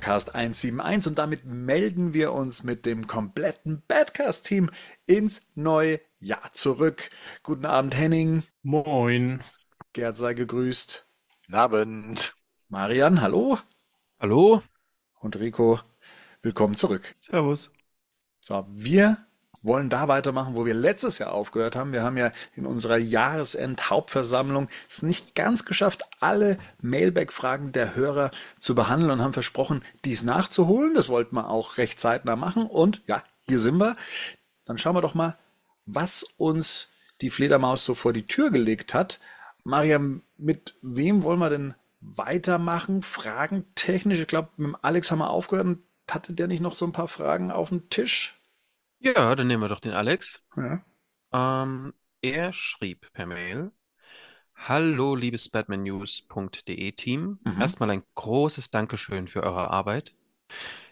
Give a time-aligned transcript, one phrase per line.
[0.00, 4.70] Badcast 171 und damit melden wir uns mit dem kompletten Badcast-Team
[5.04, 7.10] ins neue Jahr zurück.
[7.42, 8.42] Guten Abend, Henning.
[8.62, 9.44] Moin.
[9.92, 11.06] Gerd sei gegrüßt.
[11.42, 12.34] Guten Abend.
[12.70, 13.58] Marian, hallo.
[14.18, 14.62] Hallo.
[15.20, 15.80] Und Rico,
[16.40, 17.12] willkommen zurück.
[17.20, 17.70] Servus.
[18.38, 19.18] So, wir
[19.62, 21.92] wollen da weitermachen, wo wir letztes Jahr aufgehört haben.
[21.92, 28.74] Wir haben ja in unserer Jahresend-Hauptversammlung es nicht ganz geschafft, alle Mailback-Fragen der Hörer zu
[28.74, 30.94] behandeln und haben versprochen, dies nachzuholen.
[30.94, 32.66] Das wollten wir auch recht zeitnah machen.
[32.66, 33.96] Und ja, hier sind wir.
[34.64, 35.36] Dann schauen wir doch mal,
[35.84, 36.88] was uns
[37.20, 39.20] die Fledermaus so vor die Tür gelegt hat.
[39.64, 43.02] Mariam, mit wem wollen wir denn weitermachen?
[43.02, 44.20] Fragen technisch.
[44.20, 46.92] Ich glaube, mit dem Alex haben wir aufgehört und hatte der nicht noch so ein
[46.92, 48.39] paar Fragen auf dem Tisch?
[49.00, 50.42] Ja, dann nehmen wir doch den Alex.
[50.56, 50.84] Ja.
[51.32, 53.72] Ähm, er schrieb per Mail:
[54.54, 57.38] Hallo, liebes Batmannews.de Team.
[57.44, 57.60] Mhm.
[57.60, 60.14] Erstmal ein großes Dankeschön für eure Arbeit.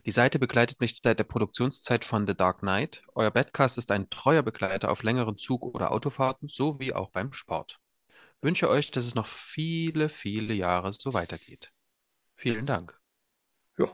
[0.06, 3.02] Die Seite begleitet mich seit der Produktionszeit von The Dark Knight.
[3.14, 7.78] Euer Badcast ist ein treuer Begleiter auf längeren Zug- oder Autofahrten sowie auch beim Sport.
[8.40, 11.72] Wünsche euch, dass es noch viele, viele Jahre so weitergeht.
[12.36, 12.98] Vielen Dank.
[13.76, 13.88] Ja.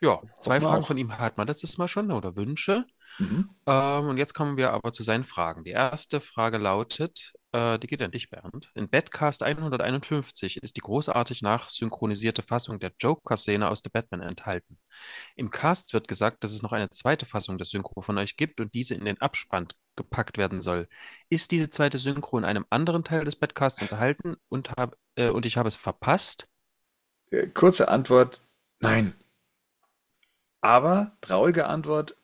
[0.00, 0.86] Ja, zwei Fragen auch.
[0.88, 2.84] von ihm hat man letztes Mal schon oder Wünsche.
[3.18, 3.50] Mhm.
[3.66, 5.64] Ähm, und jetzt kommen wir aber zu seinen Fragen.
[5.64, 8.70] Die erste Frage lautet, äh, die geht an dich, Bernd.
[8.74, 14.78] In Badcast 151 ist die großartig nachsynchronisierte Fassung der Joker-Szene aus The Batman enthalten.
[15.36, 18.60] Im Cast wird gesagt, dass es noch eine zweite Fassung der Synchro von euch gibt
[18.60, 20.86] und diese in den Abspann gepackt werden soll.
[21.30, 25.46] Ist diese zweite Synchro in einem anderen Teil des Badcasts enthalten und, hab, äh, und
[25.46, 26.46] ich habe es verpasst?
[27.30, 28.42] Äh, Kurze Antwort,
[28.80, 29.14] nein.
[30.60, 32.16] Aber traurige Antwort,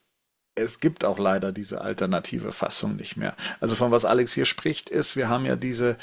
[0.54, 3.36] es gibt auch leider diese alternative Fassung nicht mehr.
[3.60, 5.96] Also von was Alex hier spricht, ist, wir haben ja diese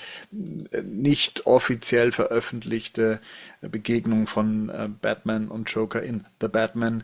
[0.72, 3.20] äh, nicht offiziell veröffentlichte
[3.62, 7.04] Begegnung von äh, Batman und Joker in The Batman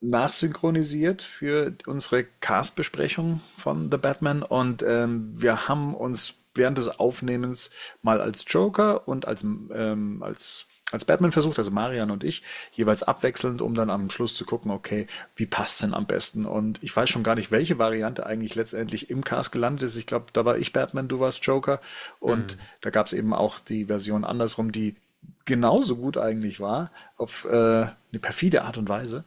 [0.00, 7.70] nachsynchronisiert für unsere Cast-Besprechung von The Batman und ähm, wir haben uns während des Aufnehmens
[8.02, 13.02] mal als Joker und als, ähm, als, als Batman versucht, also Marian und ich, jeweils
[13.02, 15.06] abwechselnd, um dann am Schluss zu gucken, okay,
[15.36, 16.46] wie passt denn am besten?
[16.46, 19.96] Und ich weiß schon gar nicht, welche Variante eigentlich letztendlich im Cast gelandet ist.
[19.96, 21.80] Ich glaube, da war ich Batman, du warst Joker
[22.20, 24.96] und da gab es eben auch die Version andersrum, die
[25.44, 29.24] genauso gut eigentlich war, auf äh, eine perfide Art und Weise.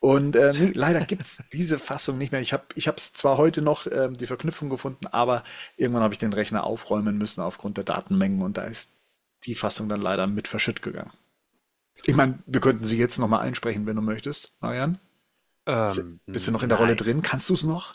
[0.00, 2.40] Und äh, nee, leider gibt's diese Fassung nicht mehr.
[2.40, 5.44] Ich habe ich es zwar heute noch ähm, die Verknüpfung gefunden, aber
[5.76, 8.95] irgendwann habe ich den Rechner aufräumen müssen aufgrund der Datenmengen und da ist
[9.46, 11.12] die Fassung dann leider mit verschütt gegangen.
[12.04, 14.98] Ich meine, wir könnten sie jetzt noch mal einsprechen, wenn du möchtest, Marian.
[15.66, 16.96] Ähm, Bist du noch in der Rolle nein.
[16.98, 17.22] drin?
[17.22, 17.94] Kannst du es noch?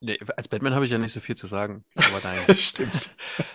[0.00, 1.84] Nee, als Batman habe ich ja nicht so viel zu sagen.
[1.94, 2.56] Aber nein.
[2.56, 3.10] Stimmt.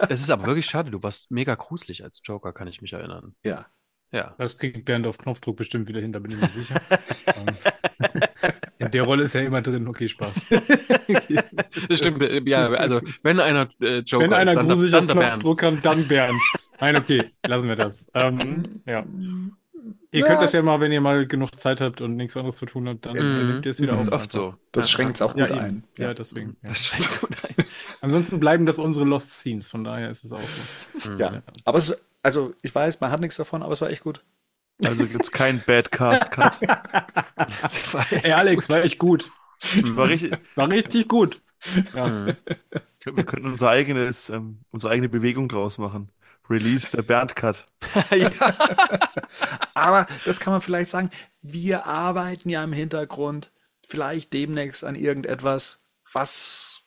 [0.09, 3.35] Es ist aber wirklich schade, du warst mega gruselig als Joker, kann ich mich erinnern.
[3.43, 3.67] Ja.
[4.11, 4.33] Ja.
[4.39, 6.81] Das kriegt Bernd auf Knopfdruck bestimmt wieder hin, da bin ich mir sicher.
[7.27, 8.21] Ähm,
[8.79, 9.87] In der Rolle ist er immer drin.
[9.87, 10.47] Okay, Spaß.
[11.87, 15.01] Das stimmt, ja, also wenn einer äh, Joker Wenn einer ist, dann, der- gruselig dann
[15.03, 15.31] auf der Bernd.
[15.33, 16.41] Knopfdruck kann, dann Bernd.
[16.81, 18.07] Nein, okay, lassen wir das.
[18.13, 19.05] Ähm, ja.
[20.11, 20.27] Ihr Ja.
[20.27, 22.87] könnt das ja mal, wenn ihr mal genug Zeit habt und nichts anderes zu tun
[22.89, 23.47] habt, dann, Mhm.
[23.51, 24.07] nehmt ihr es wieder Das auf.
[24.07, 24.55] ist oft so.
[24.73, 25.65] Das Ja, schränkt es auch Ja, gut eben.
[25.65, 25.83] ein.
[25.97, 26.57] Ja, deswegen.
[26.61, 26.69] Ja.
[26.69, 27.65] Das schränkt gut ein.
[28.01, 30.41] Ansonsten bleiben das unsere Lost Scenes, von daher ist es auch
[30.99, 31.11] so.
[31.13, 31.41] Ja.
[31.65, 34.23] Aber es, also ich weiß, man hat nichts davon, aber es war echt gut.
[34.83, 36.59] Also gibt es keinen Badcast-Cut.
[37.61, 39.31] Das war echt Ey, Alex, war echt gut.
[39.95, 41.39] War richtig, War richtig gut.
[41.95, 42.07] Ja.
[42.07, 42.35] Mhm.
[43.15, 46.09] wir könnten unser eigenes, ähm, unsere eigene Bewegung draus machen.
[46.51, 47.65] Release der Bernd-Cut.
[48.15, 48.29] ja.
[49.73, 51.09] Aber das kann man vielleicht sagen,
[51.41, 53.51] wir arbeiten ja im Hintergrund
[53.87, 56.83] vielleicht demnächst an irgendetwas, was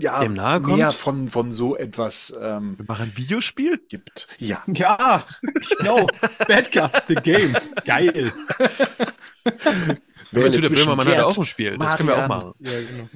[0.00, 0.76] ja Dem nahe kommt?
[0.76, 3.80] mehr von, von so etwas ähm, Wir machen ein Videospiel?
[3.88, 4.28] gibt.
[4.38, 4.62] Ja.
[4.66, 5.24] Ja,
[5.78, 6.06] genau.
[6.46, 7.56] Badcast, the game.
[7.84, 8.32] Geil.
[10.30, 11.76] Wenn zu der zwischen Böhmermann hat Gerd, auch ein Spiel.
[11.78, 12.48] Das können wir auch Marian.
[12.48, 12.54] machen.
[12.60, 13.08] Ja, genau.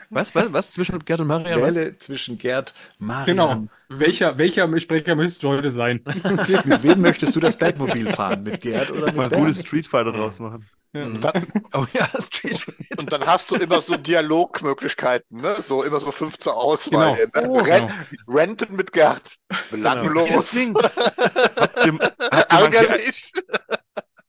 [0.10, 0.34] Was?
[0.34, 0.52] Was?
[0.52, 0.70] Was?
[0.72, 1.60] Zwischen Gerd und Marian?
[1.62, 3.26] Wähle zwischen Gerd, Marian.
[3.26, 3.64] Genau.
[3.88, 6.02] Welcher, welcher Sprecher möchtest du heute sein?
[6.64, 8.44] Mit wem möchtest du das Batmobil fahren?
[8.44, 10.68] Mit Gerd oder mit Mal ein gutes Street Fighter draus machen.
[10.92, 13.00] Und dann, Oh ja, Street Fighter.
[13.00, 15.54] und dann hast du immer so Dialogmöglichkeiten, ne?
[15.60, 17.16] So immer so fünf zur Auswahl.
[17.32, 17.46] Genau.
[17.46, 17.48] Ne?
[17.48, 18.38] Oh, Ren genau.
[18.38, 19.22] Renten mit Gerd.
[19.70, 20.28] Belanglos.
[20.28, 21.98] Deswegen, habt ihr,
[22.30, 23.00] habt ihr.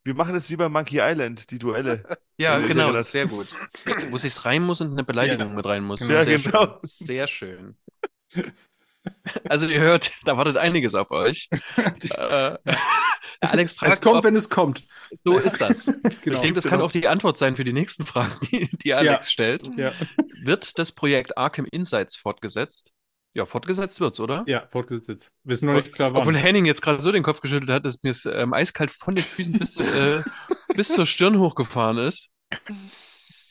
[0.04, 2.04] Wir machen das wie bei Monkey Island, die Duelle.
[2.38, 3.48] Ja, Also, genau, das- sehr gut.
[4.10, 5.56] Wo sich's rein muss und eine Beleidigung Ja.
[5.56, 6.08] mit rein muss.
[6.08, 6.66] Ja, sehr genau.
[6.66, 6.80] schön.
[6.82, 7.78] Sehr schön.
[9.50, 11.50] Also ihr hört, da wartet einiges auf euch.
[11.78, 12.58] äh,
[13.42, 14.84] Alex fragt, Es kommt, ob, wenn es kommt.
[15.24, 15.86] so ist das.
[16.24, 16.36] Genau.
[16.36, 19.32] Ich denke, das kann auch die Antwort sein für die nächsten Fragen, die, die Alex
[19.32, 19.68] stellt.
[19.78, 19.92] Ja.
[20.44, 22.92] Wird das Projekt Arkham Insights fortgesetzt?
[23.34, 24.44] Ja, fortgesetzt wird's, oder?
[24.48, 25.32] Ja, fortgesetzt jetzt.
[25.44, 26.22] Wissen noch nicht klar, wann.
[26.22, 29.16] Obwohl Henning jetzt gerade so den Kopf geschüttelt hat, dass mir es ähm, eiskalt von
[29.16, 30.22] den Füßen bis, zu- äh,
[30.76, 32.28] bis zur Stirn hochgefahren ist.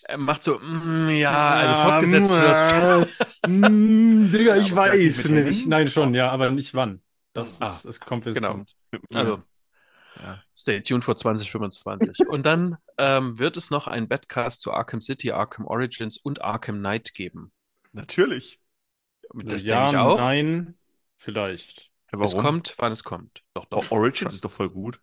[0.02, 3.16] Er macht so, mm, ja, also fortgesetzt wird's.
[3.46, 5.66] Mm, Digga, ich Ja, weiß nicht?
[5.66, 7.00] Nein, schon, ja, aber nicht wann.
[7.32, 8.52] Das Ah, ist, es kommt, wie es genau.
[8.52, 8.76] kommt.
[9.14, 9.42] Also,
[10.22, 10.42] Ja.
[10.54, 12.20] stay tuned vor 2025.
[12.28, 16.78] Und dann ähm, wird es noch einen Badcast zu Arkham City, Arkham Origins und Arkham
[16.80, 17.50] Knight geben.
[17.92, 18.59] Natürlich.
[19.34, 20.18] Das ja, denke ich auch.
[20.18, 20.74] nein,
[21.16, 21.90] vielleicht.
[22.12, 22.44] Ja, Es warum?
[22.44, 23.42] kommt, wann es kommt.
[23.54, 23.90] Doch, doch.
[23.90, 25.00] Origins ist doch voll gut.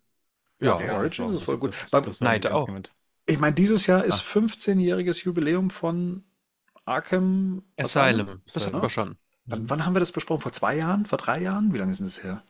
[0.59, 1.73] Ja, Ja, Origins ist voll gut.
[1.73, 2.65] Das, das nicht ernst auch.
[2.65, 2.91] gemeint.
[3.25, 4.05] Ich meine, dieses Jahr Ah.
[4.05, 6.23] ist 15-jähriges Jubiläum von
[6.85, 8.41] Arkham Asylum.
[8.53, 9.17] Das hatten wir schon.
[9.45, 10.41] Wann, wann haben wir das besprochen?
[10.41, 11.05] Vor zwei Jahren?
[11.05, 11.73] Vor drei Jahren?
[11.73, 12.43] Wie lange ist denn das her?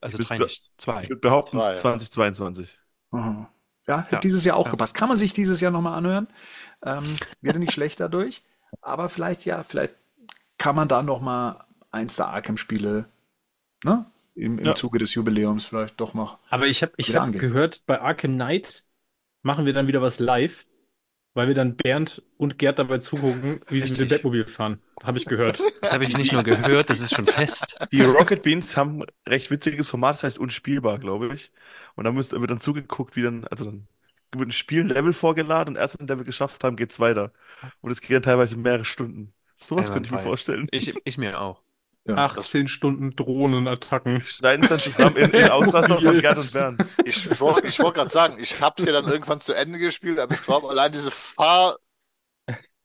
[0.00, 1.02] Also Ich drei nicht, zwei.
[1.02, 1.76] Ich würde behaupten, Zwei, ja.
[1.76, 2.78] 2022.
[3.10, 3.50] Aha.
[3.86, 4.20] Ja, hätte Ja.
[4.20, 4.70] dieses Jahr auch Ja.
[4.72, 4.94] gepasst.
[4.94, 6.28] Kann man sich dieses Jahr nochmal anhören.
[6.84, 8.42] Ähm, wäre nicht schlecht dadurch.
[8.82, 9.96] Aber vielleicht, ja, vielleicht
[10.58, 13.06] kann man da nochmal eins der Arkham-Spiele,
[13.84, 14.06] ne?
[14.34, 14.74] Im, im Ja.
[14.74, 16.38] Zuge des Jubiläums vielleicht doch noch.
[16.48, 18.86] Aber ich habe ich hab gehört, bei Arkham Knight
[19.42, 20.66] machen wir dann wieder was live,
[21.34, 24.10] weil wir dann Bernd und Gerd dabei zugucken, wie sie mit dem Richtig.
[24.10, 24.80] Batmobil fahren.
[25.02, 25.60] Habe ich gehört.
[25.80, 27.78] Das habe ich nicht nur gehört, das ist schon fest.
[27.92, 31.52] Die Rocket Beans haben ein recht witziges Format, das heißt unspielbar, glaube ich.
[31.94, 33.88] Und da müsst, wird dann zugeguckt, wie dann, also dann
[34.34, 37.00] wird ein Spiel, ein Level vorgeladen und erst wenn wir ein Level geschafft haben, geht's
[37.00, 37.32] weiter.
[37.80, 39.32] Und es geht dann teilweise mehrere Stunden.
[39.60, 40.68] Sowas könnte ich mir vorstellen.
[40.70, 41.60] Ich, ich mir auch.
[42.06, 42.14] Ja.
[42.24, 44.22] 18 Stunden Drohnenattacken.
[44.22, 46.86] Schneiden es dann zusammen in, in Ausraster von Gerd und Bernd.
[47.04, 49.78] Ich, ich wollte ich wollt gerade sagen, ich habe es ja dann irgendwann zu Ende
[49.78, 51.10] gespielt, aber ich glaube, allein diese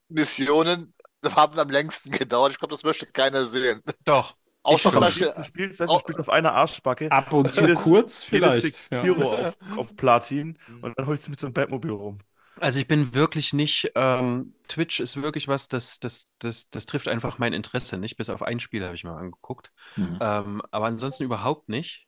[0.09, 0.93] Fahrmissionen
[1.35, 2.51] haben am längsten gedauert.
[2.51, 3.81] Ich glaube, das möchte keiner sehen.
[4.03, 4.35] Doch.
[4.63, 5.03] Außer schon.
[5.03, 7.11] vielleicht, Spielst du Spiel, das heißt, du spielst auf einer Arschbacke.
[7.11, 8.91] Ab und zu Jedes- kurz Jedes vielleicht.
[8.91, 9.03] Ja.
[9.03, 12.19] Sekiro auf, auf Platin und dann holst du mit so einem Batmobil rum.
[12.63, 17.09] Also ich bin wirklich nicht, ähm, Twitch ist wirklich was, das, das, das, das trifft
[17.09, 18.15] einfach mein Interesse nicht.
[18.15, 19.73] Bis auf ein Spiel habe ich mal angeguckt.
[19.97, 20.17] Mhm.
[20.21, 22.07] Ähm, aber ansonsten überhaupt nicht.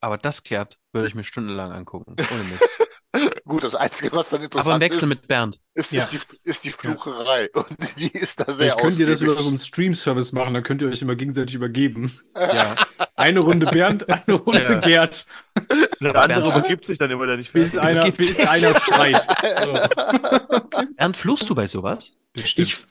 [0.00, 2.14] Aber das kehrt würde ich mir stundenlang angucken.
[2.18, 3.42] Ohne Mist.
[3.44, 5.60] gut, das Einzige, was dann Aber interessant im Wechsel ist, mit Bernd.
[5.74, 6.04] ist, Ja.
[6.04, 7.48] ist, die, ist die Flucherei.
[7.54, 10.62] Und die ist da sehr Vielleicht könnt ihr das über so einen Stream-Service machen, dann
[10.62, 12.12] könnt ihr euch immer gegenseitig übergeben.
[12.36, 12.76] Ja.
[13.16, 14.80] Eine Runde Bernd, eine Runde Ja.
[14.80, 15.26] Gerd,
[16.00, 18.78] Der Aber andere übergibt sich dann immer, der nicht bis fertig einer, übergibt bis einer
[18.80, 19.26] schreit.
[19.64, 19.72] So.
[20.96, 22.12] Bernd, fluchst du bei sowas?
[22.34, 22.84] Ich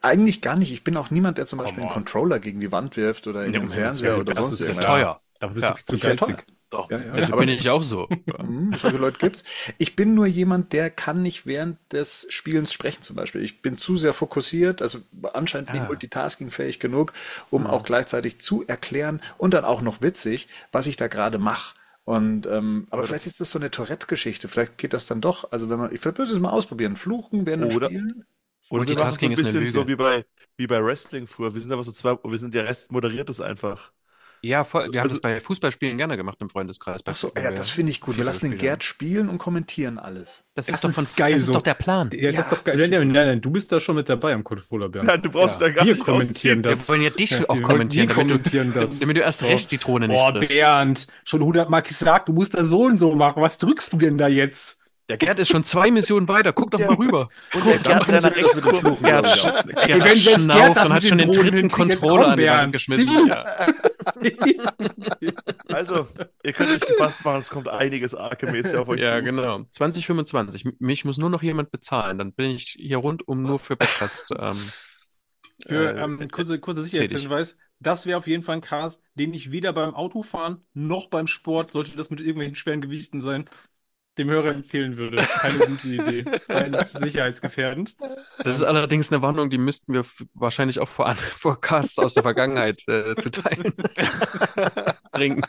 [0.00, 0.72] eigentlich gar nicht.
[0.72, 1.94] Ich bin auch niemand, der zum Beispiel einen on.
[1.94, 4.74] Controller gegen die Wand wirft oder in Ja, den Fernseher oder das sonst ist ja
[4.74, 4.92] irgendwas.
[4.92, 5.20] Teuer.
[5.40, 6.46] Dafür bist Ja, du viel zu geizig.
[6.72, 6.90] Doch.
[6.90, 7.04] Ja, ja.
[7.14, 8.08] Ja, da Aber- bin ich auch so.
[8.42, 9.44] Mhm, solche Leute gibt's.
[9.78, 13.42] Ich bin nur jemand, der kann nicht während des Spielens sprechen zum Beispiel.
[13.44, 14.98] Ich bin zu sehr fokussiert, also
[15.34, 15.86] anscheinend nicht Ah.
[15.86, 17.12] multitaskingfähig genug,
[17.50, 21.74] um auch gleichzeitig zu erklären und dann auch noch witzig, was ich da gerade mache.
[22.04, 24.48] Und ähm, aber vielleicht ist das so eine Tourette-Geschichte.
[24.48, 25.52] Vielleicht geht das dann doch.
[25.52, 26.96] Also wenn man, ich würde es mal ausprobieren.
[26.96, 28.24] Fluchen während dem Oder- Spielen.
[28.70, 29.92] Oder wir machen so Multitasking ein ist eine bisschen so Lüge.
[29.92, 30.24] wie bei,
[30.56, 31.54] wie bei Wrestling früher.
[31.54, 33.92] Wir sind aber so zwei, wir sind der Rest moderiert es einfach.
[34.44, 34.92] Ja, voll.
[34.92, 37.02] Wir haben Also- das bei Fußballspielen gerne gemacht im Freundeskreis.
[37.04, 38.16] Bei Ach so, ja, das finde ich gut.
[38.16, 38.58] Wir lassen den.
[38.58, 40.44] Gerd spielen und kommentieren alles.
[40.56, 41.52] Das Das ist doch ist von, geil das ist so.
[41.54, 42.10] doch der Plan.
[42.12, 42.76] Ja, das ist doch geil.
[42.76, 45.06] Nein, nein, nein, du bist da schon mit dabei am Controller, Bernd.
[45.06, 45.68] Nein, du brauchst Ja.
[45.68, 46.88] da gar Wir nicht kommentieren das.
[46.88, 48.98] Wir wollen ja dich Ja, auch wir- kommentieren, wir damit du, kommentieren das.
[48.98, 49.46] damit du erst So.
[49.46, 50.56] recht die Drohne nicht Boah, triffst.
[50.56, 53.40] Bernd, schon hundertmal gesagt, du musst das so und so machen.
[53.42, 54.80] Was drückst du denn da jetzt?
[55.08, 56.52] Der Gerd ist schon zwei Missionen weiter.
[56.52, 57.28] Guck doch mal rüber.
[57.54, 58.78] Und der Gerd, der nach rechts guckt.
[58.78, 59.26] Fluchen, Gerd.
[59.86, 62.72] Gerd schnauft Gerd das und hat schon den den dritten Controller an die Wand Bernd,
[62.72, 63.26] geschmissen.
[63.28, 63.44] Ja.
[65.68, 66.08] Also,
[66.44, 69.22] ihr könnt euch gefasst machen, es kommt einiges Arkham-mäßig auf euch Ja, zu.
[69.24, 69.62] genau.
[69.70, 70.64] 2025.
[70.66, 72.18] M- Mich muss nur noch jemand bezahlen.
[72.18, 74.32] Dann bin ich hier rundum nur für Podcast.
[74.38, 74.56] Ähm,
[75.66, 76.92] Für äh, ähm, kurze, kurze tätig.
[77.10, 81.26] Sicherheitshinweis, das wäre auf jeden Fall ein Cast, den ich weder beim Autofahren noch beim
[81.26, 83.48] Sport, sollte das mit irgendwelchen schweren Gewichten sein,
[84.18, 85.16] dem Hörer empfehlen würde.
[85.22, 86.24] Keine gute Idee.
[86.48, 87.96] Es ist sicherheitsgefährdend.
[88.44, 90.04] Das ist allerdings eine Warnung, die müssten wir
[90.34, 93.72] wahrscheinlich auch vor, vor Casts aus der Vergangenheit äh, zu teilen.
[95.12, 95.42] Bringen.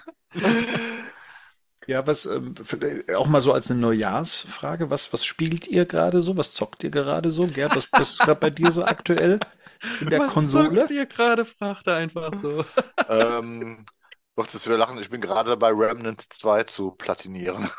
[1.87, 6.21] Ja, was ähm, für- auch mal so als eine Neujahrsfrage, was, was spielt ihr gerade
[6.21, 6.37] so?
[6.37, 7.45] Was zockt ihr gerade so?
[7.47, 9.39] Gerd, was, was ist gerade bei dir so aktuell
[9.99, 10.79] in der Was Konsole?
[10.79, 11.43] zockt ihr gerade?
[11.43, 12.63] Fragt er einfach so.
[13.09, 13.85] ähm,
[14.37, 14.97] doch, das wir lachen.
[15.01, 17.69] Ich bin gerade dabei, Remnant 2 zu platinieren.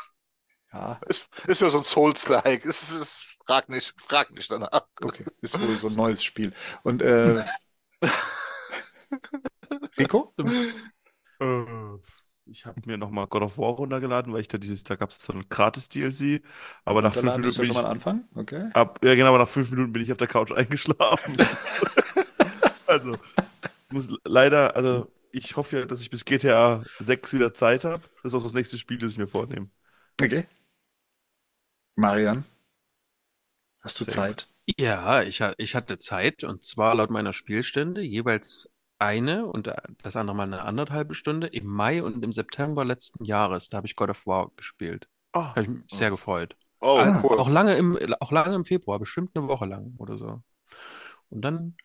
[0.75, 2.65] Ja, Ist, ist ja so ein Souls-like.
[2.65, 4.87] Es ist, ist, frag nicht, frag nicht danach.
[5.01, 6.53] okay, ist wohl so ein neues Spiel.
[6.83, 7.43] Und äh,
[9.97, 10.33] Rico?
[11.39, 11.65] Äh,
[12.47, 15.19] Ich habe mir nochmal God of War runtergeladen, weil ich da dieses, da gab es
[15.23, 16.43] so ein Gratis-DLC,
[16.85, 18.27] aber nach fünf Minuten ja schon bin mal ich, ein Anfang.
[18.35, 18.71] Okay.
[18.73, 21.37] ab, ja genau, aber nach fünf Minuten bin ich auf der Couch eingeschlafen.
[22.87, 23.15] Also,
[23.89, 28.03] ich muss leider, also ich hoffe ja, dass ich bis GTA 6 wieder Zeit habe.
[28.23, 29.69] Das ist auch das nächste Spiel, das ich mir vornehme.
[30.23, 30.45] Okay.
[31.97, 32.45] Marian,
[33.79, 34.47] hast du Sehr Zeit?
[34.79, 39.71] Ja, ich, ich hatte Zeit und zwar laut meiner Spielstände jeweils eine und
[40.03, 43.69] das andere mal eine anderthalbe Stunde im Mai und im September letzten Jahres.
[43.69, 45.07] Da habe ich God of War gespielt.
[45.33, 46.55] Ah, Habe ich mich sehr gefreut.
[46.81, 47.39] Oh, All- cool.
[47.39, 50.41] Auch lange im, auch lange im Februar, bestimmt eine Woche lang oder so.
[51.29, 51.77] Und dann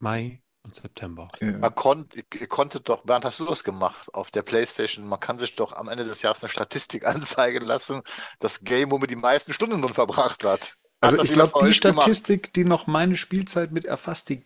[0.00, 1.28] Mai und September.
[1.40, 1.52] Ja.
[1.52, 5.06] Man konnt, ihr konntet doch, Bernd, hast du das gemacht auf der PlayStation?
[5.06, 8.02] Man kann sich doch am Ende des Jahres eine Statistik anzeigen lassen,
[8.40, 10.76] das Game, wo man die meisten Stunden drin verbracht hat.
[11.00, 12.02] Also ich glaube, die euch gemacht?
[12.02, 14.44] Statistik, die noch meine Spielzeit mit erfasst, die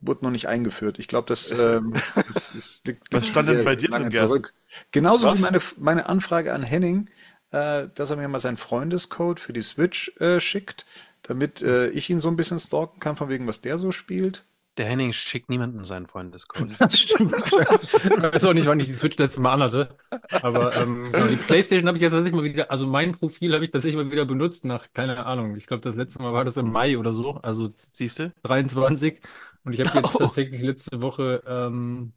[0.00, 0.98] wurde noch nicht eingeführt.
[0.98, 4.28] Ich glaube, das, ähm, das, das liegt Was stand denn bei dir lange drin, Gerd?
[4.28, 4.54] zurück.
[4.90, 5.38] Genauso Was?
[5.38, 7.08] wie meine, meine Anfrage an Henning,
[7.52, 10.86] äh, dass er mir mal seinen Freundescode für die Switch äh, schickt,
[11.22, 14.44] damit äh, ich ihn so ein bisschen stalken kann, von wegen, was der so spielt.
[14.80, 16.70] Der Henning schickt niemanden seinen Freundescode.
[16.78, 17.34] Das stimmt.
[17.52, 19.94] Ich weiß auch nicht, wann ich die Switch letztes Mal anhatte.
[20.40, 23.62] Aber ähm, genau, die PlayStation habe ich jetzt tatsächlich mal wieder, also mein Profil habe
[23.62, 26.56] ich tatsächlich mal wieder benutzt nach, keine Ahnung, ich glaube, das letzte Mal war das
[26.56, 28.32] im Mai oder so, also Siehst du?
[28.42, 29.20] 23.
[29.64, 30.18] Und ich habe jetzt Oh.
[30.18, 32.14] tatsächlich letzte Woche, ähm,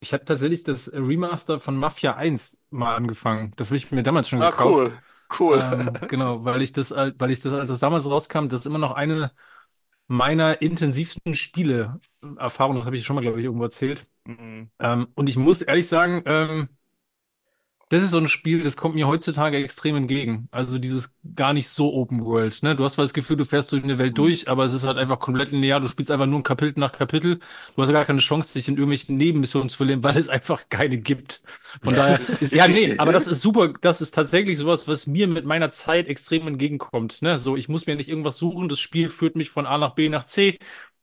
[0.00, 3.52] ich habe tatsächlich das Remaster von Mafia 1 mal angefangen.
[3.56, 4.64] Das habe ich mir damals schon Ah, gekauft.
[4.64, 4.98] cool.
[5.38, 5.58] Cool.
[5.60, 8.78] Ähm, genau, weil ich das, weil ich das, als das damals rauskam, das ist immer
[8.78, 9.32] noch eine
[10.10, 14.08] meiner intensivsten Spiele-Erfahrungen, das habe ich schon mal, glaube ich, irgendwo erzählt.
[14.26, 14.68] mhm.
[14.80, 16.68] Ähm, und ich muss ehrlich sagen, ähm,
[17.90, 20.48] das ist so ein Spiel, das kommt mir heutzutage extrem entgegen.
[20.52, 22.76] Also dieses gar nicht so Open World, ne?
[22.76, 24.96] Du hast zwar das Gefühl, du fährst durch eine Welt durch, aber es ist halt
[24.96, 25.80] einfach komplett linear.
[25.80, 27.40] Du spielst einfach nur ein Kapitel nach Kapitel.
[27.76, 30.98] Du hast gar keine Chance, dich in irgendwelchen Nebenmissionen zu verlieren, weil es einfach keine
[30.98, 31.42] gibt.
[31.82, 33.72] Von daher ist, ja, nee, aber das ist super.
[33.80, 37.38] Das ist tatsächlich sowas, was mir mit meiner Zeit extrem entgegenkommt, ne?
[37.38, 38.68] So, ich muss mir nicht irgendwas suchen.
[38.68, 40.58] Das Spiel führt mich von A nach B nach C.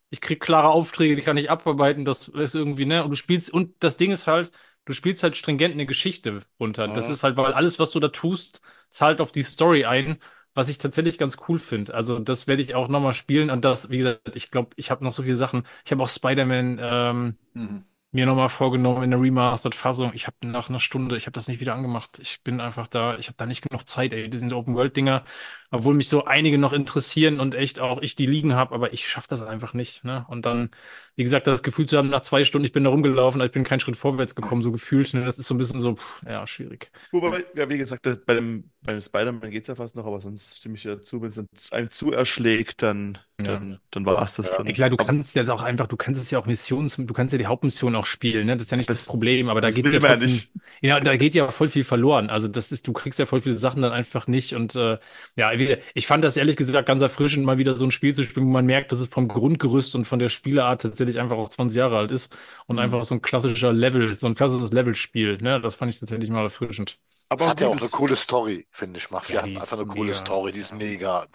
[0.09, 2.05] Ich krieg klare Aufträge, die kann ich abarbeiten.
[2.05, 3.03] Das ist irgendwie, ne?
[3.03, 4.51] Und du spielst, und das Ding ist halt,
[4.87, 6.87] du spielst halt stringent eine Geschichte runter.
[6.87, 7.13] Das Mhm.
[7.13, 10.19] ist halt, weil alles, was du da tust, zahlt auf die Story ein,
[10.55, 11.93] was ich tatsächlich ganz cool finde.
[11.93, 13.49] Also das werde ich auch nochmal spielen.
[13.51, 15.63] Und das, wie gesagt, ich glaube, ich habe noch so viele Sachen.
[15.85, 17.83] Ich habe auch Spider-Man ähm, Mhm.
[18.11, 20.11] mir nochmal vorgenommen in der Remastered-Fassung.
[20.13, 22.19] Ich habe nach einer Stunde, ich habe das nicht wieder angemacht.
[22.19, 24.29] Ich bin einfach da, ich habe da nicht genug Zeit, ey.
[24.29, 25.25] Die sind Open-World-Dinger,
[25.71, 29.07] obwohl mich so einige noch interessieren und echt auch ich die liegen habe, aber ich
[29.07, 30.03] schaffe das einfach nicht.
[30.03, 30.25] Ne?
[30.29, 30.69] Und dann,
[31.15, 33.63] wie gesagt, das Gefühl zu haben, nach zwei Stunden, ich bin da rumgelaufen, ich bin
[33.63, 35.13] keinen Schritt vorwärts gekommen, so gefühlt.
[35.13, 35.25] Ne?
[35.25, 36.91] Das ist so ein bisschen so, pff, ja, schwierig.
[37.11, 40.05] Wobei, ja, wie gesagt, das, bei dem, bei dem Spider-Man geht es ja fast noch,
[40.05, 43.45] aber sonst stimme ich ja zu, wenn es dann einem zu erschlägt, dann, Ja.
[43.45, 44.57] dann, dann war es das Ja.
[44.57, 44.67] dann.
[44.67, 47.33] Ey, klar, du kannst ja auch einfach, du kannst es ja auch Missions, du kannst
[47.33, 48.55] ja die Hauptmission auch spielen, ne?
[48.55, 50.53] Das ist ja nicht das, Das- Problem, aber da das geht ja ja trotzdem, nicht.
[50.81, 52.29] ja, da geht ja voll viel verloren.
[52.29, 54.97] Also das ist, du kriegst ja voll viele Sachen dann einfach nicht und äh,
[55.35, 55.56] ja,
[55.93, 58.51] ich fand das ehrlich gesagt ganz erfrischend, mal wieder so ein Spiel zu spielen, wo
[58.51, 61.97] man merkt, dass es vom Grundgerüst und von der Spieleart tatsächlich einfach auch 20 Jahre
[61.97, 62.35] alt ist
[62.67, 62.81] und Mhm.
[62.83, 65.61] einfach so ein klassischer Level, so ein klassisches Levelspiel, ne?
[65.61, 66.99] Das fand ich tatsächlich mal erfrischend.
[67.29, 69.11] Aber Es hat ja auch eine coole Story, finde ich.
[69.11, 70.19] Mafia Ja, hat einfach eine coole mega.
[70.19, 71.25] Story, die ist mega.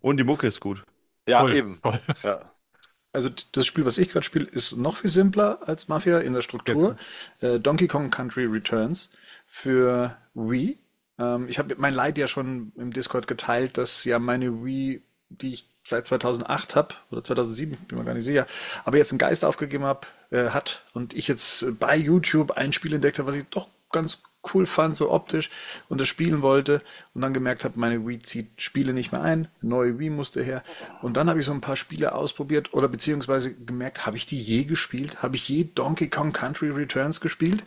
[0.00, 0.84] Und die Mucke ist gut.
[1.28, 1.80] Ja, Voll, eben.
[1.82, 2.00] voll.
[2.22, 2.52] Ja.
[3.12, 6.42] Also das Spiel, was ich gerade spiele, ist noch viel simpler als Mafia in der
[6.42, 6.96] Struktur.
[7.40, 9.10] Äh, Donkey Kong Country Returns
[9.46, 10.78] für Wii.
[11.18, 15.52] Ähm, ich habe mein Leid ja schon im Discord geteilt, dass ja meine Wii, die
[15.52, 18.46] ich seit 2008 habe oder 2007, bin mir gar nicht sicher,
[18.84, 22.94] aber jetzt einen Geist aufgegeben hab, äh, hat und ich jetzt bei YouTube ein Spiel
[22.94, 24.22] entdeckt habe, was ich doch ganz
[24.54, 25.50] cool fand, so optisch
[25.88, 26.82] und das spielen wollte
[27.14, 30.62] und dann gemerkt habe, meine Wii zieht Spiele nicht mehr ein, neue Wii musste her
[31.02, 34.40] und dann habe ich so ein paar Spiele ausprobiert oder beziehungsweise gemerkt, habe ich die
[34.40, 35.22] je gespielt?
[35.22, 37.64] Habe ich je Donkey Kong Country Returns gespielt?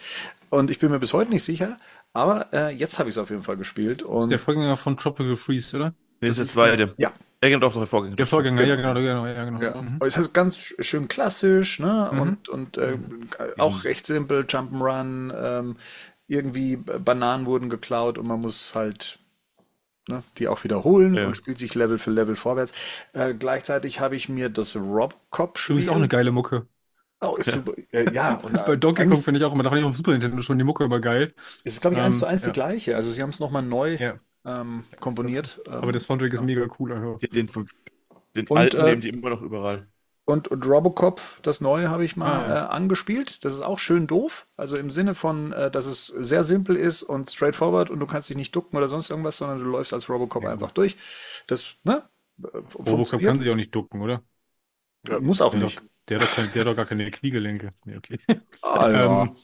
[0.49, 1.77] Und ich bin mir bis heute nicht sicher,
[2.13, 4.77] aber äh, jetzt habe ich es auf jeden Fall gespielt Das und ist der Vorgänger
[4.77, 5.93] von Tropical Freeze, oder?
[6.21, 6.93] Nee, das ist der zweite.
[6.97, 8.15] ja, Er kennt auch noch der Vorgänger.
[8.15, 9.61] Der Vorgänger, ja, genau, genau, ja, genau.
[9.61, 9.81] Ja.
[9.81, 9.99] Mhm.
[10.05, 12.09] Ist ganz sch- schön klassisch, ne?
[12.13, 12.21] Mhm.
[12.21, 12.97] Und, und äh,
[13.57, 15.77] auch recht simpel, Jump'n'Run, ähm,
[16.27, 19.19] irgendwie Bananen wurden geklaut und man muss halt
[20.09, 21.27] ne, die auch wiederholen Ja.
[21.27, 22.73] und spielt sich Level für Level vorwärts.
[23.13, 25.75] Äh, gleichzeitig habe ich mir das Robocop-Spiel.
[25.75, 26.67] Übrigens auch eine geile Mucke.
[27.21, 27.73] Oh, ist super.
[27.91, 29.97] Äh, ja, und Bei Donkey Kong finde ich auch immer, da fand ich auf dem
[29.97, 31.33] Super Nintendo schon die Mucke immer geil.
[31.63, 32.47] ist es, glaube ich, eins Ähm, zu eins ja.
[32.49, 32.95] die gleiche.
[32.95, 34.19] Also sie haben es nochmal neu Ja.
[34.45, 35.59] ähm, komponiert.
[35.69, 36.93] Aber Ähm, der Soundtrack ist mega cool.
[36.93, 37.19] Also.
[37.33, 37.47] Den,
[38.35, 39.87] den Und, alten äh, nehmen die immer noch überall.
[40.25, 42.65] Und, und Robocop, das neue, habe ich mal Ah, ja.
[42.65, 43.43] äh, angespielt.
[43.43, 44.47] Das ist auch schön doof.
[44.55, 48.29] Also im Sinne von, äh, dass es sehr simpel ist und straightforward und du kannst
[48.29, 50.95] dich nicht ducken oder sonst irgendwas, sondern du läufst als Robocop einfach durch.
[51.47, 52.03] Das, ne?
[52.43, 52.47] äh,
[52.77, 54.23] Robocop kann sich auch nicht ducken, oder?
[55.21, 55.81] Muss auch nicht.
[56.11, 57.73] Der, hat doch kein, der hat doch gar keine Kniegelenke.
[57.85, 58.19] Nee, okay.
[58.61, 59.27] Ah, ja.
[59.27, 59.35] Ähm,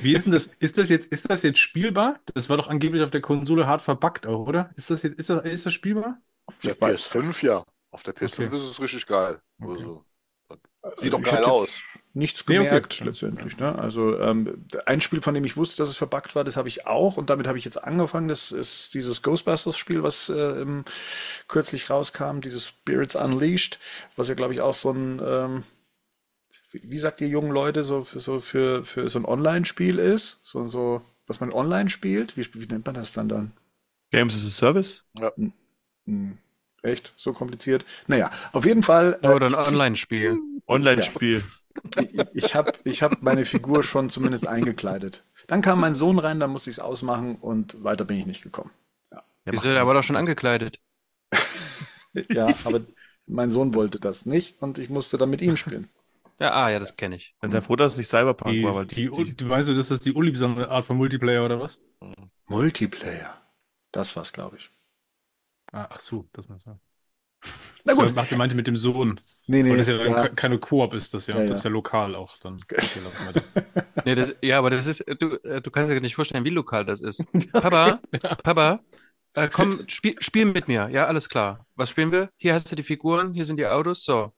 [0.00, 0.48] wie ist denn das?
[0.58, 2.20] Ist das jetzt, ist das jetzt spielbar?
[2.34, 4.70] Das war doch angeblich auf der Konsole hart verbuggt auch, oder?
[4.76, 6.20] Ist das jetzt, ist das, ist das spielbar?
[6.46, 7.10] Auf der Ich weiß.
[7.10, 7.64] PS5, ja.
[7.90, 8.56] Auf der PS5 Okay.
[8.56, 9.40] ist es richtig geil.
[9.60, 9.72] Okay.
[9.72, 10.04] Also,
[10.96, 11.82] sieht doch geil aus.
[12.14, 12.68] Nichts Nee, okay.
[12.68, 13.58] gemerkt letztendlich.
[13.58, 13.78] Ne?
[13.78, 16.86] Also ähm, ein Spiel, von dem ich wusste, dass es verbuggt war, das habe ich
[16.86, 18.28] auch und damit habe ich jetzt angefangen.
[18.28, 20.84] Das ist dieses Ghostbusters-Spiel, was äh, im,
[21.48, 23.78] kürzlich rauskam, dieses Spirits Unleashed,
[24.16, 25.64] was ja glaube ich auch so ein ähm,
[26.82, 30.40] wie, sagt ihr jungen Leute, so für so, für, für so ein Online-Spiel ist?
[30.42, 32.36] So, so, was man online spielt?
[32.36, 33.52] Wie, wie nennt man das dann dann?
[34.12, 35.02] Games as a Service?
[36.06, 36.38] Hm,
[36.82, 37.12] echt?
[37.16, 37.84] So kompliziert?
[38.06, 39.18] Naja, auf jeden Fall.
[39.22, 40.38] äh, Oder ein Online-Spiel.
[40.66, 41.42] Online-Spiel.
[42.00, 45.24] ich ich habe ich hab meine Figur schon zumindest eingekleidet.
[45.46, 48.42] Dann kam mein Sohn rein, dann musste ich es ausmachen und weiter bin ich nicht
[48.42, 48.70] gekommen.
[49.44, 50.78] Wieso, der war doch schon angekleidet.
[52.30, 52.80] Ja, aber
[53.26, 55.88] mein Sohn wollte das nicht und ich musste dann mit ihm spielen.
[56.38, 57.34] Ja, ah, ja, das kenne ich.
[57.40, 59.68] Bin der froh, dass es nicht Cyberpunk Die, war, weil die, die, die, du meinst
[59.68, 61.80] du, das ist die unliebsame Art von Multiplayer oder was?
[62.48, 63.40] Multiplayer.
[63.92, 64.70] Das war's, glaube ich.
[65.72, 66.78] Ah, ach so, das meinst du.
[67.84, 68.08] Na gut.
[68.08, 69.20] So, Macht ihr meinte mit dem Sohn.
[69.46, 69.70] Nee, nee.
[69.70, 70.28] Weil das ja ja.
[70.28, 71.36] ke- keine Koop ist, das ja.
[71.38, 71.70] Ja, Das ist ja.
[71.70, 72.60] ja lokal auch dann.
[72.70, 73.52] Okay, lassen wir das.
[74.04, 76.84] Nee, das, ja, aber das ist, du, äh, du kannst dir nicht vorstellen, wie lokal
[76.84, 77.24] das ist.
[77.52, 78.00] Papa,
[78.42, 78.80] Papa,
[79.34, 80.88] äh, komm, spiel, spiel mit mir.
[80.90, 81.66] Ja, alles klar.
[81.76, 82.30] Was spielen wir?
[82.38, 84.04] Hier hast du die Figuren, hier sind die Autos.
[84.04, 84.32] So.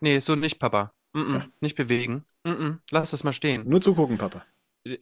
[0.00, 0.92] Nee, so nicht, Papa.
[1.12, 2.24] Mm -mm, nicht bewegen.
[2.44, 3.68] Mm -mm, lass das mal stehen.
[3.68, 4.44] Nur zugucken, Papa.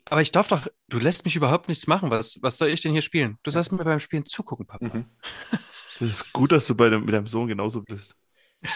[0.07, 2.11] Aber ich darf doch, du lässt mich überhaupt nichts machen.
[2.11, 3.39] Was, was soll ich denn hier spielen?
[3.43, 4.85] Du sollst mir beim Spielen zugucken, Papa.
[4.85, 5.05] Mhm.
[6.01, 8.17] das ist gut, dass du bei dem, mit deinem Sohn genauso bist.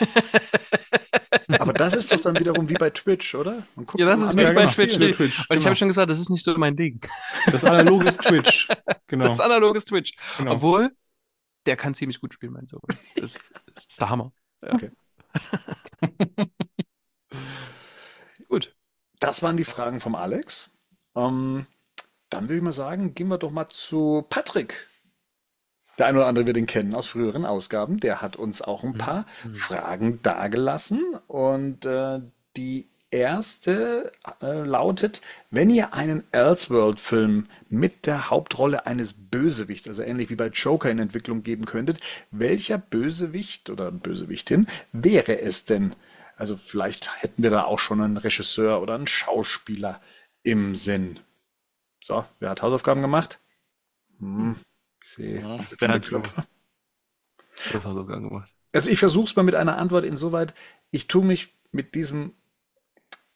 [1.59, 3.67] Aber das ist doch dann wiederum wie bei Twitch, oder?
[3.75, 4.97] Man guckt Ja, das ist wie bei beim Twitch.
[4.97, 5.11] Nee.
[5.11, 5.65] Twitch, Und ich genau.
[5.67, 7.01] habe schon gesagt, das ist nicht so mein Ding.
[7.51, 8.69] Das analoge ist Twitch.
[9.09, 9.27] Genau.
[9.27, 10.15] Das ist analoges Twitch.
[10.39, 10.53] genau.
[10.53, 10.91] Obwohl,
[11.67, 12.81] der kann ziemlich gut spielen, mein Sohn.
[13.17, 13.39] Das,
[13.75, 14.33] das ist der Hammer.
[14.63, 14.73] Ja.
[14.73, 14.91] Okay.
[18.49, 18.75] Gut.
[19.21, 20.71] Das waren die Fragen vom Alex.
[21.15, 21.67] Ähm,
[22.29, 24.89] dann würde ich mal sagen, gehen wir doch mal zu Patrick.
[25.99, 28.01] Der eine oder andere wird ihn kennen aus früheren Ausgaben.
[28.01, 31.17] Der hat uns auch ein paar Fragen dargelassen.
[31.29, 32.21] Und äh,
[32.57, 34.11] die erste
[34.41, 35.21] äh, lautet,
[35.51, 40.99] wenn ihr einen Elseworld-Film mit der Hauptrolle eines Bösewichts, also ähnlich wie bei Joker in
[40.99, 45.95] Entwicklung geben könntet, welcher Bösewicht oder Bösewichtin wäre es denn?
[46.43, 50.01] Also vielleicht hätten wir da auch schon einen Regisseur oder einen Schauspieler
[50.43, 51.21] im Sinn.
[52.03, 53.39] So, wer hat Hausaufgaben gemacht?
[54.19, 54.57] Hm,
[55.01, 55.65] ich sehe.
[55.79, 56.45] Bernd, Klopfer.
[57.73, 58.53] Das sogar gemacht.
[58.73, 60.53] Also ich versuche es mal mit einer Antwort insoweit,
[60.91, 62.33] ich tue mich mit diesem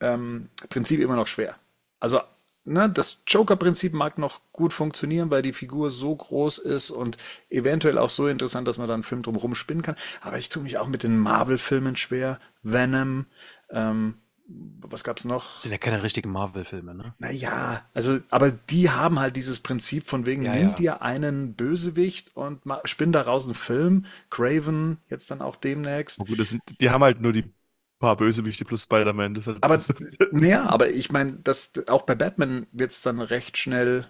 [0.00, 1.54] ähm, Prinzip immer noch schwer.
[2.00, 2.22] Also
[2.66, 7.16] ne, das Joker-Prinzip mag noch gut funktionieren, weil die Figur so groß ist und
[7.48, 9.96] eventuell auch so interessant, dass man da einen Film drum spinnen kann.
[10.20, 12.38] Aber ich tue mich auch mit den Marvel-Filmen schwer.
[12.62, 13.26] Venom,
[13.70, 14.14] ähm,
[14.48, 15.54] was gab's noch?
[15.54, 17.14] Das sind ja keine richtigen Marvel-Filme, ne?
[17.18, 20.76] Naja, also, aber die haben halt dieses Prinzip von wegen, Ja, nimm ja.
[20.76, 24.06] dir einen Bösewicht und spinn daraus einen Film.
[24.30, 26.20] Craven, jetzt dann auch demnächst.
[26.20, 27.52] Oh, gut, das sind, die haben halt nur die
[27.98, 29.34] paar Bösewichte plus Spider-Man.
[29.34, 29.80] Das ist halt, Aber,
[30.32, 34.06] naja, aber ich meine, das, auch bei Batman wird's dann recht schnell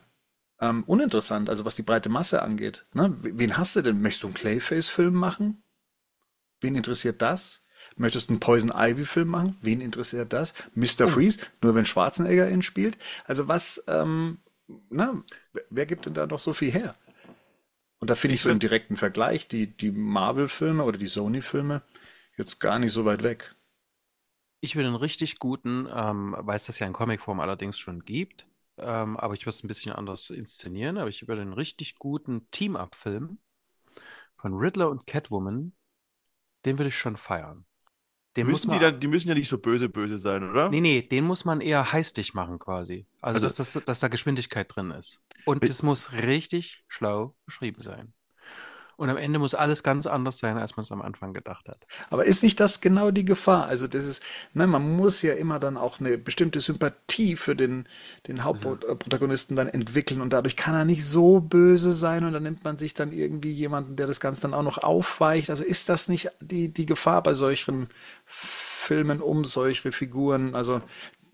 [0.61, 2.87] ähm, uninteressant, also was die breite Masse angeht.
[2.95, 3.15] Ne?
[3.21, 4.01] Wen hast du denn?
[4.01, 5.63] Möchtest du einen Clayface-Film machen?
[6.61, 7.63] Wen interessiert das?
[7.97, 9.57] Möchtest du einen Poison Ivy-Film machen?
[9.61, 10.55] Wen interessiert das?
[10.75, 11.09] Mr.
[11.09, 12.99] Freeze, nur wenn Schwarzenegger ihn spielt?
[13.27, 14.39] Also was, ähm,
[14.91, 15.23] na,
[15.53, 16.95] wer, wer gibt denn da noch so viel her?
[17.99, 21.83] Und da finde ich so im direkten Vergleich die, die Marvel-Filme oder die Sony-Filme
[22.37, 23.55] jetzt gar nicht so weit weg.
[24.61, 28.47] Ich würde einen richtig guten, ähm, weil es das ja in Comicform allerdings schon gibt,
[28.79, 32.51] ähm, aber ich würde es ein bisschen anders inszenieren, aber ich würde einen richtig guten
[32.51, 33.39] Team-Up-Film
[34.37, 35.73] von Riddler und Catwoman,
[36.65, 37.65] den würde ich schon feiern.
[38.37, 40.69] Den müssen die, man, dann, die müssen ja nicht so böse, böse sein, oder?
[40.69, 43.07] nee, nee, den muss man eher heistig machen quasi.
[43.23, 45.23] Also, Also- dass, das, dass da Geschwindigkeit drin ist.
[45.47, 48.13] Und es muss richtig schlau beschrieben sein.
[48.97, 51.87] Und am Ende muss alles ganz anders sein, als man es am Anfang gedacht hat.
[52.09, 53.67] Aber ist nicht das genau die Gefahr?
[53.67, 57.87] Also das ist, ne, man muss ja immer dann auch eine bestimmte Sympathie für den,
[58.27, 62.65] den Hauptprotagonisten dann entwickeln und dadurch kann er nicht so böse sein und dann nimmt
[62.65, 65.51] man sich dann irgendwie jemanden, der das Ganze dann auch noch aufweicht.
[65.51, 67.89] Also ist das nicht die, die Gefahr bei solchen
[68.25, 70.55] Filmen um solche Figuren?
[70.55, 70.81] Also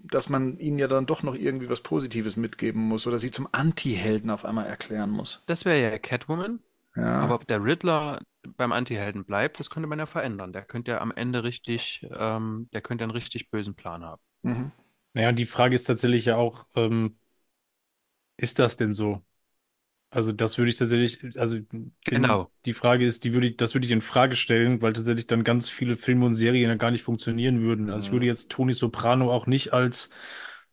[0.05, 3.49] dass man ihnen ja dann doch noch irgendwie was Positives mitgeben muss oder sie zum
[3.53, 5.45] Anti-Helden auf einmal erklären muss.
[5.47, 6.59] Das wäre ja Catwoman.
[6.97, 7.13] Ja.
[7.19, 8.21] Aber ob der Riddler
[8.57, 10.53] beim Antihelden bleibt, das könnte man ja verändern.
[10.53, 14.23] Der könnte ja am Ende richtig, ähm, der könnte einen richtig bösen Plan haben.
[14.43, 14.73] Mhm.
[15.15, 17.19] Naja, die Frage ist tatsächlich ja auch, ähm,
[18.37, 19.23] ist das denn so?
[20.11, 21.59] Also das würde ich tatsächlich, also
[22.05, 22.53] Genau.
[22.67, 25.45] die Frage ist, die würde ich, das würde ich in Frage stellen, weil tatsächlich dann
[25.45, 27.91] ganz viele Filme und Serien ja gar nicht funktionieren würden.
[27.91, 30.11] Also ich würde jetzt Tony Soprano auch nicht als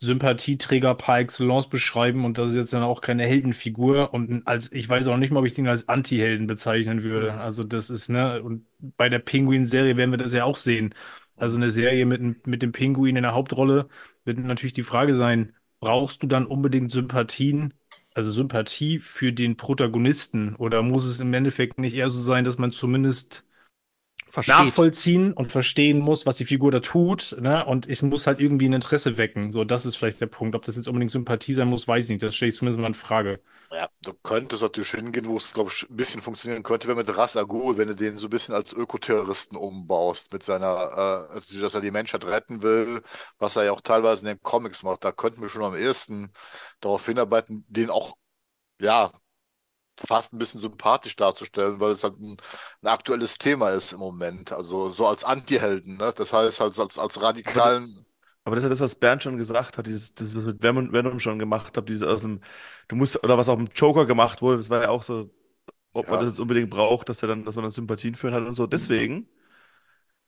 [0.01, 4.87] Sympathieträger par excellence beschreiben und das ist jetzt dann auch keine Heldenfigur und als, ich
[4.87, 7.33] weiß auch nicht mal, ob ich den als Anti-Helden bezeichnen würde.
[7.33, 10.95] Also das ist, ne, und bei der Pinguin-Serie werden wir das ja auch sehen.
[11.35, 13.89] Also eine Serie mit, dem- mit dem Pinguin in der Hauptrolle
[14.25, 17.73] wird natürlich die Frage sein, brauchst du dann unbedingt Sympathien,
[18.13, 22.57] also Sympathie für den Protagonisten oder muss es im Endeffekt nicht eher so sein, dass
[22.57, 23.45] man zumindest
[24.29, 24.55] Versteht.
[24.55, 27.65] nachvollziehen und verstehen muss, was die Figur da tut, ne?
[27.65, 29.51] Und es muss halt irgendwie ein Interesse wecken.
[29.51, 30.55] So, das ist vielleicht der Punkt.
[30.55, 32.23] Ob das jetzt unbedingt Sympathie sein muss, weiß ich nicht.
[32.23, 33.41] Das stelle ich zumindest mal in Frage.
[33.71, 37.15] Ja, du könntest natürlich hingehen, wo es, glaube ich, ein bisschen funktionieren könnte, wenn mit
[37.15, 41.33] Ras Al Ghul, wenn du den so ein bisschen als Ökoterroristen umbaust, mit seiner, äh,
[41.35, 43.03] also, dass er die Menschheit retten will,
[43.37, 45.03] was er ja auch teilweise in den Comics macht.
[45.03, 46.33] Da könnten wir schon am ehesten
[46.79, 48.15] darauf hinarbeiten, den auch,
[48.81, 49.11] ja,
[50.07, 52.37] fast ein bisschen sympathisch darzustellen, weil es halt ein,
[52.81, 54.51] ein aktuelles Thema ist im Moment.
[54.51, 56.13] Also so als Anti-Helden, ne?
[56.15, 58.05] Das heißt halt als, als radikalen.
[58.43, 60.91] Aber das ist ja das, was Bernd schon gesagt hat, dieses, das, was mit Venom,
[60.91, 62.41] Venom schon gemacht hat, dieses aus dem,
[62.87, 65.29] du musst, oder was auch mit Joker gemacht wurde, das war ja auch so,
[65.93, 66.21] ob man Ja.
[66.21, 68.55] das jetzt unbedingt braucht, dass er dann, dass man dann Sympathien für ihn hat und
[68.55, 68.67] so.
[68.67, 69.29] Deswegen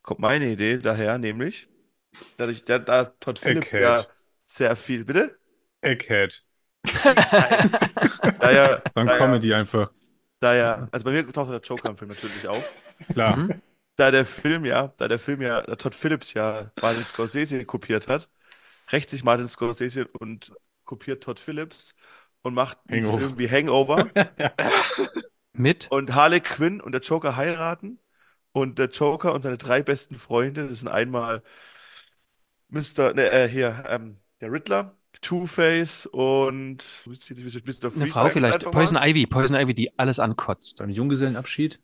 [0.02, 1.70] kommt meine Idee daher, nämlich,
[2.38, 4.08] dadurch, da, da Todd Phillips ja
[4.46, 5.40] sehr viel, bitte?
[5.84, 6.42] Egghead.
[8.40, 9.92] Da ja, Dann da ja, Comedy einfach.
[10.40, 12.76] da ja, also bei mir taucht der Joker im Film natürlich auf.
[13.14, 13.38] Klar.
[13.38, 13.62] Mhm.
[13.96, 18.08] da der Film ja, da der Film ja da Todd Phillips ja Martin Scorsese kopiert
[18.08, 18.30] hat,
[18.92, 20.54] rächt sich Martin Scorsese und
[20.86, 21.96] kopiert Todd Phillips
[22.44, 23.20] und macht einen Hangover.
[23.20, 24.12] Film wie Hangover
[25.54, 25.90] Mit?
[25.90, 28.00] und Harley Quinn und der Joker heiraten
[28.54, 31.44] und der Joker und seine drei besten Freunde, das sind einmal
[32.70, 33.14] Mr.
[33.14, 36.84] Ne, äh, hier, ähm, der Riddler, Two-Face und.
[37.06, 38.66] Eine Frau vielleicht.
[38.66, 38.72] mal.
[38.72, 39.28] Poison Ivy.
[39.28, 40.80] Poison Ivy, die alles ankotzt.
[40.80, 41.80] Dann Junggesellenabschied.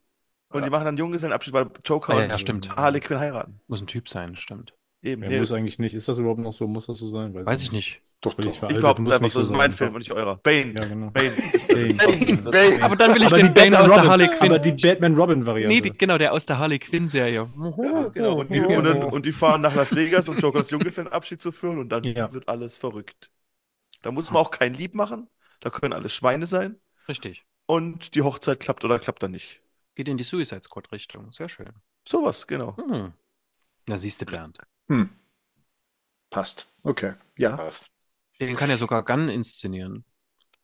[0.50, 2.76] Und die machen dann Junggesellenabschied, weil Joker Ah, ja, und ja, stimmt.
[2.76, 3.60] Harley Quinn heiraten.
[3.67, 4.73] Muss ein Typ sein, stimmt.
[5.04, 5.93] Eben, Ja, nee, muss eigentlich nicht.
[5.93, 6.67] Ist das überhaupt noch so?
[6.67, 7.34] Muss das so sein?
[7.34, 8.02] Weiß ich nicht.
[8.22, 8.46] Doch, doch.
[8.52, 9.72] Ich es einfach nicht so, das ist mein.
[9.72, 10.38] Film und nicht eurer.
[10.38, 10.74] Bane.
[10.76, 11.12] Ja, genau.
[11.12, 11.32] Bane.
[11.68, 12.42] Bane.
[12.52, 12.84] Bane.
[12.84, 14.50] Aber dann will ich Aber den Bane aus der Harley Quinn.
[14.52, 15.76] aber die Batman-Robin-Variante.
[15.76, 17.48] Nee, die, genau, der aus der Harley Quinn-Serie.
[17.56, 18.40] Ja, genau.
[18.40, 21.78] Und die, und, dann, und die fahren nach Las Vegas, um Jokers Junggesellenabschied zu führen
[21.78, 22.34] und dann Ja.
[22.34, 23.30] wird alles verrückt.
[24.02, 25.28] Da muss man auch kein Lieb machen.
[25.60, 26.78] Da können alles Schweine sein.
[27.08, 27.46] Richtig.
[27.68, 29.62] Und die Hochzeit klappt oder klappt dann nicht.
[29.94, 31.32] Geht in die Suicide Squad-Richtung.
[31.32, 31.70] Sehr schön.
[32.08, 32.76] Sowas, genau.
[32.78, 33.14] Hm.
[33.88, 34.58] Na, siehst du, Bernd.
[34.88, 35.10] Hm.
[36.30, 36.68] Passt.
[36.84, 37.14] Okay.
[37.38, 37.56] Ja.
[37.56, 37.92] Passt.
[38.41, 40.04] Den kann ja sogar Gunn inszenieren.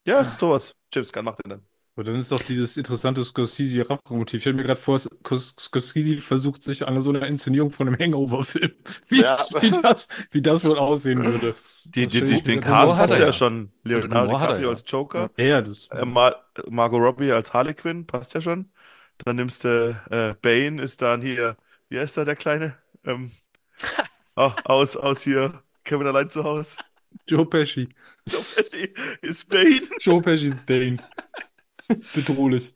[0.06, 0.76] Ja, sowas.
[0.94, 1.68] James Gunn macht den dann.
[1.96, 4.38] Aber dann ist doch dieses interessante Scorsese-Rache-Motiv.
[4.38, 8.00] Ich stelle mir gerade vor, Scors- Scorsese versucht sich an so einer Inszenierung von einem
[8.00, 8.72] Hangover-Film.
[9.10, 9.38] Wie, Ja.
[9.60, 11.56] wie, das, wie das wohl aussehen würde.
[11.84, 13.34] Die, die, die, den Cast hat hast er du ja ja.
[13.34, 13.72] schon.
[13.84, 15.30] Leonardo DiCaprio als Joker.
[15.38, 15.88] Ja, ja, das.
[15.90, 18.72] Äh, Mar Margot Robbie als Harley Quinn, passt ja schon.
[19.20, 21.58] Dann nimmst du äh, Bane, ist dann hier,
[21.90, 22.78] wie heißt da der Kleine?
[23.06, 23.32] Ähm,
[24.36, 26.78] oh, aus, aus hier, Kevin allein zu Hause.
[27.28, 27.90] Joe Pesci.
[28.28, 29.82] Joe Pesci ist Bane.
[30.00, 30.98] Joe Pesci, Bane.
[32.14, 32.74] Bedrohlich.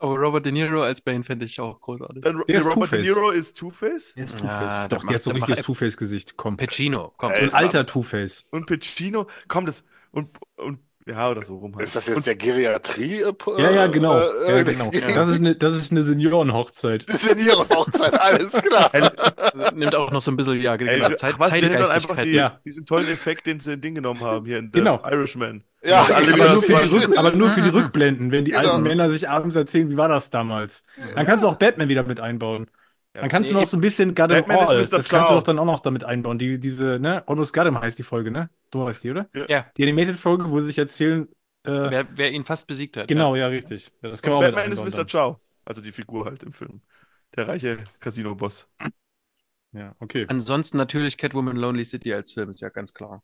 [0.00, 2.22] Aber Robert De Niro als Bane fände ich auch großartig.
[2.22, 3.02] Dann Der ist Robert De.
[3.02, 4.12] Niro ist Two-Face.
[4.16, 4.88] Er ist Ja, Two-Face.
[4.88, 6.36] der Doch, der hat so richtiges Two-Face-Gesicht.
[6.36, 6.56] Komm.
[6.56, 7.32] Pacino, komm.
[7.32, 8.46] Ein alter Two-Face.
[8.52, 11.84] Und Pacino, komm, das, und, und, ja, oder so rum halt.
[11.84, 13.22] Ist das jetzt und, der Geriatrie?
[13.22, 14.18] Äh, Ja, ja, genau.
[14.18, 14.90] Äh, Ja, genau.
[15.14, 17.04] Das ist eine, das ist eine Seniorenhochzeit.
[17.08, 18.90] Das ist ja ihre Hochzeit, alles klar.
[19.74, 22.24] Nimmt auch noch so ein bisschen, ja, Ey, genau, Zeit, was, wir einfach Zeitgeistigkeit.
[22.26, 22.60] die, Ja.
[22.64, 25.02] diesen tollen Effekt, den sie in Ding genommen haben, hier in Genau.
[25.04, 25.64] Irishman.
[25.82, 26.36] Ja, Alle genau.
[26.36, 28.70] wieder Aber nur, für die Rück, aber nur für die Rückblenden, wenn die Genau.
[28.72, 30.84] alten Männer sich abends erzählen, wie war das damals.
[31.14, 32.66] Dann kannst du auch Batman wieder mit einbauen.
[33.14, 34.98] Dann kannst du Nee, noch so ein bisschen Gotham Batman Mr.
[34.98, 36.38] das kannst du doch dann auch noch damit einbauen.
[36.38, 38.50] Die, diese, ne, Almost Gotham heißt die Folge, ne?
[38.70, 39.28] Du weißt die, oder?
[39.48, 41.26] Ja, Die Animated-Folge, wo sie sich erzählen,
[41.64, 43.08] äh, wer, wer ihn fast besiegt hat.
[43.08, 43.90] genau, ja, richtig.
[44.02, 45.04] Ja, das kann man Und auch mit Batman ist Mr.
[45.06, 45.36] Chow.
[45.64, 46.80] Also die Figur halt im Film.
[47.36, 48.68] Der reiche Casino-Boss.
[49.72, 50.24] Ja, okay.
[50.28, 53.22] Ansonsten natürlich Catwoman Lonely City als Film, ist ja ganz klar.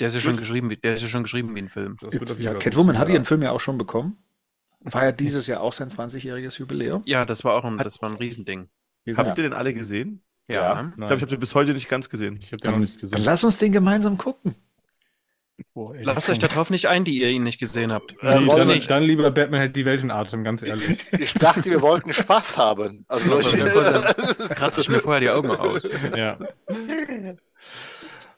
[0.00, 1.96] Der ist ja schon geschrieben, wie- der ist ja schon geschrieben wie ein Film.
[2.02, 4.18] Das wird auf jeden Ja, Catwoman hat ihren Film ja auch schon bekommen.
[4.80, 7.02] War ja dieses Jahr auch sein 20-jähriges Jubiläum.
[7.06, 8.68] Ja, das war auch ein, das war ein Riesending.
[9.14, 10.22] Habt ihr den alle gesehen?
[10.48, 10.54] Ja.
[10.54, 10.88] Ja.
[10.90, 12.38] Ich glaube, ich habe den bis heute nicht ganz gesehen.
[12.40, 13.24] ich habe den noch nicht Dann gesehen.
[13.24, 14.54] lass uns den gemeinsam gucken.
[15.72, 18.12] Boah, ey, Lasst euch darauf nicht ein, die ihr ihn nicht gesehen habt.
[18.22, 20.98] Äh, Nee, dann, dann lieber Batman hält die Welt in Atem, ganz ehrlich.
[21.18, 23.06] Ich dachte, wir wollten Spaß haben.
[23.08, 23.48] Also ich,
[24.50, 25.90] Kratze ich mir vorher die Augen aus.
[26.14, 26.38] ja.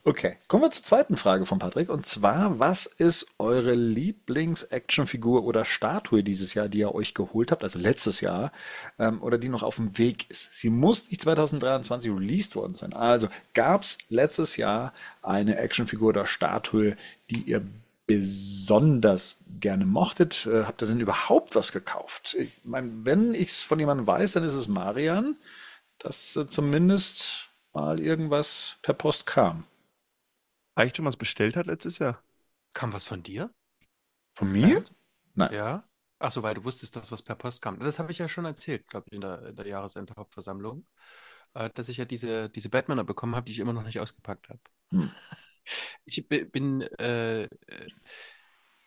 [0.09, 1.87] Okay, kommen wir zur zweiten Frage von Patrick.
[1.87, 7.61] Und zwar, was ist eure Lieblings-Actionfigur oder Statue dieses Jahr, die ihr euch geholt habt,
[7.61, 8.51] also letztes Jahr,
[8.97, 10.55] ähm, oder die noch auf dem Weg ist?
[10.55, 12.93] Sie muss nicht 2023 released worden sein.
[12.93, 16.97] Also gab es letztes Jahr eine Actionfigur oder Statue,
[17.29, 17.61] die ihr
[18.07, 20.47] besonders gerne mochtet?
[20.47, 22.35] Äh, habt ihr denn überhaupt was gekauft?
[22.39, 25.35] Ich meine, wenn ich es von jemandem weiß, dann ist es Marian,
[25.99, 29.65] dass äh, zumindest mal irgendwas per Post kam.
[30.79, 32.23] Eigentlich schon was bestellt hat letztes Jahr?
[32.73, 33.53] Kam was von dir?
[34.35, 34.85] Von mir?
[35.35, 35.53] Nein.
[35.53, 35.83] Ja.
[36.19, 37.79] Ach so, weil du wusstest, dass was per Post kam.
[37.79, 40.85] Das habe ich ja schon erzählt, glaube ich, in der, in der Jahresendhauptversammlung,
[41.53, 44.49] äh, dass ich ja diese, diese Batmaner bekommen habe, die ich immer noch nicht ausgepackt
[44.49, 44.59] habe.
[44.91, 45.09] Hm.
[46.05, 47.49] Ich bi- bin, äh, äh,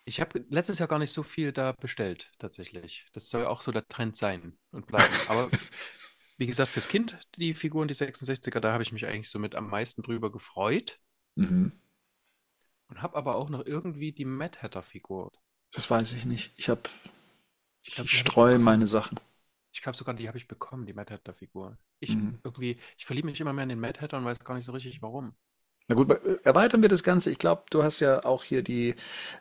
[0.05, 3.07] ich habe letztes Jahr gar nicht so viel da bestellt, tatsächlich.
[3.12, 5.14] Das soll auch so der Trend sein und bleiben.
[5.28, 5.48] Aber
[6.38, 9.55] wie gesagt, fürs Kind, die Figuren, die 66er, da habe ich mich eigentlich so mit
[9.55, 10.98] am meisten drüber gefreut.
[11.37, 11.73] Mhm.
[12.87, 15.33] Und habe aber auch noch irgendwie die Mad Hatter-Figur.
[15.73, 16.53] Das weiß ich nicht.
[16.57, 16.81] Ich habe,
[17.83, 19.18] Ich glaub, ich die hab ich streue meine Sachen.
[19.73, 21.77] Ich glaube sogar, die habe ich bekommen, die Mad Hatter-Figur.
[22.01, 22.38] Ich Mhm.
[22.42, 24.73] irgendwie, ich verliebe mich immer mehr in den Mad Hatter und weiß gar nicht so
[24.73, 25.35] richtig warum.
[25.88, 26.11] Na gut,
[26.45, 27.31] erweitern wir das Ganze.
[27.31, 28.95] Ich glaube, du hast ja auch hier die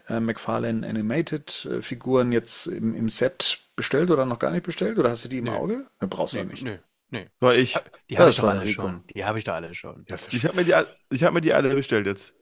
[0.08, 4.98] äh, McFarlane Animated äh, Figuren jetzt im, im Set bestellt oder noch gar nicht bestellt?
[5.00, 5.50] Oder hast du die im Nö.
[5.50, 5.86] Auge?
[6.02, 6.68] Ne, brauchst du Nee, ja nicht.
[6.68, 6.78] nö,
[7.12, 7.30] nee.
[7.40, 7.78] War ich.
[8.10, 9.06] Die Ja, habe ich doch alle schon.
[9.08, 10.04] Die habe ich doch alle schon.
[10.10, 12.34] Ja, Ich habe mir die, ich hab mir die alle bestellt jetzt.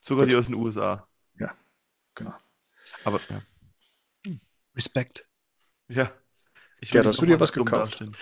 [0.00, 0.32] Sogar Gut.
[0.32, 1.08] die aus den USA.
[2.14, 2.34] genau.
[3.04, 3.42] Aber ja.
[4.76, 5.26] Respekt.
[5.88, 6.12] Ja.
[6.80, 7.94] Ich Ja, hast du dir was gekauft?
[7.94, 8.16] dastehen.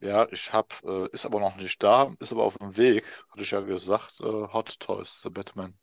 [0.00, 3.42] Ja, ich hab, äh, ist aber noch nicht da, ist aber auf dem Weg, hatte
[3.42, 5.74] ich ja gesagt, äh, Hot Toys, The Batman,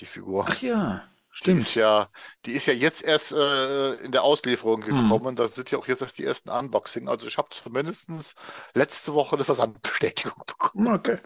[0.00, 0.46] die Figur.
[0.48, 1.08] Ach ja,
[1.44, 1.74] Die ist stimmt.
[1.74, 2.10] ja,
[2.46, 4.96] die ist ja jetzt erst äh, in der Auslieferung Hm.
[5.02, 5.36] gekommen.
[5.36, 7.08] Da sind ja auch jetzt erst die ersten Unboxing.
[7.08, 8.34] Also ich habe zumindest
[8.74, 10.88] letzte Woche eine Versandbestätigung bekommen.
[10.88, 11.18] Okay.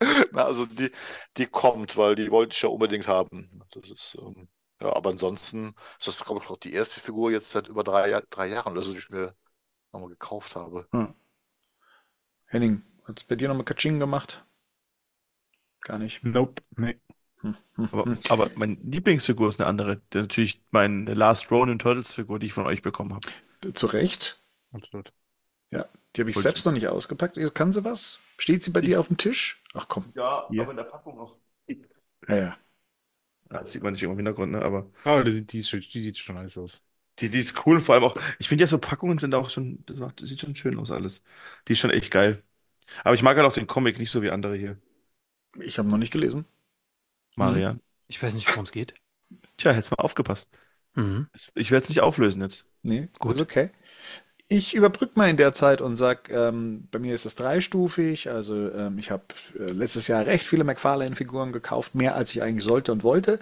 [0.32, 0.90] Na, also die,
[1.36, 3.62] die kommt, weil die wollte ich ja unbedingt haben.
[3.72, 4.48] Das ist, ähm,
[4.80, 8.20] ja, aber ansonsten ist das, glaube ich, auch die erste Figur jetzt seit über drei,
[8.30, 9.34] drei Jahren oder so, die ich mir
[9.92, 10.88] nochmal gekauft habe.
[12.46, 14.44] Henning, hat es bei dir nochmal Katsching gemacht?
[15.80, 16.24] Gar nicht.
[16.24, 16.62] Nope.
[16.76, 17.00] Nee.
[17.76, 20.00] Aber, aber meine Lieblingsfigur ist eine andere.
[20.12, 23.28] Der- Natürlich meine Last Ronin Turtles Figur, die ich von euch bekommen habe.
[23.74, 24.40] Zu Recht.
[24.72, 25.12] Absolut.
[25.72, 27.38] Ja, die habe ich Wollte selbst noch nicht ausgepackt.
[27.54, 28.18] Kann sie was?
[28.38, 29.62] Steht sie bei dir auf dem Tisch?
[29.74, 30.12] Ach komm.
[30.14, 30.62] Ja, Hier.
[30.62, 31.36] aber in der Packung auch.
[32.28, 32.58] Ja, ja.
[33.48, 34.62] Das sieht man nicht im Hintergrund, ne?
[34.62, 36.84] Aber Aber die, sieht- die, ist schon- die sieht schon nice aus.
[37.18, 37.80] die, die ist cool.
[37.80, 40.40] Vor allem auch, ich finde ja so Packungen sind auch schon, das, macht, das sieht
[40.40, 41.22] schon schön aus alles.
[41.68, 42.42] Die ist schon echt geil.
[43.04, 44.78] Aber ich mag halt auch den Comic nicht so wie andere hier.
[45.60, 46.46] Ich habe noch nicht gelesen.
[47.38, 47.80] Marian.
[48.08, 48.94] Ich weiß nicht, worum es geht.
[49.56, 50.48] Tja, hättest mal aufgepasst.
[50.94, 51.28] Mhm.
[51.54, 52.64] Ich werde es nicht auflösen jetzt.
[52.82, 53.32] Nee, Gut.
[53.32, 53.70] ist okay.
[54.50, 58.30] Ich überbrücke mal in der Zeit und sag, ähm, bei mir ist es dreistufig.
[58.30, 59.24] Also ähm, ich habe
[59.58, 63.40] äh, letztes Jahr recht viele McFarlane-Figuren gekauft, mehr als ich eigentlich sollte und wollte.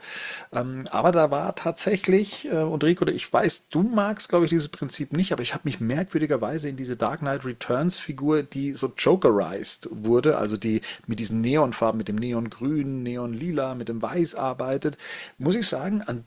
[0.53, 4.67] Ähm, aber da war tatsächlich, äh, und Rico, ich weiß, du magst, glaube ich, dieses
[4.67, 9.89] Prinzip nicht, aber ich habe mich merkwürdigerweise in diese Dark Knight Returns-Figur, die so jokerized
[9.93, 14.99] wurde, also die mit diesen Neonfarben, mit dem Neongrün, Neonlila, mit dem Weiß arbeitet,
[15.39, 16.25] muss ich sagen, an,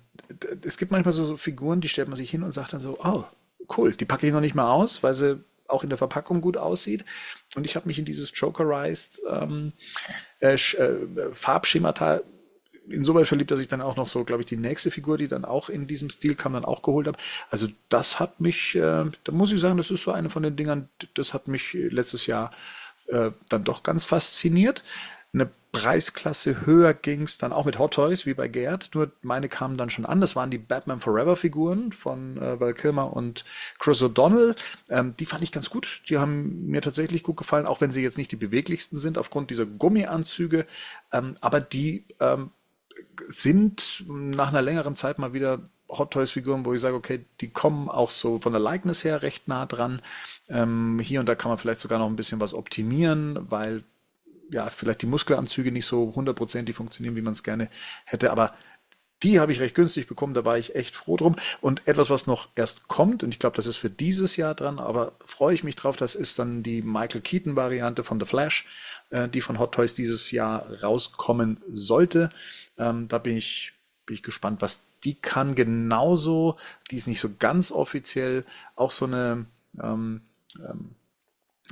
[0.64, 2.98] es gibt manchmal so, so Figuren, die stellt man sich hin und sagt dann so,
[3.04, 3.26] oh,
[3.78, 6.58] cool, die packe ich noch nicht mal aus, weil sie auch in der Verpackung gut
[6.58, 7.06] aussieht.
[7.56, 9.74] Und ich habe mich in dieses Jokerized ähm,
[10.40, 12.22] äh, äh, Farbschemata
[12.90, 15.46] insoweit verliebt, dass ich dann auch noch so, glaube ich, die nächste Figur, die dann
[15.46, 17.20] auch in diesem Stil kam, dann auch geholt habe.
[17.52, 20.56] Also das hat mich, äh, da muss ich sagen, das ist so eine von den
[20.56, 22.52] Dingern, das hat mich letztes Jahr
[23.08, 24.84] äh, dann doch ganz fasziniert.
[25.34, 29.78] Eine Preisklasse höher ging's dann auch mit Hot Toys, wie bei Gerd, nur meine kamen
[29.78, 30.20] dann schon an.
[30.20, 33.46] Das waren die Batman Forever Figuren von äh, Val Kilmer und
[33.78, 34.56] Chris O'Donnell.
[34.90, 36.02] Ähm, die fand ich ganz gut.
[36.10, 39.52] Die haben mir tatsächlich gut gefallen, auch wenn sie jetzt nicht die beweglichsten sind aufgrund
[39.52, 40.66] dieser Gummianzüge.
[41.12, 42.50] Ähm, aber die ähm,
[43.28, 47.50] sind nach einer längeren Zeit mal wieder Hot Toys Figuren, wo ich sage, okay, die
[47.50, 50.02] kommen auch so von der Likeness her recht nah dran.
[50.50, 53.84] Ähm, hier und da kann man vielleicht sogar noch ein bisschen was optimieren, weil
[54.50, 57.70] ja, vielleicht die Muskelanzüge nicht so hundertprozentig funktionieren, wie man es gerne
[58.06, 58.54] hätte, aber
[59.24, 61.36] die habe ich recht günstig bekommen, da war ich echt froh drum.
[61.60, 64.80] Und etwas, was noch erst kommt, und ich glaube, das ist für dieses Jahr dran,
[64.80, 68.66] aber freue ich mich drauf, das ist dann die Michael Keaton-Variante von The Flash,
[69.10, 72.30] äh, die von Hot Toys dieses Jahr rauskommen sollte.
[72.78, 73.74] Ähm, da bin ich,
[74.06, 75.56] bin ich gespannt, was die kann.
[75.56, 76.58] Genauso,
[76.90, 79.46] die ist nicht so ganz offiziell, auch so eine
[79.82, 80.22] ähm,
[80.56, 80.96] ähm,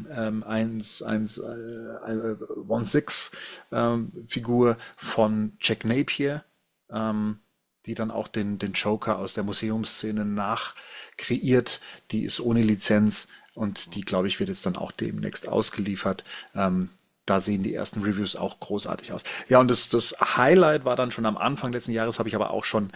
[0.05, 3.31] 1, 1, äh, äh, One Six
[3.71, 6.43] ähm, Figur von Jack Napier,
[6.91, 7.39] ähm,
[7.85, 11.81] die dann auch den, den Joker aus der Museumsszene nachkreiert.
[12.11, 16.23] Die ist ohne Lizenz und die, glaube ich, wird jetzt dann auch demnächst ausgeliefert.
[16.53, 16.89] Ähm,
[17.25, 19.23] da sehen die ersten Reviews auch großartig aus.
[19.49, 22.51] Ja, und das, das Highlight war dann schon am Anfang letzten Jahres, habe ich aber
[22.51, 22.91] auch schon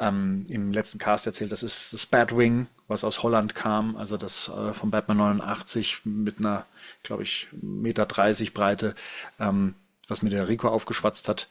[0.00, 1.52] ähm, im letzten Cast erzählt.
[1.52, 6.38] Das ist das Batwing, was aus Holland kam, also das äh, von Batman 89 mit
[6.38, 6.66] einer,
[7.02, 8.94] glaube ich, Meter 30 Breite,
[9.40, 9.74] ähm,
[10.08, 11.48] was mir der Rico aufgeschwatzt hat.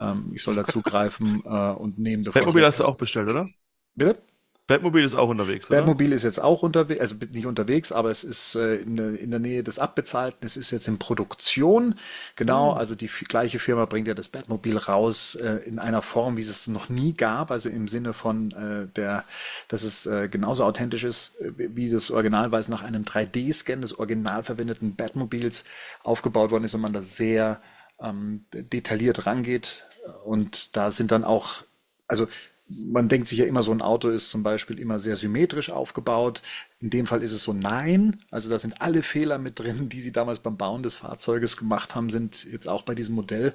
[0.00, 2.22] Ähm, ich soll da zugreifen äh, und nehmen.
[2.22, 3.48] bevor es Batmobil weg hast du auch bestellt, oder?
[3.94, 4.20] Bitte?
[4.68, 5.78] Batmobil ist auch unterwegs, oder?
[5.78, 9.30] Batmobil ist jetzt auch unterwegs, also nicht unterwegs, aber es ist äh, in, der- in
[9.30, 10.46] der Nähe des Abbezahlten.
[10.46, 11.96] Es ist jetzt in Produktion.
[12.36, 16.42] Genau, also die gleiche Firma bringt ja das Batmobil raus äh, in einer Form, wie
[16.42, 17.50] es es noch nie gab.
[17.50, 19.24] Also im Sinne von äh, der,
[19.68, 23.80] dass es äh, genauso authentisch ist, äh, wie das Original, weil es nach einem 3D-Scan
[23.80, 25.64] des original verwendeten Batmobils
[26.04, 27.60] aufgebaut worden ist und man da sehr
[28.02, 29.86] ähm, detailliert rangeht.
[30.24, 31.62] Und da sind dann auch,
[32.06, 32.28] also
[32.68, 36.42] man denkt sich ja immer, so ein Auto ist zum Beispiel immer sehr symmetrisch aufgebaut.
[36.80, 38.20] In dem Fall ist es so nein.
[38.30, 41.94] Also da sind alle Fehler mit drin, die sie damals beim Bauen des Fahrzeuges gemacht
[41.94, 43.54] haben, sind jetzt auch bei diesem Modell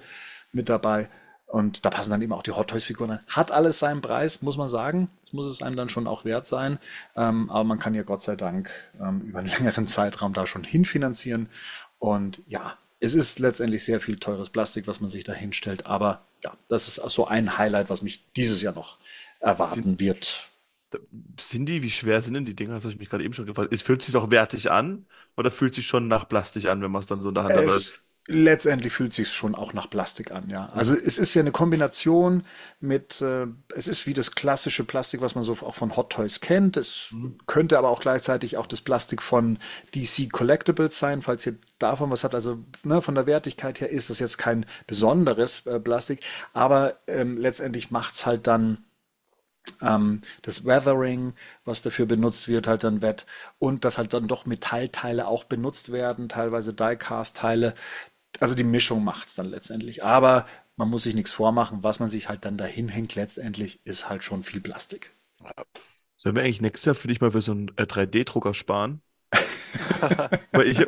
[0.52, 1.10] mit dabei.
[1.46, 3.20] Und da passen dann eben auch die Hot Toys Figuren rein.
[3.28, 5.10] Hat alles seinen Preis, muss man sagen.
[5.26, 6.80] Das muss es einem dann schon auch wert sein.
[7.16, 10.64] Ähm, aber man kann ja Gott sei Dank ähm, über einen längeren Zeitraum da schon
[10.64, 11.50] hinfinanzieren.
[12.00, 15.86] Und ja, es ist letztendlich sehr viel teures Plastik, was man sich da hinstellt.
[15.86, 18.98] Aber ja, das ist so ein Highlight, was mich dieses Jahr noch
[19.44, 20.50] erwarten Sind, wird.
[21.40, 22.76] sind die, wie schwer sind denn die Dinger?
[22.76, 23.74] Das habe ich mich gerade eben schon gefragt.
[23.74, 27.02] Es fühlt sich auch wertig an oder fühlt sich schon nach Plastik an, wenn man
[27.02, 27.64] es dann so in der Hand hat?
[27.66, 30.70] Es, letztendlich fühlt sich schon auch nach Plastik an, ja.
[30.70, 32.46] Also es ist ja eine Kombination
[32.80, 36.40] mit, äh, es ist wie das klassische Plastik, was man so auch von Hot Toys
[36.40, 36.78] kennt.
[36.78, 37.14] Es
[37.48, 39.60] könnte aber auch gleichzeitig auch das Plastik von
[39.94, 42.36] DC Collectibles sein, falls ihr davon was habt.
[42.36, 46.22] Also ne, von der Wertigkeit her ist das jetzt kein besonderes äh, Plastik,
[46.54, 48.78] aber ähm, letztendlich macht's halt dann
[49.80, 51.34] das Weathering,
[51.66, 53.26] was dafür benutzt wird, halt dann wett
[53.60, 57.74] und dass halt dann doch Metallteile auch benutzt werden, teilweise Die-Cast-Teile.
[58.40, 60.04] Also die Mischung macht's dann letztendlich.
[60.04, 60.46] Aber
[60.78, 64.24] man muss sich nichts vormachen, was man sich halt dann dahin hängt, letztendlich ist halt
[64.24, 65.12] schon viel Plastik.
[66.16, 69.02] Sollen wir eigentlich nächstes Jahr für dich mal für so einen äh, 3D-Drucker sparen?
[70.54, 70.86] Weil ich,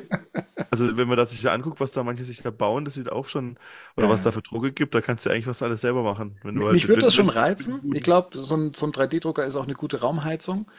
[0.71, 3.11] also wenn man das sich da anguckt, was da manche sich da bauen, das sieht
[3.11, 3.57] auch schon,
[3.97, 4.33] oder Ja, was da ja.
[4.33, 6.39] für Drucke gibt, da kannst du eigentlich was alles selber machen.
[6.43, 7.81] Wenn du halt Mich würde das schon reizen.
[7.93, 10.69] Ich glaube, so ein, so ein 3D-Drucker ist auch eine gute Raumheizung.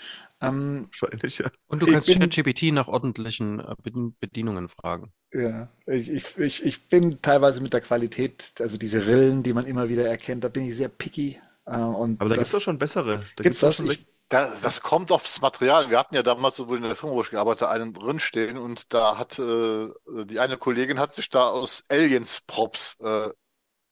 [0.41, 1.51] Ähm, wahrscheinlich, ja.
[1.69, 5.13] Und du kannst ChatGPT nach ordentlichen äh, Bedien- Bedienungen fragen.
[5.33, 9.89] ja, ich, ich, ich, bin teilweise mit der Qualität, also diese Rillen, die man immer
[9.89, 11.41] wieder erkennt, da bin ich sehr picky.
[11.67, 13.27] Äh, und Aber da gibt es doch schon bessere.
[13.37, 13.77] Da gibt gibt's es doch das?
[13.77, 15.89] schon Ich, Das, das kommt aufs Material.
[15.89, 18.93] Wir hatten ja damals, sowohl in der Firma, wo ich gearbeitet habe, einen drinstehen und
[18.93, 19.89] da hat äh,
[20.25, 23.29] die eine Kollegin hat sich da aus Aliens-Props äh,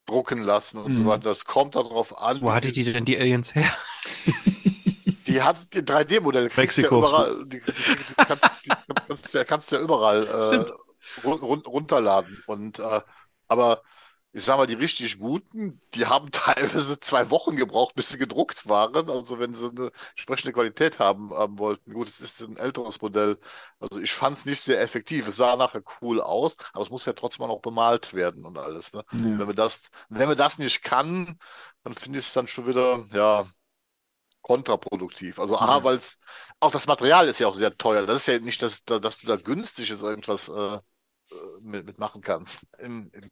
[0.06, 1.06] drucken lassen und so Mhm.
[1.06, 1.28] weiter.
[1.28, 3.70] Das kommt darauf an, Wo hatte die denn die Aliens her?
[5.26, 6.98] die hat die 3D-Modelle, kriegst du ja Mexiko.
[7.08, 8.70] überall, die, die, die kannst, die
[9.06, 12.42] kannst, du ja- kannst du ja überall äh, run, run, runterladen.
[12.46, 13.00] Und äh,
[13.48, 13.82] aber
[14.34, 18.68] ich sag mal, die richtig guten, die haben teilweise zwei Wochen gebraucht, bis sie gedruckt
[18.68, 19.08] waren.
[19.08, 21.92] Also wenn sie eine entsprechende Qualität haben, haben wollten.
[21.94, 23.38] Gut, es ist ein älteres Modell.
[23.80, 25.28] Also ich fand es nicht sehr effektiv.
[25.28, 28.58] Es sah nachher cool aus, aber es muss ja trotzdem auch noch bemalt werden und
[28.58, 28.92] alles.
[28.92, 29.04] Ne?
[29.12, 29.20] ja.
[29.38, 31.38] Wenn man das, wenn man das nicht kann,
[31.84, 33.46] dann finde ich es dann schon wieder, ja,
[34.42, 35.38] kontraproduktiv.
[35.38, 35.84] Also A, Ja.
[35.84, 36.18] weil es,
[36.60, 38.06] auch das Material ist ja auch sehr teuer.
[38.06, 40.80] Das ist ja nicht, dass, dass du da günstig ist irgendwas äh, äh,
[41.60, 42.64] mit, mit machen kannst.
[42.78, 43.30] Im, im,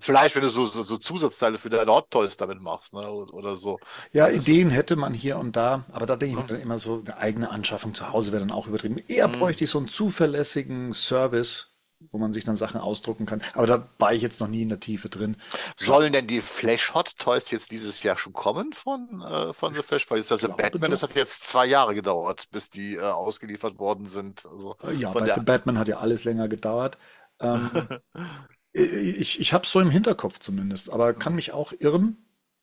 [0.00, 3.10] vielleicht, wenn du so, so, so Zusatzteile für deine Hot Toys damit machst, ne?
[3.10, 3.78] Oder, so.
[4.12, 7.00] Ja, Ideen hätte man hier und da, aber da denke ich mir dann immer so,
[7.04, 8.98] eine eigene Anschaffung zu Hause wäre dann auch übertrieben.
[9.08, 9.32] Eher Mhm.
[9.32, 11.74] bräuchte ich so einen zuverlässigen Service,
[12.12, 13.42] wo man sich dann Sachen ausdrucken kann.
[13.54, 15.36] Aber da war ich jetzt noch nie in der Tiefe drin.
[15.76, 19.82] Sollen denn die Flash Hot Toys jetzt dieses Jahr schon kommen von, äh, von The
[19.82, 20.08] Flash?
[20.10, 23.78] Weil jetzt das glaube Batman, das hat jetzt zwei Jahre gedauert, bis die äh, ausgeliefert
[23.78, 24.46] worden sind.
[24.46, 25.40] Also Ja, von bei The der.
[25.40, 26.98] Batman hat ja alles länger gedauert.
[27.40, 27.68] Ähm,
[28.78, 32.16] ich ich habe es so im Hinterkopf zumindest, aber kann mich auch irren.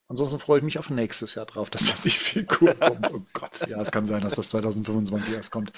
[0.07, 3.09] Ansonsten freue ich mich auf nächstes Jahr drauf, dass da die Figur kommt.
[3.13, 5.71] Oh Gott, ja, es kann sein, dass das 2025 erst kommt.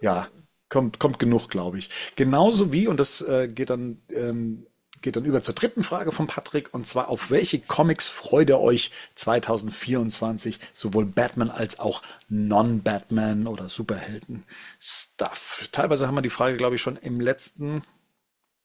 [0.00, 0.28] Ja,
[0.68, 1.90] kommt, kommt genug, glaube ich.
[2.16, 4.66] Genauso wie, und das äh, geht dann, ähm,
[5.00, 8.60] geht dann über zur dritten Frage von Patrick, und zwar auf welche Comics freut ihr
[8.60, 15.68] euch 2024, sowohl Batman als auch Non-Batman oder Superhelden-Stuff?
[15.72, 17.82] Teilweise haben wir die Frage, glaube ich, schon im letzten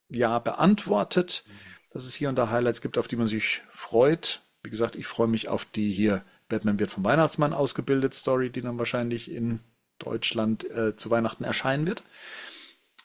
[0.09, 1.43] Jahr beantwortet,
[1.91, 4.41] dass es hier und da Highlights gibt, auf die man sich freut.
[4.63, 8.61] Wie gesagt, ich freue mich auf die hier Batman wird vom Weihnachtsmann ausgebildet Story, die
[8.61, 9.59] dann wahrscheinlich in
[9.99, 12.03] Deutschland äh, zu Weihnachten erscheinen wird.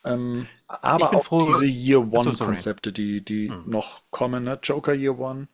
[0.05, 1.47] Ähm, aber auch froh.
[1.47, 2.47] diese Year Achso, One sorry.
[2.51, 3.65] Konzepte, die, die Hm.
[3.67, 4.59] noch kommen, ne?
[4.63, 5.49] Joker Year One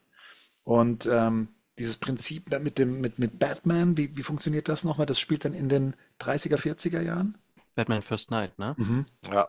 [0.64, 5.06] und ähm, dieses Prinzip mit dem mit, mit Batman, wie, wie funktioniert das nochmal?
[5.06, 7.38] Das spielt dann in den 30er, 40er Jahren?
[7.74, 8.74] Batman First Night, ne?
[8.76, 9.06] Mhm.
[9.22, 9.48] Ja.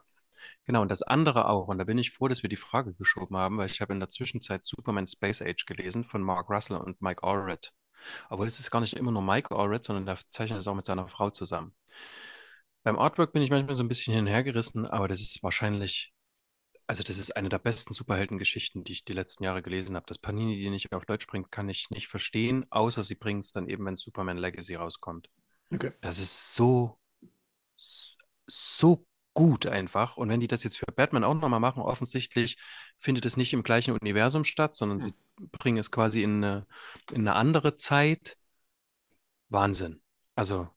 [0.70, 1.68] Genau, und das andere auch.
[1.68, 4.00] Und da bin ich froh, dass wir die Frage geschoben haben, weil ich habe in
[4.00, 7.74] der Zwischenzeit Superman Space Age gelesen von Mark Russell und Mike Allred.
[8.30, 10.86] Aber es ist gar nicht immer nur Mike Allred, sondern der zeichnet es auch mit
[10.86, 11.74] seiner Frau zusammen.
[12.84, 15.42] Beim Artwork bin ich manchmal so ein bisschen hin und her gerissen, aber das ist
[15.42, 16.14] wahrscheinlich,
[16.86, 20.06] also das ist eine der besten Superheldengeschichten, die ich die letzten Jahre gelesen habe.
[20.06, 23.52] Dass Panini die nicht auf Deutsch bringt, kann ich nicht verstehen, außer sie bringen es
[23.52, 25.32] dann eben, wenn Superman Legacy rauskommt.
[25.74, 25.94] Okay.
[26.02, 27.00] Das ist so,
[28.46, 29.08] so
[29.40, 30.18] gut einfach.
[30.18, 32.58] Und wenn die das jetzt für Batman auch nochmal machen, offensichtlich
[32.98, 35.14] findet es nicht im gleichen Universum statt, sondern sie
[35.54, 36.68] bringen es quasi in eine,
[37.14, 38.36] in eine andere Zeit.
[39.48, 40.02] Wahnsinn.
[40.36, 40.68] Also,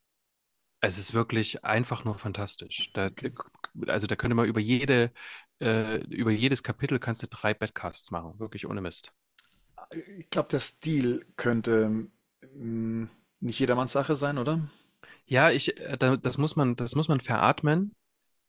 [0.81, 2.91] es ist wirklich einfach nur fantastisch.
[2.93, 3.09] Da,
[3.87, 5.11] also, da könnte man über jede,
[5.61, 8.39] äh, über jedes Kapitel kannst du drei Badcasts machen.
[8.39, 9.13] Wirklich ohne Mist.
[10.17, 12.07] Ich glaube, der Stil könnte
[12.55, 13.07] mh,
[13.41, 14.61] nicht jedermanns Sache sein, oder?
[15.25, 17.93] Ja, ich, äh, da, das muss man, das muss man veratmen.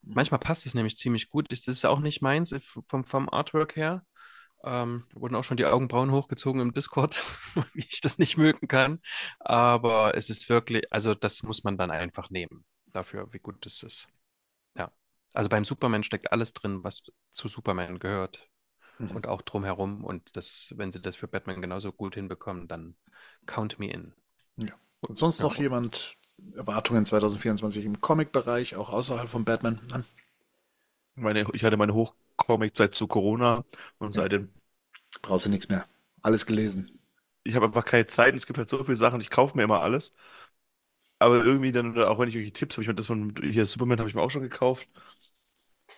[0.07, 1.51] Manchmal passt es nämlich ziemlich gut.
[1.51, 4.05] Das ist auch nicht meins äh, vom, vom Artwork her.
[4.65, 7.23] Ähm, da wurden auch schon die Augenbrauen hochgezogen im Discord,
[7.75, 9.01] wie ich das nicht mögen kann.
[9.41, 13.83] Aber es ist wirklich, also das muss man dann einfach nehmen dafür, wie gut das
[13.83, 14.09] ist.
[14.77, 14.91] Ja.
[15.35, 18.49] Also beim Superman steckt alles drin, was zu Superman gehört.
[18.99, 19.17] Mhm.
[19.17, 20.05] Und auch drumherum.
[20.05, 22.97] Und das, wenn sie das für Batman genauso gut hinbekommen, dann
[23.47, 24.15] count me in.
[25.01, 25.63] Und sonst noch Ja.
[25.63, 26.17] jemand
[26.57, 29.80] Erwartungen 2024 im Comic-Bereich, auch außerhalb von Batman?
[29.91, 30.05] Nein.
[31.16, 33.64] Meine, ich hatte meine Hochcomic-Zeit zu Corona
[33.99, 34.53] und seitdem,
[35.22, 35.87] Brauchst du nichts mehr.
[36.22, 37.01] Alles gelesen.
[37.45, 39.64] ich habe einfach keine Zeit und es gibt halt so viele Sachen, ich kaufe mir
[39.64, 40.12] immer alles.
[41.18, 43.99] Aber irgendwie dann, auch wenn ich irgendwelche Tipps habe, ich meine, das von hier Superman
[43.99, 44.89] habe ich mir auch schon gekauft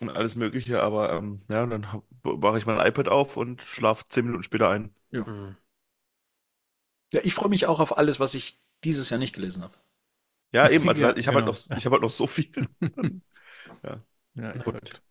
[0.00, 1.86] und alles Mögliche, aber ähm, ja, dann
[2.22, 4.94] mache ich mein iPad auf und schlafe zehn Minuten später ein.
[5.12, 5.56] Mhm.
[7.12, 9.76] Ja, ich freue mich auch auf alles, was ich dieses Jahr nicht gelesen habe.
[10.52, 11.58] Ja, eben, also Ja, halt, ich habe halt genau.
[11.58, 12.50] noch, ich habe halt noch so viel.
[14.34, 15.02] Ja, exakt.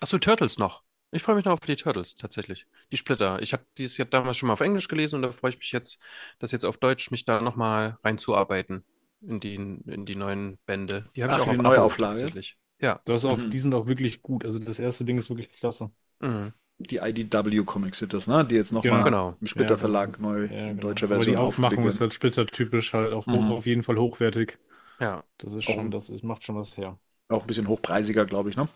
[0.00, 0.82] Achso, Turtles noch.
[1.12, 2.66] Ich freue mich noch auf die Turtles, tatsächlich.
[2.92, 3.42] Die Splitter.
[3.42, 5.72] Ich habe dieses Jahr damals schon mal auf Englisch gelesen und da freue ich mich
[5.72, 6.00] jetzt,
[6.38, 8.84] das jetzt auf Deutsch mich da nochmal reinzuarbeiten
[9.22, 11.06] in die, in die neuen Bände.
[11.16, 12.20] Die habe ich auch auf Neuauflage?
[12.20, 12.56] tatsächlich.
[12.80, 13.00] Ja.
[13.04, 13.50] Das auch, Mhm.
[13.50, 14.44] die sind auch wirklich gut.
[14.44, 15.90] Also das erste Ding ist wirklich klasse.
[16.20, 16.52] Mhm.
[16.82, 18.44] Die IDW Comics sind das, ne?
[18.44, 18.82] Die jetzt Genau.
[18.82, 19.36] nochmal Genau.
[19.40, 20.82] im Splitter Ja, Verlag neu Ja, in genau.
[20.88, 23.52] deutscher Aber Version die Aufmachung ist halt splittertypisch, halt auf, Mhm.
[23.52, 24.58] auf jeden Fall hochwertig.
[24.98, 25.24] Ja.
[25.38, 26.98] Das ist Auch- schon, das ist, macht schon was her.
[27.28, 28.68] Auch ein bisschen hochpreisiger, glaube ich, ne?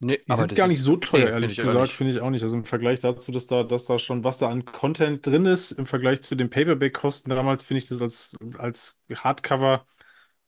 [0.00, 1.94] Nee, Die aber sind das gar nicht so teuer, finde ehrlich ich auch gesagt, nicht.
[1.94, 2.42] finde ich auch nicht.
[2.44, 5.72] Also im Vergleich dazu, dass da, dass da schon, was da an Content drin ist,
[5.72, 9.86] im Vergleich zu den Paperback-Kosten damals, finde ich das als, als Hardcover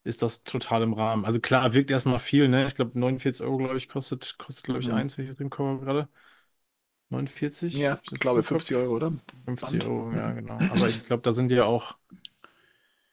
[0.05, 1.25] ist das total im Rahmen.
[1.25, 2.67] Also klar, wirkt erstmal viel, ne?
[2.69, 4.95] Ich glaube, 49 Euro, glaube ich, kostet, kostet, glaube ich, Mhm.
[4.95, 6.09] eins, wenn ich das im Cover gerade.
[7.11, 7.77] 49?
[7.77, 8.65] Ja, ich glaube im Kopf?
[8.65, 9.13] 50 Euro, oder?
[9.45, 9.85] 50 Band.
[9.85, 10.55] Euro, ja, genau.
[10.55, 11.97] Aber ich glaube, da sind ja auch,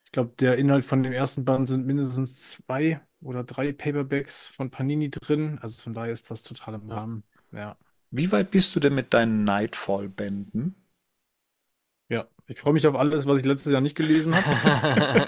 [0.06, 4.70] ich glaube, der Inhalt von dem ersten Band sind mindestens zwei oder drei Paperbacks von
[4.70, 5.60] Panini drin.
[5.62, 7.24] Also von daher ist das total im Rahmen.
[7.52, 7.76] Ja.
[8.12, 10.76] Wie weit bist du denn mit deinen Nightfall-Bänden?
[12.10, 15.28] Ja, ich freue mich auf alles, was ich letztes Jahr nicht gelesen habe.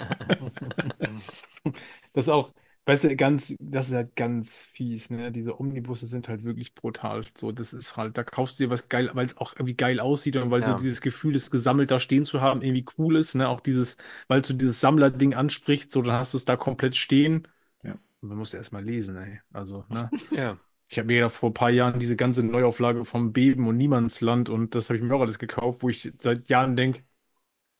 [2.12, 2.52] Das ist auch,
[2.90, 5.32] weißt du, ganz, das ist halt ganz fies, ne?
[5.32, 7.24] Diese Omnibusse sind halt wirklich brutal.
[7.36, 10.00] So, das ist halt, da kaufst du dir was geil, weil es auch irgendwie geil
[10.00, 10.78] aussieht und weil so Ja.
[10.78, 13.48] dieses Gefühl, das gesammelt da stehen zu haben, irgendwie cool ist, ne?
[13.48, 13.96] Auch dieses,
[14.28, 17.46] weil du dieses Sammlerding ansprichst, so, dann hast du es da komplett stehen.
[17.82, 17.98] Ja.
[18.20, 19.40] Man muss erst mal lesen, ey.
[19.52, 20.12] Also, ne?
[20.34, 20.58] Ja.
[20.88, 24.48] Ich habe mir ja vor ein paar Jahren diese ganze Neuauflage vom Beben und Niemandsland
[24.48, 27.02] und das habe ich mir auch alles gekauft, wo ich seit Jahren denke,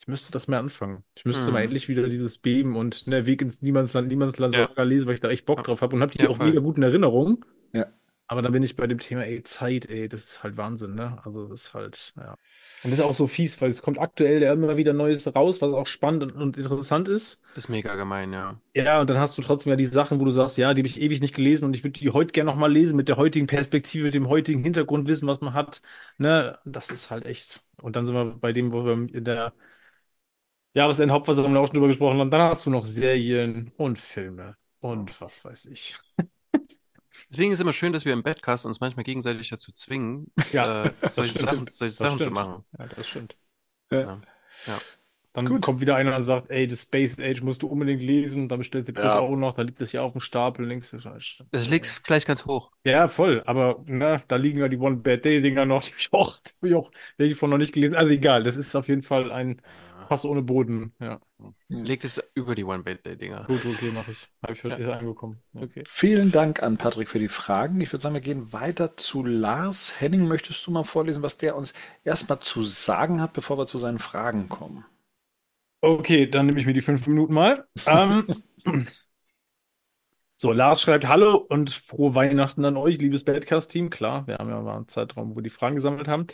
[0.01, 1.05] ich müsste das mehr anfangen.
[1.15, 1.53] Ich müsste Mhm.
[1.53, 4.67] mal endlich wieder dieses Beben und ne, Weg ins Niemandsland, Niemandsland Ja.
[4.69, 6.47] Saga lesen, weil ich da echt Bock drauf habe und habe die Ja, auch voll.
[6.49, 7.45] mega gut in Erinnerung.
[7.73, 7.87] Ja.
[8.27, 11.19] Aber dann bin ich bei dem Thema, ey, Zeit, ey, das ist halt Wahnsinn, ne?
[11.25, 12.37] Also das ist halt, ja.
[12.85, 15.61] Und das ist auch so fies, weil es kommt aktuell ja immer wieder Neues raus,
[15.61, 17.43] was auch spannend und, und interessant ist.
[17.57, 18.61] Ist mega gemein, ja.
[18.73, 20.87] Ja, und dann hast du trotzdem ja die Sachen, wo du sagst, ja, die habe
[20.89, 23.49] ich ewig nicht gelesen und ich würde die heute gerne nochmal lesen mit der heutigen
[23.49, 25.83] Perspektive, mit dem heutigen Hintergrundwissen, was man hat.
[26.17, 27.65] Ne, das ist halt echt.
[27.83, 29.53] Und dann sind wir bei dem, wo wir in der
[30.75, 32.31] Jahresend-Hauptversammlung auch schon drüber gesprochen haben.
[32.31, 35.99] Dann hast du noch Serien und Filme und was weiß ich.
[37.31, 40.85] Deswegen ist es immer schön, dass wir im Badcast uns manchmal gegenseitig dazu zwingen, Ja,
[40.85, 41.39] äh, solche.
[41.39, 42.65] Sachen, solche Sachen zu machen.
[42.79, 43.37] Ja, das stimmt.
[43.93, 44.21] Ja.
[45.33, 45.63] Dann Gut.
[45.63, 48.49] kommt wieder einer und sagt, ey, das Space Age musst du unbedingt lesen.
[48.49, 49.21] Dann bestellst du das Ja.
[49.21, 50.91] auch noch, da liegt das ja auf dem Stapel links.
[51.53, 52.73] Das liegt gleich ganz hoch.
[52.85, 55.99] Ja, voll, aber ne, da liegen ja die One Bad Day Dinger noch, die hab
[55.99, 57.95] ich auch, die hab ich auch welche von noch nicht gelesen.
[57.95, 59.63] Also egal, das ist auf jeden Fall ein
[60.03, 60.95] Fass ohne Boden.
[60.99, 61.21] Ja,
[61.69, 63.45] Legt es über die One-Bad-Day-Dinger.
[63.47, 64.29] gut, okay, mach ich.
[64.43, 64.75] Habe ich Ja.
[64.75, 65.39] ist angekommen.
[65.53, 65.61] Ja.
[65.63, 65.85] Okay.
[65.87, 67.81] Vielen Dank an Patrick für die Fragen.
[67.83, 70.01] Ich würde sagen, wir gehen weiter zu Lars.
[70.01, 73.79] Henning, möchtest du mal vorlesen, was der uns erstmal zu sagen hat, bevor wir zu
[73.79, 74.85] seinen Fragen kommen?
[75.83, 77.67] Okay, dann nehme ich mir die fünf Minuten mal.
[77.87, 78.27] Ähm,
[80.37, 83.89] so, Lars schreibt Hallo und frohe Weihnachten an euch, liebes Badcast-Team.
[83.89, 86.27] Klar, wir haben ja mal einen Zeitraum, wo wir die Fragen gesammelt haben.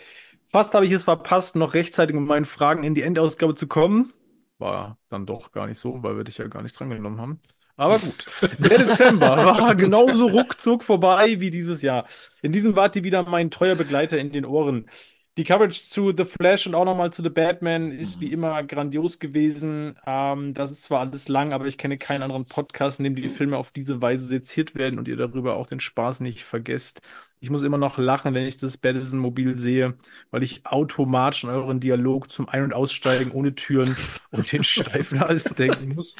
[0.46, 4.12] Fast habe ich es verpasst, noch rechtzeitig mit meinen Fragen in die Endausgabe zu kommen.
[4.58, 7.40] War dann doch gar nicht so, weil wir dich ja gar nicht drangenommen haben.
[7.76, 8.26] Aber gut.
[8.58, 12.06] Der Dezember war genauso ruckzuck vorbei wie dieses Jahr.
[12.42, 14.88] In diesem wart ihr wieder mein treuer Begleiter in den Ohren.
[15.38, 19.18] Die Coverage zu The Flash und auch nochmal zu The Batman ist wie immer grandios
[19.18, 19.94] gewesen.
[20.06, 23.28] Ähm, das ist zwar alles lang, aber ich kenne keinen anderen Podcast, in dem die
[23.28, 27.02] Filme auf diese Weise seziert werden und ihr darüber auch den Spaß nicht vergesst.
[27.38, 29.98] Ich muss immer noch lachen, wenn ich das Battleson-Mobil sehe,
[30.30, 33.94] weil ich automatisch an euren Dialog zum Ein- und Aussteigen ohne Türen
[34.30, 36.16] und den steifen Hals denken muss.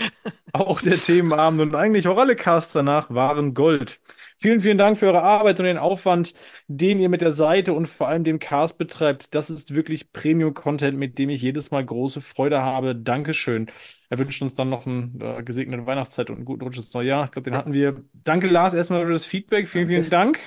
[0.53, 3.99] Auch der Themenabend und eigentlich auch alle Casts danach waren Gold.
[4.39, 6.34] Vielen, vielen Dank für eure Arbeit und den Aufwand,
[6.68, 9.34] den ihr mit der Seite und vor allem dem Cast betreibt.
[9.34, 12.95] Das ist wirklich Premium-Content, mit dem ich jedes Mal große Freude habe.
[12.95, 13.70] Dankeschön.
[14.11, 17.09] Er wünscht uns dann noch eine äh, gesegnete Weihnachtszeit und einen guten Rutsch ins neue
[17.09, 17.24] Jahr.
[17.24, 18.05] Ich glaube, den hatten wir.
[18.12, 19.68] Danke, Lars, erstmal für das Feedback.
[19.68, 20.39] Vielen, vielen Dank.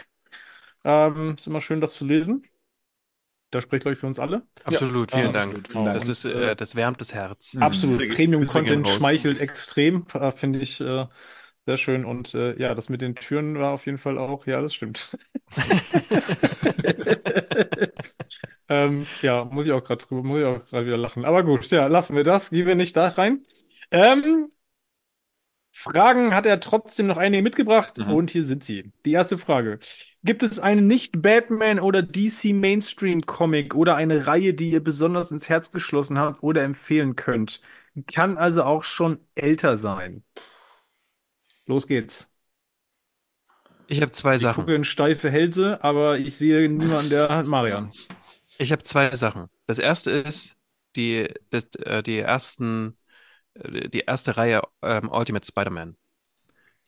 [0.84, 2.44] Ähm, ist immer schön, das zu lesen.
[3.52, 4.44] Da spricht, glaube ich, für uns alle.
[4.64, 5.68] Absolut, Ja, vielen absolut, Dank.
[5.72, 6.12] vielen Das Dank.
[6.12, 7.58] ist, äh, das wärmt das Herz.
[7.60, 8.08] Absolut.
[8.10, 10.06] Premium-Content schmeichelt extrem.
[10.14, 11.08] Äh, Finde ich äh,
[11.70, 12.06] sehr schön.
[12.06, 15.16] Und äh, ja, das mit den Türen war auf jeden Fall auch, ja, das stimmt.
[18.70, 21.26] ähm, ja, muss ich auch gerade drüber, muss ich auch gerade wieder lachen.
[21.26, 22.50] Aber gut, ja, lassen wir das.
[22.50, 23.44] Gehen wir nicht da rein.
[23.92, 24.52] Ähm,
[25.72, 28.12] Fragen hat er trotzdem noch einige mitgebracht Mhm.
[28.14, 28.92] und hier sind sie.
[29.06, 29.80] Die erste Frage.
[30.24, 35.72] Gibt es einen Nicht-Batman oder DC Mainstream-Comic oder eine Reihe, die ihr besonders ins Herz
[35.72, 37.62] geschlossen habt oder empfehlen könnt?
[38.12, 40.24] Kann also auch schon älter sein.
[41.70, 42.30] Los geht's.
[43.88, 44.64] Ich habe zwei Ich Sachen.
[44.64, 47.92] gucke in steife Hälse, aber ich sehe niemanden, der hat Marian.
[48.58, 49.48] Ich habe zwei Sachen.
[49.68, 50.56] Das erste ist
[50.96, 52.98] die, das, äh, die ersten,
[53.56, 55.98] äh, die erste Reihe ähm, Ultimate Spider-Man.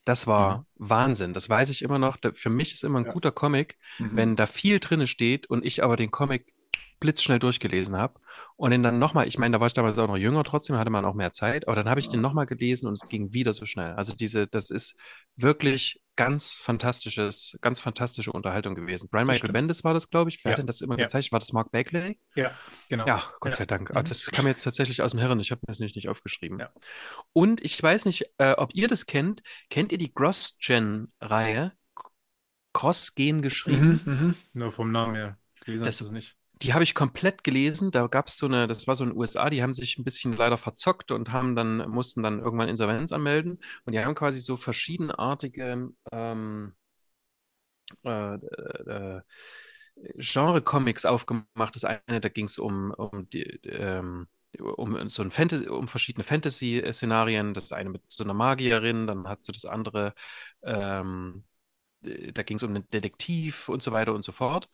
[0.05, 1.33] Das war Wahnsinn.
[1.33, 2.17] Das weiß ich immer noch.
[2.35, 3.13] Für mich ist immer ein Ja.
[3.13, 4.15] guter Comic, Mhm.
[4.15, 6.53] wenn da viel drinne steht und ich aber den Comic
[7.01, 8.21] blitzschnell durchgelesen habe
[8.55, 10.89] und den dann nochmal, ich meine, da war ich damals auch noch jünger, trotzdem hatte
[10.89, 13.51] man auch mehr Zeit, aber dann habe ich den nochmal gelesen und es ging wieder
[13.53, 13.91] so schnell.
[13.95, 14.95] Also diese, das ist
[15.35, 19.09] wirklich ganz fantastisches, ganz fantastische Unterhaltung gewesen.
[19.09, 19.53] Brian Das Michael stimmt.
[19.53, 20.43] Bendis war das, glaube ich.
[20.45, 20.53] Wer Ja.
[20.53, 21.05] hat denn das immer Ja.
[21.05, 21.31] gezeichnet?
[21.31, 22.19] War das Mark Bagley?
[22.35, 22.51] Ja,
[22.89, 23.05] genau.
[23.07, 23.57] Ja, Gott Ja.
[23.57, 23.89] sei Dank.
[23.89, 23.97] Mhm.
[23.97, 25.39] Ah, das kam jetzt tatsächlich aus dem Hirn.
[25.39, 26.61] Ich habe mir das nämlich nicht aufgeschrieben.
[27.33, 29.41] Und ich weiß nicht, äh, ob ihr das kennt.
[29.69, 31.71] Kennt ihr die Cross-Gen-Reihe?
[32.73, 34.01] Cross-Gen geschrieben?
[34.05, 34.35] Mhm, mhm.
[34.53, 35.37] Nur vom Namen her.
[35.65, 36.35] Gelesen Das- hast du es nicht.
[36.61, 37.91] Die habe ich komplett gelesen.
[37.91, 40.03] Da gab es so eine, das war so in den USA, die haben sich ein
[40.03, 43.59] bisschen leider verzockt und haben dann, mussten dann irgendwann Insolvenz anmelden.
[43.85, 46.73] Und die haben quasi so verschiedenartige ähm,
[48.03, 49.21] äh, äh,
[50.17, 51.75] Genre-Comics aufgemacht.
[51.75, 54.27] Das eine, da ging es um, um die, ähm,
[54.59, 57.53] um so ein Fantasy, um verschiedene Fantasy-Szenarien.
[57.53, 60.13] Das eine mit so einer Magierin, dann hast du das andere,
[60.63, 61.43] ähm,
[62.01, 64.69] da ging es um einen Detektiv und so weiter und so fort.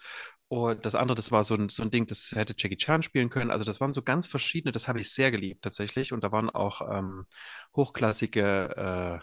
[0.50, 3.30] Und das andere, das war so ein, so ein Ding, das hätte Jackie Chan spielen
[3.30, 3.52] können.
[3.52, 6.14] Also das waren so ganz verschiedene, das habe ich sehr geliebt tatsächlich.
[6.14, 7.26] Und da waren auch ähm,
[7.76, 9.22] hochklassige,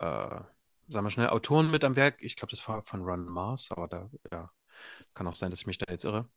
[0.00, 0.40] äh, äh,
[0.88, 2.16] sagen wir schnell, Autoren mit am Werk.
[2.22, 4.50] Ich glaube, das war von Ron Mars, aber da, ja,
[5.14, 6.28] kann auch sein, dass ich mich da jetzt irre.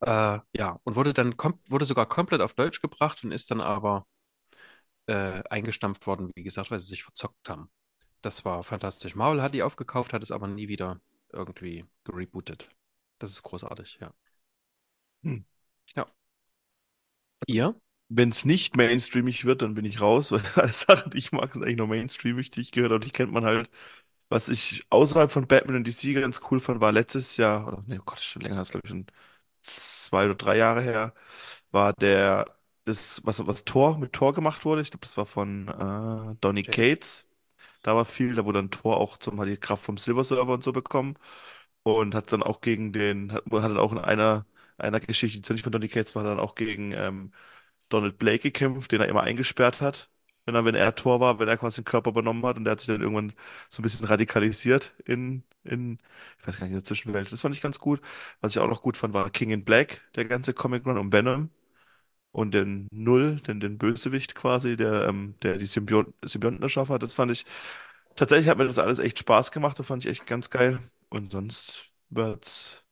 [0.00, 1.34] Äh, ja, und wurde dann
[1.68, 4.06] wurde sogar komplett auf Deutsch gebracht und ist dann aber
[5.06, 7.70] äh, eingestampft worden, wie gesagt, weil sie sich verzockt haben.
[8.22, 9.14] Das war fantastisch.
[9.16, 11.00] Marvel hat die aufgekauft, hat es aber nie wieder
[11.32, 12.70] irgendwie gerebootet.
[13.18, 14.14] Das ist großartig, ja.
[15.22, 15.44] Hm.
[15.96, 16.06] Ja.
[17.46, 17.74] Ihr?
[18.08, 21.52] Wenn es nicht mainstreamig wird, dann bin ich raus, weil alle Sachen, die ich mag,
[21.52, 23.04] sind eigentlich nur mainstreamig, die ich gehört habe.
[23.04, 23.70] Die kennt man halt.
[24.30, 27.98] Was ich außerhalb von Batman und DC ganz cool fand, war letztes Jahr, oder nee,
[28.00, 29.06] oh Gott, ist schon länger, das glaube ich schon
[29.62, 31.14] zwei oder drei Jahre her,
[31.72, 34.82] war der, das, was, was Thor mit Thor gemacht wurde.
[34.82, 36.72] Ich glaube, das war von äh, Donny Okay.
[36.94, 37.28] Cates.
[37.82, 40.52] Da war viel, da wurde dann Thor auch zum, hat die Kraft vom Silver Surfer
[40.54, 41.16] und so bekommen.
[41.94, 44.44] Und hat dann auch gegen den, hat, hat dann auch in einer,
[44.76, 47.32] einer Geschichte, die nicht von Donny Cates war, dann auch gegen ähm,
[47.90, 50.10] Donald Blake gekämpft, den er immer eingesperrt hat.
[50.46, 52.72] Wenn er, wenn er Tor war, wenn er quasi den Körper übernommen hat und der
[52.72, 53.34] hat sich dann irgendwann
[53.68, 55.98] so ein bisschen radikalisiert in, in,
[56.40, 57.32] ich weiß gar nicht, in der Zwischenwelt.
[57.32, 58.00] Das fand ich ganz gut.
[58.40, 61.12] Was ich auch noch gut fand, war King in Black, der ganze Comic Run um
[61.12, 61.50] Venom
[62.32, 67.02] und den Null, den, den Bösewicht quasi, der, ähm, der die Symbiont Symbionten erschaffen hat.
[67.02, 67.46] Das fand ich,
[68.16, 69.78] tatsächlich hat mir das alles echt Spaß gemacht.
[69.78, 70.80] Das fand ich echt ganz geil.
[71.08, 72.84] Und sonst wird's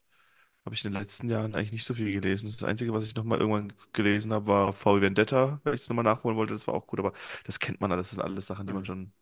[0.65, 2.47] habe ich in den letzten Jahren eigentlich nicht so viel gelesen.
[2.51, 6.05] Das Einzige, was ich nochmal irgendwann gelesen habe, war VW Vendetta, weil ich es nochmal
[6.05, 6.55] nachholen wollte.
[6.55, 7.13] Das war auch gut, aber
[7.47, 8.09] das kennt man alles.
[8.11, 9.13] Das sind alles Sachen, die man schon,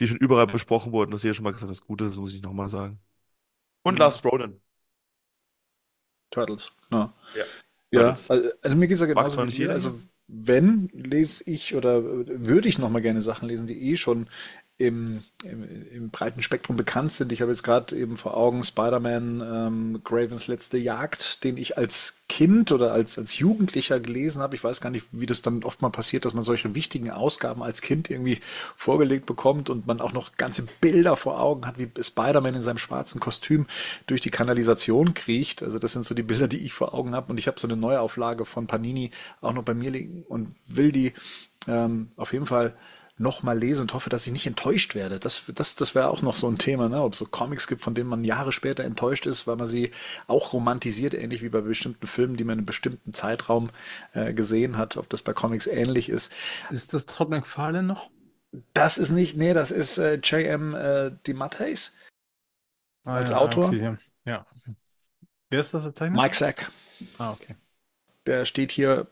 [0.00, 1.12] die schon überall besprochen wurden.
[1.12, 3.00] Das du ja schon mal gesagt, das Gute, das muss ich nochmal sagen.
[3.84, 4.00] Und Mhm.
[4.00, 4.60] Last Ronin.
[6.30, 6.70] Turtles.
[6.90, 7.12] Ja.
[7.32, 7.44] Ja.
[7.92, 8.28] Ja, Turtles.
[8.28, 9.58] also, also mir geht es ja Mag genauso zwar wie nicht dir.
[9.58, 10.00] jeder, Also ne?
[10.28, 14.28] wenn lese ich oder würde ich noch mal gerne Sachen lesen, die eh schon
[14.76, 17.30] im, im, im breiten Spektrum bekannt sind.
[17.30, 22.22] Ich habe jetzt gerade eben vor Augen Spider-Man ähm, Gravens letzte Jagd, den ich als
[22.28, 24.56] Kind oder als, als Jugendlicher gelesen habe.
[24.56, 27.62] Ich weiß gar nicht, wie das dann oft mal passiert, dass man solche wichtigen Ausgaben
[27.62, 28.40] als Kind irgendwie
[28.74, 32.78] vorgelegt bekommt und man auch noch ganze Bilder vor Augen hat, wie Spider-Man in seinem
[32.78, 33.66] schwarzen Kostüm
[34.08, 35.62] durch die Kanalisation kriecht.
[35.62, 37.30] Also das sind so die Bilder, die ich vor Augen habe.
[37.30, 40.90] Und ich habe so eine Neuauflage von Panini auch noch bei mir liegen und will
[40.90, 41.12] die
[41.68, 42.74] ähm, auf jeden Fall
[43.16, 45.20] noch mal lesen und hoffe, dass ich nicht enttäuscht werde.
[45.20, 47.02] Das, das, das wäre auch noch so ein Thema, ne?
[47.02, 49.92] ob es so Comics gibt, von denen man Jahre später enttäuscht ist, weil man sie
[50.26, 53.70] auch romantisiert, ähnlich wie bei bestimmten Filmen, die man in einem bestimmten Zeitraum
[54.12, 56.32] äh, gesehen hat, ob das bei Comics ähnlich ist.
[56.70, 58.10] Ist das Todd McFarlane noch?
[58.72, 60.74] Das ist nicht, nee, das ist äh, J.M.
[60.74, 61.96] Äh, DeMatteis
[63.04, 63.68] Ah, als ja, Autor.
[63.68, 63.98] Okay, ja.
[64.24, 64.46] ja.
[65.50, 66.20] Wer ist das Zeichner?
[66.20, 66.70] Mike Sack.
[67.18, 67.54] Ah, okay.
[68.26, 69.06] Der steht hier,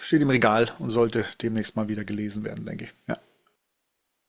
[0.00, 2.94] steht im Regal und sollte demnächst mal wieder gelesen werden, denke ich.
[3.06, 3.14] Ja.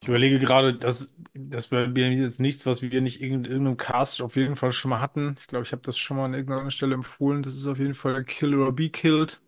[0.01, 4.57] Ich überlege gerade, dass das jetzt nichts, was wir nicht in irgendeinem Cast auf jeden
[4.57, 5.37] Fall schon mal hatten.
[5.39, 7.41] Ich glaube, ich habe das schon mal an irgendeiner Stelle empfohlen.
[7.41, 9.39] Das ist auf jeden Fall Kill or Be Killed.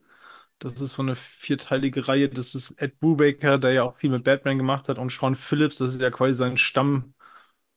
[0.60, 2.30] Das ist so eine vierteilige Reihe.
[2.30, 5.78] Das ist Ed Brubaker, der ja auch viel mit Batman gemacht hat, und Sean Phillips.
[5.78, 6.56] Das ist ja quasi sein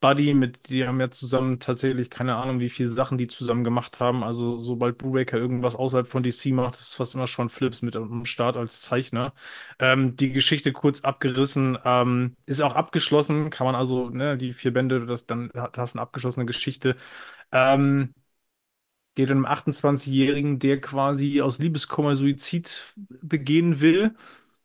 [0.01, 3.99] Stamm-Buddy, mit die haben ja zusammen tatsächlich keine Ahnung, wie viele Sachen die zusammen gemacht
[3.99, 4.23] haben.
[4.23, 8.25] Also sobald Brubaker irgendwas außerhalb von DC macht, ist fast immer Sean Phillips mit am
[8.25, 9.33] Start als Zeichner.
[9.79, 13.49] Ähm, die Geschichte kurz abgerissen, ähm, ist auch abgeschlossen.
[13.49, 16.95] Kann man also, ne, die vier Bände, das dann das eine abgeschlossene Geschichte.
[17.51, 18.13] Ähm,
[19.15, 24.15] geht um einen 28-Jährigen, der quasi aus Liebeskummer Suizid begehen will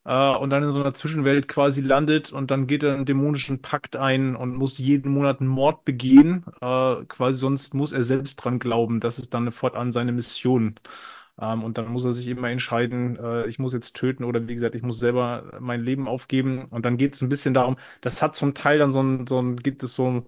[0.04, 3.62] äh, und dann in so einer Zwischenwelt quasi landet und dann geht er einen dämonischen
[3.62, 6.44] Pakt ein und muss jeden Monat einen Mord begehen.
[6.60, 9.00] Äh, quasi sonst muss er selbst dran glauben.
[9.00, 10.76] Das ist dann fortan seine Mission.
[11.40, 14.54] Ähm, und dann muss er sich immer entscheiden, äh, ich muss jetzt töten oder wie
[14.54, 16.66] gesagt, ich muss selber mein Leben aufgeben.
[16.66, 19.40] Und dann geht es ein bisschen darum, das hat zum Teil dann so ein, so
[19.40, 20.26] ein, gibt es so ein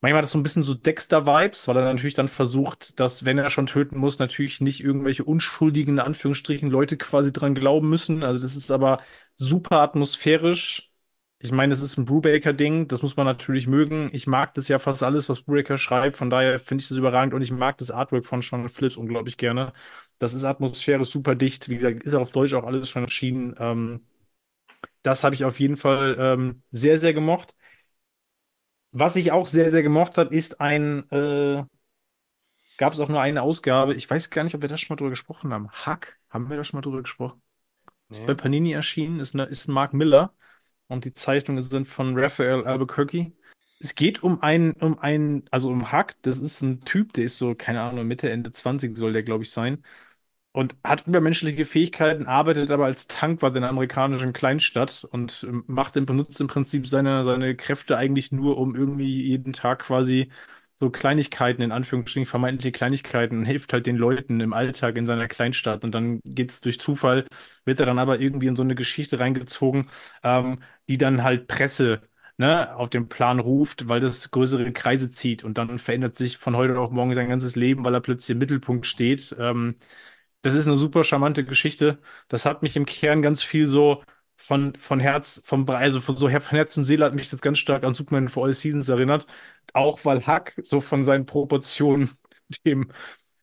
[0.00, 3.36] Manchmal hat das so ein bisschen so Dexter-Vibes, weil er natürlich dann versucht, dass, wenn
[3.38, 8.22] er schon töten muss, natürlich nicht irgendwelche unschuldigen, in Anführungsstrichen, Leute quasi dran glauben müssen.
[8.24, 9.02] Also das ist aber
[9.36, 10.90] super atmosphärisch.
[11.42, 14.10] Ich meine, das ist ein Brubaker-Ding, das muss man natürlich mögen.
[14.12, 17.32] Ich mag das ja fast alles, was Brubaker schreibt, von daher finde ich das überragend
[17.34, 19.72] und ich mag das Artwork von Sean Phillips unglaublich gerne.
[20.18, 21.68] Das ist atmosphärisch super dicht.
[21.70, 23.54] Wie gesagt, ist auf Deutsch auch alles schon erschienen.
[23.58, 24.06] Ähm,
[25.02, 27.54] das habe ich auf jeden Fall ähm, sehr, sehr gemocht.
[28.92, 31.64] Was ich auch sehr, sehr gemocht habe, ist ein, äh,
[32.76, 33.94] gab es auch nur eine Ausgabe.
[33.94, 35.70] Ich weiß gar nicht, ob wir da schon mal drüber gesprochen haben.
[35.70, 37.42] Hack, haben wir da schon mal drüber gesprochen?
[38.10, 38.36] Ist bei Nee.
[38.36, 40.34] Panini erschienen, ist, eine, ist Mark Miller
[40.88, 43.32] und die Zeichnungen sind von Raphael Albuquerque.
[43.80, 47.38] Es geht um einen, um einen, also um Huck, das ist ein Typ, der ist
[47.38, 49.84] so, keine Ahnung, Mitte, Ende 20 soll der, glaube ich, sein.
[50.52, 55.96] Und hat übermenschliche Fähigkeiten, arbeitet aber als Tankwart in einer amerikanischen Kleinstadt und ähm, macht
[55.96, 60.30] im, benutzt im Prinzip seine, seine Kräfte eigentlich nur, um irgendwie jeden Tag quasi
[60.80, 65.84] so Kleinigkeiten, in Anführungsstrichen vermeintliche Kleinigkeiten, hilft halt den Leuten im Alltag in seiner Kleinstadt.
[65.84, 67.26] Und dann geht's durch Zufall,
[67.64, 69.88] wird er dann aber irgendwie in so eine Geschichte reingezogen,
[70.24, 72.00] ähm, die dann halt Presse,
[72.38, 75.44] ne, auf den Plan ruft, weil das größere Kreise zieht.
[75.44, 78.38] Und dann verändert sich von heute auf morgen sein ganzes Leben, weil er plötzlich im
[78.38, 79.36] Mittelpunkt steht.
[79.38, 79.76] Ähm,
[80.42, 81.98] das ist eine super charmante Geschichte.
[82.28, 84.02] Das hat mich im Kern ganz viel so
[84.36, 87.42] von, von Herz, vom, also von so Her- von Herz und Seele hat mich das
[87.42, 89.26] ganz stark an Superman for All Seasons erinnert.
[89.74, 92.10] Auch weil Huck so von seinen Proportionen
[92.66, 92.90] dem,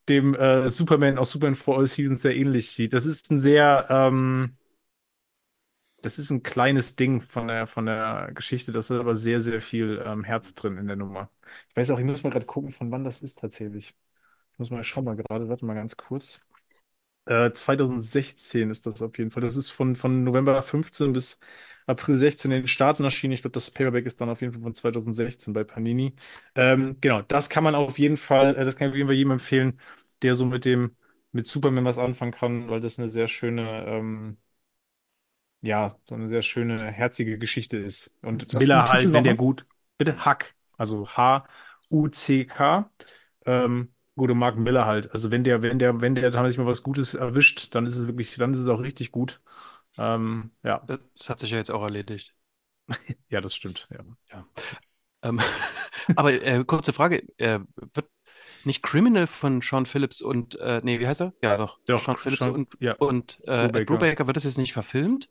[0.09, 2.93] dem äh, Superman aus Superman for All Seasons sehr ähnlich sieht.
[2.93, 4.57] Das ist ein sehr, ähm,
[6.01, 8.71] das ist ein kleines Ding von der, von der Geschichte.
[8.71, 11.31] Das hat aber sehr, sehr viel ähm, Herz drin in der Nummer.
[11.69, 13.95] Ich weiß auch, ich muss mal gerade gucken, von wann das ist tatsächlich.
[14.53, 16.41] Ich muss mal, ich schau mal gerade, warte mal ganz kurz.
[17.27, 19.43] Äh, 2016 ist das auf jeden Fall.
[19.43, 21.39] Das ist von, von November 15 bis
[21.85, 23.33] April 16 in den Staaten erschienen.
[23.33, 26.15] Ich glaube, das Paperback ist dann auf jeden Fall von 2016 bei Panini.
[26.55, 29.15] Ähm, genau, das kann man auf jeden Fall, äh, das kann ich auf jeden Fall
[29.15, 29.79] jedem empfehlen,
[30.21, 30.95] der so mit dem,
[31.31, 34.37] mit Superman was anfangen kann, weil das eine sehr schöne, ähm,
[35.61, 38.15] ja, so eine sehr schöne, herzige Geschichte ist.
[38.21, 39.67] Und du Miller den halt, wenn der gut,
[39.97, 42.89] bitte Huck, also H-U-C-K.
[43.45, 45.11] Ähm, gute Mark Miller halt.
[45.13, 48.07] Also wenn der, wenn der, wenn der sich mal was Gutes erwischt, dann ist es
[48.07, 49.39] wirklich, dann ist es auch richtig gut.
[49.97, 52.35] Ähm, ja, Das hat sich ja jetzt auch erledigt.
[53.29, 53.87] ja, das stimmt.
[53.91, 53.99] Ja.
[54.31, 54.45] Ja.
[55.23, 55.39] Ähm,
[56.15, 57.59] aber äh, kurze Frage, äh,
[57.93, 58.09] wird
[58.65, 61.33] nicht Criminal von Sean Phillips und, äh, nee, wie heißt er?
[61.41, 61.79] Ja, doch.
[61.85, 63.85] Doch, Sean Phillips Sean- und, ja, und äh, Brubaker.
[63.85, 65.29] Brubaker, wird das jetzt nicht verfilmt?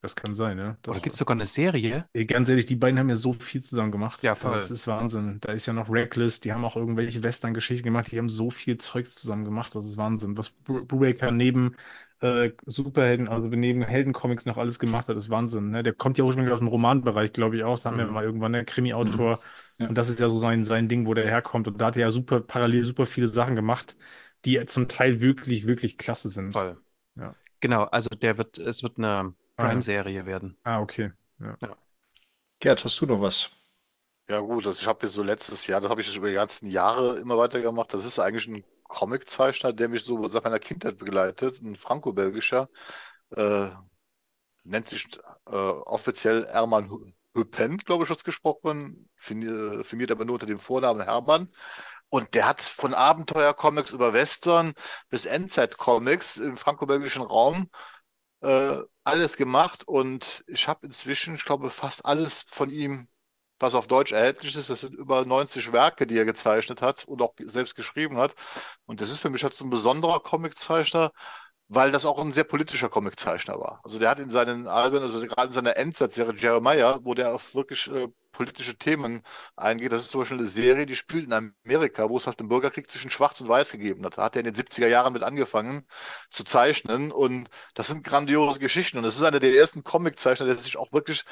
[0.00, 0.76] Das kann sein, ja.
[0.82, 2.06] Das, Oder gibt es sogar eine Serie?
[2.26, 4.22] Ganz ehrlich, die beiden haben ja so viel zusammen gemacht.
[4.22, 4.54] Ja, voll.
[4.54, 5.38] Das ist Wahnsinn.
[5.40, 8.78] Da ist ja noch Reckless, die haben auch irgendwelche Western-Geschichten gemacht, die haben so viel
[8.78, 10.36] Zeug zusammen gemacht, das ist Wahnsinn.
[10.36, 11.76] Was Bru- Brubaker neben
[12.20, 15.70] äh, Superhelden, also neben Heldencomics noch alles gemacht hat, ist Wahnsinn.
[15.70, 15.82] Ne?
[15.82, 17.74] Der kommt ja ursprünglich aus dem Romanbereich, glaube ich auch.
[17.74, 18.12] Das haben wir Mhm.
[18.12, 19.40] mal irgendwann, der Krimi-Autor.
[19.78, 19.88] Ja.
[19.88, 21.68] Und das ist ja so sein, sein Ding, wo der herkommt.
[21.68, 23.96] Und da hat er ja super parallel super viele Sachen gemacht,
[24.44, 26.52] die zum Teil wirklich, wirklich klasse sind.
[26.52, 26.76] Voll.
[27.14, 27.34] Ja.
[27.60, 29.34] Genau, also der wird, es wird eine.
[29.58, 30.56] Prime-Serie werden.
[30.62, 31.12] Ah, okay.
[31.40, 31.56] Ja.
[32.60, 33.50] Gerd, hast du noch was?
[34.28, 36.70] Ja gut, also ich habe jetzt so letztes Jahr, das habe ich über die ganzen
[36.70, 37.92] Jahre immer weitergemacht.
[37.94, 42.68] Das ist eigentlich ein Comiczeichner, der mich so seit meiner Kindheit begleitet, ein franco-belgischer,
[43.30, 43.70] äh,
[44.64, 45.06] nennt sich
[45.46, 51.02] äh, offiziell Hermann Hüppen, glaube ich, wird gesprochen, firmiert, firmiert aber nur unter dem Vornamen
[51.02, 51.48] Hermann.
[52.10, 54.72] Und der hat von Abenteuercomics über Western
[55.10, 57.70] bis Endzeit-Comics im franco-belgischen Raum
[58.40, 58.78] äh,
[59.08, 63.08] alles gemacht und ich habe inzwischen, ich glaube, fast alles von ihm,
[63.58, 64.70] was auf Deutsch erhältlich ist.
[64.70, 68.34] Das sind über 90 Werke, die er gezeichnet hat und auch selbst geschrieben hat.
[68.86, 71.12] Und das ist für mich halt so ein besonderer Comiczeichner,
[71.68, 73.80] weil das auch ein sehr politischer Comiczeichner war.
[73.84, 77.54] Also der hat in seinen Alben, also gerade in seiner Endsatzserie Jeremiah, wo der auf
[77.54, 79.22] wirklich äh, politische Themen
[79.56, 79.92] eingeht.
[79.92, 81.32] Das ist zum Beispiel eine Serie, die spielt in
[81.66, 84.16] Amerika, wo es halt den Bürgerkrieg zwischen Schwarz und Weiß gegeben hat.
[84.16, 85.86] Da hat er in den 70er Jahren mit angefangen
[86.30, 88.98] zu zeichnen und das sind grandiose Geschichten.
[88.98, 91.24] Und das ist einer der ersten Comiczeichner, der sich auch wirklich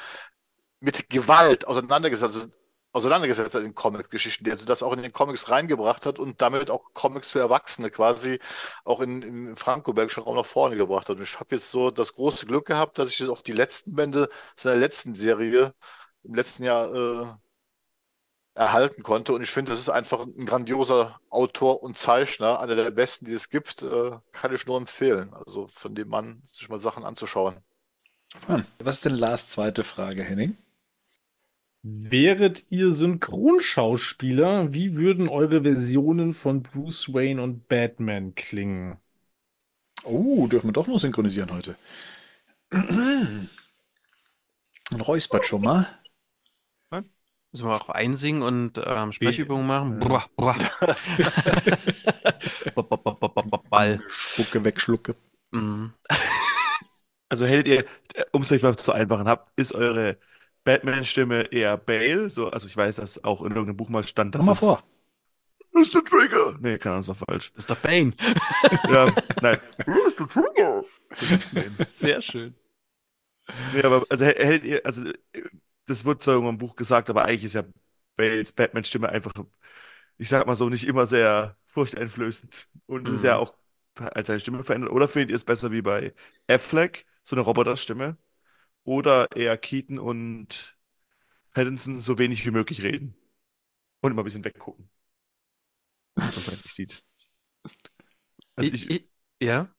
[0.79, 2.41] mit Gewalt auseinandergesetzt hat.
[2.43, 2.53] Also
[2.97, 6.93] auseinandergesetzt hat in Comic-Geschichten, also das auch in den Comics reingebracht hat und damit auch
[6.93, 8.39] Comics für Erwachsene quasi
[8.83, 11.17] auch in, im franco-belgischen Raum nach vorne gebracht hat.
[11.17, 14.29] Und ich habe jetzt so das große Glück gehabt, dass ich auch die letzten Bände
[14.55, 15.73] seiner letzten Serie
[16.23, 17.33] im letzten Jahr äh,
[18.55, 19.33] erhalten konnte.
[19.33, 23.33] Und ich finde, das ist einfach ein grandioser Autor und Zeichner, einer der besten, die
[23.33, 23.83] es gibt.
[23.83, 25.33] Äh, kann ich nur empfehlen.
[25.33, 27.57] Also von dem Mann sich mal Sachen anzuschauen.
[28.79, 30.57] Was ist denn Lars zweite Frage, Henning?
[31.89, 38.97] Wäret ihr Synchronschauspieler, wie würden eure Versionen von Bruce Wayne und Batman klingen?
[40.03, 41.77] Oh, dürfen wir doch noch synchronisieren heute.
[42.71, 43.47] Ein
[44.99, 45.87] räuspert schon mal.
[47.53, 50.01] Müssen wir auch einsingen und ähm, Sprechübungen machen?
[50.01, 50.05] Äh.
[50.05, 50.55] Brr, brr.
[52.75, 54.01] Ba, ba, Ball.
[54.09, 55.15] Spucke wegschlucke.
[55.51, 55.93] Mhm.
[57.29, 57.85] Also hättet ihr,
[58.33, 60.17] um es euch mal zu einfachen habt, ist eure
[60.67, 62.29] Batman-Stimme eher Bale?
[62.29, 64.83] So, also ich weiß, dass auch in irgendeinem Buch mal stand, dass Komm mal vor.
[65.73, 66.03] Mr.
[66.05, 66.57] Trigger.
[66.59, 67.51] Nee, keine Ahnung, das war falsch.
[67.53, 68.13] Das ist doch Bane.
[68.91, 69.11] Ja,
[69.41, 69.59] nein.
[69.85, 70.27] Mr.
[70.27, 70.83] Trigger.
[71.89, 72.53] Sehr schön.
[73.73, 75.03] Nee, aber also hä- hättet ihr, also
[75.87, 77.63] das wird zwar irgendwann im Buch gesagt, aber eigentlich ist ja
[78.17, 79.33] Bales Batman-Stimme einfach,
[80.17, 82.67] ich sag mal so, nicht immer sehr furchteinflößend.
[82.87, 83.27] Und es ist Mhm.
[83.27, 83.55] ja auch
[83.95, 84.91] als seine Stimme verändert.
[84.91, 86.13] Oder findet ihr es besser wie bei
[86.47, 88.17] Affleck, so eine Roboterstimme?
[88.87, 90.77] Oder eher Keaton und
[91.53, 93.15] Pattinson so wenig wie möglich reden?
[94.01, 94.89] Und immer ein bisschen weggucken.
[96.33, 97.03] Was man nicht sieht.
[98.55, 99.09] Also Ich, ich,
[99.39, 99.73] ja?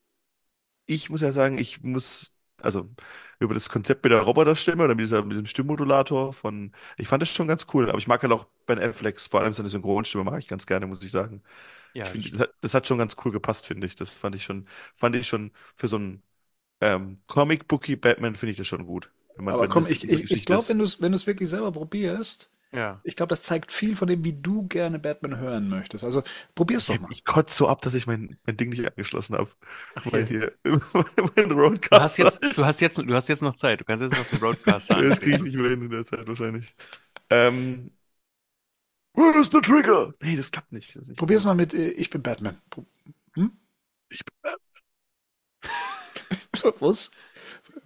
[0.87, 2.91] ich muss ja sagen, ich muss, also
[3.39, 7.23] über das Konzept mit der Roboterstimme oder mit, dieser, mit diesem Stimmmodulator von, ich fand
[7.23, 10.25] das schon ganz cool, aber ich mag halt auch Ben Afflecks, vor allem seine Synchronstimme
[10.25, 11.43] mag ich ganz gerne, muss ich sagen.
[11.95, 13.97] Ja, Ich finde, das hat- das hat schon ganz cool gepasst, finde ich.
[13.97, 16.23] Das fand ich schon, fand ich schon für so einen
[16.81, 19.11] ähm, Comic-Bookie Batman finde ich das schon gut.
[19.37, 21.27] Wenn man, Aber wenn komm, das ich, ich, ich glaube, wenn du es wenn du's
[21.27, 23.01] wirklich selber probierst, ja.
[23.03, 26.05] ich glaube, das zeigt viel von dem, wie du gerne Batman hören möchtest.
[26.05, 26.23] Also
[26.55, 27.11] probier's doch mal.
[27.13, 29.51] Ich kotze so ab, dass ich mein, mein Ding nicht angeschlossen habe.
[29.97, 30.11] Okay.
[30.13, 30.53] Weil hier,
[31.37, 31.97] mein Roadcaster.
[31.97, 33.81] Du hast jetzt, du hast jetzt, du hast jetzt noch Zeit.
[33.81, 35.09] Du kannst jetzt noch den Broadcast sagen.
[35.09, 36.75] Das kriege ich nicht mehr hin in der Zeit wahrscheinlich.
[37.31, 37.91] Ähm,
[39.15, 40.15] where is the trigger?
[40.23, 40.97] Nee, das klappt nicht.
[40.97, 42.59] Das nicht Probier's mal mit äh, Ich bin Batman.
[42.71, 42.87] Pro-
[43.35, 43.53] Hm?
[44.11, 44.68] Ich bin Batman.
[46.81, 47.11] Was?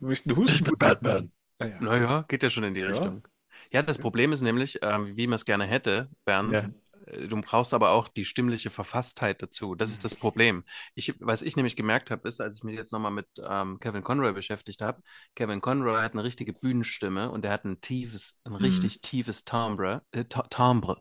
[0.01, 0.57] Möchten du husten?
[0.59, 1.33] Ich bin Batman.
[1.59, 1.81] Ah, ja.
[1.81, 2.89] Naja, geht ja schon in die Ja.
[2.89, 3.27] Richtung.
[3.70, 6.70] Ja, das Problem ist nämlich, ähm, wie man es gerne hätte, Bernd, Ja.
[7.07, 9.75] äh, du brauchst aber auch die stimmliche Verfasstheit dazu.
[9.75, 10.64] Das ist das Problem.
[10.95, 14.03] Ich, was ich nämlich gemerkt habe, ist, als ich mich jetzt nochmal mit ähm, Kevin
[14.03, 15.03] Conroy beschäftigt habe,
[15.35, 20.03] Kevin Conroy hat eine richtige Bühnenstimme und er hat ein tiefes, ein richtig tiefes Timbre,
[20.12, 21.01] äh, Timbre.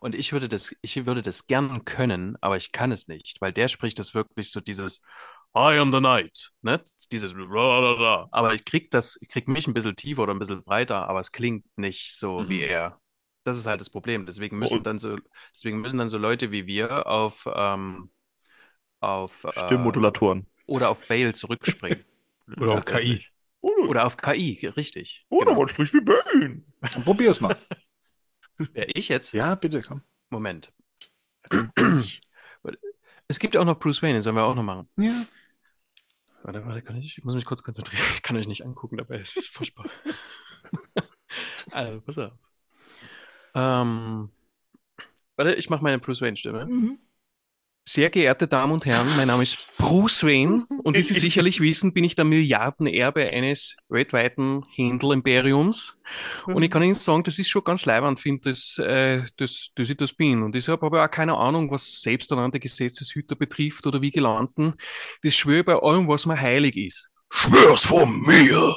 [0.00, 3.52] Und ich würde das, ich würde das gern können, aber ich kann es nicht, weil
[3.52, 5.02] der spricht das wirklich so dieses
[5.56, 6.82] I am the night, ne?
[7.12, 11.08] Dieses aber ich krieg das, ich krieg mich ein bisschen tiefer oder ein bisschen breiter,
[11.08, 13.00] aber es klingt nicht so wie er.
[13.44, 14.26] Das ist halt das Problem.
[14.26, 15.16] Deswegen müssen Und- dann so,
[15.54, 18.10] deswegen müssen dann so Leute wie wir auf, ähm,
[19.00, 20.46] auf äh, Stimmmodulatoren.
[20.66, 22.04] oder auf Bale zurückspringen.
[22.58, 23.32] Oder auf Tatsächlich.
[23.62, 25.24] Oder, Oder auf KI, richtig.
[25.30, 25.60] oder Genau.
[25.60, 26.04] man spricht wie.
[26.04, 27.56] Dann probier's mal.
[28.58, 29.32] Wer ich jetzt?
[29.32, 30.02] Ja, bitte, komm.
[30.30, 30.70] Moment.
[33.26, 34.86] Es gibt ja auch noch Bruce Wayne, den sollen wir auch noch machen.
[34.98, 35.24] Ja.
[36.44, 38.04] Warte, warte, kann ich, ich muss mich kurz konzentrieren.
[38.12, 39.86] Ich kann euch nicht angucken, dabei ist es furchtbar.
[41.72, 42.32] also, pass auf.
[43.54, 44.28] Ähm,
[45.36, 46.66] warte, ich mache meine Bruce Wayne-Stimme.
[47.86, 51.92] Sehr geehrte Damen und Herren, mein Name ist Bruce Wayne und wie Sie sicherlich wissen,
[51.92, 55.98] bin ich der Milliardenerbe eines weltweiten Händel-Imperiums.
[56.46, 59.90] Und ich kann Ihnen sagen, das ist schon ganz leibend, finde das, äh, das, dass
[59.90, 60.42] ich das bin.
[60.42, 64.72] Und deshalb habe ich auch keine Ahnung, was selbsternannte Gesetzeshüter betrifft oder wie gelanden.
[65.22, 67.10] Das schwöre bei allem, was mir heilig ist.
[67.30, 68.74] Schwör's von mir!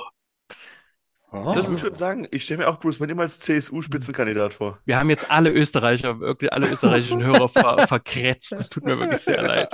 [1.45, 1.53] Oh.
[1.55, 4.79] Das muss ich schon sagen, ich stelle mir auch Bruce Wayne immer als CSU-Spitzenkandidat vor.
[4.85, 8.53] Wir haben jetzt alle Österreicher, wirklich alle österreichischen Hörer ver verkretzt.
[8.53, 9.69] Das tut mir wirklich sehr leid.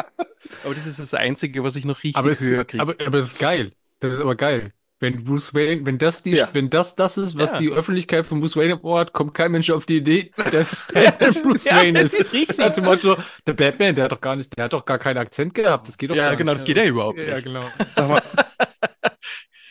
[0.63, 2.81] Aber das ist das Einzige, was ich noch richtig Aber es, höher kriege.
[2.81, 3.71] aber, aber es ist geil.
[3.99, 4.71] Das ist aber geil.
[4.99, 6.47] Wenn Bruce Wayne, wenn das die, Ja.
[6.53, 7.57] wenn das das ist, was Ja.
[7.57, 11.65] die Öffentlichkeit von Bruce Wayne hat, kommt kein Mensch auf die Idee, dass Batman Bruce
[11.65, 12.19] Ja, Wayne das ist.
[12.19, 12.57] ist richtig.
[12.57, 15.17] Nach dem Motto, der Batman, der hat doch gar nicht, der hat doch gar keinen
[15.17, 15.87] Akzent gehabt.
[15.89, 16.61] Das geht doch Ja, gar genau, nicht.
[16.61, 17.43] das geht ja überhaupt Ja, nicht.
[17.43, 17.65] genau.
[17.95, 18.21] Sag mal,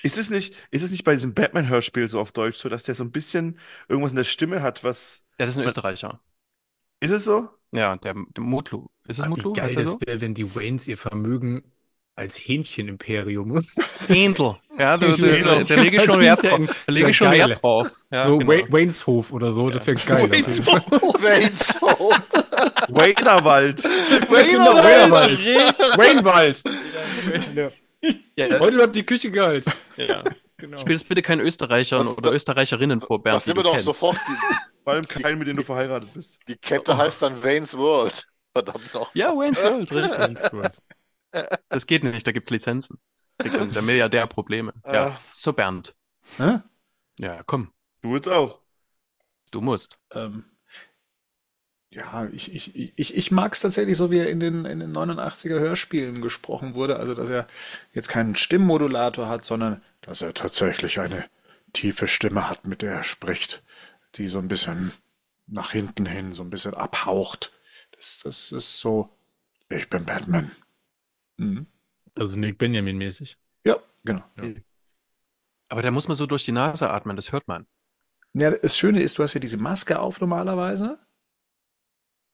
[0.02, 2.94] Ist es nicht, ist es nicht bei diesem Batman-Hörspiel so auf Deutsch so, dass der
[2.94, 5.22] so ein bisschen irgendwas in der Stimme hat, was.
[5.38, 6.20] Ja, das ist ein Österreicher.
[7.00, 7.48] Ist es so?
[7.72, 8.86] Ja, der, der Mutlu.
[9.08, 9.52] Ist es Ah, Mutlu?
[9.52, 9.98] Wie geil Heißt das so?
[10.04, 11.62] wäre, wenn die Waynes ihr Vermögen
[12.14, 13.64] als Hähnchenimperium.
[14.06, 14.56] Händel.
[14.78, 16.60] Ja, da, lege ich schon Wert drauf.
[16.86, 17.48] Da lege ich schon geil.
[17.50, 17.90] Wert drauf.
[18.10, 18.52] Ja, so genau.
[18.52, 20.16] Wa- Waynes Hof oder so, das wäre geil.
[20.16, 20.82] auf jeden Waynes Fall.
[21.22, 22.12] Wayne's so.
[22.94, 23.82] Waynerwald.
[23.82, 25.40] Genau, Waynerwald.
[25.96, 26.62] Waynerwald.
[28.36, 29.64] Ja, Heute bleibt die Küche kalt.
[29.96, 30.24] ja.
[30.58, 30.78] Genau.
[30.78, 33.86] Spielst bitte keinen Österreichern Das- oder das- Österreicherinnen vor, Bernd, sind du wir doch kennst.
[33.86, 34.16] sofort.
[34.84, 36.38] Vor allem keinen, mit dem du verheiratet bist.
[36.46, 38.28] die Kette heißt dann Wayne's World.
[38.52, 39.12] Verdammt noch.
[39.12, 40.38] Ja, Wayne's World, richtig.
[41.68, 43.00] Das geht nicht, da gibt's Lizenzen.
[43.38, 44.72] Kriegt dann der Milliardär Probleme.
[44.86, 45.20] Ja, Ah.
[45.34, 45.96] so Bernd.
[46.38, 46.60] Hä?
[47.18, 47.72] Ja, komm,
[48.02, 48.60] Du jetzt auch.
[49.50, 49.98] du musst.
[50.14, 50.44] Ähm,
[51.92, 54.92] ja, ich, ich, ich, ich mag es tatsächlich so, wie er in den, in den
[54.92, 56.96] 89er Hörspielen gesprochen wurde.
[56.96, 57.46] Also, dass er
[57.92, 61.26] jetzt keinen Stimmmodulator hat, sondern dass er tatsächlich eine
[61.74, 63.62] tiefe Stimme hat, mit der er spricht,
[64.14, 64.92] die so ein bisschen
[65.46, 67.52] nach hinten hin, so ein bisschen abhaucht.
[67.92, 69.10] Das, das ist so,
[69.68, 70.50] ich bin Batman.
[71.36, 71.66] Mhm.
[72.14, 73.36] Also Nick Benjamin mäßig.
[73.64, 74.24] Ja, genau.
[75.68, 77.66] Aber da muss man so durch die Nase atmen, das hört man.
[78.34, 80.98] Ja, das Schöne ist, du hast ja diese Maske auf normalerweise.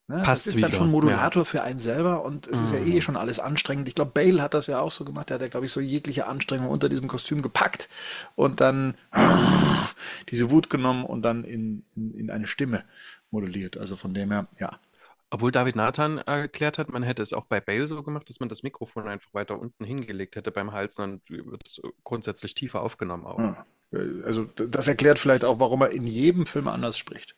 [0.08, 2.78] Ne, Passt's das ist dann wieder, schon Modulator für einen selber und es ist ja
[2.78, 3.88] eh schon alles anstrengend.
[3.88, 5.28] Ich glaube, Bale hat das ja auch so gemacht.
[5.28, 7.90] Der hat ja, glaube ich, so jegliche Anstrengung unter diesem Kostüm gepackt
[8.34, 8.94] und dann
[10.30, 12.84] diese Wut genommen und dann in, in, in eine Stimme
[13.30, 13.76] moduliert.
[13.76, 14.78] Also von dem her, ja.
[15.30, 18.48] Obwohl David Nathan erklärt hat, man hätte es auch bei Bale so gemacht, dass man
[18.48, 23.26] das Mikrofon einfach weiter unten hingelegt hätte beim Hals, dann wird es grundsätzlich tiefer aufgenommen
[23.26, 23.38] auch.
[23.38, 23.66] ja.
[24.24, 27.36] Also d- das erklärt vielleicht auch, warum er in jedem Film anders spricht.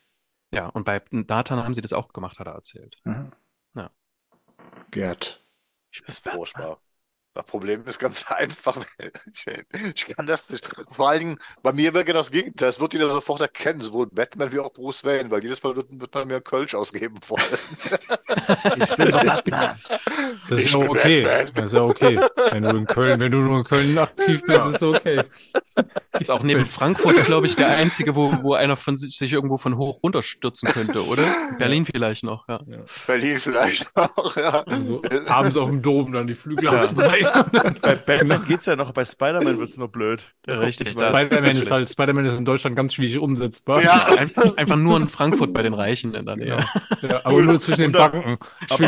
[0.53, 2.97] Ja, und bei Nathan haben sie das auch gemacht, hat er erzählt.
[3.05, 3.31] Mhm.
[3.75, 3.89] Ja.
[4.91, 5.43] Gerd.
[5.91, 6.79] Das ist furchtbar.
[7.33, 8.85] Das Problem ist ganz einfach.
[9.31, 10.69] Ich, ich kann das nicht.
[10.91, 12.69] Vor allen Dingen, bei mir wäre genau das Gegenteil.
[12.69, 15.87] Es wird jeder sofort erkennen, sowohl Batman wie auch Bruce Wayne, weil jedes Mal wird,
[15.99, 17.43] wird man mir Kölsch ausgeben wollen.
[20.49, 21.23] Das ist Ich ja bin okay.
[21.23, 21.53] Batman.
[21.55, 22.19] Das ist ja okay.
[22.51, 25.21] Wenn du in Köln, wenn du nur in Köln aktiv bist, ist okay.
[26.19, 29.57] Ist auch neben Frankfurt, glaube ich, der einzige, wo, wo einer von sich, sich irgendwo
[29.57, 31.23] von hoch runterstürzen könnte, oder?
[31.57, 32.59] Berlin vielleicht noch, ja.
[33.07, 34.63] Berlin vielleicht auch, ja.
[34.67, 36.79] Also, abends auf dem Dom dann die Flügel Ja.
[36.79, 37.77] ausbreiten.
[37.81, 40.21] Bei Batman geht's ja noch, bei Spider-Man wird's nur blöd.
[40.47, 40.89] Richtig.
[40.91, 43.81] Spider-Man ist halt, Spider-Man ist in Deutschland ganz schwierig umsetzbar.
[43.81, 44.07] Ja.
[44.17, 46.57] Einfach, einfach nur in Frankfurt bei den Reichen in der Nähe.
[47.01, 48.37] Ja, aber nur zwischen den Banken.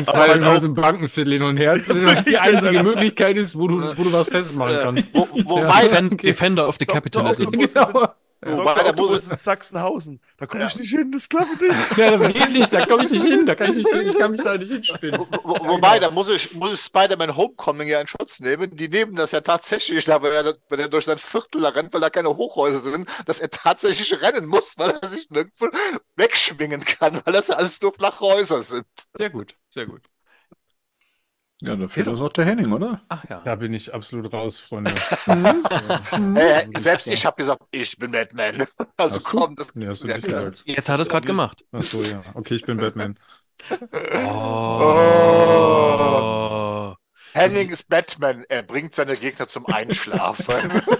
[0.08, 1.76] Halt auch- im Bankenviertel hin und her.
[1.88, 5.14] Das ist die einzige Möglichkeit ist, wo du, wo du was festmachen kannst.
[5.16, 7.44] Wo, wobei, Defend, Defender of the Capitalism.
[7.46, 8.08] Doch, Genau.
[8.46, 8.84] Wobei, Dr.
[8.84, 10.22] da muss Octopus es, in Sachsenhausen.
[10.38, 10.80] Da komme ich Ja.
[10.80, 11.76] nicht hin, das klappt nicht.
[11.98, 14.18] Ja, das geht nicht, da komme ich nicht hin, da kann ich nicht hin, ich
[14.18, 15.20] kann mich da nicht hinspinnen.
[15.20, 18.76] wo, wo, wobei, da muss ich, muss ich Spider-Man Homecoming ja in Schutz nehmen.
[18.76, 21.94] Die nehmen das ja tatsächlich, da, wenn, er, wenn er durch sein Viertel da rennt,
[21.94, 25.68] weil da keine Hochhäuser sind, dass er tatsächlich rennen muss, weil er sich nirgendwo
[26.16, 28.86] wegschwingen kann, weil das ja alles nur flache Häuser sind.
[29.18, 30.02] Sehr gut, sehr gut.
[31.66, 33.02] Ja, da fehlt uns noch der Henning, oder?
[33.08, 33.42] Ach ja.
[33.46, 34.92] Da bin ich absolut raus, Freunde.
[36.36, 38.66] Äh, selbst ich habe gesagt, ich bin Batman.
[38.98, 40.64] Also Hast komm, das Nee, hast ist du nicht gesagt.
[40.66, 41.64] Jetzt hat er es gerade gemacht.
[41.72, 42.22] Ach so, ja.
[42.34, 43.18] Okay, ich bin Batman.
[45.64, 46.96] Oh.
[47.34, 50.82] Henning ist Batman, er bringt seine Gegner zum Einschlafen.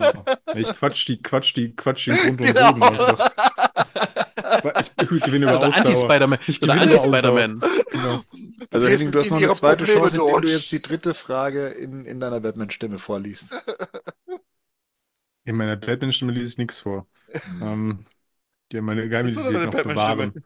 [0.00, 0.24] Genau.
[0.54, 2.72] Ich quatsch die, quatsch die, quatsch den Grund und Genau.
[2.72, 3.30] Boden einfach.
[5.12, 5.74] Ich gewinne So über.
[5.74, 6.38] Anti-Spider-Man.
[6.46, 7.60] Ich So der gewinne Anti-Spider-Man.
[7.90, 8.20] Genau.
[8.70, 11.68] Also Henning, du hast noch eine zweite Probleme Chance, indem du jetzt die dritte Frage
[11.68, 13.52] in, in deiner Batman-Stimme vorliest.
[15.44, 17.06] In meiner Batman-Stimme lese ich nichts vor.
[17.60, 18.04] ähm,
[18.72, 20.44] die haben meine Geheimidentität noch bewahren.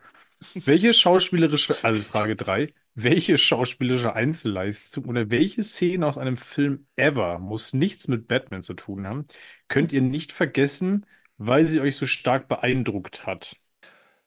[0.55, 7.39] Welche schauspielerische, also Frage 3, welche schauspielerische Einzelleistung oder welche Szene aus einem Film ever
[7.39, 9.25] muss nichts mit Batman zu tun haben,
[9.69, 11.07] könnt ihr nicht vergessen,
[11.39, 13.57] weil sie euch so stark beeindruckt hat?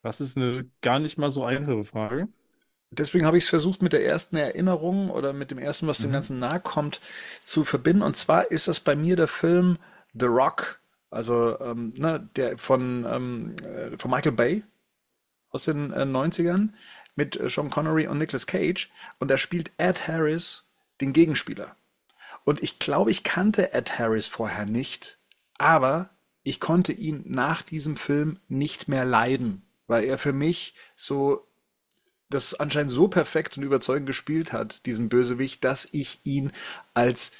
[0.04, 2.28] Das ist eine gar nicht mal so einfache Frage.
[2.91, 6.10] Deswegen habe ich es versucht, mit der ersten Erinnerung oder mit dem ersten, was dem
[6.10, 6.14] Mhm.
[6.14, 7.02] Ganzen nahe kommt,
[7.43, 8.04] zu verbinden.
[8.04, 9.78] Und zwar ist das bei mir der Film
[10.14, 10.80] The Rock,
[11.12, 14.64] also ähm, ne, der von, ähm, äh, von Michael Bay
[15.50, 16.74] aus den äh, 90ern
[17.16, 18.89] mit äh, Sean Connery und Nicolas Cage.
[19.20, 20.68] Und da spielt Ed Harris
[21.02, 21.76] den Gegenspieler.
[22.45, 25.20] Und ich glaube, ich kannte Ed Harris vorher nicht,
[25.58, 26.12] aber
[26.43, 31.47] ich konnte ihn nach diesem Film nicht mehr leiden, weil er für mich so
[32.29, 36.51] das anscheinend so perfekt und überzeugend gespielt hat, diesen Bösewicht, dass ich ihn
[36.93, 37.31] als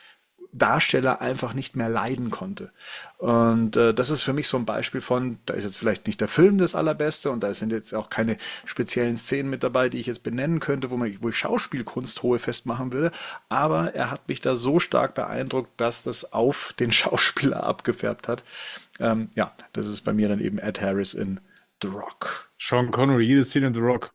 [0.54, 2.72] Darsteller einfach nicht mehr leiden konnte.
[3.18, 6.22] Und äh, das ist für mich so ein Beispiel von, da ist jetzt vielleicht nicht
[6.22, 10.00] der Film das allerbeste und da sind jetzt auch keine speziellen Szenen mit dabei, die
[10.00, 13.12] ich jetzt benennen könnte, wo, man, wo ich Schauspielkunst hohe festmachen würde,
[13.50, 18.44] aber er hat mich da so stark beeindruckt, dass das auf den Schauspieler abgefärbt hat.
[19.00, 21.40] Ähm, ja, das ist bei mir dann eben Ed Harris in
[21.82, 22.52] The Rock.
[22.60, 24.14] Sean Connery, jede Szene in The Rock.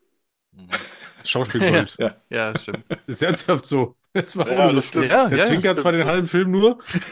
[1.23, 1.95] Schauspielgold.
[1.99, 2.15] Ja.
[2.29, 2.85] Ja, stimmt.
[3.07, 3.95] Ist ernsthaft so.
[4.13, 5.11] Das war Ja, auch das stimmt.
[5.11, 6.79] Ja, Der ja, zwinkert zwar den halben Film nur,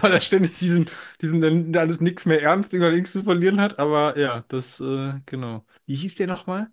[0.00, 0.88] weil er ständig diesen,
[1.20, 5.14] diesen dann alles nichts mehr ernst über links zu verlieren hat, aber ja, das, äh,
[5.26, 5.64] genau.
[5.86, 6.70] Wie hieß der nochmal?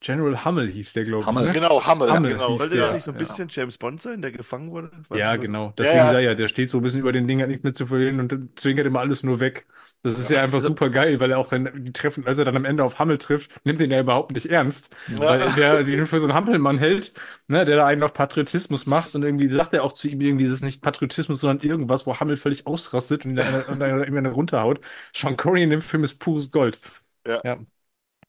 [0.00, 1.26] General Hummel hieß der, glaube ich.
[1.26, 1.46] Hummel.
[1.46, 1.52] Ne?
[1.52, 2.48] Genau, Hammel, Hammel genau.
[2.50, 2.82] hieß Sollte der.
[2.82, 3.18] das nicht so ein ja.
[3.18, 4.90] bisschen James Bond sein, der gefangen wurde?
[5.08, 5.72] Weißt Ja, genau.
[5.76, 6.12] Deswegen Ja, ja.
[6.12, 8.20] sei ja, der steht so ein bisschen über den Ding, hat nichts mehr zu verlieren
[8.20, 9.66] und zwinkert immer alles nur weg.
[10.02, 12.56] Das ist ja einfach super geil, weil er auch, wenn die treffen, als er dann
[12.56, 14.94] am Ende auf Hammel trifft, nimmt ihn ja überhaupt nicht ernst.
[15.08, 17.12] Weil der den für so einen Hampelmann hält,
[17.48, 20.44] ne, der da einen auf Patriotismus macht und irgendwie sagt er auch zu ihm irgendwie,
[20.44, 24.80] das ist nicht Patriotismus, sondern irgendwas, wo Hammel völlig ausrastet und eine, und eine, runterhaut.
[25.12, 26.78] Sean Connery in dem Film ist pures Gold.
[27.26, 27.58] Ja.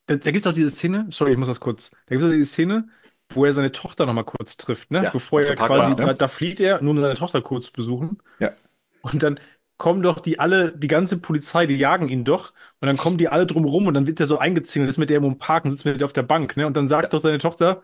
[0.08, 2.46] Da, da gibt's auch diese Szene, sorry, ich muss das kurz, da gibt's auch diese
[2.48, 2.88] Szene,
[3.30, 5.04] wo er seine Tochter nochmal kurz trifft, ne?
[5.04, 6.06] Ja, Bevor er quasi, Parkbank, ne?
[6.08, 8.18] da, da flieht er, nur um seine Tochter kurz besuchen.
[8.40, 8.54] Ja.
[9.02, 9.40] Und dann
[9.80, 12.54] kommen doch die alle, die ganze Polizei, die jagen ihn doch.
[12.82, 15.10] Und dann kommen die alle drum rum und dann wird er so eingezingelt, ist mit
[15.12, 16.68] der im Parken, sitzt mit der auf der Bank, ne?
[16.68, 17.84] Und dann sagt doch seine Tochter,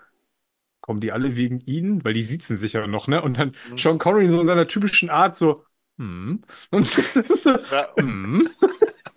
[0.82, 2.04] kommen die alle wegen ihn?
[2.04, 3.22] Weil die siezen sich ja noch, ne?
[3.22, 3.78] Und dann Mhm.
[3.80, 5.64] Sean Connery so in seiner typischen Art so,
[5.98, 6.44] hm.
[6.72, 6.86] Und
[7.42, 8.50] so, Ja, hm.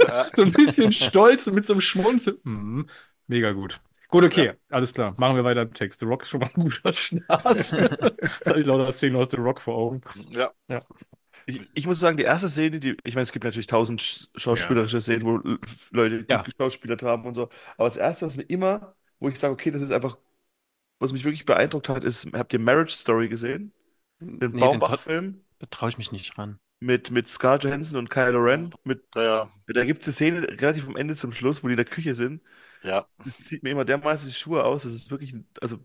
[0.07, 0.27] ja.
[0.37, 2.41] so ein bisschen stolz und mit so einem Schmunzel.
[2.45, 2.89] Hm.
[3.27, 3.81] Mega gut.
[4.09, 5.15] Gut, okay, alles klar.
[5.19, 6.01] Machen wir weiter im Text.
[6.01, 7.19] The Rock ist schon mal ein guter Start.
[7.73, 10.01] Jetzt habe ich lauter Szenen aus The Rock vor Augen.
[10.69, 10.83] ja.
[11.49, 14.29] Ich, ich muss sagen, die erste Szene, die, ich meine, es gibt natürlich tausend sch-
[14.39, 15.39] schauspielerische Szenen, wo
[15.93, 16.37] Leute Ja.
[16.37, 17.45] gut geschauspielert haben und so.
[17.79, 20.19] Aber das erste, was mir immer, wo ich sage, okay, das ist einfach,
[21.01, 23.73] was mich wirklich beeindruckt hat, ist, habt ihr Marriage Story gesehen?
[24.21, 26.59] Den Nee, Baumbach-Film da traue ich mich nicht ran.
[26.81, 28.75] mit, mit Scarlett Johansson und Kylo Ren.
[28.85, 31.79] Mit, Ja, da gibt es eine Szene relativ am Ende zum Schluss, wo die in
[31.79, 32.43] der Küche sind.
[32.83, 33.07] ja.
[33.25, 34.85] Das zieht mir immer dermaßen die Schuhe aus.
[34.85, 35.81] Das ist wirklich, ein- also,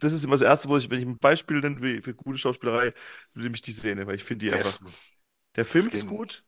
[0.00, 2.38] das ist immer das Erste, wo ich, wenn ich ein Beispiel nenne für, für gute
[2.38, 2.94] Schauspielerei,
[3.34, 4.78] nehme ich die Szene, weil ich finde die Der einfach.
[4.80, 4.80] ist
[5.56, 6.44] Der Film ist gut,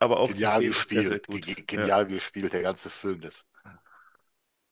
[0.00, 1.26] aber auch die genial Szene ist sehr, sehr gespielt.
[1.26, 1.46] gut.
[1.46, 1.90] Ge- Ja.
[1.90, 3.20] Genial gespielt, der ganze Film.
[3.20, 3.46] Das.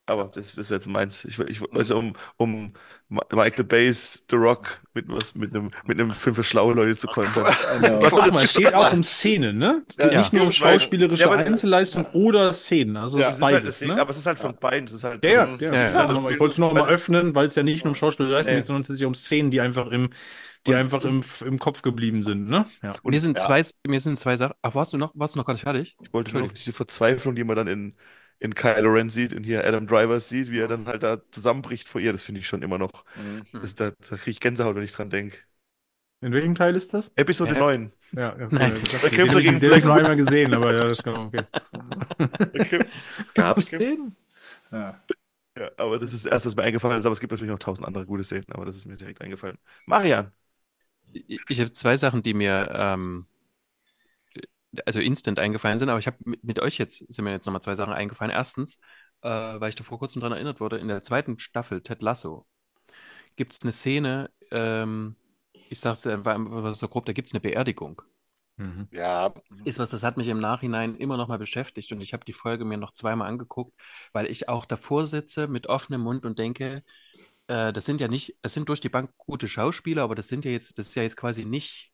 [0.07, 1.25] Aber das, das wäre jetzt meins.
[1.25, 2.73] Ich, ich weiß um, um
[3.09, 7.07] Michael Bay's The Rock mit was mit einem mit einem Film für schlaue Leute zu
[7.07, 7.55] kontern.
[8.11, 9.83] Guck mal, es geht auch um Szenen, ne?
[9.89, 12.97] Es geht Ja, nicht nur um schauspielerische Ja, aber- Einzelleistung oder Szenen.
[12.97, 14.01] Also es Ja, ist ist halt, beides, ne?
[14.01, 14.87] aber es ist halt von beiden.
[14.89, 15.57] Es ist halt, Ja, ja, Mhm.
[15.61, 15.73] ja.
[15.73, 16.31] Ja, ja, ja.
[16.31, 18.59] Ich wollte es noch mal Also- öffnen, weil es ja nicht nur um Schauspielleistung Ja.
[18.59, 20.11] geht, sondern es geht um Szenen, die einfach im,
[20.67, 22.67] die einfach im, im Kopf geblieben sind, ne?
[22.83, 22.95] Ja.
[23.05, 23.45] mir sind ja.
[23.45, 24.55] zwei, mir sind zwei Sachen.
[24.63, 25.97] Ach, warst du noch, warst du noch gar nicht fertig?
[26.03, 27.95] Ich wollte nur noch diese Verzweiflung, die man dann in,
[28.43, 31.89] in Kylo Ren sieht, in hier Adam Driver sieht, wie er dann halt da zusammenbricht
[31.89, 32.13] vor ihr.
[32.13, 33.05] Das finde ich schon immer noch.
[33.15, 33.47] Mhm.
[33.53, 35.39] Das, da da kriege ich Gänsehaut, wenn ich dran denke.
[36.21, 37.13] In welchem Teil ist das?
[37.15, 37.59] Episode Hä?
[37.61, 37.93] 9.
[38.13, 38.73] Ja, ja Nein.
[38.73, 38.83] cool.
[39.01, 41.03] Da kämpft er Den, gegen den habe ich Black nur einmal gesehen, aber ja, das
[41.03, 41.43] kann okay.
[43.35, 44.17] Gab's den?
[44.71, 45.01] Ja.
[45.57, 47.07] Ja, aber das ist das erste, was mir eingefallen ist.
[47.07, 49.59] Aber es gibt natürlich noch tausend andere gute Szenen, aber das ist mir direkt eingefallen.
[49.87, 50.33] Marian.
[51.13, 53.27] Ich, ich habe zwei Sachen, die mir ähm,
[54.87, 57.63] also instant eingefallen sind, aber ich habe mit, mit euch jetzt, sind mir jetzt nochmal
[57.63, 58.33] zwei Sachen eingefallen.
[58.33, 58.79] Erstens,
[59.23, 62.47] äh, weil ich da vor kurzem dran erinnert wurde, in der zweiten Staffel Ted Lasso
[63.37, 65.17] gibt es eine Szene, ähm,
[65.71, 68.03] ich sag's einfach einfach so grob, da gibt es eine Beerdigung.
[68.57, 68.89] Mhm.
[68.91, 69.33] Ja,
[69.65, 72.33] Ist was, das hat mich im Nachhinein immer noch mal beschäftigt und ich habe die
[72.35, 73.75] Folge mir noch zweimal angeguckt,
[74.13, 76.83] weil ich auch davor sitze mit offenem Mund und denke,
[77.49, 80.45] äh, das sind ja nicht, das sind durch die Bank gute Schauspieler, aber das sind
[80.45, 81.92] ja jetzt, das ist ja jetzt quasi nicht,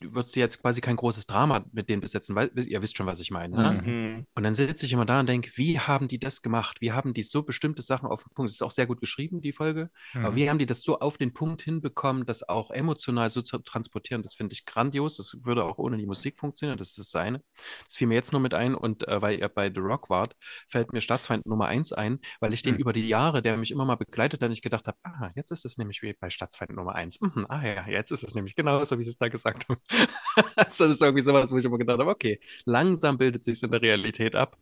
[0.00, 3.20] du würdest jetzt quasi kein großes Drama mit denen besetzen, weil ihr wisst schon, was
[3.20, 3.56] ich meine.
[3.56, 3.82] Ne?
[3.84, 4.26] Mhm.
[4.34, 6.80] Und dann sitze ich immer da und denke, wie haben die das gemacht?
[6.80, 8.50] Wie haben die so bestimmte Sachen auf den Punkt?
[8.50, 9.90] Es ist auch sehr gut geschrieben, die Folge.
[10.14, 10.36] Aber Mhm.
[10.36, 14.22] wie haben die das so auf den Punkt hinbekommen, das auch emotional so zu transportieren?
[14.22, 15.16] Das finde ich grandios.
[15.16, 16.78] Das würde auch ohne die Musik funktionieren.
[16.78, 17.42] Das ist das eine.
[17.84, 18.74] Das fiel mir jetzt nur mit ein.
[18.74, 20.36] Und äh, weil ihr bei The Rock wart,
[20.68, 22.80] fällt mir Staatsfeind Nummer eins ein, weil ich den Mhm.
[22.80, 25.50] über die Jahre, der mich immer mal begleitet hat, und ich gedacht habe, ah, jetzt
[25.50, 27.20] ist es nämlich wie bei Staatsfeind Nummer eins.
[27.20, 29.71] Mhm, ah ja, jetzt ist es nämlich genauso, wie sie es da gesagt haben.
[30.56, 33.70] also das ist irgendwie sowas, wo ich immer gedacht habe, okay, langsam bildet sich in
[33.70, 34.56] der Realität ab.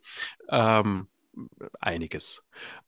[0.48, 1.08] Ähm,
[1.80, 2.42] einiges.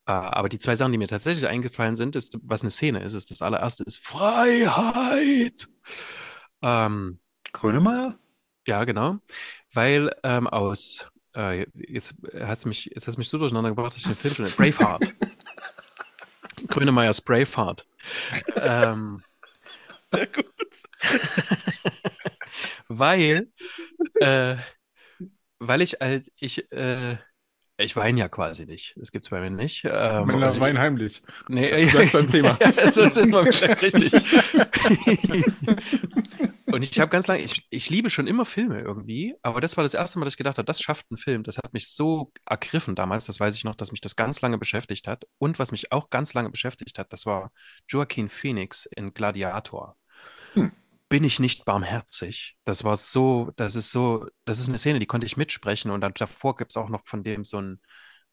[0.06, 3.14] Äh, aber die zwei Sachen, die mir tatsächlich eingefallen sind, ist, was eine Szene ist,
[3.14, 5.68] ist das allererste ist Freiheit.
[6.60, 7.18] Ähm,
[7.52, 8.18] Grönemeyer?
[8.66, 9.18] ja, genau.
[9.72, 14.00] Weil ähm, aus äh, jetzt hat's mich, jetzt hast du mich so durcheinander gebracht, dass
[14.00, 15.12] ich den Film schon Braveheart.
[16.68, 17.86] Grönemeyers Braveheart.
[18.56, 19.22] ähm,
[20.12, 20.46] Sehr gut.
[22.88, 23.48] weil,
[24.20, 24.56] äh,
[25.58, 27.16] weil ich halt, ich, äh,
[27.78, 28.94] ich weine ja quasi nicht.
[28.96, 29.84] Das gibt's bei mir nicht.
[29.84, 31.22] Ähm, Männer ich- weinen heimlich.
[31.48, 32.56] Nee, Du bleibst beim Thema.
[32.60, 34.12] Ja, sind wir wieder richtig.
[36.72, 39.84] Und ich habe ganz lange, ich, ich liebe schon immer Filme irgendwie, aber das war
[39.84, 41.42] das erste Mal, dass ich gedacht habe, das schafft ein Film.
[41.42, 44.58] Das hat mich so ergriffen damals, das weiß ich noch, dass mich das ganz lange
[44.58, 45.24] beschäftigt hat.
[45.38, 47.52] Und was mich auch ganz lange beschäftigt hat, das war
[47.88, 49.96] Joaquin Phoenix in Gladiator.
[50.54, 50.72] Hm.
[51.08, 52.56] Bin ich nicht barmherzig?
[52.64, 56.00] Das war so, das ist so, das ist eine Szene, die konnte ich mitsprechen und
[56.00, 57.80] dann davor gibt es auch noch von dem so ein,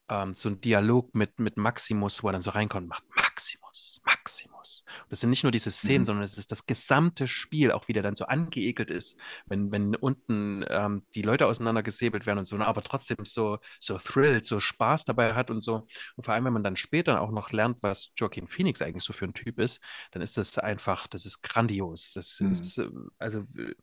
[0.09, 3.08] ähm, so ein Dialog mit, mit Maximus, wo er dann so reinkommt und macht
[3.39, 4.83] Maximus, Maximus.
[5.03, 6.05] Und das sind nicht nur diese Szenen, Mhm.
[6.05, 9.17] sondern es ist das gesamte Spiel, auch wie der dann so angeekelt ist,
[9.47, 13.97] wenn, wenn unten ähm, die Leute auseinandergesäbelt werden und so, ne, aber trotzdem so, so
[13.97, 15.87] thrilled, so Spaß dabei hat und so.
[16.15, 19.13] Und vor allem, wenn man dann später auch noch lernt, was Joaquin Phoenix eigentlich so
[19.13, 19.81] für ein Typ ist,
[20.11, 22.13] dann ist das einfach, das ist grandios.
[22.13, 22.49] Das Mhm.
[22.49, 23.73] ist, äh, also, äh,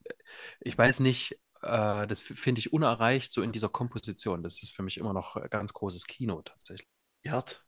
[0.61, 1.33] ich weiß nicht,
[1.63, 4.43] äh, das finde ich unerreicht, so in dieser Komposition.
[4.43, 6.89] Das ist für mich immer noch ganz großes Kino tatsächlich.
[7.23, 7.63] Yard.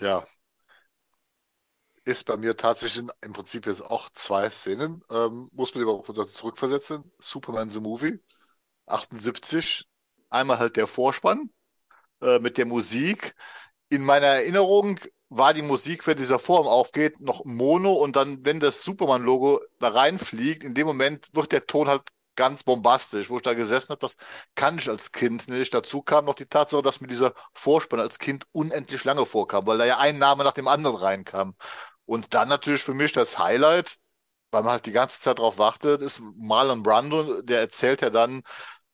[0.00, 0.24] Ja.
[2.04, 5.04] Ist bei mir tatsächlich im Prinzip jetzt auch zwei Szenen.
[5.08, 7.12] Ähm, muss man aber zurückversetzen.
[7.20, 8.18] Superman the Movie,
[8.86, 9.84] 78.
[10.28, 11.50] Einmal halt der Vorspann
[12.22, 13.34] äh, mit der Musik.
[13.88, 14.98] In meiner Erinnerung
[15.28, 19.88] war die Musik, wenn dieser Form aufgeht, noch Mono und dann, wenn das Superman-Logo da
[19.88, 22.02] reinfliegt, in dem Moment wird der Ton halt
[22.36, 24.14] ganz bombastisch, wo ich da gesessen habe, das
[24.54, 25.74] kann ich als Kind nicht.
[25.74, 29.78] Dazu kam noch die Tatsache, dass mir dieser Vorspann als Kind unendlich lange vorkam, weil
[29.78, 31.54] da ja ein Name nach dem anderen reinkam.
[32.06, 33.96] Und dann natürlich für mich das Highlight,
[34.50, 38.42] weil man halt die ganze Zeit drauf wartet, ist Marlon Brando, der erzählt ja dann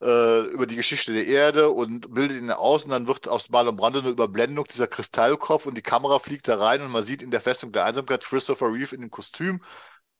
[0.02, 3.76] äh, über die Geschichte der Erde und bildet ihn aus und dann wird aus Marlon
[3.76, 7.30] Brando eine Überblendung dieser Kristallkopf und die Kamera fliegt da rein und man sieht in
[7.32, 9.62] der Festung der Einsamkeit Christopher Reeve in dem Kostüm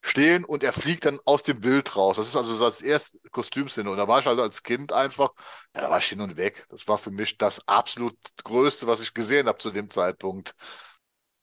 [0.02, 2.16] stehen und er fliegt dann aus dem Bild raus.
[2.16, 3.90] Das ist also so das erste Kostümszene.
[3.90, 5.30] Und da war ich also als Kind einfach,
[5.74, 6.64] ja, da war ich hin und weg.
[6.70, 10.54] Das war für mich das absolut Größte, was ich gesehen habe zu dem Zeitpunkt.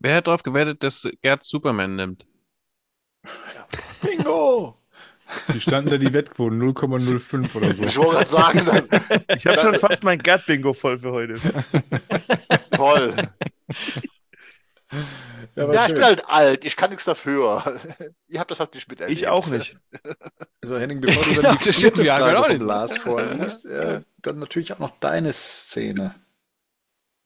[0.06, 2.28] Wer hat darauf gewettet, dass Gerd Superman nimmt?
[4.04, 4.78] Bingo!
[5.52, 7.84] Die standen da die Wettquoten 0,05 oder so.
[7.86, 11.40] Ich wollte gerade sagen, dann, Ich habe schon fast mein Gerd-Bingo voll für heute.
[12.76, 13.16] toll.
[15.56, 17.64] Ja, Ja, ich bin halt alt, ich kann nichts dafür.
[18.28, 19.20] Ihr habt das halt nicht miterlebt.
[19.20, 19.76] Ich auch nicht.
[20.62, 22.64] Also Henning, bevor du dann die vierte haben Frage vom nicht.
[22.64, 26.14] Lars vorliest, äh, dann natürlich auch noch deine Szene.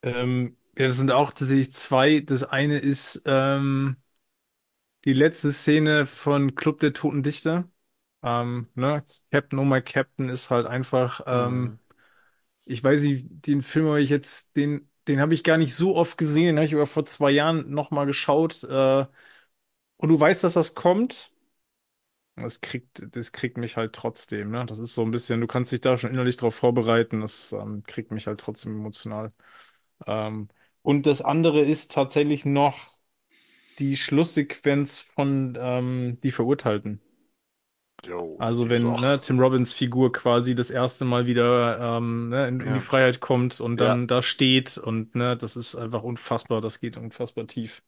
[0.02, 2.22] Ähm, ja, das sind auch tatsächlich zwei.
[2.22, 3.98] Das eine ist ähm,
[5.06, 7.70] die letzte Szene von Club der Toten Dichter.
[8.24, 9.04] Ähm, ne?
[9.32, 11.80] Captain, oh my Captain ist halt einfach, ähm, Mhm.
[12.66, 15.96] ich weiß nicht, den Film habe ich jetzt, den, den habe ich gar nicht so
[15.98, 18.64] oft gesehen, den habe ich aber vor zwei Jahren nochmal geschaut.
[18.66, 19.08] Äh,
[19.98, 21.32] und du weißt, dass das kommt.
[22.36, 24.66] Das kriegt, das kriegt mich halt trotzdem, ne?
[24.66, 27.84] Das ist so ein bisschen, du kannst dich da schon innerlich drauf vorbereiten, das ähm,
[27.86, 29.34] kriegt mich halt trotzdem emotional.
[30.08, 30.50] Ähm,
[30.82, 32.98] und das andere ist tatsächlich noch
[33.80, 37.02] die Schlusssequenz von ähm, Die Verurteilten.
[38.04, 42.62] Jo, Also wenn ne, Tim Robbins Figur quasi das erste Mal wieder ähm, ne, in,
[42.62, 42.74] in Ja.
[42.74, 43.82] die Freiheit kommt und Ja.
[43.82, 47.84] dann da steht und ne, das ist einfach unfassbar, das geht unfassbar tief.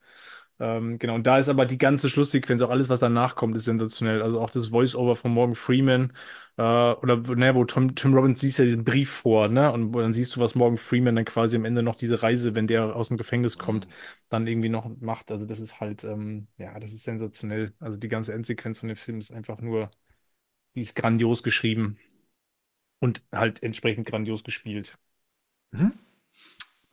[0.62, 3.66] Ähm, genau, und da ist aber die ganze Schlusssequenz, auch alles, was danach kommt, ist
[3.66, 4.22] sensationell.
[4.22, 6.14] Also auch das Voice-Over von Morgan Freeman,
[6.58, 9.72] äh, oder ne, wo Tom, Tim Robbins liest ja diesen Brief vor, ne?
[9.72, 12.54] Und wo dann siehst du, was Morgan Freeman dann quasi am Ende noch diese Reise,
[12.54, 13.88] wenn der aus dem Gefängnis kommt,
[14.30, 15.32] dann irgendwie noch macht.
[15.32, 17.74] Also das ist halt, ähm, ja, das ist sensationell.
[17.80, 19.90] Also die ganze Endsequenz von dem Film ist einfach nur,
[20.76, 22.00] die ist grandios geschrieben
[23.00, 24.98] und halt entsprechend grandios gespielt.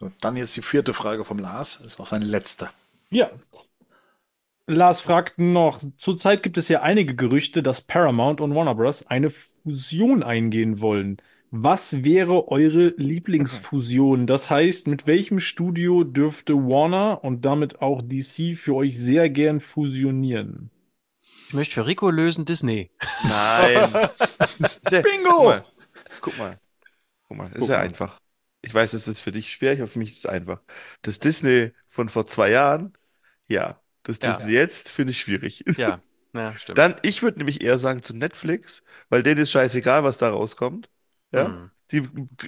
[0.00, 2.70] So, dann jetzt die vierte Frage vom Lars, ist auch seine letzte.
[3.10, 3.30] Ja.
[4.66, 9.06] Lars fragt noch, zurzeit gibt es ja einige Gerüchte, dass Paramount und Warner Bros.
[9.06, 11.16] eine Fusion eingehen wollen.
[11.50, 14.26] Was wäre eure Lieblingsfusion?
[14.26, 19.60] Das heißt, mit welchem Studio dürfte Warner und damit auch DC für euch sehr gern
[19.60, 20.70] fusionieren?
[21.48, 22.90] Ich möchte für Rico lösen Disney.
[23.22, 24.08] Nein.
[25.02, 25.30] Bingo!
[25.30, 25.64] Guck mal.
[26.20, 26.58] Guck mal.
[27.28, 27.84] Guck mal, ist Guck ja mal.
[27.84, 28.20] einfach.
[28.62, 30.60] Ich weiß, es ist für dich schwer, aber für mich ist es einfach.
[31.02, 32.96] Das Disney von vor zwei Jahren,
[33.48, 33.80] ja.
[34.02, 34.38] Das Ja.
[34.38, 35.64] Disney jetzt finde ich schwierig.
[35.76, 36.02] Ja,
[36.34, 36.78] ja, stimmt.
[36.78, 40.88] Dann, ich würde nämlich eher sagen zu Netflix, weil denen ist scheißegal, was da rauskommt.
[41.32, 41.48] Ja.
[41.48, 41.70] Mhm.
[41.90, 42.02] Die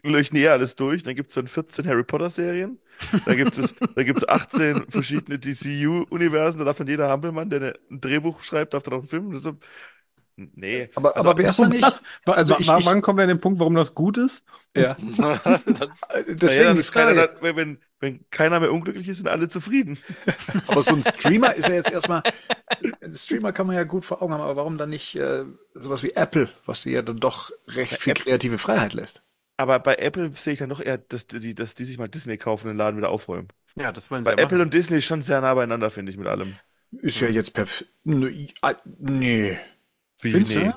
[0.05, 1.03] löchen eh alles durch.
[1.03, 2.79] Dann gibt es dann 14 Harry Potter-Serien.
[3.25, 6.59] Dann gibt es dann gibt's 18 verschiedene DCU-Universen.
[6.59, 9.37] Da darf dann jeder Hampelmann, der ein Drehbuch schreibt, darf dann auch einen Film.
[9.39, 9.57] So,
[10.55, 10.91] nee.
[10.95, 11.85] Aber, Also, aber wer ist da nicht?
[12.27, 14.45] Also ich- wa- ich- wann kommen wir an den Punkt, warum das gut ist?
[14.77, 14.97] Ja.
[16.29, 17.15] Deswegen dann die keiner, Frage.
[17.15, 19.99] da, wenn, wenn, wenn keiner mehr unglücklich ist, sind alle zufrieden.
[20.67, 22.23] Aber so ein Streamer ist ja jetzt erstmal,
[23.03, 25.45] ein Streamer kann man ja gut vor Augen haben, aber warum dann nicht äh,
[25.75, 29.23] sowas wie Apple, was dir ja dann doch recht viel Apple- kreative Freiheit lässt?
[29.57, 32.39] Aber bei Apple sehe ich dann noch eher, dass die, dass die sich mal Disney
[32.39, 33.49] kaufen und den Laden wieder aufräumen.
[33.77, 34.69] Ja, das wollen sie Bei ja Apple machen.
[34.69, 36.57] und Disney ist schon sehr nah beieinander, finde ich, mit allem.
[36.93, 37.91] Ist ja jetzt perfekt.
[38.05, 39.59] Nee.
[40.23, 40.73] Wie, Findest nee.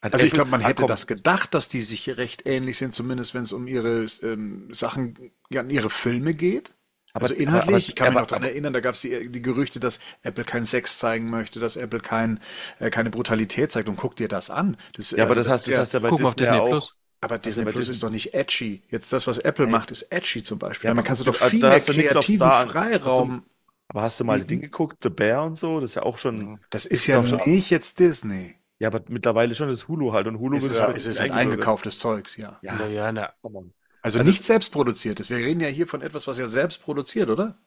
[0.00, 3.34] Also ich Apple- glaube, man hätte das gedacht, dass die sich recht ähnlich sind, zumindest
[3.34, 6.74] wenn es um ihre ähm, Sachen, ja, um ihre Filme geht.
[7.12, 9.00] Aber- also aber- inhaltlich, aber- ich kann mich aber- noch daran erinnern, da gab es
[9.00, 12.40] die, die Gerüchte, dass Apple keinen Sex zeigen möchte, dass Apple kein,
[12.78, 13.88] äh, keine Brutalität zeigt.
[13.88, 14.76] Und guck dir das an.
[14.92, 16.68] Das, Ja, aber also das hast, das ist hast du ja bei Disney Disney auch.
[16.68, 16.94] Plus.
[17.22, 18.82] aber Disney bei Plus Disney- ist doch nicht edgy.
[18.90, 20.88] Jetzt das, was Apple macht, ist edgy zum Beispiel.
[20.88, 22.38] Ja, man aber kannst du doch viel mehr kreativen.
[22.68, 23.44] Freiraum.
[23.88, 24.48] Aber hast du mal die Mhm.
[24.48, 24.98] Dinge geguckt?
[25.02, 25.80] The Bear und so?
[25.80, 26.60] Das ist ja auch schon.
[26.70, 28.56] Das ist ja nicht jetzt Disney.
[28.78, 30.26] Ja, aber mittlerweile schon das Hulu halt.
[30.26, 32.58] Und Hulu Es ist, ja, es ist ein eingekauftes Zeugs, ja.
[32.62, 33.32] Ja, Na ja, na.
[33.42, 33.72] Also,
[34.02, 35.30] Also- nicht selbst produziertes.
[35.30, 37.58] Wir reden ja hier von etwas, was ja selbst produziert, oder?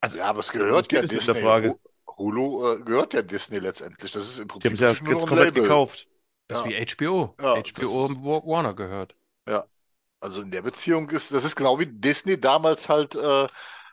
[0.00, 1.32] Also, Ja, aber es gehört ja Disney.
[1.34, 1.70] der Frage.
[1.70, 1.78] Hu-
[2.18, 4.12] Hulu äh, gehört ja Disney letztendlich.
[4.12, 5.62] Das ist im Die haben Prinzip es ja jetzt komplett Label.
[5.62, 6.08] gekauft.
[6.48, 6.70] das ist Ja.
[6.70, 6.76] wie
[7.06, 7.34] HBO.
[7.40, 9.14] Ja, HBO und Wa- Warner gehört.
[10.20, 13.46] Also in der Beziehung ist, das ist genau wie Disney damals halt äh,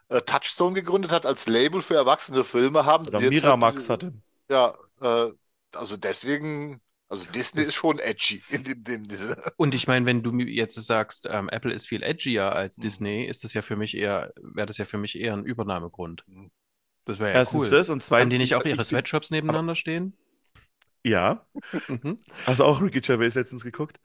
[0.10, 4.14] äh, Touchstone gegründet hat als Label für erwachsene Filme, haben Oder sie Miramax halt, hatte.
[4.48, 5.32] Ja, äh,
[5.76, 9.36] also deswegen, also Disney ist schon edgy in dem, dem diese.
[9.58, 12.82] Und ich meine, wenn du mir jetzt sagst, ähm, Apple ist viel edgier als Mhm.
[12.82, 16.24] Disney, ist das ja für mich eher, wäre das ja für mich eher ein Übernahmegrund.
[16.28, 16.52] Mhm.
[17.06, 17.70] Das wäre ja Erstens cool.
[17.70, 18.24] das und zweitens.
[18.24, 20.14] Haben die nicht auch ihre Sweatshops nebeneinander stehen?
[21.06, 21.46] Ja.
[21.88, 22.18] Mhm.
[22.46, 24.00] Hast du auch Ricky Gervais letztens geguckt?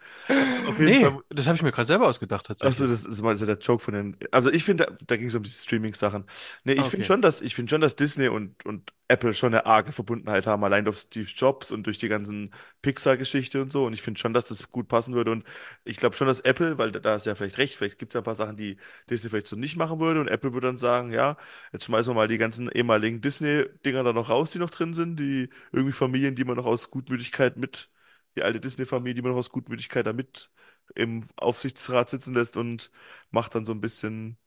[0.63, 1.23] Auf jeden Nee, Fall.
[1.31, 2.79] das habe ich mir gerade selber ausgedacht tatsächlich.
[2.79, 4.17] Achso, das ist mal so der Joke von den.
[4.31, 6.25] Also ich finde, da, da ging es um diese Streaming-Sachen.
[6.65, 7.05] Nee, ich Ah, finde okay.
[7.05, 10.65] schon, dass ich finde schon, dass Disney und, und Apple schon eine arge Verbundenheit haben,
[10.65, 13.85] allein durch Steve Jobs und durch die ganzen Pixar-Geschichte und so.
[13.87, 15.31] Und ich finde schon, dass das gut passen würde.
[15.33, 15.45] Und
[15.85, 18.21] ich glaube schon, dass Apple, weil da, ist ja vielleicht recht, vielleicht gibt es ja
[18.23, 18.79] ein paar Sachen, die
[19.11, 20.21] Disney vielleicht so nicht machen würde.
[20.21, 21.37] Und Apple würde dann sagen, ja,
[21.73, 25.17] jetzt schmeißen wir mal die ganzen ehemaligen Disney-Dinger da noch raus, die noch drin sind,
[25.21, 27.91] die irgendwie Familien, die man noch aus Gutmütigkeit mit,
[28.37, 30.51] die alte Disney-Familie, die man noch aus Gutmütigkeit da mit
[30.95, 32.91] im Aufsichtsrat sitzen lässt und
[33.31, 34.39] macht dann so ein bisschen,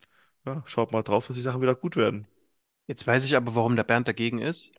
[0.45, 2.27] ja, schaut mal drauf, dass die Sachen wieder gut werden.
[2.87, 4.71] Jetzt weiß ich aber, warum der Bernd dagegen ist.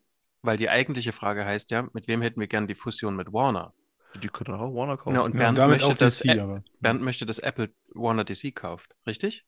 [0.42, 3.74] Weil die eigentliche Frage heißt ja, mit wem hätten wir gern die Fusion mit Warner?
[4.14, 5.10] Die können dann auch Warner kaufen.
[5.10, 6.62] Genau, und Ja, Bernd, damit möchte, auch dass, DC, aber.
[6.80, 9.44] Bernd möchte, dass Apple Warner DC kauft, richtig?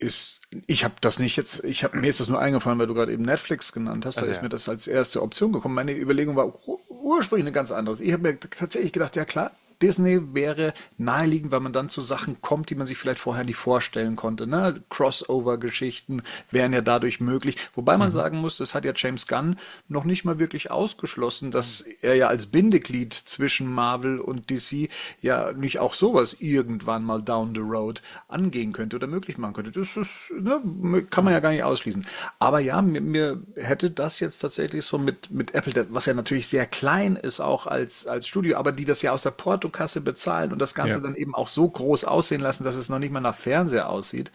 [0.00, 2.94] Ist, ich habe das nicht jetzt, ich habe mir ist das nur eingefallen, weil du
[2.94, 4.42] gerade eben Netflix genannt hast, da Also ist ja.
[4.44, 5.74] mir das als erste Option gekommen.
[5.74, 8.02] Meine Überlegung war ur- ursprünglich eine ganz andere.
[8.02, 9.50] Ich habe mir tatsächlich gedacht, ja klar,
[9.82, 13.56] Disney wäre naheliegend, weil man dann zu Sachen kommt, die man sich vielleicht vorher nicht
[13.56, 14.46] vorstellen konnte.
[14.46, 14.74] Ne?
[14.90, 17.56] Crossover-Geschichten wären ja dadurch möglich.
[17.74, 21.84] Wobei man sagen muss, das hat ja James Gunn noch nicht mal wirklich ausgeschlossen, dass
[22.02, 24.88] er ja als Bindeglied zwischen Marvel und DC
[25.20, 29.70] ja nicht auch sowas irgendwann mal down the road angehen könnte oder möglich machen könnte.
[29.70, 30.60] Das ist, ne,
[31.10, 32.06] kann man ja gar nicht ausschließen.
[32.38, 36.48] Aber ja, mir, mir hätte das jetzt tatsächlich so mit, mit Apple, was ja natürlich
[36.48, 39.30] sehr klein ist auch als, als Studio, aber die das ja aus der
[39.68, 41.02] Portokasse bezahlen und das Ganze Ja.
[41.02, 44.30] dann eben auch so groß aussehen lassen, dass es noch nicht mal nach Fernseher aussieht.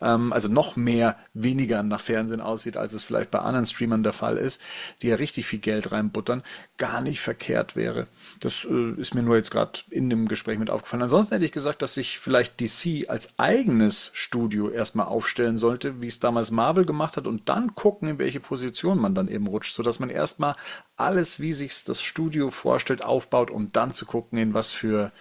[0.00, 4.12] Ähm, also noch mehr weniger nach Fernsehen aussieht, als es vielleicht bei anderen Streamern der
[4.12, 4.60] Fall ist,
[5.00, 6.42] die ja richtig viel Geld reinbuttern,
[6.76, 8.06] gar nicht verkehrt wäre.
[8.40, 11.02] Das äh, ist mir nur jetzt gerade in dem Gespräch mit aufgefallen.
[11.02, 16.06] Ansonsten hätte ich gesagt, dass sich vielleicht DC als eigenes Studio erstmal aufstellen sollte, wie
[16.08, 19.74] es damals Marvel gemacht hat und dann gucken, in welche Position man dann eben rutscht,
[19.74, 20.54] sodass man erstmal
[20.96, 25.12] alles, wie sich das Studio vorstellt, aufbaut, um dann zu gucken, in was für,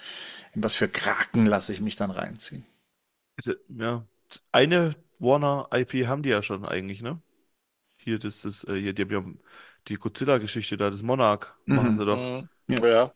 [0.53, 2.65] in was für Kraken lasse ich mich dann reinziehen.
[3.69, 4.05] Ja-
[4.51, 7.21] eine Warner-IP haben die ja schon eigentlich, ne?
[7.97, 9.23] Hier, das ist, äh, hier, die haben ja
[9.87, 11.99] die Godzilla-Geschichte da, das Monarch, machen Mhm.
[11.99, 12.43] sie doch.
[12.67, 12.75] Mhm.
[12.75, 12.87] Ja.
[12.87, 13.13] Ja.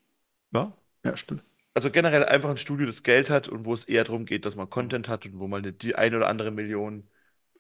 [0.54, 0.74] Ja?
[1.04, 1.44] Ja, stimmt.
[1.74, 4.56] Also generell einfach ein Studio, das Geld hat und wo es eher darum geht, dass
[4.56, 7.10] man Content hat und wo eine, die eine oder andere Million,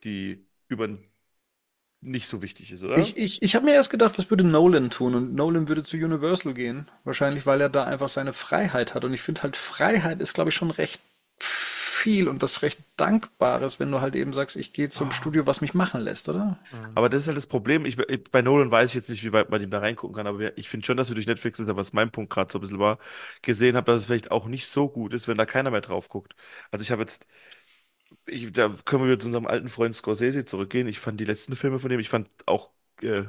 [0.03, 0.87] die über
[2.05, 2.97] nicht so wichtig ist, oder?
[2.99, 5.15] Ich, ich, ich habe mir erst gedacht, was würde Nolan tun?
[5.15, 6.89] Und Nolan würde zu Universal gehen.
[7.03, 9.03] Wahrscheinlich, weil er da einfach seine Freiheit hat.
[9.03, 11.01] Und ich finde halt, Freiheit ist, glaube ich, schon recht
[11.37, 15.59] viel und was recht Dankbares, wenn du halt eben sagst, ich gehe zum Studio, was
[15.61, 16.59] mich machen lässt, oder?
[16.93, 17.85] Aber das ist halt das Problem.
[17.85, 20.27] Ich, ich- bei Nolan weiß ich jetzt nicht, wie weit man ihm da reingucken kann,
[20.27, 22.59] aber wir- ich finde schon, dass wir durch Netflix, ist was mein Punkt gerade so
[22.59, 22.99] ein bisschen war,
[23.41, 26.07] gesehen habe, dass es vielleicht auch nicht so gut ist, wenn da keiner mehr drauf
[26.09, 26.35] guckt.
[26.71, 27.27] Also ich habe jetzt,
[28.27, 30.87] ich, da können wir wieder zu unserem alten Freund Scorsese zurückgehen.
[30.87, 32.71] Ich fand die letzten Filme von dem, ich fand auch
[33.01, 33.23] äh,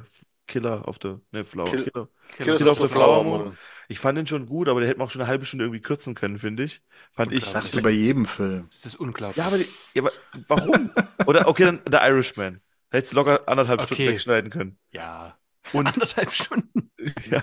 [0.47, 2.09] Killer auf der, ne, Flower, Kill- Killer.
[2.37, 3.43] Killer of of the the Flower Moon.
[3.43, 3.57] Moon.
[3.89, 5.81] Ich fand den schon gut, aber der hätte man auch schon eine halbe Stunde irgendwie
[5.81, 6.81] kürzen können, finde ich.
[7.11, 7.45] Fand ich.
[7.45, 8.67] Sagst du bei jedem Film.
[8.71, 9.37] Das ist unglaublich.
[9.37, 10.11] Ja, aber, die, ja, aber
[10.47, 10.91] warum?
[11.25, 12.61] Oder okay, dann The Irishman.
[12.89, 14.11] Hättest du locker anderthalb Stunden Okay.
[14.13, 14.77] wegschneiden können.
[14.91, 15.37] ja.
[15.73, 16.91] Und Anderthalb Stunden.
[17.29, 17.41] ja,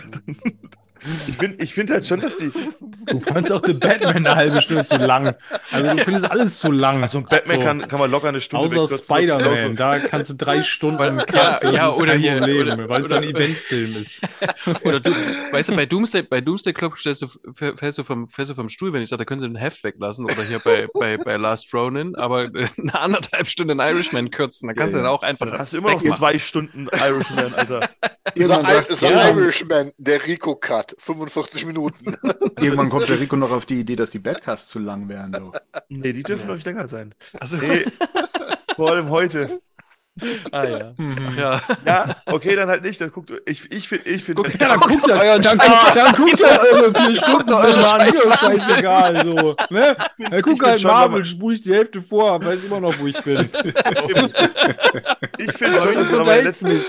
[1.29, 2.51] ich finde ich find halt schon, dass die,
[3.07, 5.35] Du fandst auch The Batman eine halbe Stunde zu lang.
[5.71, 7.03] Also du findest alles zu lang.
[7.03, 7.67] Also ein Batman So.
[7.67, 11.59] kann, kann man locker eine Stunde Außer ist Spider-Man, da kannst du drei Stunden Ja,
[11.61, 14.23] das ja, ist oder hier- Problem, oder- weil es ein Eventfilm ist.
[14.85, 15.11] Oder du,
[15.53, 18.69] weißt du, bei Doomsday, bei Doomsday Clock stellst du, fällst du vom, fällst du vom
[18.69, 20.25] Stuhl, wenn ich sage, da können sie ein Heft weglassen.
[20.25, 22.49] Oder hier bei, bei, bei Last Ronin, aber
[22.79, 24.69] eine anderthalb Stunden Irishman kürzen.
[24.69, 25.11] Da kannst Ja, du ja.
[25.11, 25.49] dann auch einfach.
[25.51, 27.89] Dann hast du immer noch zwei Stunden Irishman, Alter.
[28.35, 32.17] The, sagt, The irgendwann, Irishman, der Rico-Cut, 45 Minuten.
[32.61, 35.33] irgendwann kommt der Rico noch auf die Idee, dass die Badcasts zu lang wären.
[35.33, 35.53] So.
[35.89, 37.15] Nee, die dürfen doch nicht länger sein.
[37.39, 37.85] Also, Nee,
[38.77, 39.61] vor allem heute.
[40.53, 40.95] ah ja.
[40.97, 41.61] Ach ja.
[41.85, 43.01] Ja, okay, dann halt nicht.
[43.01, 45.97] Dann guckt, ich, ich finde, ich finde, Guck, Ja, dann Guckt ja, euren dann, guckt,
[45.97, 49.97] dann guckt ja eure vier Stunden eure Filme an, mir Scheiß ist scheißegal, so, ne?
[50.19, 53.49] Dann guck halt Marvel, spule ich die Hälfte vor, weiß immer noch, wo ich bin.
[55.39, 56.83] ich finde Aber schon, dass das man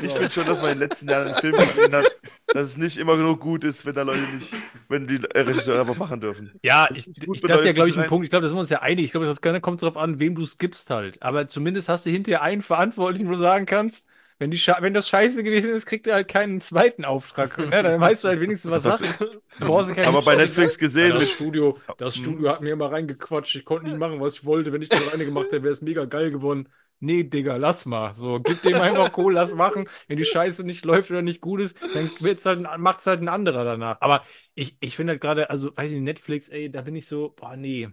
[0.00, 2.18] ich finde schon, dass man in den letzten Jahren einen Film gesehen hat,
[2.52, 4.52] dass es nicht immer genug gut ist, wenn da Leute nicht,
[4.88, 6.52] wenn die Regisseure einfach machen dürfen.
[6.62, 8.06] Ja, Das ich, ist gut ich, das ist ja, glaube ich, ein.
[8.06, 8.24] Punkt.
[8.24, 9.04] Ich glaube, da sind wir uns ja einig.
[9.06, 11.22] Ich glaube, das kommt darauf an, wem du skippst halt.
[11.22, 14.08] Aber zumindest hast du hinterher einen Verantwortlichen, wo du sagen kannst,
[14.44, 17.56] wenn, die wenn das scheiße gewesen ist, kriegt er halt keinen zweiten Auftrag.
[17.64, 17.82] Ne?
[17.82, 19.40] Dann weißt du halt wenigstens, was Sache ist.
[19.60, 22.16] Aber bei Netflix gesehen das mit, Studio, das.
[22.16, 23.56] Studio hat mir immer reingequatscht.
[23.56, 24.70] Ich konnte nicht machen, was ich wollte.
[24.72, 26.68] Wenn ich das alleine gemacht hätte, wäre es mega geil geworden.
[27.00, 28.14] Nee, Digga, lass mal.
[28.14, 29.88] So, gib dem einfach Kohle, lass machen.
[30.08, 33.28] Wenn die Scheiße nicht läuft oder nicht gut ist, dann wird's halt, macht's halt ein
[33.28, 33.96] anderer danach.
[34.02, 37.06] Aber ich, ich finde halt gerade, also, weiß ich nicht, Netflix, ey, da bin ich
[37.06, 37.88] so, boah, nee.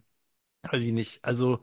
[0.64, 1.23] Weiß ich nicht.
[1.23, 1.61] Also,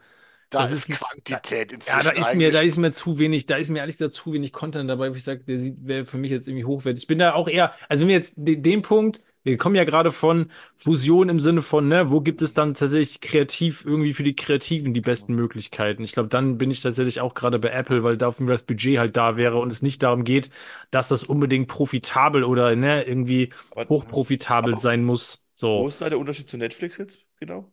[0.50, 1.98] Da Das ist ist- Quantität inzwischen.
[1.98, 2.68] ja, da ist mir, da eigentlich.
[2.70, 5.24] ist mir zu wenig, da ist mir ehrlich gesagt zu wenig Content dabei, wo ich
[5.24, 7.02] sage, der wäre für mich jetzt irgendwie hochwertig.
[7.04, 9.84] Ich bin da auch eher, also wenn wir jetzt de- den Punkt, wir kommen ja
[9.84, 14.22] gerade von Fusion im Sinne von, ne, wo gibt es dann tatsächlich kreativ irgendwie für
[14.22, 16.02] die Kreativen die besten Möglichkeiten?
[16.02, 19.16] Ich glaube, dann bin ich tatsächlich auch gerade bei Apple, weil dafür das Budget halt
[19.16, 20.50] da wäre und es nicht darum geht,
[20.90, 25.46] dass das unbedingt profitabel oder ne, irgendwie aber hochprofitabel sein muss.
[25.54, 25.80] So.
[25.82, 27.20] wo ist da der Unterschied zu Netflix jetzt?
[27.40, 27.72] Genau.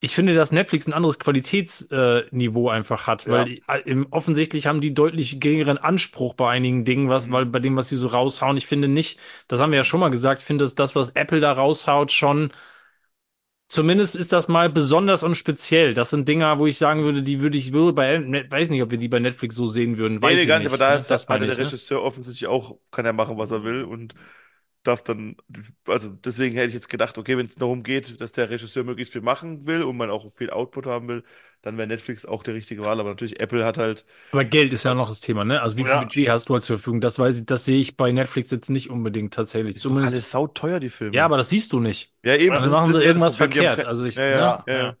[0.00, 3.32] Ich finde, dass Netflix ein anderes Qualitätsniveau äh, einfach hat, Ja.
[3.32, 7.32] weil äh, im, offensichtlich haben die deutlich geringeren Anspruch bei einigen Dingen, was, Mhm.
[7.32, 9.18] weil bei dem, was sie so raushauen, ich finde nicht,
[9.48, 12.12] das haben wir ja schon mal gesagt, ich finde, dass das, was Apple da raushaut,
[12.12, 12.52] schon
[13.68, 15.94] zumindest ist das mal besonders und speziell.
[15.94, 18.82] Das sind Dinger, wo ich sagen würde, die würde ich würde bei, Net- weiß nicht,
[18.82, 20.94] ob wir die bei Netflix so sehen würden, weiß nee, ich gar nicht, aber da
[20.94, 20.96] ne?
[20.96, 21.58] ist das das der ne?
[21.58, 24.14] Regisseur offensichtlich auch, kann er machen, was er will und
[24.88, 25.36] darf dann,
[25.86, 29.12] also deswegen hätte ich jetzt gedacht, okay, wenn es darum geht, dass der Regisseur möglichst
[29.12, 31.24] viel machen will und man auch viel Output haben will,
[31.62, 32.98] dann wäre Netflix auch die richtige Wahl.
[33.00, 35.60] Aber natürlich, Apple hat halt, Aber Geld ist ja noch das Thema, ne?
[35.62, 36.02] Also wie viel Ja.
[36.02, 37.00] Budget hast du halt zur Verfügung?
[37.00, 39.76] Das weiß ich, das sehe ich bei Netflix jetzt nicht unbedingt tatsächlich.
[39.76, 41.14] ist Zumindest, alles sauteuer, die Filme.
[41.14, 42.12] ja, aber das siehst du nicht.
[42.24, 43.80] ja, eben, Dann das ist- machen sie irgendwas verkehrt.
[43.80, 44.74] ke- Also ich, ja, ja, Ja.
[44.74, 44.96] ja,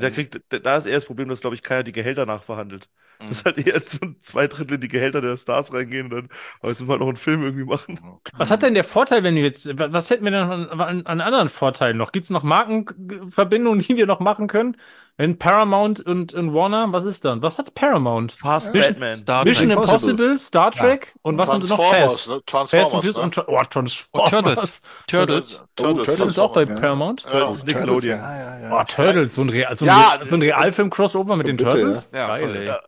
[0.00, 0.08] ja.
[0.08, 2.88] Da kriegt, da, ist eher das Problem, dass, glaube ich, keiner die Gehälter nachverhandelt.
[3.20, 3.28] Mhm.
[3.28, 6.28] Das ist halt eher so zwei Drittel in die Gehälter der Stars reingehen und dann,
[6.60, 7.98] aber jetzt müssen wir noch einen Film irgendwie machen.
[8.36, 11.06] Was hat denn der Vorteil, wenn du jetzt, wa- was hätten wir denn an, an,
[11.06, 12.12] an anderen Vorteilen noch?
[12.12, 14.76] Gibt's noch Markenverbindungen, die wir noch machen können?
[15.20, 17.42] Wenn Paramount und, und Warner, was ist dann?
[17.42, 18.32] Was hat Paramount?
[18.32, 19.14] Fast Mission- Batman.
[19.16, 19.78] Star Mission Trek.
[19.78, 21.76] Impossible, Star Trek und was haben sie noch?
[21.76, 22.28] Transformers, Fast.
[22.28, 22.32] ne?
[22.34, 23.22] Fast and Transformers, Furious ne?
[23.24, 24.30] und Tra oh, Oh, Transformers.
[24.30, 24.82] Turtles.
[25.08, 25.68] Turtles.
[25.76, 26.74] Turtles, Turtles ist auch bei Ja.
[26.74, 27.24] Paramount.
[27.30, 27.48] Ja.
[27.50, 28.18] Ist Nickelodeon.
[28.18, 28.80] Ja, ja, ja.
[28.80, 31.70] Oh, Turtles, so ein, Real, so ein, Ja, Real, so ein Realfilm-Crossover mit den bitte,
[31.70, 32.10] Turtles?
[32.12, 32.18] ja.
[32.20, 32.66] Ja, Geil, ey.
[32.66, 32.78] Ja.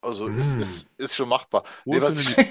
[0.00, 0.60] Also ist, Mm.
[0.62, 1.64] ist, ist schon machbar.
[1.84, 2.46] Wo Nee, was, ich, Ist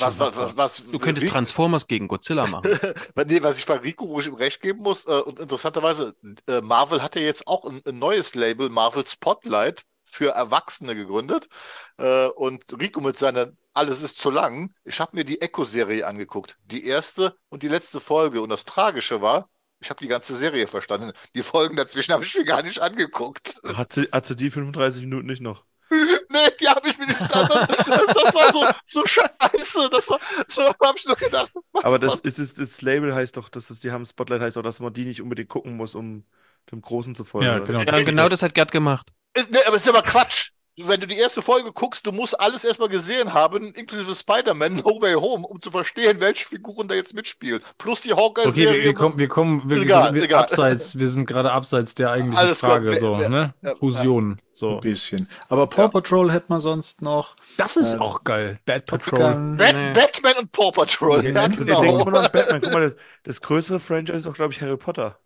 [0.00, 2.78] was, was, was, was, Du könntest Rico- Transformers gegen Godzilla machen.
[3.26, 6.14] nee, was ich bei Rico, wo ich ihm recht geben muss, äh, und interessanterweise,
[6.48, 11.48] äh, Marvel hat ja jetzt auch ein, ein neues Label, Marvel Spotlight, für Erwachsene gegründet.
[11.96, 14.72] Äh, und Rico mit seiner Alles ist zu lang.
[14.84, 16.56] Ich habe mir die Echo-Serie angeguckt.
[16.66, 18.40] Die erste und die letzte Folge.
[18.42, 19.48] Und das Tragische war,
[19.80, 21.12] ich habe die ganze Serie verstanden.
[21.34, 23.60] Die Folgen dazwischen habe ich mir gar nicht angeguckt.
[23.74, 25.64] Hat sie, hat sie die 35 Minuten nicht noch?
[26.30, 29.88] Nee, die habe ich mir nicht das, das war so, so scheiße.
[29.90, 30.18] Das war,
[30.48, 31.50] so habe ich nur gedacht.
[31.72, 34.58] Was Aber das ist, ist das Label heißt doch, dass es, die haben Spotlight heißt
[34.58, 36.24] auch, dass man die nicht unbedingt gucken muss, um
[36.70, 37.46] dem Großen zu folgen.
[37.46, 37.66] Ja, oder?
[37.66, 37.80] genau.
[37.80, 39.12] Ja, genau das hat Gerd gemacht.
[39.36, 40.50] Ist, nee, aber ist aber Quatsch.
[40.76, 45.00] Wenn du die erste Folge guckst, du musst alles erstmal gesehen haben, inklusive Spider-Man No
[45.00, 47.60] Way Home, um zu verstehen, welche Figuren da jetzt mitspielen.
[47.78, 48.84] Plus die Okay, wir, Hawkeye-Serie.
[48.84, 50.42] wir kommen, wir kommen, wir, Egal, wir, wir egal.
[50.42, 53.54] abseits, wir sind gerade abseits der eigentlichen Alles klar, Frage, wer- so, ne?
[53.62, 54.74] ja, Fusion, so.
[54.76, 55.28] Ein bisschen.
[55.48, 55.88] Aber Paw Ja.
[55.88, 57.36] Patrol hätte man sonst noch.
[57.56, 58.58] Das ist Äh, auch geil.
[58.66, 59.18] Bad Patrol.
[59.56, 59.92] Bat Nee.
[59.94, 61.24] Batman und Paw Patrol.
[61.24, 61.82] Ja, denke genau.
[61.84, 62.60] immer noch an Batman.
[62.60, 65.18] Guck mal, das, das größere Franchise ist doch, glaube ich, Harry Potter.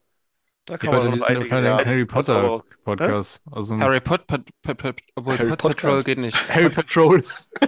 [0.69, 1.79] Da kann Ja, man noch einiges sehen.
[1.85, 3.41] Harry Potter Podcast.
[3.51, 6.37] Also ein Harry Pot, Pot, Pot, Pot obwohl Harry Pot Patrol geht nicht.
[6.55, 7.25] Harry Patrol.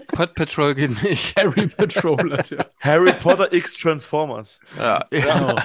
[0.09, 1.35] Pot Patrol geht nicht.
[1.39, 2.65] Harry Patrol hat ja.
[2.81, 4.61] Harry Potter X Transformers.
[4.79, 5.57] Ja, Genau.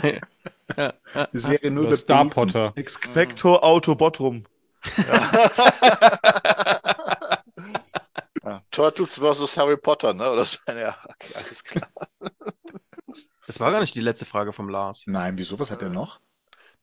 [1.34, 2.26] Die Serie nur über Star.
[2.30, 2.72] Potter.
[2.76, 4.46] Expector Autobotrum.
[8.44, 10.30] Ja, Turtles versus Harry Potter, ne?
[10.32, 10.60] Oder so.
[10.68, 11.90] Ja, okay, alles klar.
[13.48, 15.04] Das war gar nicht die letzte Frage vom Lars.
[15.08, 15.58] Nein, wieso?
[15.60, 16.20] Was hat er noch?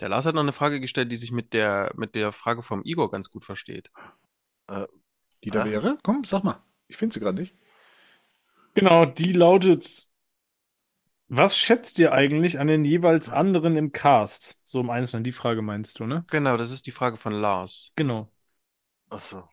[0.02, 2.82] Der Lars hat noch eine Frage gestellt, die sich mit der, mit der Frage vom
[2.84, 3.88] Igor ganz gut versteht.
[5.44, 5.64] Die da Ah.
[5.64, 5.96] wäre?
[6.02, 6.60] Komm, sag mal.
[6.88, 7.54] Ich finde sie gerade nicht.
[8.74, 10.08] Genau, die lautet:
[11.28, 14.60] Was schätzt ihr eigentlich an den jeweils anderen im Cast?
[14.64, 16.24] So im Einzelnen, die Frage meinst du, ne?
[16.30, 17.92] Genau, das ist die Frage von Lars.
[17.94, 18.28] Genau.
[19.08, 19.48] Achso.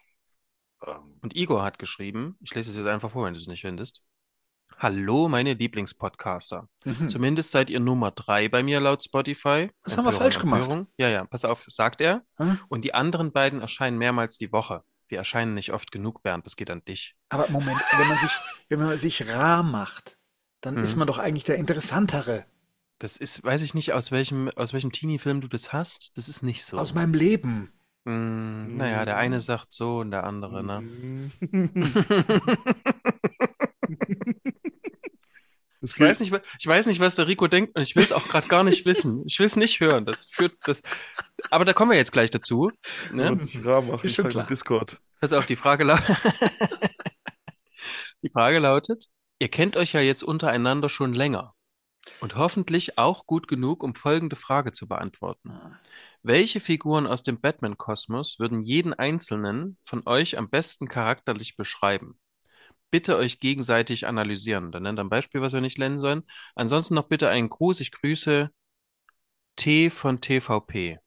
[0.83, 3.61] Ähm, Und Igor hat geschrieben, ich lese es jetzt einfach vor, wenn du es nicht
[3.61, 4.03] findest.
[4.77, 6.69] Hallo, meine Lieblingspodcaster.
[6.85, 7.09] Mhm.
[7.09, 9.69] Zumindest seid ihr Nummer drei bei mir laut Spotify.
[9.83, 10.61] Was haben wir Empörung, falsch gemacht?
[10.61, 10.87] Empörung.
[10.97, 12.23] Ja, ja, pass auf, sagt er.
[12.37, 12.59] Hm?
[12.69, 14.83] Und die anderen beiden erscheinen mehrmals die Woche.
[15.09, 17.15] Wir erscheinen nicht oft genug, Bernd, das geht an dich.
[17.29, 18.31] Aber Moment, wenn man sich,
[18.69, 20.17] wenn man sich rar macht,
[20.61, 20.83] dann Mhm.
[20.83, 22.45] ist man doch eigentlich der Interessantere
[22.99, 26.11] Das ist, weiß ich nicht, aus welchem, aus welchem Teenie-Film du das hast.
[26.17, 26.77] Das ist nicht so.
[26.77, 27.71] aus meinem Leben.
[28.05, 30.83] Mm, naja, der eine sagt so und der andere, ne?
[35.81, 38.27] Ich weiß nicht, ich weiß nicht, was der Rico denkt und ich will es auch
[38.27, 39.23] gerade gar nicht wissen.
[39.25, 40.05] Ich will es nicht hören.
[40.05, 40.81] Das führt das.
[41.49, 42.71] Aber da kommen wir jetzt gleich dazu.
[43.13, 43.39] Ne?
[43.39, 44.43] sich rar Ist schon klar.
[44.43, 44.99] im Discord.
[45.21, 46.05] Pass auf, die Frage lautet.
[48.21, 49.05] Die Frage lautet:
[49.39, 51.53] Ihr kennt euch ja jetzt untereinander schon länger
[52.19, 55.51] und hoffentlich auch gut genug, um folgende Frage zu beantworten.
[56.21, 62.19] Welche Figuren aus dem Batman-Kosmos würden jeden einzelnen von euch am besten charakterlich beschreiben?
[62.91, 64.71] Bitte euch gegenseitig analysieren.
[64.71, 66.23] Dann nennt ein Beispiel, was wir nicht nennen sollen.
[66.55, 67.79] Ansonsten noch bitte einen Gruß.
[67.81, 68.49] Ich grüße
[69.55, 70.99] T von TVP.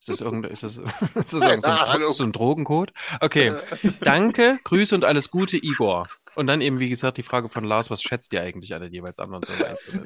[0.00, 0.76] Ist das irgendein, ist das,
[1.14, 2.92] ist das irgend so, ein, so ein Drogencode?
[3.20, 3.52] Okay.
[4.00, 6.08] Danke, Grüße und alles Gute, Igor.
[6.34, 8.92] Und dann eben, wie gesagt, die Frage von Lars, was schätzt ihr eigentlich an den
[8.92, 10.04] jeweils anderen so im Einzelnen?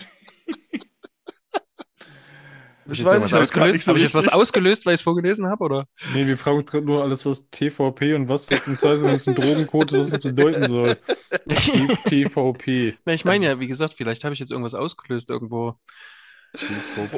[2.90, 3.82] Ich jetzt weiß ich ausgelöst?
[3.82, 5.86] so Habe ich jetzt was ausgelöst, weil ich es vorgelesen habe, oder?
[6.12, 10.10] Nee, wir fragen nur alles, was TVP und was das im es ein Drogencode was
[10.10, 10.96] das bedeuten soll.
[12.08, 12.96] TVP.
[13.04, 15.74] Na, ich meine ja, wie gesagt, vielleicht habe ich jetzt irgendwas ausgelöst irgendwo.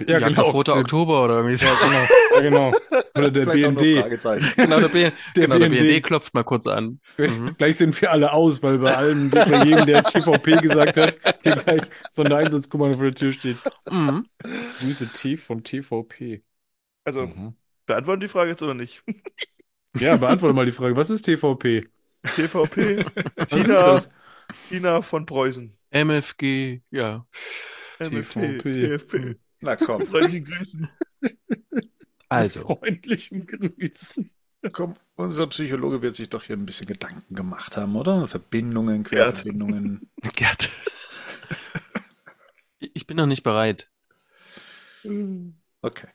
[0.06, 1.66] Ja, Jagd auf Roter Oktober oder irgendwie so.
[1.66, 2.34] Ja, genau.
[2.34, 2.72] Ja, genau.
[3.16, 4.00] Oder der Vielleicht auch nur BND.
[4.00, 4.52] Fragezeichen.
[4.56, 5.80] Genau, der, B Der genau, der BND.
[5.80, 7.00] BND klopft mal kurz an.
[7.18, 7.54] Mhm.
[7.58, 11.56] Gleich sind wir alle aus, weil bei allem, bei jedem, der TVP gesagt hat, hier
[11.56, 13.56] gleich so ein Einsatzkommando vor der Tür steht.
[13.90, 14.26] Mhm.
[14.80, 16.42] Grüße T von TVP.
[17.04, 17.54] Also, Mhm.
[17.86, 19.02] beantworten die Frage jetzt oder nicht?
[19.98, 20.94] Ja, beantworte mal die Frage.
[20.94, 21.88] Was ist TVP?
[22.26, 23.02] TVP,
[23.48, 24.02] Tina?
[24.68, 25.74] Tina von Preußen.
[25.90, 27.24] MFG, ja.
[27.98, 28.59] TVP.
[28.59, 29.36] TFP.
[29.60, 30.89] Na komm, Freundlichen Grüßen.
[32.28, 34.31] Also, Freundlichen Grüßen.
[34.73, 38.27] komm, unser Psychologe wird sich doch hier ein bisschen Gedanken gemacht haben, oder?
[38.27, 39.05] Verbindungen.
[39.05, 40.10] Querverbindungen.
[40.35, 40.68] Gerd.
[42.78, 43.90] Ich bin noch nicht bereit.
[45.82, 46.09] Okay.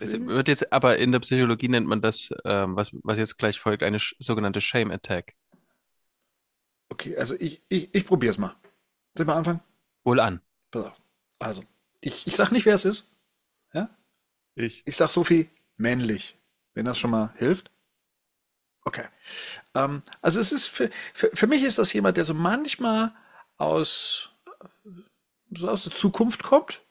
[0.00, 3.58] Es wird jetzt, aber in der Psychologie nennt man das, ähm, was, was jetzt gleich
[3.60, 5.34] folgt, eine sch- sogenannte Shame Attack.
[6.88, 8.56] Okay, also ich, ich, ich probiere es mal.
[9.16, 9.60] Soll ich mal anfangen?
[10.04, 10.40] Wohl an.
[11.38, 11.64] Also,
[12.00, 13.08] ich, ich sag nicht, wer es ist.
[13.72, 13.90] Ja?
[14.54, 14.82] Ich.
[14.86, 16.38] Ich sag so viel männlich,
[16.74, 17.70] wenn das schon mal hilft.
[18.84, 19.06] Okay.
[19.74, 23.12] Ähm, also es ist für, für, für mich ist das jemand, der so manchmal
[23.58, 24.30] aus,
[25.50, 26.82] so aus der Zukunft kommt,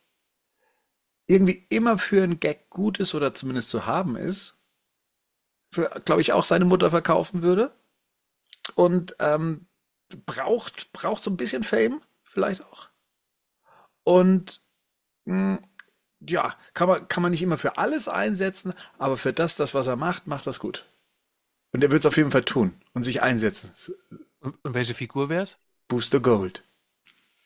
[1.28, 4.60] irgendwie immer für einen Gag gut ist oder zumindest zu haben ist,
[5.72, 7.74] für, glaube ich, auch seine Mutter verkaufen würde
[8.76, 9.68] und ähm,
[10.26, 12.90] braucht, braucht so ein bisschen Fame, vielleicht auch.
[14.06, 14.62] Und
[15.26, 15.60] mh,
[16.28, 19.88] ja, kann man, kann man nicht immer für alles einsetzen, aber für das, das, was
[19.88, 20.88] er macht, macht das gut.
[21.74, 23.74] Und er wird es auf jeden Fall tun und sich einsetzen.
[24.40, 25.60] Und, und welche Figur wär's?
[25.88, 26.64] Booster Gold.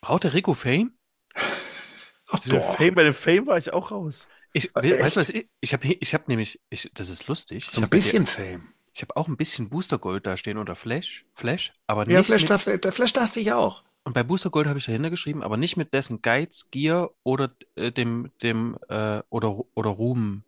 [0.02, 0.92] Braucht der Rico Fame?
[2.28, 4.30] Ach Der Fame, bei dem Fame war ich auch raus.
[4.54, 5.30] Ich, we- weißt du was?
[5.30, 7.72] Ich, ich habe ich hab nämlich, ich, das ist lustig.
[7.72, 8.74] So ich ein habe bisschen Fame.
[8.94, 12.24] ich habe auch ein bisschen Booster Gold da stehen unter Flash, Flash, aber Ja, nicht
[12.24, 13.84] Flash, mit, dachte, der Flash dachte ich auch.
[14.04, 17.52] Und bei Booster Gold habe ich dahinter geschrieben, aber nicht mit dessen Geiz, Gier oder
[17.76, 20.44] äh, dem, dem, äh, oder, oder Ruhm.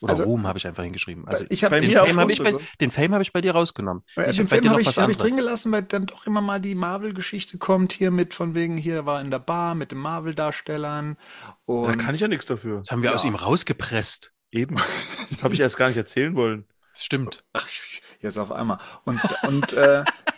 [0.00, 1.26] Oder Also, Ruhm habe ich einfach hingeschrieben.
[1.26, 3.52] Also ich habe den Fame habe ich, bei, Booster den Fame habe ich bei dir
[3.52, 4.02] rausgenommen.
[4.16, 6.40] Ja, ich den dir habe ich, was hab ich drin gelassen, weil dann doch immer
[6.42, 9.98] mal die Marvel-Geschichte kommt hier mit von wegen hier war in der Bar mit den
[9.98, 11.16] Marvel-Darstellern
[11.66, 12.80] Da kann ich ja nichts dafür.
[12.80, 13.16] Das haben wir Ja.
[13.16, 14.32] aus ihm rausgepresst.
[14.50, 14.76] Eben.
[15.30, 16.66] Das habe ich erst gar nicht erzählen wollen.
[16.92, 17.44] Das stimmt.
[17.54, 17.66] ach,
[18.20, 20.04] jetzt auf einmal und und äh,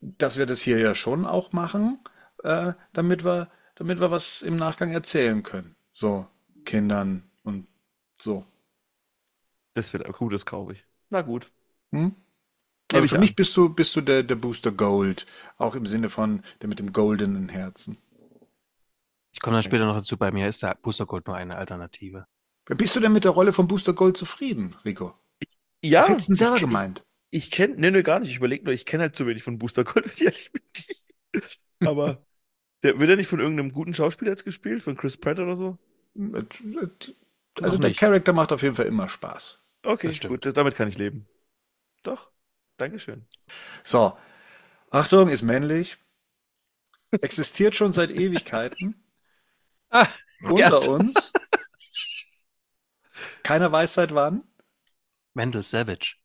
[0.00, 1.98] dass wir das hier ja schon auch machen,
[2.42, 6.26] äh, damit wir damit wir was im Nachgang erzählen können, so
[6.64, 7.66] Kindern und
[8.20, 8.44] so.
[9.74, 10.84] Das wird gut, das kaufe ich.
[11.10, 11.50] Na gut.
[11.92, 12.14] Hm?
[12.92, 13.20] Also ich für an.
[13.20, 16.78] mich bist du bist du der der Booster Gold, auch im Sinne von der mit
[16.78, 17.98] dem goldenen Herzen.
[19.32, 20.16] Ich komme dann später noch dazu.
[20.16, 22.26] Bei mir ist der Booster Gold nur eine Alternative.
[22.66, 25.14] Bist du denn mit der Rolle von Booster Gold zufrieden, Rico?
[25.82, 27.04] Ja, Was hättest du denn selber gemeint?
[27.30, 28.30] Ich kenne, nee, nee, gar nicht.
[28.30, 30.62] Ich überlege nur, ich kenne halt zu wenig von Booster Gold, wenn ich ehrlich bin.
[31.88, 32.24] Aber
[32.82, 34.82] der, wird er nicht von irgendeinem guten Schauspieler jetzt gespielt?
[34.82, 35.78] Von Chris Pratt oder so?
[37.60, 37.94] Also der.
[37.94, 39.58] Charakter macht auf jeden Fall immer Spaß.
[39.82, 41.26] Okay, gut, damit kann ich leben.
[42.02, 42.30] Doch,
[42.76, 43.26] Dankeschön.
[43.84, 44.16] So,
[44.90, 45.98] Achtung, ist männlich,
[47.12, 48.94] existiert schon seit Ewigkeiten
[49.90, 50.06] Ah,
[50.42, 51.32] unter uns.
[53.42, 54.44] Keiner weiß seit wann.
[55.34, 56.19] Mendel Savage.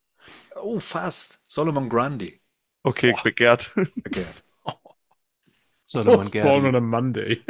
[0.56, 1.40] Oh, fast.
[1.48, 2.40] Solomon Grundy.
[2.84, 3.72] Okay, begehrt.
[4.06, 4.26] Okay.
[5.88, 6.78] Solomon Born on Gary.
[6.78, 7.42] a Monday.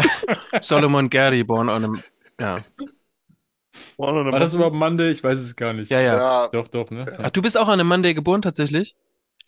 [0.60, 2.02] Solomon Gary, born on a...
[2.40, 2.64] Ja.
[3.98, 4.56] One on a War das Monday.
[4.56, 5.10] überhaupt Monday?
[5.10, 5.90] Ich weiß es gar nicht.
[5.90, 6.14] Ja, ja.
[6.16, 7.04] Ja, Doch, doch, ne?
[7.22, 8.96] Ach, du bist auch an einem Monday geboren tatsächlich?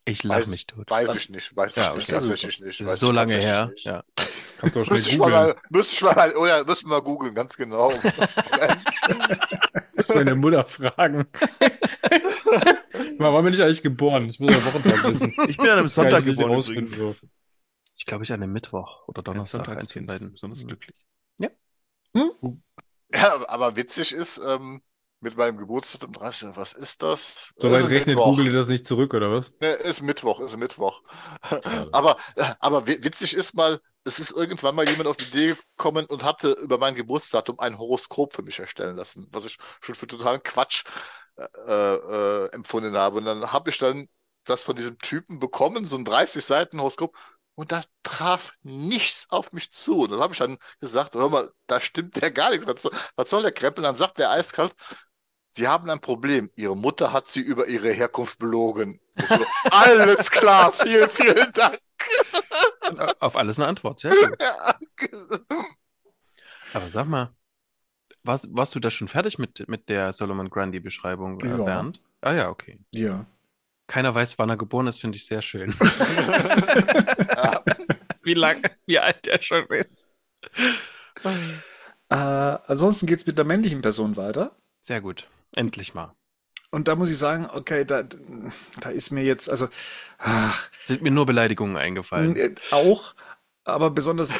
[0.05, 0.89] Ich lach Weiß- mich tot.
[0.91, 2.19] weiß ich nicht, weiß Ja, ich nicht, okay.
[2.21, 2.81] tatsächlich nicht.
[2.81, 3.69] Weiß so ich lange her.
[3.73, 3.85] nicht.
[3.87, 4.05] Ja.
[4.59, 5.47] Kannst du auch schnell Müsste ich mal, googeln.
[5.47, 7.93] mal, müsste ich mal, oder müssen wir googeln, ganz genau.
[10.15, 11.27] Meine Mutter fragen.
[13.19, 14.29] Mal, wann bin ich eigentlich geboren?
[14.29, 15.35] Ich muss ja Wochentag wissen.
[15.49, 17.21] Ich bin an einem Sonntag ich geboren rausfinden, übrigens.
[17.21, 17.29] so.
[17.99, 19.65] Ich glaube, ich an einem Mittwoch oder Donnerstag.
[19.65, 20.33] von Sonntagskind, beiden.
[20.33, 20.97] besonders glücklich.
[23.13, 24.83] ja, aber witzig ist, ähm,
[25.21, 27.53] mit meinem Geburtsdatum 30, was ist das?
[27.59, 28.27] So weit rechnet Mittwoch.
[28.37, 29.53] Google das nicht zurück, oder was?
[29.61, 31.03] Ne, ist Mittwoch, ist Mittwoch.
[31.93, 32.17] Aber,
[32.61, 36.25] aber wi- witzig ist mal, es ist irgendwann mal jemand auf die Idee gekommen und
[36.25, 40.43] hatte über mein Geburtsdatum ein Horoskop für mich erstellen lassen, was ich schon für totalen
[40.43, 40.85] Quatsch
[41.37, 43.19] äh, äh, empfunden habe.
[43.19, 44.07] Und dann habe ich dann
[44.45, 47.17] das von diesem Typen bekommen, so ein 30 Seiten Horoskop,
[47.57, 50.03] und da traf nichts auf mich zu.
[50.03, 52.67] Und dann habe ich dann gesagt, hör mal, da stimmt ja gar nichts.
[52.67, 53.83] Was soll, was soll der Krempel?
[53.83, 54.75] Dann sagt der eiskalt,
[55.49, 56.51] Sie haben ein Problem.
[56.55, 59.01] Ihre Mutter hat Sie über Ihre Herkunft belogen.
[59.27, 59.39] So,
[59.71, 61.79] Alles klar, vielen, vielen Dank.
[63.21, 64.01] Auf alles eine Antwort.
[64.01, 64.13] Sehr.
[64.41, 64.79] Ja.
[66.73, 67.35] Aber sag mal,
[68.25, 71.57] warst, warst du da schon fertig mit, mit der Solomon Grundy-Beschreibung, äh, Ja.
[71.59, 72.03] Bernd?
[72.23, 72.79] Ah ja, okay.
[72.95, 73.27] Ja.
[73.87, 75.75] Keiner weiß, wann er geboren ist, finde ich sehr schön.
[78.27, 80.09] Wie lang, wie alt er schon ist.
[82.09, 84.57] Äh, ansonsten geht's mit der männlichen Person weiter.
[84.81, 85.29] Sehr gut.
[85.55, 86.16] Endlich mal.
[86.71, 88.03] Und da muss ich sagen, okay, da,
[88.81, 89.69] da ist mir jetzt, also,
[90.19, 92.37] ach, Sind mir nur Beleidigungen eingefallen.
[92.37, 93.15] äh, auch,
[93.65, 94.39] aber besonders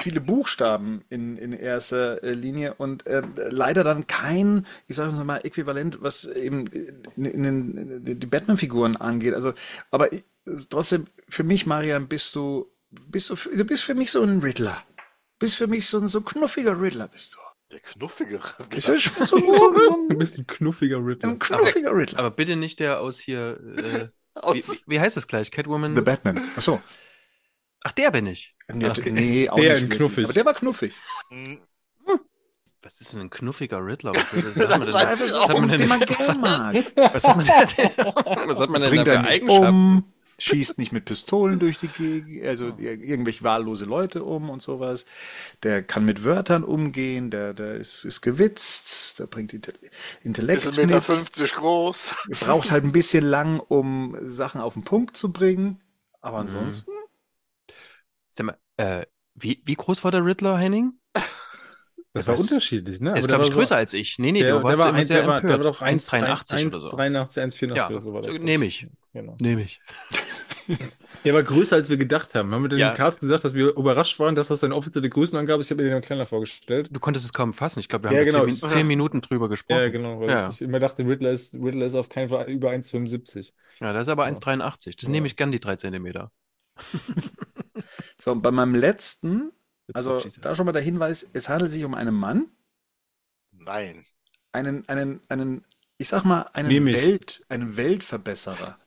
[0.00, 5.38] viele Buchstaben in, in erster äh, Linie und äh, leider dann kein, ich sage mal,
[5.44, 9.34] Äquivalent, was eben in, in, den- die Batman-Figuren angeht.
[9.34, 9.52] Also,
[9.90, 10.08] aber
[10.70, 14.40] trotzdem, für mich, Marian, bist du, bist du, für- du bist für mich so ein
[14.40, 14.82] Riddler.
[15.38, 17.38] Bist für mich so ein so knuffiger Riddler, bist du.
[17.72, 18.40] Der knuffige.
[18.70, 21.30] Ist das schon so, so, so Du ein, bist ein knuffiger Riddler.
[21.30, 22.18] ein knuffiger Riddler?
[22.20, 23.58] Aber bitte nicht der aus hier.
[23.76, 24.08] Äh,
[24.40, 25.50] Aus- wie, wie- heißt das gleich?
[25.50, 25.94] Catwoman?
[25.96, 26.40] The Batman.
[26.56, 26.80] Ach so.
[27.82, 28.54] Ach, der bin ich.
[28.72, 29.10] Nee, Okay.
[29.10, 29.98] nee, auch Der nicht wirklich.
[29.98, 30.24] knuffig.
[30.24, 30.92] Aber der war knuffig.
[31.30, 31.60] Hm,
[32.82, 34.12] Was ist denn ein knuffiger Riddler?
[34.14, 34.68] Was, was, was
[35.48, 38.58] hat man denn, was hat man denn, den man was, was hat man denn, was
[38.60, 39.66] hat man denn er nicht Eigenschaften?
[39.68, 44.60] um, schießt nicht mit Pistolen durch die Gegend, also ir- irgendwelche wahllose Leute um und
[44.62, 45.06] sowas.
[45.62, 49.72] Der kann mit Wörtern umgehen, der, der ist, ist gewitzt, der bringt Inte-
[50.22, 51.04] Intellekt Ist 1,50 Meter mit.
[51.04, 52.14] 50 groß.
[52.40, 55.80] Braucht halt ein bisschen lang, um Sachen auf den Punkt zu bringen.
[56.20, 56.90] Aber ansonsten,
[58.28, 60.92] Sag mal, äh, wie, wie groß war der Riddler, Henning?
[62.12, 63.10] Das war unterschiedlich, ne?
[63.10, 64.18] Der ist, glaube ich, war so- größer als ich.
[64.18, 65.82] Nee, nee, Der, du der warst war immer ein, sehr der war, der war doch
[65.82, 66.96] 1,83 oder so.
[66.96, 68.32] 1,83, 1,84 Ja, oder so war der.
[68.32, 68.86] so nehme ich.
[69.12, 69.36] Genau.
[69.40, 69.80] Nehme ich.
[71.24, 72.52] Der war größer, als wir gedacht haben.
[72.54, 72.94] Haben wir denn Ja.
[72.94, 75.66] Cast gesagt, dass wir überrascht waren, dass das seine offizielle Größenangabe ist?
[75.68, 76.88] Ich habe mir den kleiner vorgestellt.
[76.92, 77.80] Du konntest es kaum fassen.
[77.80, 78.38] Ich glaube, wir haben Ja, genau.
[78.40, 79.80] zehn, Min- zehn Minuten drüber gesprochen.
[79.80, 80.20] Ja, genau.
[80.20, 80.48] Weil Ja.
[80.50, 83.54] ich immer dachte, Riddler ist, Riddler ist auf keinen Fall über 1,75.
[83.80, 84.96] Ja, das ist aber 1,83.
[84.96, 85.10] Das Ja.
[85.12, 86.30] nehme ich gern, die drei Zentimeter.
[88.18, 89.52] so, und bei meinem letzten,
[89.94, 92.46] also da schon mal der Hinweis, es handelt sich um einen Mann,
[93.52, 94.04] Nein.
[94.52, 95.64] einen, einen, einen,
[95.98, 96.84] ich sag mal, einen.
[96.86, 98.78] Welt, einen Weltverbesserer.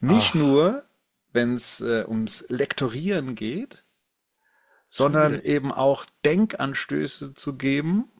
[0.00, 0.34] Nicht Ach.
[0.34, 0.87] nur,
[1.32, 3.84] wenn es äh, ums Lektorieren geht,
[4.88, 8.10] sondern eben auch Denkanstöße zu geben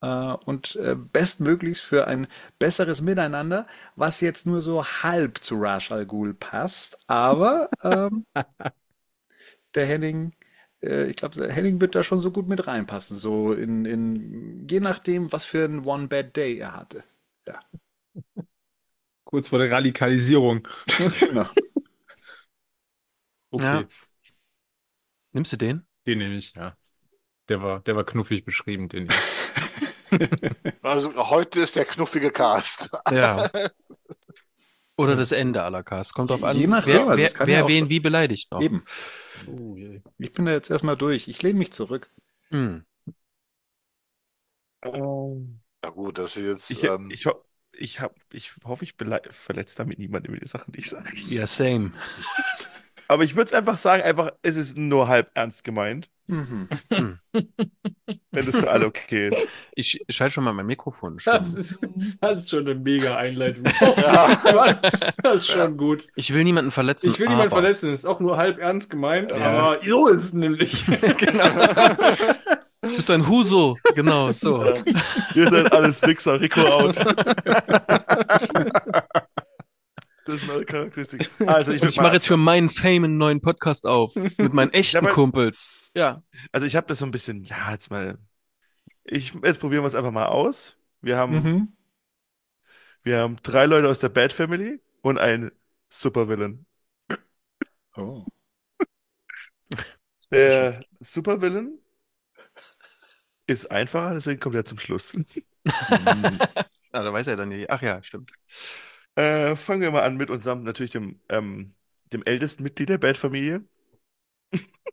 [0.00, 2.26] äh, und äh, bestmöglichst für ein
[2.58, 6.98] besseres Miteinander, was jetzt nur so halb zu Ra's al Ghul passt.
[7.08, 8.26] Aber ähm,
[9.74, 10.32] der Henning,
[10.82, 14.66] äh, ich glaube, der Henning wird da schon so gut mit reinpassen, so in, in
[14.68, 17.04] je nachdem, was für ein One Bad Day er hatte.
[17.46, 17.60] Ja,
[19.26, 20.66] Kurz vor der Radikalisierung.
[21.20, 21.46] genau.
[23.50, 23.84] Okay, Ja.
[25.32, 25.86] Nimmst du den?
[26.06, 26.76] den nehme ich, ja.
[27.48, 29.12] Der war, der war knuffig beschrieben, den ich.
[30.82, 32.88] Also heute ist der knuffige Cast.
[33.10, 33.50] Ja.
[34.96, 36.14] Oder das Ende aller Casts.
[36.14, 38.62] Kommt drauf an, Je nachdem, wer, also wer, wer ja wen wie beleidigt noch.
[38.62, 38.82] Eben.
[39.46, 39.76] Oh.
[40.18, 41.28] Ich bin da jetzt erstmal durch.
[41.28, 42.10] Ich lehne mich zurück.
[42.50, 42.84] Hm.
[44.82, 46.70] Na gut, das ist jetzt.
[46.70, 48.94] Ich, ähm, ich, ho- ich, hab, ich hoffe, ich
[49.30, 51.10] verletze damit niemanden mit den Sachen, die ich sage.
[51.28, 51.92] Ja, same.
[53.08, 56.08] Aber ich würde es einfach sagen, einfach, es ist nur halb ernst gemeint.
[56.28, 56.68] Mhm.
[56.88, 57.20] Wenn
[58.32, 59.38] wenn das für alle okay ist.
[59.76, 61.80] Ich schalte schon mal mein Mikrofon Das ist,
[62.20, 63.62] das ist schon eine mega Einleitung.
[63.96, 64.72] Ja.
[65.22, 66.08] Das ist schon gut.
[66.16, 68.90] Ich will niemanden verletzen, Ich will niemanden aber- verletzen, das ist auch nur halb ernst
[68.90, 69.36] gemeint, Ja.
[69.36, 70.84] aber so ist es nämlich.
[71.16, 71.48] Genau.
[72.82, 73.78] Du bist ein Huso.
[73.94, 74.64] Genau, so.
[75.34, 76.96] Ihr seid alles Wichser, Rico out.
[80.26, 81.30] Das ist meine Charakteristik.
[81.46, 84.14] Also ich, ich mache jetzt für meinen Fame einen neuen Podcast auf.
[84.14, 85.90] Mit meinen echten aber- Kumpels.
[85.94, 86.22] Ja.
[86.52, 88.18] Also ich habe das so ein bisschen, ja, jetzt mal.
[89.04, 90.76] Ich, jetzt probieren wir es einfach mal aus.
[91.00, 91.76] Wir haben, Mhm.
[93.04, 95.52] wir haben drei Leute aus der Bad Family und einen
[95.88, 96.66] Supervillain.
[97.96, 98.24] Oh.
[100.32, 101.78] Der Supervillain
[103.46, 105.16] ist einfacher, deswegen kommt er zum Schluss.
[105.64, 107.70] Ah, da weiß er dann nicht.
[107.70, 108.32] Ach ja, stimmt.
[109.16, 111.74] Äh, fangen wir mal an mit unserem, natürlich dem, ähm,
[112.12, 113.64] dem ältesten Mitglied der Bad-Familie.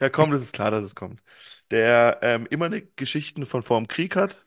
[0.00, 1.22] Ja, komm, das ist klar, dass es kommt.
[1.70, 4.44] Der ähm, immer eine Geschichten von vorm Krieg hat,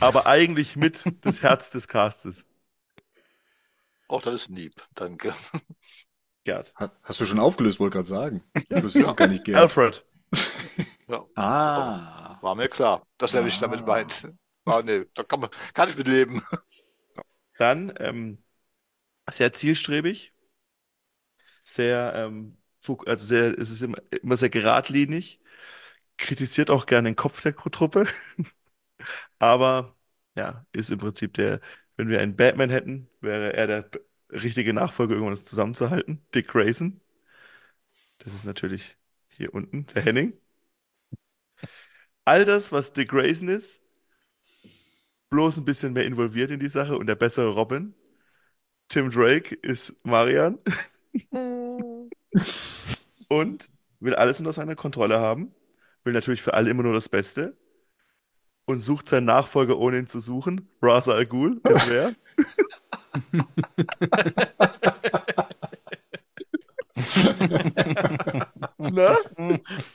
[0.00, 2.46] aber eigentlich mit das Herz des Castes.
[4.08, 4.74] Auch das ist lieb.
[4.94, 5.34] Danke.
[6.44, 6.72] Gerd.
[6.78, 8.42] Ha- Hast du schon aufgelöst, wollte gerade sagen.
[8.68, 9.58] Du siehst es gar nicht gern.
[9.62, 10.04] Alfred.
[11.06, 12.38] Ja, Ah.
[12.40, 14.28] war mir klar, dass er mich damit meint.
[14.64, 16.42] Ah, nee, da kann, man, kann ich mit leben.
[17.62, 18.38] Dann ähm,
[19.30, 20.34] sehr zielstrebig,
[21.64, 22.56] sehr, ähm,
[23.06, 25.40] also sehr, es ist immer, immer sehr geradlinig,
[26.18, 28.06] kritisiert auch gerne den Kopf der Truppe,
[29.38, 29.96] aber
[30.36, 31.60] ja, ist im Prinzip der,
[31.96, 33.90] wenn wir einen Batman hätten, wäre er der
[34.30, 37.00] richtige Nachfolger, irgendwann das zusammenzuhalten, Dick Grayson.
[38.18, 38.96] Das ist natürlich
[39.28, 40.32] hier unten, der Henning.
[42.24, 43.81] All das, was Dick Grayson ist,
[45.32, 47.94] bloß ein bisschen mehr involviert in die Sache und der bessere Robin.
[48.88, 50.58] Tim Drake ist Marian
[53.28, 55.54] und will alles unter seiner Kontrolle haben,
[56.04, 57.56] will natürlich für alle immer nur das Beste
[58.66, 60.68] und sucht seinen Nachfolger, ohne ihn zu suchen.
[60.82, 62.12] Raza Al Ghul ist wer?
[68.78, 69.16] Na?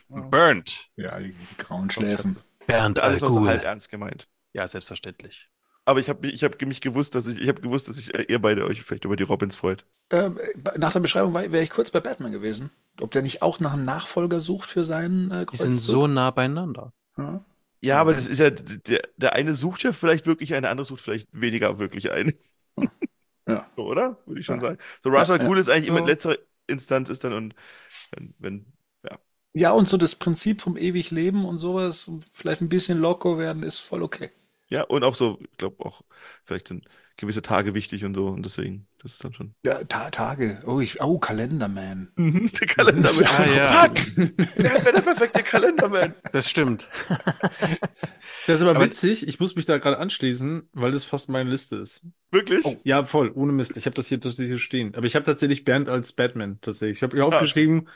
[0.09, 0.89] Burnt.
[0.95, 2.37] Ja, die grauen Schläfen.
[2.65, 3.49] Bernd Alles war so Alkohol.
[3.49, 4.27] halb ernst gemeint.
[4.57, 5.49] Ja, selbstverständlich.
[5.85, 8.13] Aber ich habe mich, ich hab mich gewusst, dass ich, ich habe gewusst, dass ich,
[8.13, 9.85] äh, ihr beide euch vielleicht über die Robins freut.
[10.09, 10.37] Ähm,
[10.77, 12.71] nach der Beschreibung wäre ich kurz bei Batman gewesen.
[12.99, 15.81] Ob der nicht auch nach einem Nachfolger sucht für seinen äh, Die sind Kreuzzug?
[15.81, 16.93] so nah beieinander.
[17.17, 17.43] Ja.
[17.81, 20.85] Ja, aber das ist ja, der, der eine sucht ja vielleicht wirklich einen, der andere
[20.85, 22.33] sucht vielleicht weniger wirklich einen.
[23.47, 23.71] Ja.
[23.75, 24.17] So, oder?
[24.25, 24.59] Würde ich schon Ja.
[24.59, 24.77] sagen.
[25.03, 25.39] So, al Ja, ja.
[25.39, 26.07] Ghul ist eigentlich immer in Ja.
[26.07, 27.55] letzter Instanz ist dann und
[28.11, 28.73] wenn, wenn
[29.53, 33.63] ja, und so das Prinzip vom ewig Leben und sowas, vielleicht ein bisschen locker werden,
[33.63, 34.29] ist voll okay.
[34.69, 36.01] Ja, und auch so, ich glaube auch,
[36.43, 36.85] vielleicht sind
[37.19, 39.55] gewisse Tage wichtig und so und deswegen, das ist dann schon.
[39.65, 40.59] Ja, Ta Tage.
[40.67, 42.11] Oh, ich, oh, Kalenderman.
[42.17, 43.25] Der Kalenderman.
[43.37, 43.67] Ah, ja.
[43.67, 43.95] Fuck!
[44.57, 46.13] Der wäre der perfekte Kalenderman.
[46.31, 46.87] Das stimmt.
[48.45, 51.49] Das ist aber, Aber- witzig, ich muss mich da gerade anschließen, weil das fast meine
[51.49, 52.07] Liste ist.
[52.31, 52.63] Wirklich?
[52.63, 53.75] Oh, ja, voll, ohne Mist.
[53.75, 54.95] Ich habe das hier tatsächlich hier stehen.
[54.95, 56.99] Aber ich habe tatsächlich Bernd als Batman tatsächlich.
[56.99, 57.89] Ich habe hier aufgeschrieben,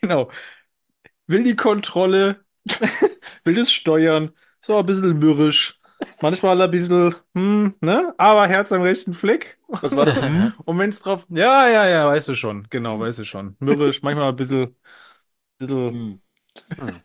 [0.00, 0.30] genau,
[1.26, 2.44] will die Kontrolle,
[3.44, 4.32] will das Steuern,
[4.62, 5.80] so ein bisschen mürrisch,
[6.20, 9.58] manchmal ein bisschen, hm, ne, aber Herz am rechten Fleck.
[9.80, 10.20] Was war das?
[10.20, 10.54] Hm?
[10.64, 13.56] Und wenn's drauf, ja, ja, ja, weißt du schon, genau, weißt du schon.
[13.60, 14.76] Mürrisch, manchmal ein bisschen,
[15.58, 16.12] bisschen,
[16.78, 17.02] Hm.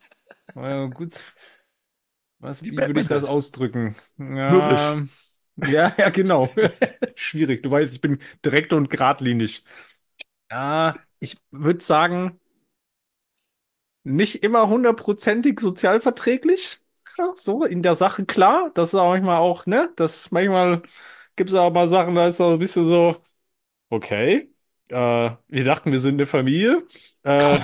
[0.56, 1.34] ja, gut.
[2.40, 3.96] Was, Wie wie würde ich das ausdrücken?
[4.18, 4.98] Ja,
[5.58, 6.50] ja, ja, genau.
[7.16, 7.64] Schwierig.
[7.64, 9.64] Du weißt, ich bin direkt und geradlinig.
[10.52, 12.40] Ja, ich würde sagen,
[14.04, 16.80] nicht immer hundertprozentig sozialverträglich.
[17.18, 18.72] Ja, so in der Sache klar.
[18.76, 19.92] Das ist auch manchmal auch, ne?
[19.96, 20.84] Das manchmal
[21.36, 23.22] gibt es auch mal Sachen, da ist auch ein bisschen so,
[23.90, 24.52] okay.
[24.90, 24.96] Äh,
[25.48, 26.88] wir dachten, wir sind eine Familie.
[27.24, 27.60] Äh,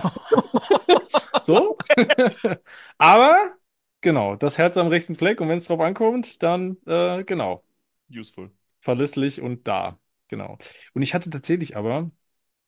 [1.44, 1.78] so.
[2.98, 3.56] Aber
[4.02, 7.64] genau, das Herz am rechten Fleck und wenn es drauf ankommt, dann äh, genau,
[8.12, 8.52] Useful.
[8.82, 10.00] verlässlich und da.
[10.30, 10.58] Genau.
[10.94, 12.12] Und ich hatte tatsächlich aber,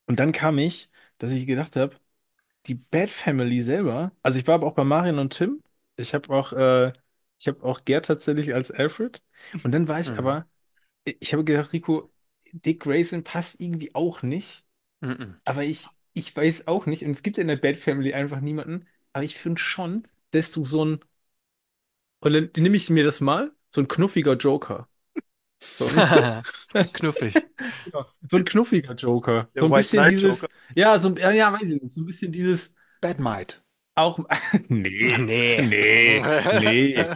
[0.08, 0.90] und dann kam ich,
[1.20, 1.98] dass ich gedacht habe,
[2.68, 5.64] die Bad Family selber, also ich war aber auch bei Marion und Tim,
[5.98, 6.94] ich habe auch, äh,
[7.40, 9.22] ich habe auch Gerd tatsächlich als Alfred.
[9.64, 10.18] Und dann war ich Mhm.
[10.18, 10.48] aber,
[11.06, 12.14] ich habe gedacht, Rico,
[12.54, 14.66] Dick Grayson passt irgendwie auch nicht.
[15.02, 15.40] Mhm.
[15.46, 18.88] Aber ich, ich weiß auch nicht, und es gibt in der Bad Family einfach niemanden,
[19.14, 21.00] aber ich finde schon, dass du so ein,
[22.20, 24.88] und dann nehme ich mir das mal, so ein knuffiger Joker.
[25.74, 25.90] So,
[26.94, 27.48] Knuffig.
[28.30, 29.50] so ein knuffiger Joker.
[29.56, 30.50] Der So ein White bisschen Knight dieses, Joker.
[30.76, 33.64] ja, so, ein- ja, ja, weiß ich nicht, so ein bisschen dieses, Batmite.
[33.96, 34.20] Auch,
[34.70, 35.62] nee, Nee.
[35.62, 37.10] nee, nee.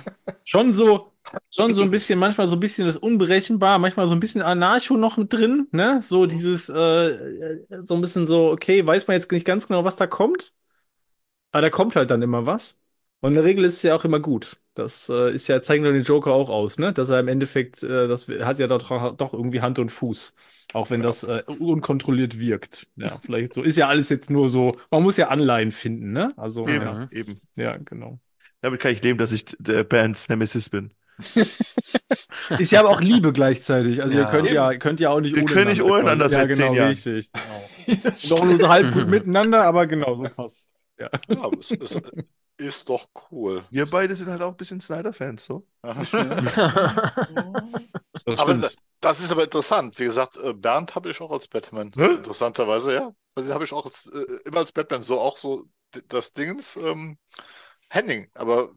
[0.43, 1.13] Schon so,
[1.51, 4.97] schon so ein bisschen, manchmal so ein bisschen das Unberechenbar, manchmal so ein bisschen Anarcho
[4.97, 6.01] noch mit drin, ne?
[6.01, 9.95] So dieses, äh, so ein bisschen so, okay, weiß man jetzt nicht ganz genau, was
[9.97, 10.53] da kommt.
[11.51, 12.81] Aber da kommt halt dann immer was.
[13.21, 14.57] Und in der Regel ist es ja auch immer gut.
[14.75, 16.93] Das äh, ist ja, zeigen doch den Joker auch aus, ne?
[16.93, 20.35] Dass er im Endeffekt, äh, das hat ja doch, doch irgendwie Hand und Fuß.
[20.73, 22.87] Auch wenn das äh, unkontrolliert wirkt.
[22.95, 23.63] Ja, vielleicht so.
[23.63, 26.33] Ist ja alles jetzt nur so, man muss ja Anleihen finden, ne?
[26.37, 27.41] Also, Eben, ja, eben.
[27.55, 28.19] ja, genau.
[28.61, 30.93] Damit kann ich leben, dass ich der Bands Nemesis bin.
[32.57, 34.01] Ist ja aber auch Liebe gleichzeitig.
[34.01, 34.31] Also ihr Ja.
[34.31, 36.73] könnt ja, könnt ja auch nicht Wir können nicht ohne einander Ja, seit genau, zehn
[36.73, 36.91] Jahren.
[36.91, 37.31] richtig.
[37.33, 37.71] Genau.
[38.21, 40.69] Doch nur so halb gut miteinander, aber genau so was.
[40.99, 41.09] Ja.
[41.27, 41.49] Ja,
[42.59, 43.65] ist, doch cool.
[43.69, 45.65] Wir beide sind halt auch ein bisschen Snyder-Fans, so.
[48.25, 48.69] Das Aber
[48.99, 49.97] das ist aber interessant.
[49.97, 51.91] Wie gesagt, äh, Bernd habe ich auch als Batman.
[51.95, 52.05] Hä?
[52.15, 53.15] Interessanterweise, ja.
[53.35, 55.01] Also den habe ich auch als, äh, immer als Batman.
[55.01, 55.65] So auch so
[56.07, 57.17] das Dingens ähm,
[57.89, 58.29] Henning.
[58.33, 58.71] Aber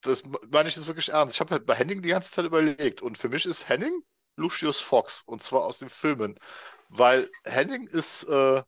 [0.00, 1.36] das meine ich jetzt wirklich ernst.
[1.36, 3.02] Ich habe halt bei Henning die ganze Zeit überlegt.
[3.02, 4.02] Und für mich ist Henning
[4.36, 5.22] Lucius Fox.
[5.26, 6.38] Und zwar aus den Filmen.
[6.88, 8.62] Weil Henning ist äh,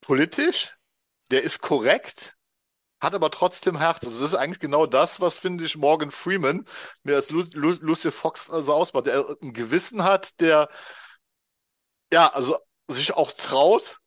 [0.00, 0.76] politisch,
[1.30, 2.33] der ist korrekt,
[3.04, 4.04] hat aber trotzdem Herz.
[4.04, 6.66] Also das ist eigentlich genau das, was, finde ich, Morgan Freeman
[7.04, 9.06] mir als Lu Lu Lucius Fox also ausmacht.
[9.06, 10.68] Der ein Gewissen hat, der
[12.12, 12.58] ja, also
[12.88, 13.98] sich auch traut,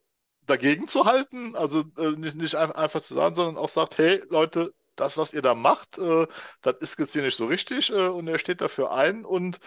[0.46, 1.56] dagegen zu halten.
[1.56, 5.34] Also äh, nicht, nicht ein, einfach zu sagen, sondern auch sagt, hey Leute, das, was
[5.34, 6.28] ihr da macht, äh,
[6.62, 9.60] das ist jetzt hier nicht so richtig äh, und er steht dafür ein und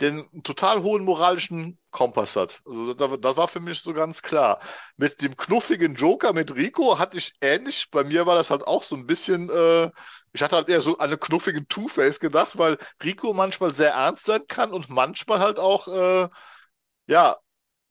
[0.00, 2.60] den total hohen moralischen Kompass hat.
[2.66, 4.60] Also das, das war für mich so ganz klar.
[4.96, 7.88] Mit dem knuffigen Joker, mit Rico, hatte ich ähnlich.
[7.90, 9.90] Bei mir war das halt auch so ein bisschen, äh,
[10.32, 14.24] ich hatte halt eher so an einen knuffigen Two-Face gedacht, weil Rico manchmal sehr ernst
[14.26, 16.28] sein kann und manchmal halt auch, äh,
[17.06, 17.36] ja,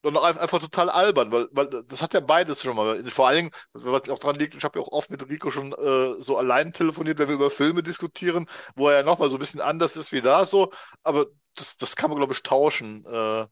[0.02, 3.02] und auch einfach total albern, weil, weil das hat ja beides schon mal.
[3.06, 5.72] Vor allen Dingen, was auch dran liegt, ich habe ja auch oft mit Rico schon
[5.72, 9.40] äh, so allein telefoniert, wenn wir über Filme diskutieren, wo er ja nochmal so ein
[9.40, 10.72] bisschen anders ist wie da so,
[11.02, 13.46] aber das, das kann man, glaube ich, tauschen äh,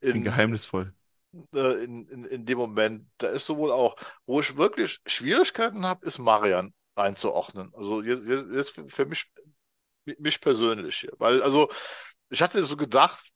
[0.00, 0.94] in, geheimnisvoll.
[1.54, 3.08] äh, in, in, in dem Moment.
[3.18, 3.96] Da ist sowohl auch,
[4.26, 7.72] wo ich wirklich Schwierigkeiten habe, ist Marian einzuordnen.
[7.74, 9.26] Also jetzt, jetzt für mich,
[10.18, 11.12] mich persönlich hier.
[11.18, 11.68] Weil, also,
[12.30, 13.30] ich hatte so gedacht,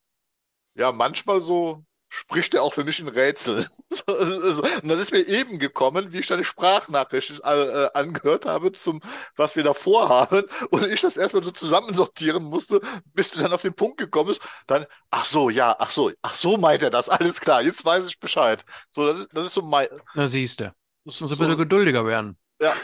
[0.75, 3.67] ja, manchmal so spricht er auch für mich in Rätsel.
[3.93, 8.47] So, also, Und dann ist mir eben gekommen, wie ich deine Sprachnachricht äh, äh, angehört
[8.47, 9.01] habe zum,
[9.37, 12.81] was wir da vorhaben und ich das erstmal so zusammensortieren musste,
[13.15, 16.35] bis du dann auf den Punkt gekommen bist, dann, ach so, ja, ach so, ach
[16.37, 18.65] so meint er das, alles klar, jetzt weiß ich Bescheid.
[18.91, 20.75] So, das ist, das ist so mein, Na siehste.
[21.05, 22.37] das Muss ist ein bisschen so, geduldiger werden.
[22.63, 22.75] ja.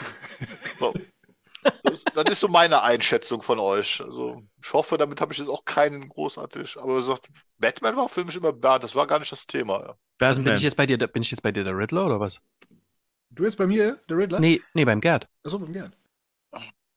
[0.79, 0.93] So.
[1.83, 4.01] Das ist, das ist so meine Einschätzung von euch.
[4.01, 6.77] Also, ich hoffe, damit habe ich jetzt auch keinen großartig.
[6.77, 9.79] Aber gesagt, Batman war für mich immer Bernd, das war gar nicht das Thema.
[9.81, 10.27] Ja.
[10.27, 12.41] Also bin ich jetzt bei dir, bin ich jetzt bei dir der Riddler oder was?
[13.29, 14.39] Du jetzt bei mir, der Riddler?
[14.39, 15.27] Nee, nee, beim Gerd.
[15.43, 15.95] Achso, beim Gerd.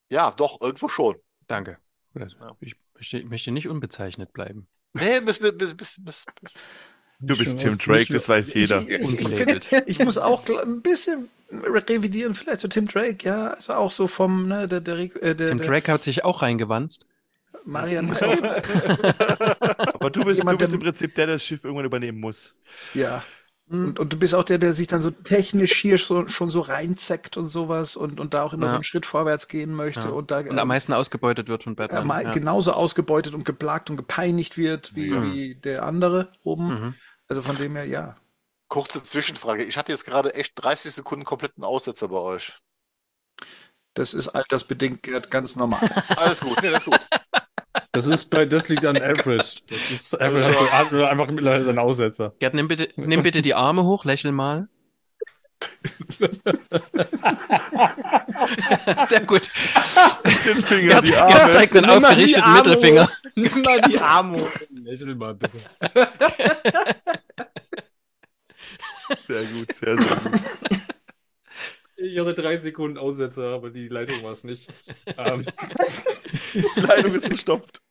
[0.08, 1.16] Ja, doch, irgendwo schon.
[1.46, 1.78] Danke.
[2.60, 4.66] Ich möchte, ich möchte nicht unbezeichnet bleiben.
[4.94, 6.24] Nee, bis, bis, bis, bis.
[7.20, 8.80] Du bist Tim Drake, das weiß jeder.
[8.82, 13.48] Ich, ich, ich, find, ich muss auch ein bisschen revidieren, vielleicht so Tim Drake, ja,
[13.48, 16.42] also auch so vom, ne, der, der, äh, der, Tim der Drake hat sich auch
[16.42, 17.06] reingewanzt.
[17.66, 18.10] Marian
[19.94, 22.20] Aber du bist, du Jemand, bist der- im Prinzip der, der das Schiff irgendwann übernehmen
[22.20, 22.54] muss.
[22.94, 23.22] ja.
[23.68, 23.84] Hm.
[23.90, 26.60] Und, und du bist auch der, der sich dann so technisch hier so, schon so
[26.60, 28.70] reinzeckt und sowas und, und da auch immer Ja.
[28.70, 30.08] so einen Schritt vorwärts gehen möchte Ja.
[30.08, 32.04] und da Und am meisten ausgebeutet wird von äh, Batman.
[32.06, 32.32] mal ja.
[32.32, 35.32] genauso ausgebeutet und geplagt und gepeinigt wird wie, Mhm.
[35.34, 36.66] wie der andere oben.
[36.68, 36.94] Mhm.
[37.30, 38.16] Also von dem her, ja.
[38.68, 39.64] Kurze Zwischenfrage.
[39.64, 42.52] Ich hatte jetzt gerade echt 30 Sekunden kompletten Aussetzer bei euch.
[43.94, 45.80] Das ist altersbedingt Gerd, ganz normal.
[46.16, 47.00] Alles gut, nee, das ist gut.
[47.92, 49.70] Das ist bei, das liegt an Alfred.
[49.70, 52.34] Das ist, Alfred hat, so- hat einfach mittlerweile seinen Aussetzer.
[52.40, 54.68] Gerd, nimm bitte, nimm bitte die Arme hoch, lächel mal.
[59.06, 59.50] Sehr gut.
[60.46, 61.46] Den Finger, Gerd, die Gerd Arme.
[61.50, 63.10] zeigt den aufgerichteten Mittelfinger.
[63.34, 64.50] Nimm mal die Arme hoch.
[64.70, 65.58] Lächel mal bitte.
[69.26, 70.40] Sehr gut, sehr, sehr gut.
[71.96, 74.72] Ich hatte drei Sekunden Aussetzer, aber die Leitung war es nicht.
[75.18, 75.44] Ähm,
[76.54, 77.82] Die Leitung ist gestopft.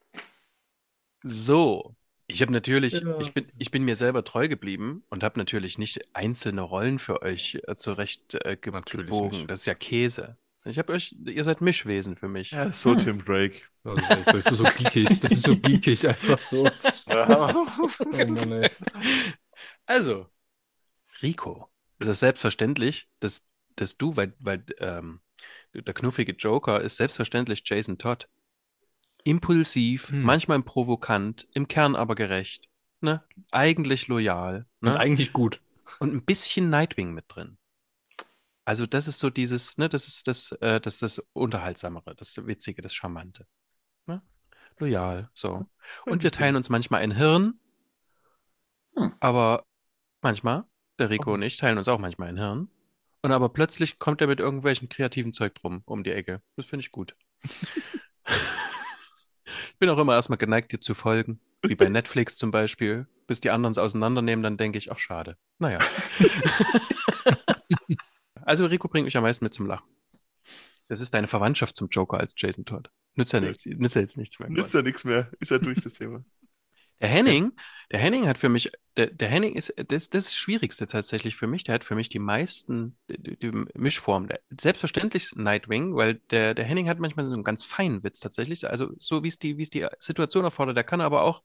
[1.23, 1.95] So,
[2.27, 3.19] ich habe natürlich, Ja.
[3.19, 7.21] ich bin, ich bin mir selber treu geblieben und habe natürlich nicht einzelne Rollen für
[7.21, 9.47] euch äh, zurecht äh, gebogen.
[9.47, 10.37] Das ist ja Käse.
[10.65, 12.51] Ich habe euch, ihr seid Mischwesen für mich.
[12.51, 13.61] Ja, so Tim Drake.
[13.83, 15.19] das, ist, so geekig.
[15.21, 16.67] Das ist so geekig einfach so.
[17.07, 17.55] Ja.
[17.55, 18.67] Oh Mann.
[19.85, 20.27] Also,
[21.21, 21.69] Rico,
[21.99, 25.21] es ist selbstverständlich, dass, dass du, weil, weil ähm,
[25.73, 28.27] der knuffige Joker ist selbstverständlich Jason Todd.
[29.23, 30.23] Impulsiv, Hm.
[30.23, 32.69] manchmal provokant, im Kern aber gerecht.
[33.01, 33.23] Ne?
[33.51, 34.65] Eigentlich loyal.
[34.81, 34.99] Und Ne?
[34.99, 35.61] eigentlich gut.
[35.99, 37.57] Und ein bisschen Nightwing mit drin.
[38.65, 42.81] Also das ist so dieses, ne, das ist das, äh, das das Unterhaltsamere, das Witzige,
[42.81, 43.47] das Charmante.
[44.05, 44.21] Ne?
[44.77, 45.65] Loyal, so.
[46.05, 47.59] Und wir teilen uns manchmal ein Hirn,
[48.95, 49.13] Hm.
[49.19, 49.65] aber
[50.21, 50.65] manchmal,
[50.99, 52.69] der Rico und ich teilen uns auch manchmal ein Hirn.
[53.21, 56.41] Und aber plötzlich kommt er mit irgendwelchem kreativen Zeug drum um die Ecke.
[56.55, 57.15] Das finde ich gut.
[59.71, 61.39] Ich bin auch immer erstmal geneigt, dir zu folgen.
[61.63, 63.07] Wie bei Netflix zum Beispiel.
[63.27, 65.37] Bis die anderen es auseinandernehmen, dann denke ich, ach schade.
[65.57, 65.79] Naja.
[68.41, 69.87] Also Rico bringt mich am meisten mit zum Lachen.
[70.87, 72.89] Das ist deine Verwandtschaft zum Joker als Jason Todd.
[73.13, 74.49] Nützt ja nichts, nützt ja jetzt nichts mehr.
[74.49, 75.29] Nützt ja nichts mehr.
[75.39, 76.25] Ist ja durch das Thema.
[77.01, 77.53] Der Henning,
[77.91, 81.63] der Henning hat für mich, der, der Henning ist das, das Schwierigste tatsächlich für mich.
[81.63, 84.27] Der hat für mich die meisten, die, die Mischform.
[84.27, 88.69] Der, selbstverständlich Nightwing, weil der, der Henning hat manchmal so einen ganz feinen Witz tatsächlich.
[88.69, 90.75] Also so wie es die, wie es die Situation erfordert.
[90.75, 91.41] Der kann aber auch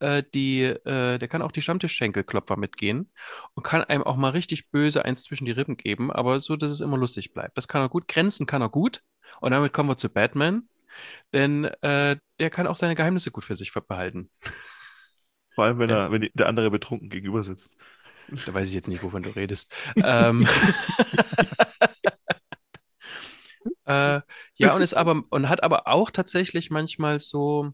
[0.00, 3.10] äh, die, äh, der kann auch die Stammtischschenkelklopfer mitgehen
[3.54, 6.70] und kann einem auch mal richtig böse eins zwischen die Rippen geben, aber so, dass
[6.70, 7.56] es immer lustig bleibt.
[7.56, 8.08] Das kann er gut.
[8.08, 9.02] Grenzen kann er gut.
[9.40, 10.68] Und damit kommen wir zu Batman.
[11.32, 14.30] Denn äh, der kann auch seine Geheimnisse gut für sich behalten.
[15.58, 17.74] Vor allem, wenn er, wenn die, der andere betrunken gegenüber sitzt.
[18.46, 19.74] Da weiß ich jetzt nicht, wovon du redest.
[20.04, 20.46] ähm,
[23.84, 24.20] äh,
[24.54, 27.72] ja, und ist aber und hat aber auch tatsächlich manchmal so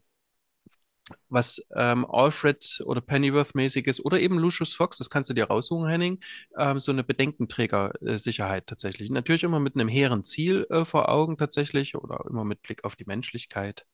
[1.29, 6.21] was ähm, Alfred oder Pennyworth-mäßiges oder eben Lucius Fox, das kannst du dir raussuchen, Henning,
[6.57, 9.11] ähm, so eine Bedenkenträger-Sicherheit tatsächlich.
[9.11, 12.97] Natürlich immer mit einem hehren Ziel äh, vor Augen tatsächlich oder immer mit Blick auf
[12.97, 13.85] die Menschlichkeit.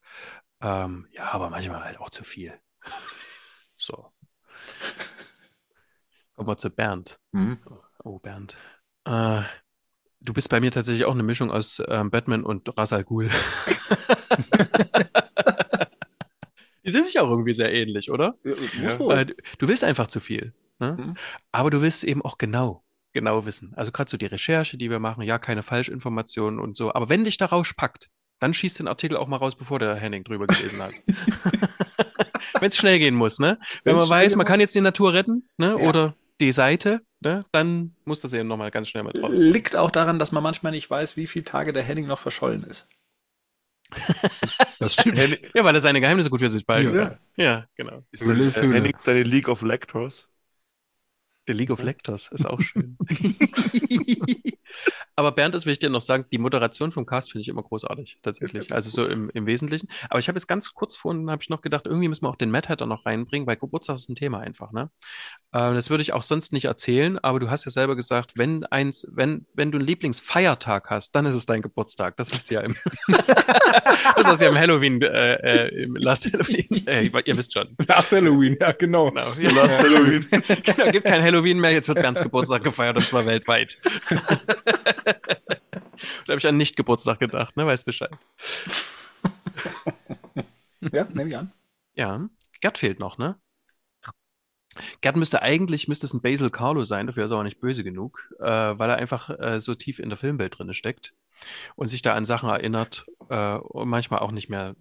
[0.61, 2.55] Ähm, ja, aber manchmal halt auch zu viel.
[3.91, 4.12] So.
[6.37, 7.19] Kommen wir zu Bernd.
[7.33, 7.59] Hm.
[8.05, 8.57] Oh, Bernd.
[9.05, 9.43] Äh,
[10.21, 13.29] du bist bei mir tatsächlich auch eine Mischung aus ähm, Batman und Ra's al Ghul.
[16.85, 18.37] Die sind sich auch irgendwie sehr ähnlich, oder?
[18.43, 19.27] Äh, wohl.
[19.27, 20.55] du, du willst einfach zu viel.
[20.79, 20.97] Ne?
[20.99, 21.15] Mhm.
[21.53, 23.75] Aber du willst eben auch genau, genau wissen.
[23.75, 26.95] Also gerade so die Recherche, die wir machen, ja, keine Falschinformationen und so.
[26.95, 28.09] Aber wenn dich da rauspackt,
[28.39, 30.95] dann schießt den Artikel auch mal raus, bevor der Henning drüber gelesen hat.
[32.59, 33.59] Wenn es schnell gehen muss, ne?
[33.85, 34.60] Wenn Wenn's man weiß, man kann muss.
[34.62, 35.77] jetzt die Natur retten, ne?
[35.78, 35.89] Ja.
[35.89, 37.44] Oder die Seite, ne?
[37.52, 39.31] Dann muss das eben nochmal ganz schnell mit raus.
[39.35, 42.64] Liegt auch daran, dass man manchmal nicht weiß, wie viele Tage der Henning noch verschollen
[42.64, 42.89] ist.
[44.78, 45.18] Das stimmt.
[45.18, 47.05] Henning, Ja, weil er seine Geheimnisse gut für sich behalten Ja.
[47.10, 47.18] kann.
[47.36, 48.05] Ja, genau.
[48.12, 48.51] ist ist Höhle.
[48.74, 50.28] Henning seine League of Lectors.
[51.47, 52.97] The League of Lectors ist auch schön.
[55.16, 57.62] Aber Bernd, das will ich dir noch sagen, die Moderation vom Cast finde ich immer
[57.62, 58.72] großartig, tatsächlich.
[58.72, 59.88] Also so im, im Wesentlichen.
[60.09, 62.36] Aber ich habe jetzt ganz kurz vorhin, habe ich noch gedacht, irgendwie müssen wir auch
[62.36, 64.90] den Mad Hatter noch reinbringen, weil Geburtstag ist ein Thema einfach, ne?
[65.52, 68.64] Äh, das würde ich auch sonst nicht erzählen, aber du hast ja selber gesagt, wenn
[68.66, 72.16] eins, wenn, wenn du einen Lieblingsfeiertag hast, dann ist es dein Geburtstag.
[72.16, 72.76] Das hast du ja im,
[73.09, 77.76] das du ja im Halloween, äh, äh, im Last Halloween, äh, ihr wisst schon.
[77.86, 79.10] Nach Halloween, ja, genau.
[79.10, 79.26] Genau.
[79.55, 80.26] Last Halloween.
[80.62, 83.78] Genau, gibt kein Halloween mehr, jetzt wird Bernds Geburtstag gefeiert und zwar weltweit.
[84.65, 87.66] Da habe ich an Nicht-Geburtstag gedacht, ne?
[87.66, 88.11] Weißt Bescheid.
[90.93, 91.53] Ja, nehme ich an.
[91.95, 92.28] Ja,
[92.61, 93.39] Gerd fehlt noch, ne?
[95.01, 97.82] Gerd müsste eigentlich, müsste es ein Basil Carlo sein, dafür ist er auch nicht böse
[97.82, 101.15] genug, äh, weil er einfach äh, so tief in der Filmwelt drin steckt
[101.74, 104.77] und sich da an Sachen erinnert äh, und manchmal auch nicht mehr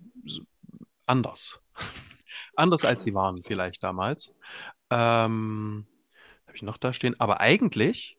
[1.06, 1.60] anders.
[2.56, 4.34] anders als sie waren vielleicht damals.
[4.91, 5.88] Ähm,
[6.47, 7.19] habe ich noch da stehen?
[7.19, 8.18] Aber eigentlich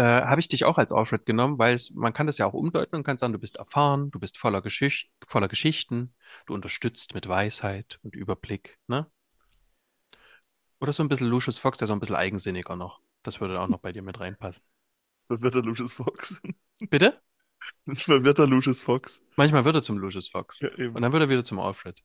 [0.00, 2.54] äh, habe ich dich auch als Alfred genommen, weil es, man kann das ja auch
[2.54, 6.14] umdeuten und kann sagen, du bist erfahren, du bist voller Geschicht, voller Geschichten,
[6.46, 9.10] du unterstützt mit Weisheit und Überblick, ne?
[10.80, 13.02] Oder so ein bisschen Lucius Fox, der so ein bisschen eigensinniger noch.
[13.22, 14.64] Das würde auch noch bei dir mit reinpassen.
[15.26, 16.40] Verwirrter Lucius Fox.
[16.88, 17.20] Bitte?
[17.92, 19.22] Verwirrter Lucius Fox.
[19.36, 20.60] Manchmal wird er zum Lucius Fox.
[20.60, 20.70] Ja.
[20.70, 22.02] Und dann wird er wieder zum Alfred.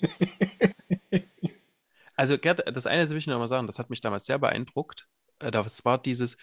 [2.14, 5.08] Also, Gerd, das eine will ich noch mal sagen, das hat mich damals sehr beeindruckt.
[5.42, 6.36] Äh, Das war dieses,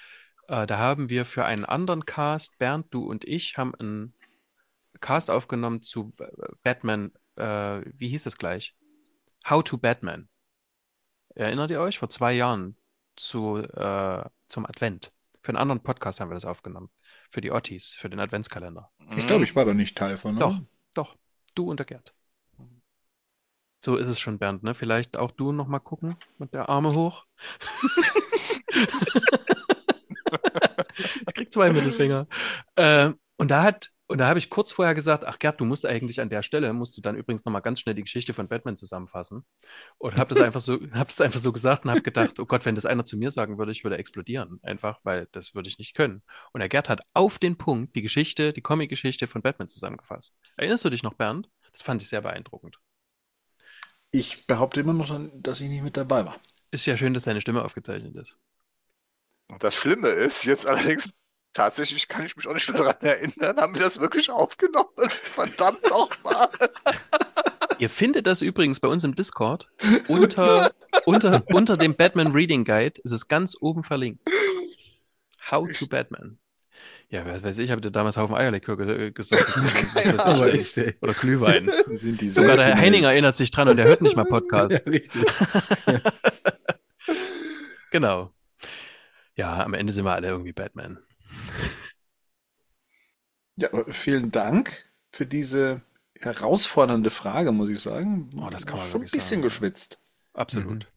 [0.48, 4.14] äh, da haben wir für einen anderen Cast, Bernd, du und ich, haben einen
[5.00, 6.28] Cast aufgenommen zu äh,
[6.64, 8.76] Batman, äh, wie hieß das gleich?
[9.50, 10.28] How to Batman.
[11.36, 12.00] Erinnert ihr euch?
[12.00, 12.76] Vor zwei Jahren
[13.16, 15.14] zu, äh, zum Advent.
[15.42, 16.90] Für einen anderen Podcast haben wir das aufgenommen.
[17.30, 18.92] Für die Ottis, für den Adventskalender.
[19.16, 20.38] Ich glaube, ich war da nicht Teil von.
[20.38, 20.66] Doch, oder?
[20.94, 21.16] doch.
[21.56, 22.14] Du und der Gerd.
[23.80, 24.76] So ist es schon, Bernd, ne?
[24.76, 27.26] Vielleicht auch du noch mal gucken mit der Arme hoch.
[31.28, 32.28] ich krieg zwei Mittelfinger.
[32.76, 35.86] Äh, und da hat, und da habe ich kurz vorher gesagt, ach Gerd, du musst
[35.86, 38.50] eigentlich an der Stelle, musst du dann übrigens noch mal ganz schnell die Geschichte von
[38.50, 39.46] Batman zusammenfassen.
[39.98, 42.66] Und habe das einfach so, habe das einfach so gesagt und habe gedacht, oh Gott,
[42.66, 44.60] wenn das einer zu mir sagen würde, ich würde explodieren.
[44.62, 46.22] Einfach, weil das würde ich nicht können.
[46.52, 50.36] Und der Gerd hat auf den Punkt die Geschichte, die Comic-Geschichte von Batman zusammengefasst.
[50.58, 51.50] Erinnerst du dich noch, Bernd?
[51.72, 52.78] Das fand ich sehr beeindruckend.
[54.12, 56.40] Ich behaupte immer noch, dass ich nicht mit dabei war.
[56.72, 58.38] Ist ja schön, dass deine Stimme aufgezeichnet ist.
[59.60, 61.10] Das Schlimme ist, jetzt allerdings,
[61.54, 64.90] tatsächlich kann ich mich auch nicht mehr daran erinnern, haben wir das wirklich aufgenommen?
[65.24, 66.50] Verdammt nochmal.
[67.80, 69.70] Ihr findet das übrigens bei uns im Discord
[70.08, 70.72] unter,
[71.06, 74.22] unter, unter dem Batman Reading Guide ist es ganz oben verlinkt.
[75.50, 76.38] How to Batman.
[77.12, 79.46] Ja, wer weiß ich, habe dir damals Haufen Eierlikör ge gesorgt.
[80.26, 80.96] Aber echt, ey.
[81.02, 81.70] Oder Glühwein.
[81.94, 82.76] Sind die Sogar der.
[82.76, 84.88] Henning erinnert sich dran und der hört nicht mal Ja, Podcast.
[84.88, 85.26] richtig.
[87.92, 88.32] Genau.
[89.36, 91.00] Ja, am Ende sind wir alle irgendwie Batman.
[93.56, 95.82] Ja, aber vielen Dank für diese
[96.20, 98.30] herausfordernde Frage, muss ich sagen.
[98.38, 99.42] Oh, das kann man Schon ein bisschen sagen.
[99.42, 100.00] geschwitzt.
[100.34, 100.88] Absolut.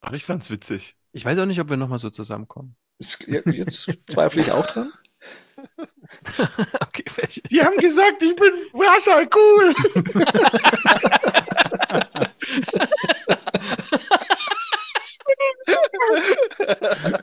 [0.00, 0.96] Ach, ich fand's witzig.
[1.12, 2.76] Ich weiß auch nicht, ob wir nochmal so zusammenkommen.
[2.98, 4.92] Jetzt zweifle ich auch dran.
[6.80, 7.40] Okay, welche?
[7.42, 9.74] Die haben gesagt, ich bin Wasser, cool.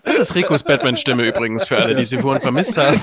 [0.03, 3.01] Das ist Ricos Batman-Stimme übrigens, für alle, die sie vorhin vermisst haben.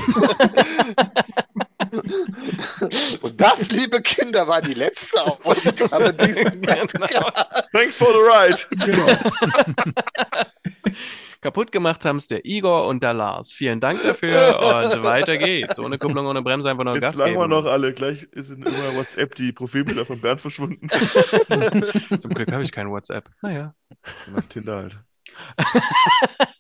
[3.23, 7.31] Und das, liebe Kinder, war die letzte Ausgabe dieses Genau.
[7.73, 8.59] Thanks for the ride.
[11.40, 13.52] Kaputt gemacht haben es der Igor und der Lars.
[13.52, 15.78] Vielen Dank dafür und weiter geht's.
[15.78, 17.50] Ohne Kupplung, ohne Bremse, einfach nur Jetzt Gas sagen wir geben.
[17.50, 17.92] noch alle.
[17.92, 20.88] Gleich ist in immer WhatsApp die Profilbilder von Bernd verschwunden.
[22.18, 23.28] Zum Glück habe ich kein WhatsApp.
[23.42, 23.74] Naja.
[24.28, 24.98] Und auf Tinder halt.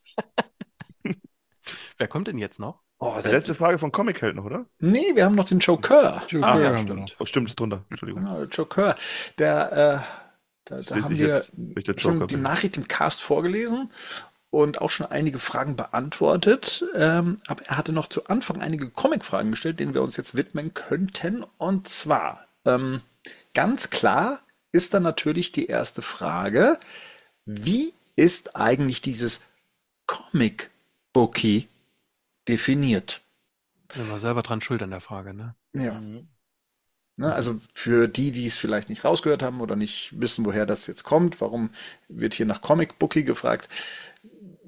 [1.98, 2.82] Wer kommt denn jetzt noch?
[2.98, 4.66] Oh, Die der, letzte Frage von Comic Held noch, oder?
[4.78, 6.22] nee, wir haben noch den Joker.
[6.28, 7.16] Joker Ah, ja, wir stimmt.
[7.18, 7.84] Oh, stimmt, ist drunter.
[7.90, 8.24] Entschuldigung.
[8.24, 8.96] Genau, der Joker.
[9.38, 9.98] Der, äh,
[10.64, 12.36] da, da haben ich wir jetzt, der schon Joker die.
[12.36, 13.90] Nachricht im Cast vorgelesen
[14.50, 16.84] und auch schon einige Fragen beantwortet.
[16.94, 20.74] Ähm, aber er hatte noch zu Anfang einige Comic-Fragen gestellt, denen wir uns jetzt widmen
[20.74, 21.44] könnten.
[21.58, 23.00] Und zwar, ähm,
[23.54, 24.40] ganz klar
[24.72, 26.78] ist dann natürlich die erste Frage,
[27.44, 29.46] wie ist eigentlich dieses
[30.06, 31.68] Comic-Bookie
[32.48, 33.22] definiert?
[33.92, 35.54] Sind wir selber dran schuld an der Frage, ne?
[35.74, 36.00] Ja.
[37.18, 40.86] Ne, also für die, die es vielleicht nicht rausgehört haben oder nicht wissen, woher das
[40.86, 41.70] jetzt kommt, warum
[42.08, 43.70] wird hier nach Comic Bookie gefragt?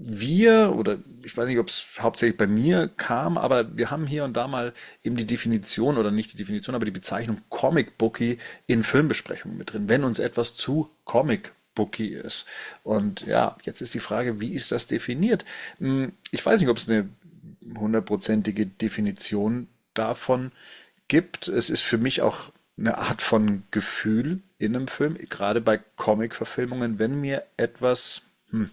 [0.00, 4.24] Wir, oder ich weiß nicht, ob es hauptsächlich bei mir kam, aber wir haben hier
[4.24, 4.72] und da mal
[5.02, 9.72] eben die Definition oder nicht die Definition, aber die Bezeichnung Comic Bookie in Filmbesprechungen mit
[9.72, 12.46] drin, wenn uns etwas zu Comic Bookie ist.
[12.84, 15.44] Und ja, jetzt ist die Frage, wie ist das definiert?
[15.78, 17.08] Hm, Ich weiß nicht, ob es eine
[17.76, 20.50] hundertprozentige Definition davon
[21.08, 21.48] gibt.
[21.48, 26.98] Es ist für mich auch eine Art von Gefühl in einem Film, gerade bei Comic-Verfilmungen,
[26.98, 28.70] wenn mir etwas, hm,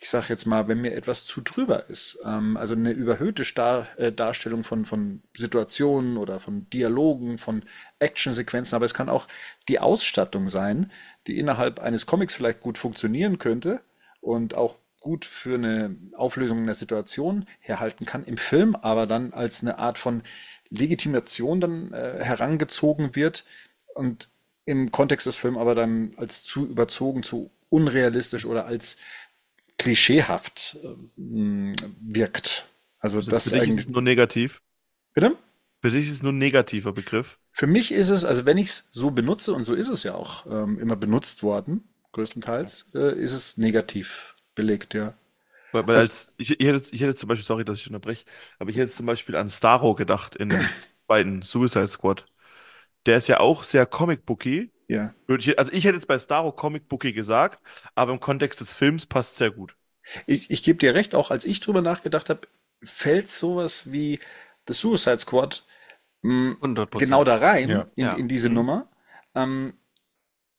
[0.00, 3.88] ich sag jetzt mal, wenn mir etwas zu drüber ist, ähm, also eine überhöhte Star
[3.96, 7.64] äh, Darstellung von, von Situationen oder von Dialogen, von
[7.98, 9.26] Actionsequenzen, aber es kann auch
[9.68, 10.92] die Ausstattung sein,
[11.26, 13.80] die innerhalb eines Comics vielleicht gut funktionieren könnte
[14.20, 19.62] und auch gut für eine Auflösung der Situation herhalten kann, im Film aber dann als
[19.62, 20.22] eine Art von
[20.70, 23.44] Legitimation dann äh, herangezogen wird
[23.94, 24.28] und
[24.64, 28.98] im Kontext des Films aber dann als zu überzogen, zu unrealistisch oder als
[29.78, 30.76] klischeehaft
[31.16, 32.68] ähm, wirkt.
[33.00, 33.88] Also Das das, ist für dich ist eigentlich.
[33.88, 34.60] nur negativ.
[35.14, 35.36] Bitte?
[35.82, 37.38] Für dich ist es nur ein negativer Begriff.
[37.52, 40.14] Für mich ist es, also wenn ich es so benutze, und so ist es ja
[40.14, 45.14] auch ähm, immer benutzt worden, größtenteils, äh, ist es negativ belegt, ja.
[45.72, 48.24] Weil, weil Also- als, ich, ich, hätte, ich hätte zum Beispiel, sorry, dass ich unterbreche,
[48.58, 50.62] aber ich hätte zum Beispiel an Starro gedacht in dem
[51.06, 52.26] zweiten Suicide Squad.
[53.06, 54.72] Der ist ja auch sehr Comic-Booky.
[54.88, 55.14] Ja.
[55.26, 57.62] Würde ich- Also ich hätte jetzt bei Starro Comic-Booky gesagt,
[57.94, 59.76] aber im Kontext des Films passt sehr gut.
[60.26, 62.48] Ich, ich gebe dir recht, auch als ich drüber nachgedacht habe,
[62.82, 64.18] fällt sowas wie
[64.66, 65.66] The Suicide Squad
[66.22, 66.98] mh, 100%.
[66.98, 67.86] genau da rein, Ja.
[67.94, 68.12] in, Ja.
[68.14, 68.90] in diese Nummer.
[69.34, 69.74] Ähm,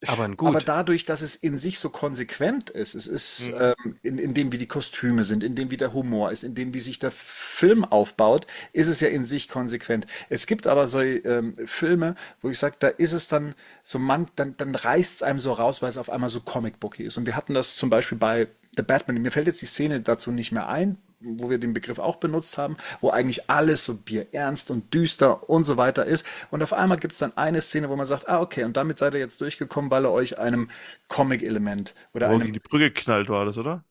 [0.08, 0.30] Aber.
[0.40, 4.52] Aber dadurch, dass es in sich so konsequent ist, es ist ähm, in, in dem,
[4.52, 7.12] wie die Kostüme sind, in dem, wie der Humor ist, in dem, wie sich der
[7.12, 10.08] Film aufbaut, ist es ja in sich konsequent.
[10.30, 14.28] Es gibt aber so ähm, Filme, wo ich sage, da ist es dann so, man,
[14.36, 17.18] dann, dann reißt es einem so raus, weil es auf einmal so Comic-Booky ist.
[17.18, 19.22] Und wir hatten das zum Beispiel bei The Batman.
[19.22, 22.58] Mir fällt jetzt die Szene dazu nicht mehr ein, wo wir den Begriff auch benutzt
[22.58, 26.26] haben, wo eigentlich alles so bierernst und düster und so weiter ist.
[26.52, 28.98] Und auf einmal gibt es dann eine Szene, wo man sagt, ah, okay, und damit
[29.00, 30.70] seid ihr jetzt durchgekommen, weil er euch einem
[31.10, 33.84] Comic-Element oder Wo er einem gegen die Brücke knallt war das, oder?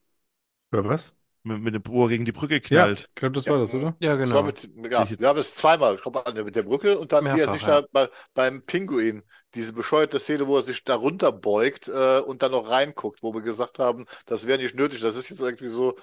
[0.73, 1.15] Oder was?
[1.45, 3.09] Mit, mit dem, wo er gegen die Brücke Ja, knallt.
[3.11, 3.99] ich glaube, das war das, oder?
[4.01, 4.43] ja, genau.
[4.43, 7.49] mit, ja, wir haben es zweimal, ich glaube, mit der Brücke und dann, wie er
[7.49, 7.81] Mehrfach, sich ja.
[7.81, 9.23] da bei, beim Pinguin,
[9.55, 13.41] diese bescheuerte Szene, wo er sich da runterbeugt äh, und dann noch reinguckt, wo wir
[13.43, 15.97] gesagt haben, das wäre nicht nötig, das ist jetzt irgendwie so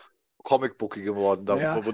[0.45, 1.45] Comic-Booky geworden.
[1.45, 1.91] Da, Ja, wo,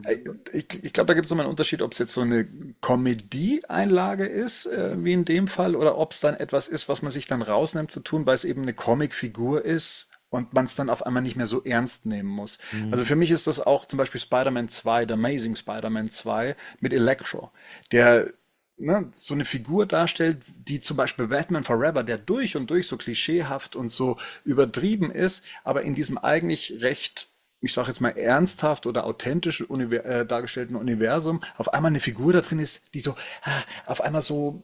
[0.53, 2.47] ich, ich glaube, da gibt es nochmal einen Unterschied, ob es jetzt so eine
[2.81, 7.11] Komödie-Einlage ist, äh, wie in dem Fall, oder ob es dann etwas ist, was man
[7.11, 10.89] sich dann rausnimmt zu tun, weil es eben eine Comicfigur ist und man es dann
[10.89, 12.59] auf einmal nicht mehr so ernst nehmen muss.
[12.91, 16.93] Also für mich ist das auch zum Beispiel Spider-Man 2, The Amazing Spider-Man 2 mit
[16.93, 17.51] Electro,
[17.91, 18.31] der
[18.77, 22.97] ne, so eine Figur darstellt, die zum Beispiel Batman Forever, der durch und durch so
[22.97, 27.30] klischeehaft und so übertrieben ist, aber in diesem eigentlich recht
[27.61, 32.33] ich sage jetzt mal ernsthaft oder authentisch Univer äh, dargestellten Universum auf einmal eine Figur
[32.33, 33.51] da drin ist, die so äh,
[33.85, 34.63] auf einmal so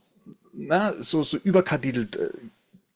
[0.54, 2.30] na, so so überkadidelt äh,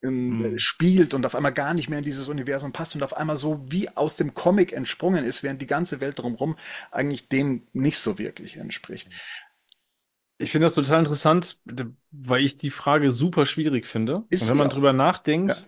[0.04, 3.38] ähm, spielt und auf einmal gar nicht mehr in dieses Universum passt und auf einmal
[3.38, 6.58] so wie aus dem Comic entsprungen ist, während die ganze Welt drumherum
[6.92, 9.10] eigentlich dem nicht so wirklich entspricht.
[10.38, 11.60] Ich finde das total interessant,
[12.10, 14.24] weil ich die Frage super schwierig finde.
[14.30, 14.74] Ist und wenn man auch.
[14.74, 15.68] drüber nachdenkt, Ja.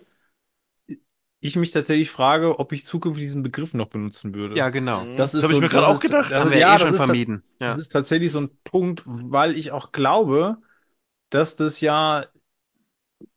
[1.44, 4.56] Ich mich tatsächlich frage, ob ich zukünftig diesen Begriff noch benutzen würde.
[4.56, 5.04] Ja, genau.
[5.04, 5.16] Mhm.
[5.16, 6.30] Das ist hab ich so, mir gerade das auch gedacht.
[6.32, 7.42] Das, haben wir ja, eh schon das vermieden.
[7.58, 7.80] Das Ja.
[7.82, 10.58] ist tatsächlich so ein Punkt, weil ich auch glaube,
[11.30, 12.26] dass das ja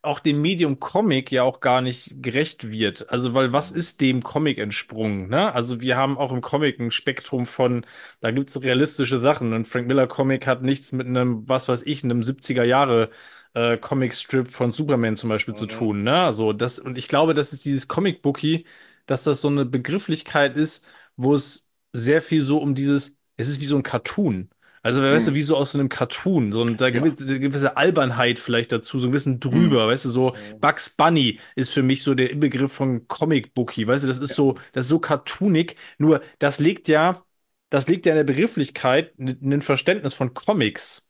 [0.01, 3.09] auch dem Medium Comic ja auch gar nicht gerecht wird.
[3.09, 5.53] Also, weil was ist dem Comic entsprungen, ne?
[5.53, 7.85] Also, wir haben auch im Comic ein Spektrum von,
[8.21, 9.53] da gibt's realistische Sachen.
[9.53, 13.09] Ein Frank Miller Comic hat nichts mit einem, was weiß ich, einem 70er Jahre
[13.57, 15.69] äh, Comic-Strip von Superman zum Beispiel zu Mhm.
[15.69, 16.13] tun, ne?
[16.25, 18.65] Also, das, und ich glaube, das ist dieses Comic-Bookie,
[19.05, 20.85] dass das so eine Begrifflichkeit ist,
[21.15, 24.49] wo es sehr viel so um dieses, es ist wie so ein Cartoon.
[24.83, 25.35] Also, weißt du, Mhm.
[25.35, 26.91] wie so aus so einem Cartoon, so ein, da Ja.
[27.01, 30.59] gewisse, eine gewisse Albernheit vielleicht dazu, so ein bisschen drüber, weißt du, so Mhm.
[30.61, 34.35] Bugs Bunny ist für mich so der Inbegriff von Comic Bookie, weißt du, das ist
[34.35, 37.23] so, das ist so cartoonig, nur das legt ja,
[37.69, 41.06] das legt ja in der Begrifflichkeit ein Verständnis von Comics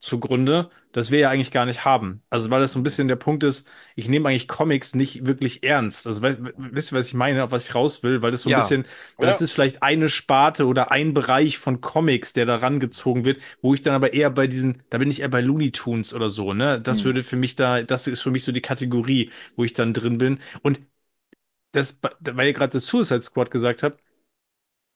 [0.00, 2.22] zugrunde, das wir ja eigentlich gar nicht haben.
[2.30, 5.62] Also, weil das so ein bisschen der Punkt ist, ich nehme eigentlich Comics nicht wirklich
[5.62, 6.06] ernst.
[6.06, 8.22] Also, weißt, wisst ihr, was ich meine, auf was ich raus will?
[8.22, 8.54] Weil das so ein Ja.
[8.54, 8.86] bisschen,
[9.20, 9.40] das Ja.
[9.40, 13.82] ist vielleicht eine Sparte oder ein Bereich von Comics, der da rangezogen wird, wo ich
[13.82, 16.80] dann aber eher bei diesen, da bin ich eher bei Looney Tunes oder so, ne?
[16.80, 17.04] Das Hm.
[17.04, 20.18] würde für mich da, das ist für mich so die Kategorie, wo ich dann drin
[20.18, 20.38] bin.
[20.62, 20.80] Und
[21.72, 24.02] das, weil ihr gerade das Suicide Squad gesagt habt,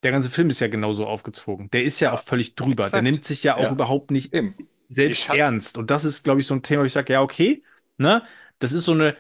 [0.03, 1.71] der ganze Film ist ja genauso aufgezogen.
[1.71, 2.91] Der ist ja, Ja, auch völlig drüber.
[2.91, 3.03] Der exakt.
[3.03, 3.73] nimmt sich ja auch Ja.
[3.73, 4.57] überhaupt nicht Eben.
[4.89, 5.79] Selbst ernst.
[5.79, 7.63] Und das ist, glaube ich, so ein Thema, wo ich sage, ja, okay,
[7.99, 8.23] ne?
[8.59, 9.17] Das ist so eine,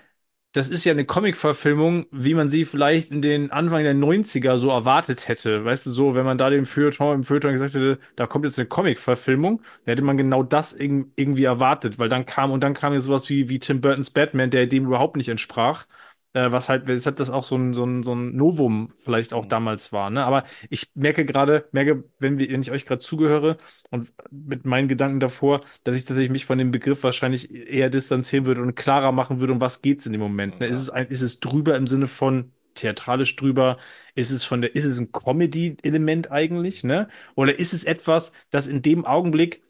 [0.52, 4.70] das ist ja eine Comic-Verfilmung, wie man sie vielleicht in den Anfang der 90er so
[4.70, 5.64] erwartet hätte.
[5.64, 8.58] Weißt du, so, wenn man da dem Feuilleton, im Feuilleton gesagt hätte, da kommt jetzt
[8.58, 12.74] eine Comic-Verfilmung, dann hätte man genau das irg- irgendwie erwartet, weil dann kam, und dann
[12.74, 15.86] kam ja sowas wie, wie Tim Burtons Batman, der dem überhaupt nicht entsprach.
[16.34, 19.44] Äh, was halt, weshalb das auch so ein, so ein, so ein Novum vielleicht auch
[19.44, 19.48] Mhm.
[19.50, 20.24] damals war, ne?
[20.24, 23.56] Aber ich merke gerade, merke, wenn wir, wenn ich euch gerade zugehöre
[23.90, 28.46] und mit meinen Gedanken davor, dass ich tatsächlich mich von dem Begriff wahrscheinlich eher distanzieren
[28.46, 30.58] würde und klarer machen würde, um was geht's in dem Moment.
[30.60, 30.66] Ne?
[30.66, 30.72] Ja.
[30.72, 33.78] Ist es ein, ist es drüber im Sinne von theatralisch drüber?
[34.16, 37.08] Ist es von der, ist es ein Comedy-Element eigentlich, ne?
[37.36, 39.62] Oder ist es etwas, das in dem Augenblick,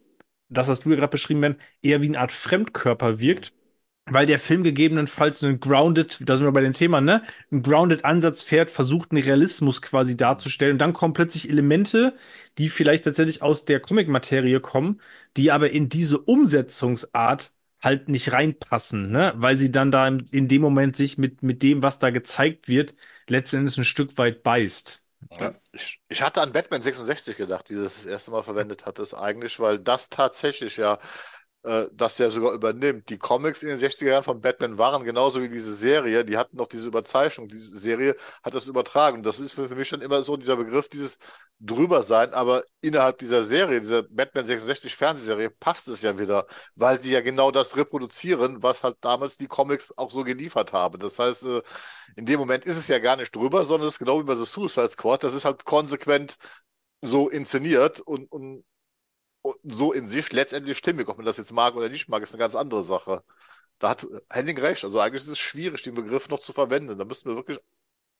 [0.48, 3.52] das hast du ja gerade beschrieben, Ben, eher wie eine Art Fremdkörper wirkt?
[4.06, 7.22] Weil der Film gegebenenfalls einen grounded, da sind wir bei dem Thema, ne?
[7.50, 10.74] Einen grounded Ansatz fährt, versucht einen Realismus quasi darzustellen.
[10.74, 12.14] Und dann kommen plötzlich Elemente,
[12.58, 15.00] die vielleicht tatsächlich aus der Comic-Materie kommen,
[15.38, 17.52] die aber in diese Umsetzungsart
[17.82, 19.32] halt nicht reinpassen, ne?
[19.36, 22.68] Weil sie dann da in, in dem Moment sich mit, mit dem, was da gezeigt
[22.68, 22.94] wird,
[23.26, 25.02] letztendlich ein Stück weit beißt.
[25.40, 28.98] Ja, ich, ich hatte an Batman 66 gedacht, wie das das erste Mal verwendet hat,
[28.98, 30.98] das eigentlich, weil das tatsächlich ja
[31.64, 33.08] äh, das ja sogar übernimmt.
[33.08, 36.56] Die Comics in den 60er Jahren von Batman waren genauso wie diese Serie, die hatten
[36.56, 37.48] noch diese Überzeichnung.
[37.48, 39.22] Diese Serie hat das übertragen.
[39.22, 41.18] Das ist für, für mich schon immer so dieser Begriff, dieses
[41.60, 47.00] drüber sein, aber innerhalb dieser Serie, dieser Batman 66 Fernsehserie, passt es ja wieder, weil
[47.00, 50.98] sie ja genau das reproduzieren, was halt damals die Comics auch so geliefert haben.
[50.98, 51.62] Das heißt, äh,
[52.16, 54.36] in dem Moment ist es ja gar nicht drüber, sondern es ist genau wie bei
[54.36, 55.22] The Suicide Squad.
[55.24, 56.36] Das ist halt konsequent
[57.02, 58.73] so inszeniert und, und, und
[59.62, 61.08] so in sich letztendlich stimmig.
[61.08, 63.22] Ob man das jetzt mag oder nicht mag, ist eine ganz andere Sache.
[63.78, 64.84] Da hat Henning recht.
[64.84, 66.98] Also eigentlich ist es schwierig, den Begriff noch zu verwenden.
[66.98, 67.58] Da müssten wir wirklich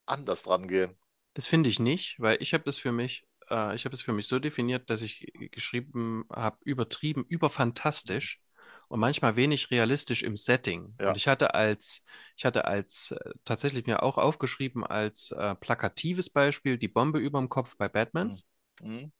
[0.06, 0.96] anders dran gehen.
[1.34, 4.12] Das finde ich nicht, weil ich habe das für mich, äh, ich habe es für
[4.12, 8.40] mich so definiert, dass ich geschrieben habe, übertrieben, überfantastisch
[8.88, 10.94] und manchmal wenig realistisch im Setting.
[11.00, 11.08] Ja.
[11.08, 12.02] Und ich hatte als,
[12.36, 17.48] ich hatte als äh, tatsächlich mir auch aufgeschrieben als äh, plakatives Beispiel die Bombe überm
[17.48, 18.40] Kopf bei Batman,
[18.80, 19.12] Mhm.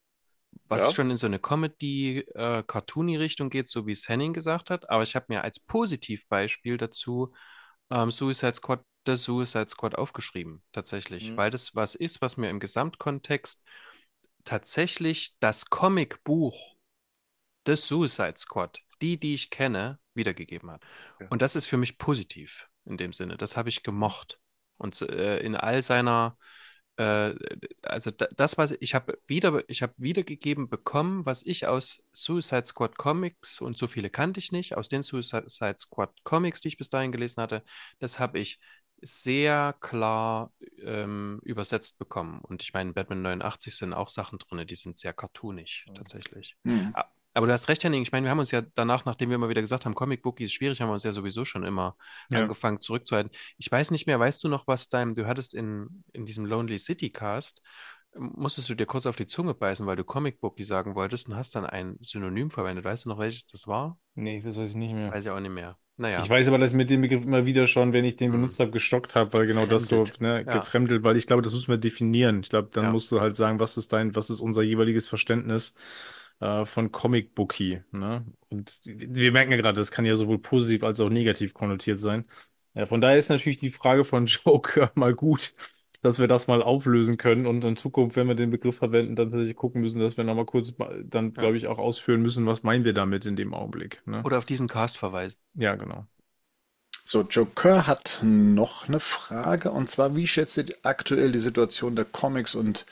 [0.69, 0.93] Was Ja.
[0.93, 2.63] schon in so eine Comedy, äh,
[3.51, 4.89] geht, so wie es Henning gesagt hat.
[4.91, 7.33] Aber ich habe mir als Positivbeispiel dazu
[7.91, 11.37] ähm, Suicide Squad, The Suicide Squad aufgeschrieben, tatsächlich, Mhm.
[11.37, 13.63] weil das was ist, was mir im Gesamtkontext
[14.45, 16.77] tatsächlich das Comicbuch
[17.67, 20.83] des Suicide Squad, die, die ich kenne, wiedergegeben hat.
[21.21, 21.29] Ja.
[21.29, 23.37] Und das ist für mich positiv in dem Sinne.
[23.37, 24.39] Das habe ich gemocht.
[24.77, 26.37] Und äh, in all seiner,
[26.97, 27.35] äh,
[27.83, 32.67] also da, das, was ich habe wieder, ich habe wiedergegeben bekommen, was ich aus Suicide
[32.67, 36.79] Squad Comics und so viele kannte ich nicht, aus den Suicide Squad Comics, die ich
[36.79, 37.63] bis dahin gelesen hatte,
[37.99, 38.61] das habe ich
[39.03, 40.53] sehr klar
[40.83, 42.41] ähm, übersetzt bekommen.
[42.41, 45.95] Und ich meine, in Batman 89 sind auch Sachen drin, die sind sehr cartoonig, Mhm.
[45.95, 46.57] tatsächlich.
[46.65, 46.95] Hm.
[47.35, 48.03] Aber du hast recht, Henning.
[48.03, 50.45] Ich meine, wir haben uns ja danach, nachdem wir immer wieder gesagt haben, Comic Bookie
[50.45, 51.97] ist schwierig, haben wir uns ja sowieso schon immer
[52.31, 52.43] Ja.
[52.43, 53.31] angefangen zurückzuhalten.
[53.59, 56.79] Ich weiß nicht mehr, weißt du noch, was dein, du hattest in, in diesem Lonely
[56.79, 57.61] City Cast,
[58.17, 61.29] ähm, musstest du dir kurz auf die Zunge beißen, weil du Comic Bookie sagen wolltest
[61.29, 62.85] und hast dann ein Synonym verwendet.
[62.85, 63.99] Weißt du noch, welches das war?
[64.15, 65.11] Nee, das weiß ich nicht mehr.
[65.13, 65.77] Weiß ich auch nicht mehr.
[65.97, 66.23] Naja.
[66.25, 68.41] Ich weiß aber, dass ich mit dem Begriff immer wieder schon, wenn ich den Hm.
[68.41, 70.21] benutzt habe, gestockt habe, weil genau das so, Gefremdelt.
[70.21, 70.59] ne, Ja.
[70.59, 72.41] gefremdelt, weil ich glaube, das muss man definieren.
[72.41, 72.93] Ich glaube, dann Ja.
[72.93, 75.75] musst du halt sagen, was ist dein, was ist unser jeweiliges Verständnis
[76.45, 78.25] äh, von Comic Bookie, ne?
[78.51, 82.25] Und wir merken ja gerade, das kann ja sowohl positiv als auch negativ konnotiert sein.
[82.75, 85.55] Ja, von daher ist natürlich die Frage von Joker mal gut,
[86.03, 89.31] dass wir das mal auflösen können und in Zukunft, wenn wir den Begriff verwenden, dann
[89.31, 91.31] tatsächlich gucken müssen, dass wir nochmal kurz mal- dann, Ja.
[91.43, 94.23] glaube ich, auch ausführen müssen, was meinen wir damit in dem Augenblick, ne?
[94.25, 95.41] Oder auf diesen Cast verweisen.
[95.55, 96.07] Ja, genau.
[97.07, 102.07] So, Joker hat noch eine Frage und zwar, wie schätzt ihr aktuell die Situation der
[102.07, 102.87] Comics und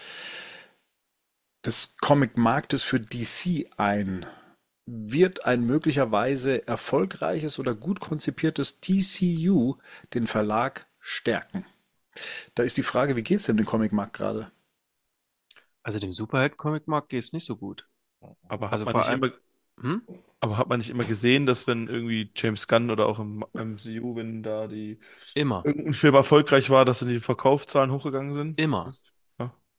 [1.65, 4.27] des Comic-Marktes für DC ein?
[4.87, 9.77] Wird ein möglicherweise erfolgreiches oder gut konzipiertes DCU
[10.13, 11.65] den Verlag stärken?
[12.55, 14.51] Da ist die Frage, wie geht's denn dem Comic-Markt gerade?
[15.83, 17.89] Also dem Superhelden-Comic-Markt geht es nicht so gut.
[18.49, 19.33] Aber hat Also man vor nicht allem- immer,
[19.81, 20.03] Hm?
[20.41, 24.15] aber hat man nicht immer gesehen, dass wenn irgendwie James Gunn oder auch im MCU,
[24.17, 25.01] wenn da die
[25.35, 25.63] Immer.
[25.65, 28.61] irgendein Film erfolgreich war, dass dann die Verkaufszahlen hochgegangen sind?
[28.61, 28.93] Immer.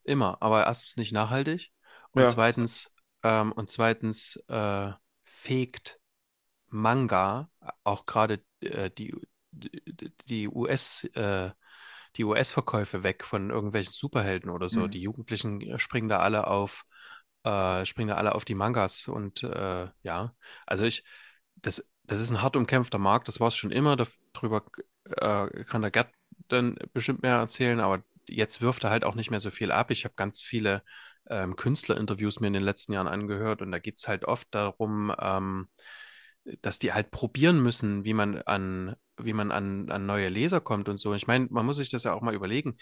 [0.03, 0.37] Immer.
[0.41, 1.71] Aber erstens nicht nachhaltig
[2.11, 2.29] und Ja.
[2.29, 2.91] zweitens,
[3.23, 5.99] ähm, und zweitens äh, fegt
[6.69, 7.49] Manga,
[7.83, 9.15] auch gerade äh, die,
[9.51, 11.51] die, die US, äh,
[12.17, 14.81] die US-Verkäufe weg von irgendwelchen Superhelden oder so.
[14.81, 14.89] Mhm.
[14.89, 16.85] Die Jugendlichen äh, springen da alle auf,
[17.43, 20.35] äh, springen da alle auf die Mangas und äh, ja,
[20.65, 21.03] also ich,
[21.55, 23.95] das, das ist ein hart umkämpfter Markt, das war es schon immer,
[24.33, 24.63] darüber
[25.05, 26.13] äh, kann der Gerd
[26.47, 29.91] dann bestimmt mehr erzählen, aber jetzt wirft er halt auch nicht mehr so viel ab.
[29.91, 30.83] Ich habe ganz viele
[31.29, 35.13] ähm, Künstlerinterviews mir in den letzten Jahren angehört und da geht es halt oft darum,
[35.19, 35.67] ähm,
[36.61, 40.89] dass die halt probieren müssen, wie man an, wie man an, an neue Leser kommt
[40.89, 41.13] und so.
[41.13, 42.77] Ich meine, man muss sich das ja auch mal überlegen.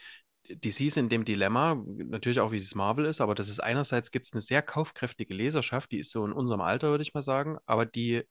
[0.49, 4.11] DC ist in dem Dilemma, natürlich auch wie es Marvel ist, aber das ist einerseits
[4.11, 7.21] gibt es eine sehr kaufkräftige Leserschaft, die ist so in unserem Alter, würde ich mal
[7.21, 8.23] sagen, aber die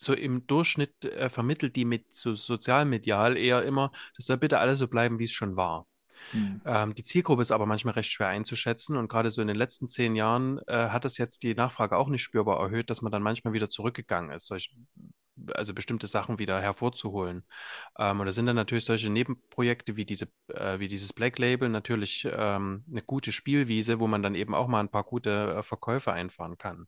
[0.00, 4.78] so im Durchschnitt äh, vermittelt die mit so sozialmedial eher immer, das soll bitte alles
[4.78, 5.86] so bleiben, wie es schon war.
[6.30, 6.60] Hm.
[6.64, 9.88] Ähm, die Zielgruppe ist aber manchmal recht schwer einzuschätzen und gerade so in den letzten
[9.88, 13.22] zehn Jahren äh, hat das jetzt die Nachfrage auch nicht spürbar erhöht, dass man dann
[13.22, 14.74] manchmal wieder zurückgegangen ist, solch,
[15.54, 17.44] also bestimmte Sachen wieder hervorzuholen.
[17.98, 21.68] Ähm, und da sind dann natürlich solche Nebenprojekte wie diese, äh, wie dieses Black Label
[21.68, 25.62] natürlich ähm, eine gute Spielwiese, wo man dann eben auch mal ein paar gute äh,
[25.62, 26.86] Verkäufe einfahren kann.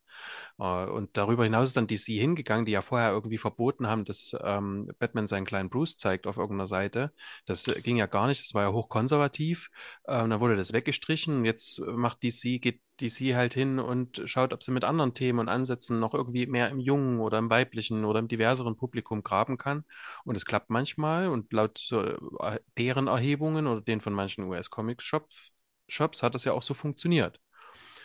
[0.58, 4.36] Äh, und darüber hinaus ist dann DC hingegangen, die ja vorher irgendwie verboten haben, dass
[4.42, 7.12] ähm, Batman seinen kleinen Bruce zeigt auf irgendeiner Seite.
[7.46, 9.70] Das äh, ging ja gar nicht, das war ja hochkonservativ.
[10.06, 14.62] Ähm, dann wurde das weggestrichen jetzt macht DC, geht DC halt hin und schaut, ob
[14.62, 18.20] sie mit anderen Themen und Ansätzen noch irgendwie mehr im jungen oder im weiblichen oder
[18.20, 19.84] im diverseren Publikum graben kann.
[20.24, 25.52] Und es klappt manchmal und laut so, äh, deren Erhebungen oder den von manchen US-Comics-Shops
[25.90, 27.40] Shops hat das ja auch so funktioniert.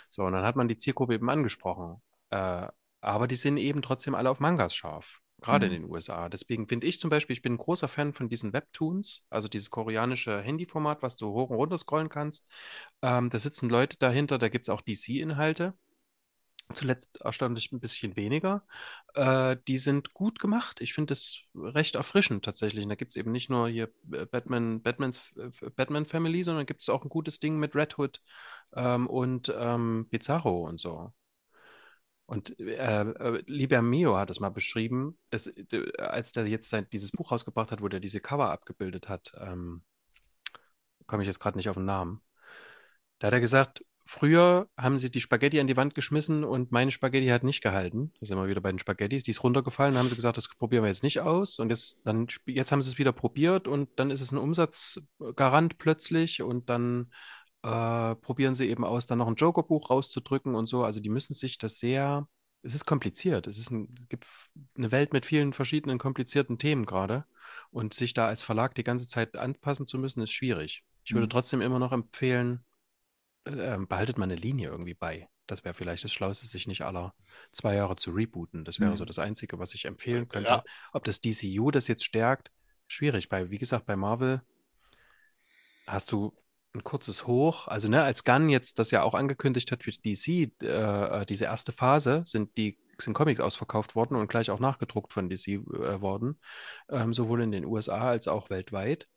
[0.09, 2.01] So, und dann hat man die Zielgruppe eben angesprochen.
[2.29, 2.67] Äh,
[3.01, 5.67] aber die sind eben trotzdem alle auf Mangas scharf, gerade Mhm.
[5.67, 6.29] in den USA.
[6.29, 9.69] Deswegen finde ich zum Beispiel, ich bin ein großer Fan von diesen Webtoons, also dieses
[9.71, 12.47] koreanische Handyformat, was du hoch und runter scrollen kannst.
[13.01, 15.73] Ähm, da sitzen Leute dahinter, da gibt es auch DC-Inhalte.
[16.73, 18.65] Zuletzt erstaunlich ein bisschen weniger.
[19.13, 20.81] Äh, die sind gut gemacht.
[20.81, 22.83] Ich finde es recht erfrischend tatsächlich.
[22.83, 25.33] Und da gibt es eben nicht nur hier äh, Batman, Batmans,
[25.75, 28.21] Batman Family, sondern gibt es auch ein gutes Ding mit Red Hood
[28.75, 31.13] ähm, und ähm, Bizarro und so.
[32.25, 36.87] Und äh, äh, Liber Mio hat es mal beschrieben, es, äh, als der jetzt sein,
[36.91, 39.83] dieses Buch rausgebracht hat, wo der diese Cover abgebildet hat, ähm,
[41.05, 42.21] komme ich jetzt gerade nicht auf den Namen.
[43.19, 46.91] Da hat er gesagt, früher haben sie die Spaghetti an die Wand geschmissen und meine
[46.91, 48.11] Spaghetti hat nicht gehalten.
[48.19, 49.23] Da sind wir wieder bei den Spaghettis.
[49.23, 51.59] Die ist runtergefallen, dann haben sie gesagt, das probieren wir jetzt nicht aus.
[51.59, 55.77] Und jetzt, dann, jetzt haben sie es wieder probiert und dann ist es ein Umsatzgarant
[55.77, 57.11] plötzlich und dann
[57.65, 60.83] äh, probieren sie eben aus, dann noch ein Joker-Buch rauszudrücken und so.
[60.83, 62.27] Also die müssen sich das sehr,
[62.63, 63.47] es ist kompliziert.
[63.47, 64.27] Es ist ein, gibt
[64.77, 67.25] eine Welt mit vielen verschiedenen komplizierten Themen gerade.
[67.71, 70.83] Und sich da als Verlag die ganze Zeit anpassen zu müssen, ist schwierig.
[71.05, 71.31] Ich würde Mhm.
[71.31, 72.65] trotzdem immer noch empfehlen,
[73.45, 75.29] äh, behaltet mal eine Linie irgendwie bei.
[75.47, 77.13] Das wäre vielleicht das Schlauste, sich nicht aller
[77.51, 78.65] zwei Jahre zu rebooten.
[78.65, 78.95] Das wäre Mhm.
[78.97, 80.49] so das Einzige, was ich empfehlen könnte.
[80.49, 80.63] Ja.
[80.93, 82.51] Ob das DCU das jetzt stärkt,
[82.87, 83.29] schwierig.
[83.29, 84.41] Bei, wie gesagt, bei Marvel
[85.87, 86.33] hast du
[86.75, 87.67] ein kurzes Hoch.
[87.67, 91.71] Also, ne, als Gunn jetzt das ja auch angekündigt hat für DC, äh, diese erste
[91.71, 96.39] Phase, sind die sind Comics ausverkauft worden und gleich auch nachgedruckt von DC äh, worden,
[96.89, 99.09] ähm, sowohl in den USA als auch weltweit.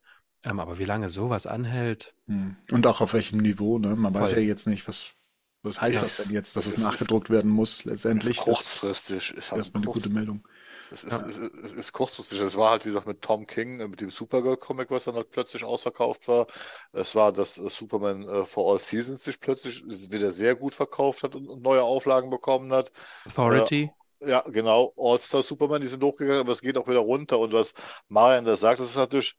[0.43, 2.55] Ähm, aber wie lange sowas anhält, Hm.
[2.71, 3.95] Und auch auf welchem Niveau, ne?
[3.95, 4.43] Man weiß ja Voll.
[4.43, 5.15] jetzt nicht, was
[5.63, 8.37] Was heißt das ist, denn jetzt, dass es ist, ist, nachgedruckt werden muss, ist letztendlich?
[8.37, 9.31] Das kurzfristig.
[9.31, 10.47] Ist halt ist erstmal eine gute Meldung.
[10.89, 11.27] Es ist, Ja.
[11.27, 12.39] es ist, es ist kurzfristig.
[12.41, 15.29] Es war halt, wie gesagt, mit Tom King, äh, mit dem Supergirl-Comic, was dann halt
[15.31, 16.47] plötzlich ausverkauft war.
[16.91, 21.23] Es war, dass äh, Superman äh, for All Seasons sich plötzlich wieder sehr gut verkauft
[21.23, 22.91] hat und, und neue Auflagen bekommen hat.
[23.27, 23.89] Authority.
[24.21, 24.93] Ja, genau.
[24.97, 27.39] All-Star Superman, die sind hochgegangen, aber es geht auch wieder runter.
[27.39, 27.73] Und was
[28.09, 29.35] Marian da sagt, das ist natürlich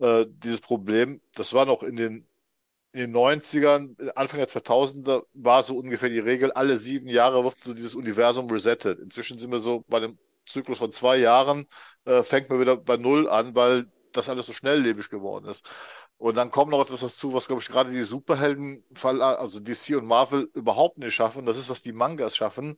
[0.00, 2.28] äh, dieses Problem, das war noch in den,
[2.92, 7.56] in den 90ern, Anfang der 2000er, war so ungefähr die Regel, alle sieben Jahre wird
[7.62, 9.00] so dieses Universum resettet.
[9.00, 11.66] Inzwischen sind wir so bei dem Zyklus von zwei Jahren,
[12.04, 15.68] äh, fängt man wieder bei Null an, weil das alles so schnelllebig geworden ist.
[16.16, 20.06] Und dann kommt noch etwas dazu, was, glaube ich, gerade die Superhelden, also DC und
[20.06, 21.44] Marvel, überhaupt nicht schaffen.
[21.44, 22.76] Das ist, was die Mangas schaffen,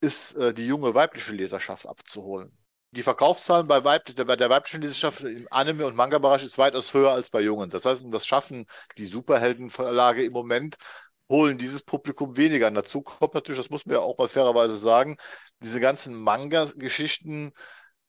[0.00, 2.56] ist äh, die junge weibliche Leserschaft abzuholen.
[2.92, 7.12] Die Verkaufszahlen bei, Weib bei der weiblichen Leserschaft im Anime- und Manga-Bereich ist weitaus höher
[7.12, 7.70] als bei Jungen.
[7.70, 8.66] Das heißt, das schaffen
[8.98, 10.76] die Superheldenverlage im Moment,
[11.30, 12.68] holen dieses Publikum weniger.
[12.68, 15.16] Und dazu kommt natürlich, das muss man ja auch mal fairerweise sagen,
[15.62, 17.52] diese ganzen Manga-Geschichten,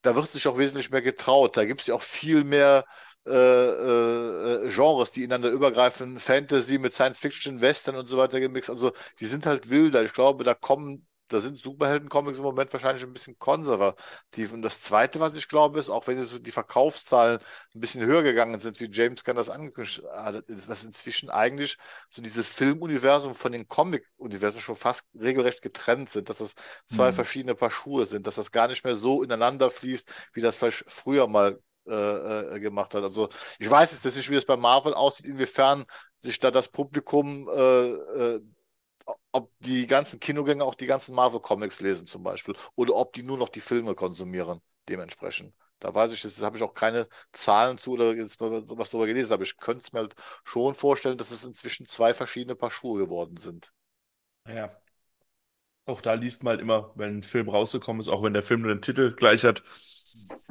[0.02, 1.56] da wird sich auch wesentlich mehr getraut.
[1.56, 2.84] Da gibt es ja auch viel mehr
[3.26, 6.18] äh, äh, Genres, die ineinander übergreifen.
[6.18, 8.70] Fantasy mit Science Fiction, Western und so weiter gemixt.
[8.70, 10.02] Also die sind halt wilder.
[10.04, 14.52] Ich glaube, da kommen da sind Superhelden-Comics im Moment wahrscheinlich ein bisschen konservativ.
[14.52, 17.38] Und das Zweite, was ich glaube, ist, auch wenn jetzt die Verkaufszahlen
[17.74, 21.76] ein bisschen höher gegangen sind, wie James Gunn das angekündigt hat, dass inzwischen eigentlich
[22.10, 26.54] so diese Filmuniversum von den Comic-Universen schon fast regelrecht getrennt sind, dass das
[26.86, 27.12] zwei Mhm.
[27.12, 30.84] verschiedene Paar Schuhe sind, dass das gar nicht mehr so ineinander fließt, wie das vielleicht
[30.88, 33.02] früher mal äh, äh, gemacht hat.
[33.02, 33.28] Also
[33.58, 35.84] ich weiß jetzt nicht, wie das bei Marvel aussieht, inwiefern
[36.16, 38.40] sich da das Publikum äh, äh,
[39.32, 43.38] ob die ganzen Kinogänger auch die ganzen Marvel-Comics lesen zum Beispiel oder ob die nur
[43.38, 45.54] noch die Filme konsumieren dementsprechend.
[45.78, 49.42] Da weiß ich, jetzt habe ich auch keine Zahlen zu oder was darüber gelesen, aber
[49.42, 50.14] ich könnte es mir halt
[50.44, 53.72] schon vorstellen, dass es inzwischen zwei verschiedene Paar Schuhe geworden sind.
[54.46, 54.80] Ja.
[55.86, 58.62] Auch da liest man halt immer, wenn ein Film rausgekommen ist, auch wenn der Film
[58.62, 59.62] nur den Titel gleich hat,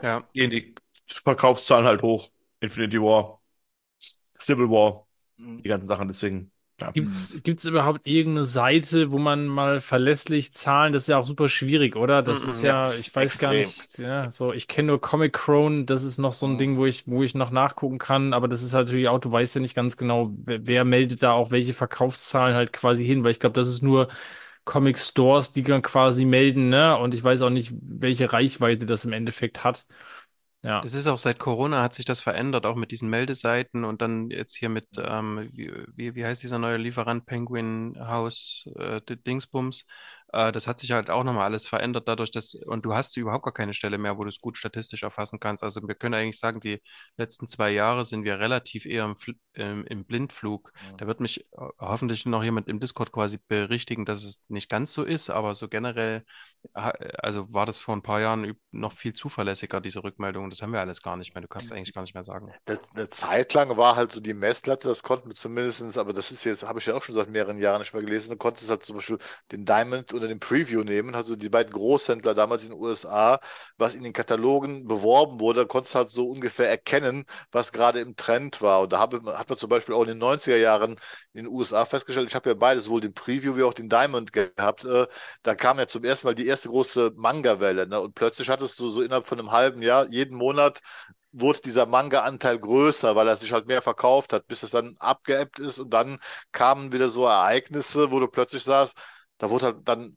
[0.02, 0.24] Ja.
[0.34, 0.76] gehen die
[1.08, 2.32] Verkaufszahlen halt hoch.
[2.60, 3.42] Infinity War,
[4.40, 5.08] Civil War,
[5.64, 6.08] die ganzen Sachen.
[6.08, 6.52] Deswegen,
[6.82, 6.94] ja.
[6.94, 11.48] Gibt's, gibt's überhaupt irgendeine Seite, wo man mal verlässlich Zahlen, das ist ja auch super
[11.48, 12.22] schwierig, oder?
[12.22, 13.56] Das Mhm, ist ja, das ich weiß gar extrem.
[13.56, 16.86] nicht, ja, so, ich kenne nur Comic Crone, das ist noch so ein Ding, wo
[16.86, 19.62] ich, wo ich noch nachgucken kann, aber das ist halt natürlich auch, du weißt ja
[19.62, 23.40] nicht ganz genau, wer, wer meldet da auch welche Verkaufszahlen halt quasi hin, weil ich
[23.40, 24.10] glaube, das ist nur
[24.66, 26.98] Comic Stores, die dann quasi melden, ne?
[26.98, 29.86] Und ich weiß auch nicht, welche Reichweite das im Endeffekt hat.
[30.64, 30.82] Ja.
[30.82, 34.30] Das ist auch seit Corona hat sich das verändert, auch mit diesen Meldeseiten und dann
[34.30, 39.88] jetzt hier mit, ähm, wie, wie, heißt dieser neue Lieferant, Penguin House, äh, Dingsbums.
[40.34, 43.44] Äh, das hat sich halt auch nochmal alles verändert dadurch, dass, und du hast überhaupt
[43.44, 45.64] gar keine Stelle mehr, wo du es gut statistisch erfassen kannst.
[45.64, 46.82] Also wir können eigentlich sagen, die
[47.18, 50.72] letzten zwei Jahre sind wir relativ eher im, Fl ähm, im Blindflug.
[50.98, 51.46] Da wird mich äh,
[51.80, 55.68] hoffentlich noch jemand im Discord quasi berichtigen, dass es nicht ganz so ist, aber so
[55.68, 56.24] generell
[56.74, 60.50] also war das vor ein paar Jahren noch viel zuverlässiger, diese Rückmeldung.
[60.50, 61.42] Das haben wir alles gar nicht mehr.
[61.42, 62.52] Du kannst eigentlich gar nicht mehr sagen.
[62.66, 66.44] Eine, Zeit lang war halt so die Messlatte, das konnten wir zumindestens, aber das ist
[66.44, 68.84] jetzt, habe ich ja auch schon seit mehreren Jahren nicht mehr gelesen, du konntest halt
[68.84, 69.18] zum Beispiel
[69.52, 73.40] den Diamond oder den Preview nehmen, also die beiden Großhändler damals in den USA,
[73.78, 78.62] was in den Katalogen beworben wurde, konntest halt so ungefähr erkennen, was gerade im Trend
[78.62, 78.82] war.
[78.82, 80.92] Und da habe, hat man zum Beispiel auch in den 90er Jahren
[81.34, 84.34] in den USA festgestellt, ich habe ja beides, sowohl den Preview wie auch den Diamond
[84.34, 85.08] gehabt, äh,
[85.44, 88.00] da kam ja zum ersten Mal die erste große Manga-Welle, ne?
[88.00, 90.82] Und plötzlich hattest du so innerhalb von einem halben Jahr, jeden Monat
[91.34, 95.60] wurde dieser Manga-Anteil größer, weil er sich halt mehr verkauft hat, bis es dann abgeebbt
[95.60, 96.20] ist und dann
[96.52, 98.98] kamen wieder so Ereignisse, wo du plötzlich sagst,
[99.42, 100.16] da wurde halt dann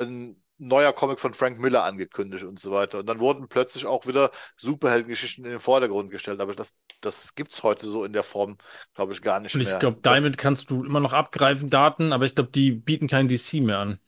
[0.00, 3.00] ein neuer Comic von Frank Miller angekündigt und so weiter.
[3.00, 6.40] Und dann wurden plötzlich auch wieder Superheldengeschichten in den Vordergrund gestellt.
[6.40, 8.56] Aber das, das gibt es heute so in der Form,
[8.94, 9.78] glaube ich, gar nicht Und ich mehr.
[9.78, 13.28] glaube, Das- Diamond kannst du immer noch abgreifen, Daten, aber ich glaube, die bieten kein
[13.28, 13.98] DC mehr an.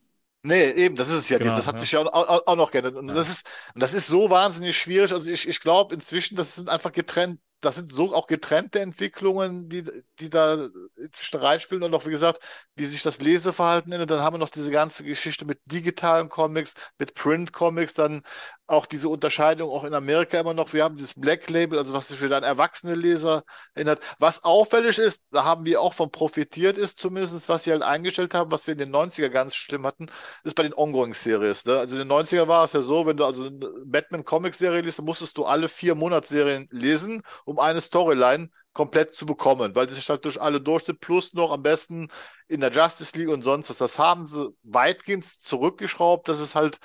[0.47, 1.39] Nee, eben, das ist es ja.
[1.39, 1.81] Genau, das hat ja.
[1.81, 2.97] sich ja auch, auch, noch geändert.
[2.97, 5.13] Und das ist, und das ist so wahnsinnig schwierig.
[5.13, 9.69] Also ich, ich glaube inzwischen, das sind einfach getrennt, das sind so auch getrennte Entwicklungen,
[9.69, 9.85] die,
[10.21, 10.69] die da
[11.13, 12.41] zwischen reinspielen und auch, wie gesagt,
[12.77, 14.11] wie sich das Leseverhalten ändert.
[14.11, 18.23] Dann haben wir noch diese ganze Geschichte mit digitalen Comics, mit Print-Comics, dann
[18.67, 20.73] auch diese Unterscheidung auch in Amerika immer noch.
[20.73, 24.01] Wir haben dieses Black Label, also was sich für dann erwachsene Leser ändert.
[24.19, 28.35] Was auffällig ist, da haben wir auch von profitiert, ist zumindest, was sie halt eingestellt
[28.35, 30.07] haben, was wir in den 90er ganz schlimm hatten,
[30.45, 31.67] ist bei den Ongoing-Series.
[31.67, 31.79] Ne?
[31.79, 35.37] Also in den 90er war es ja so, wenn du also eine Batman-Comic-Serie liest, musstest
[35.37, 40.41] du alle vier Monatsserien lesen, um eine Storyline komplett zu bekommen, weil sich halt durch
[40.41, 42.09] alle durch sind, plus noch am besten
[42.49, 43.79] in der Justice League und sonst was.
[43.79, 46.79] Das haben sie weitgehend zurückgeschraubt, dass es halt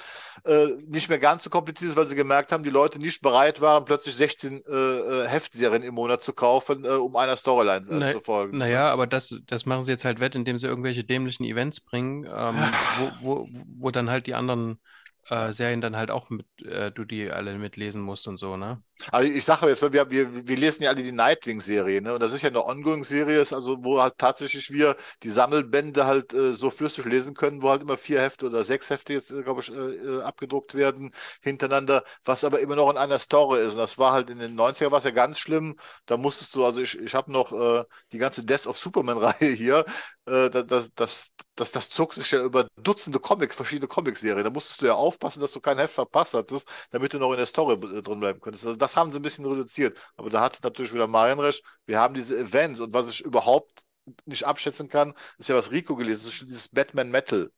[0.46, 3.60] äh, nicht mehr ganz so kompliziert ist, weil sie gemerkt haben, die Leute nicht bereit
[3.60, 8.00] waren, plötzlich 16 äh, äh, Heftserien im Monat zu kaufen, äh, um einer Storyline äh,
[8.00, 8.58] Na, zu folgen.
[8.58, 12.26] naja, aber das, das machen sie jetzt halt wett, indem sie irgendwelche dämlichen Events bringen,
[12.26, 12.56] ähm,
[13.00, 14.80] wo, wo, wo dann halt die anderen
[15.28, 18.82] äh, Serien dann halt auch mit, du die alle mitlesen musst und so, ne?
[19.12, 22.14] Also ich sage jetzt, wir, wir, wir lesen ja alle die Nightwing-Serie, ne?
[22.14, 26.54] Und das ist ja eine Ongoing-Serie, also wo halt tatsächlich wir die Sammelbände halt äh,
[26.54, 29.62] so flüssig lesen können, wo halt immer vier Hefte oder sechs Hefte jetzt, äh, glaube
[29.62, 31.12] ich, äh, äh, abgedruckt werden
[31.42, 33.74] hintereinander, was aber immer noch in einer Story ist.
[33.74, 35.76] Und das war halt in den 90er war es ja ganz schlimm.
[36.06, 39.86] Da musstest du, also ich, ich habe noch äh, die ganze Death of Superman-Reihe hier,
[40.26, 44.44] äh, das, das, das, das zog sich ja über Dutzende Comics, verschiedene Comic-Serien.
[44.44, 47.38] Da musstest du ja aufpassen, dass du kein Heft verpasst hattest, damit du noch in
[47.38, 48.66] der Story äh, drin bleiben könntest.
[48.66, 49.98] Also das haben sie ein bisschen reduziert.
[50.18, 51.64] Aber da hat natürlich wieder Marian recht.
[51.86, 53.84] Wir haben diese Events und was ich überhaupt
[54.26, 57.52] nicht abschätzen kann, ist ja, was Rico gelesen hat, ist dieses Batman Metal.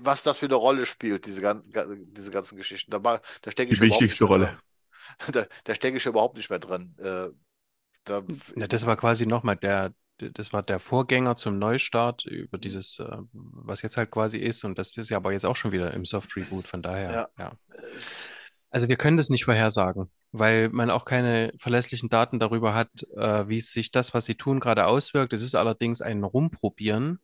[0.00, 2.90] Was das für eine Rolle spielt, diese, gan- ga- diese ganzen Geschichten.
[2.90, 4.46] Da, da stecke Die ich überhaupt wichtigste nicht mehr Rolle.
[4.46, 4.58] drin.
[5.32, 6.94] Da, da stecke ich überhaupt nicht mehr drin.
[6.98, 7.28] Äh,
[8.04, 8.22] da,
[8.56, 13.18] Ja, das war quasi nochmal der, das war der Vorgänger zum Neustart über dieses, äh,
[13.32, 14.64] was jetzt halt quasi ist.
[14.64, 17.28] Und das ist ja aber jetzt auch schon wieder im Soft Reboot, von daher, Ja.
[17.38, 17.52] ja.
[18.70, 23.48] Also wir können das nicht vorhersagen, weil man auch keine verlässlichen Daten darüber hat, äh,
[23.48, 25.32] wie sich das, was sie tun, gerade auswirkt.
[25.32, 27.20] Es ist allerdings ein Rumprobieren,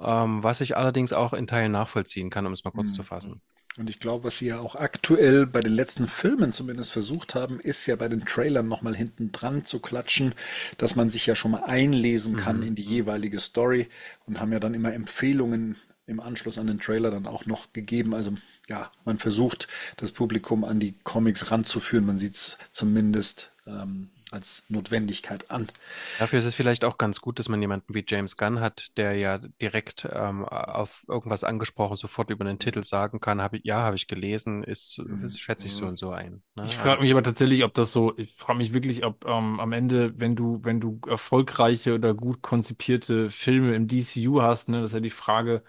[0.00, 2.94] ähm, was ich allerdings auch in Teilen nachvollziehen kann, um es mal kurz Mhm.
[2.94, 3.42] zu fassen.
[3.78, 7.58] Und ich glaube, was sie ja auch aktuell bei den letzten Filmen zumindest versucht haben,
[7.58, 10.34] ist ja bei den Trailern nochmal hinten dran zu klatschen,
[10.76, 12.62] dass man sich ja schon mal einlesen kann Mhm.
[12.62, 13.88] in die jeweilige Story
[14.26, 15.76] und haben ja dann immer Empfehlungen
[16.06, 18.14] im Anschluss an den Trailer dann auch noch gegeben.
[18.14, 18.32] Also
[18.68, 22.06] ja, man versucht, das Publikum an die Comics ranzuführen.
[22.06, 25.68] Man sieht es zumindest ähm, als Notwendigkeit an.
[26.16, 29.14] Dafür ist es vielleicht auch ganz gut, dass man jemanden wie James Gunn hat, der
[29.16, 33.78] ja direkt ähm, auf irgendwas angesprochen sofort über den Titel sagen kann, habe ich, ja,
[33.82, 36.42] habe ich gelesen, ist, das schätze ich so und so ein.
[36.54, 36.62] Ne?
[36.64, 39.58] Ich Also, frage mich aber tatsächlich, ob das so, ich frage mich wirklich, ob ähm,
[39.58, 44.80] am Ende, wenn du, wenn du erfolgreiche oder gut konzipierte Filme im DCU hast, ne,
[44.80, 45.64] das ist ja die Frage,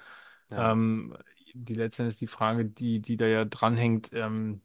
[0.56, 0.72] ja.
[0.72, 1.16] ähm,
[1.54, 4.62] die letztendlich die Frage, die, die da ja dranhängt, ähm,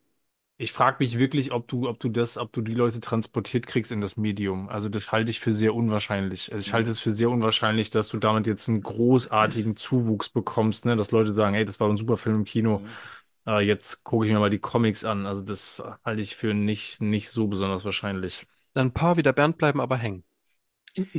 [0.60, 3.93] ich frage mich wirklich, ob du, ob du das, ob du die Leute transportiert kriegst
[3.93, 4.69] in das Medium.
[4.69, 6.51] Also das halte ich für sehr unwahrscheinlich.
[6.52, 10.85] Also ich halte es für sehr unwahrscheinlich, dass du damit jetzt einen großartigen Zuwuchs bekommst,
[10.85, 10.97] ne?
[10.97, 12.82] Dass Leute sagen, hey, das war ein super Film im Kino.
[13.47, 15.27] Äh, jetzt gucke ich mir mal die Comics an.
[15.27, 18.44] Also das halte ich für nicht, nicht so besonders wahrscheinlich.
[18.74, 20.24] Dann ein paar wie der Bernd bleiben aber hängen.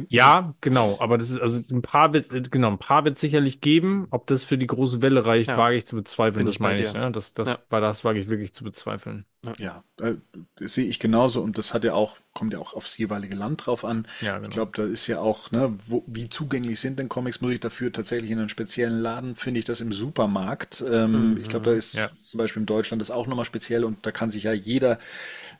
[0.10, 4.08] Ja, genau, aber das ist, also ein paar wird, genau, ein paar wird sicherlich geben.
[4.12, 5.58] Ob das für die große Welle reicht, Ja.
[5.58, 6.94] wage ich zu bezweifeln, das ich bei meine ich.
[6.94, 7.12] Ne?
[7.12, 7.60] Das, das Ja.
[7.70, 9.26] war das, wage ich wirklich zu bezweifeln.
[9.58, 10.16] Ja, äh,
[10.56, 13.66] das sehe ich genauso und das hat ja auch, kommt ja auch aufs jeweilige Land
[13.66, 14.06] drauf an.
[14.20, 14.54] Ja, Ich genau.
[14.54, 17.40] glaube, da ist ja auch, ne, wo, wie zugänglich sind denn Comics?
[17.40, 19.38] Muss ich dafür tatsächlich in einen speziellen Laden?
[19.38, 20.84] Finde ich das im Supermarkt?
[20.86, 22.10] Ähm, Ich glaube, da ist Ja.
[22.18, 25.00] zum Beispiel in Deutschland das auch nochmal speziell und da kann sich ja jeder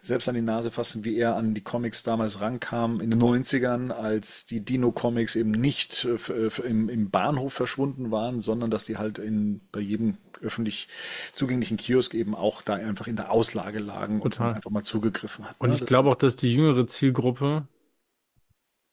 [0.02, 3.92] selbst an die Nase fassen, wie er an die Comics damals rankam in den 90ern,
[3.92, 8.98] als die Dino-Comics eben nicht äh, äh, im, im Bahnhof verschwunden waren, sondern dass die
[8.98, 10.88] halt in, bei jedem öffentlich
[11.34, 14.48] zugänglichen Kiosk eben auch da einfach in der Auslage lagen und Total.
[14.48, 15.56] man einfach mal zugegriffen hat.
[15.60, 15.76] Und ne?
[15.76, 17.68] ich glaube auch, dass die jüngere Zielgruppe,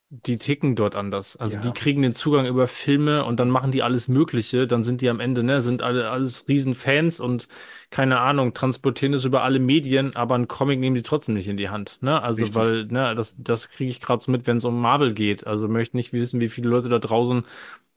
[0.09, 1.37] die ticken dort anders.
[1.37, 1.63] Also Ja.
[1.63, 4.67] die kriegen den Zugang über Filme und dann machen die alles Mögliche.
[4.69, 7.49] Dann sind die am Ende, ne, sind alle alles Riesenfans und
[7.91, 11.57] keine Ahnung, transportieren es über alle Medien, aber ein Comic nehmen die trotzdem nicht in
[11.57, 11.99] die Hand.
[12.03, 12.23] Ne?
[12.23, 12.55] Also Richtig.
[12.55, 15.45] weil, ne, das, das kriege ich gerade so mit, wenn es um Marvel geht.
[15.47, 17.45] Also möchte nicht wissen, wie viele Leute da draußen,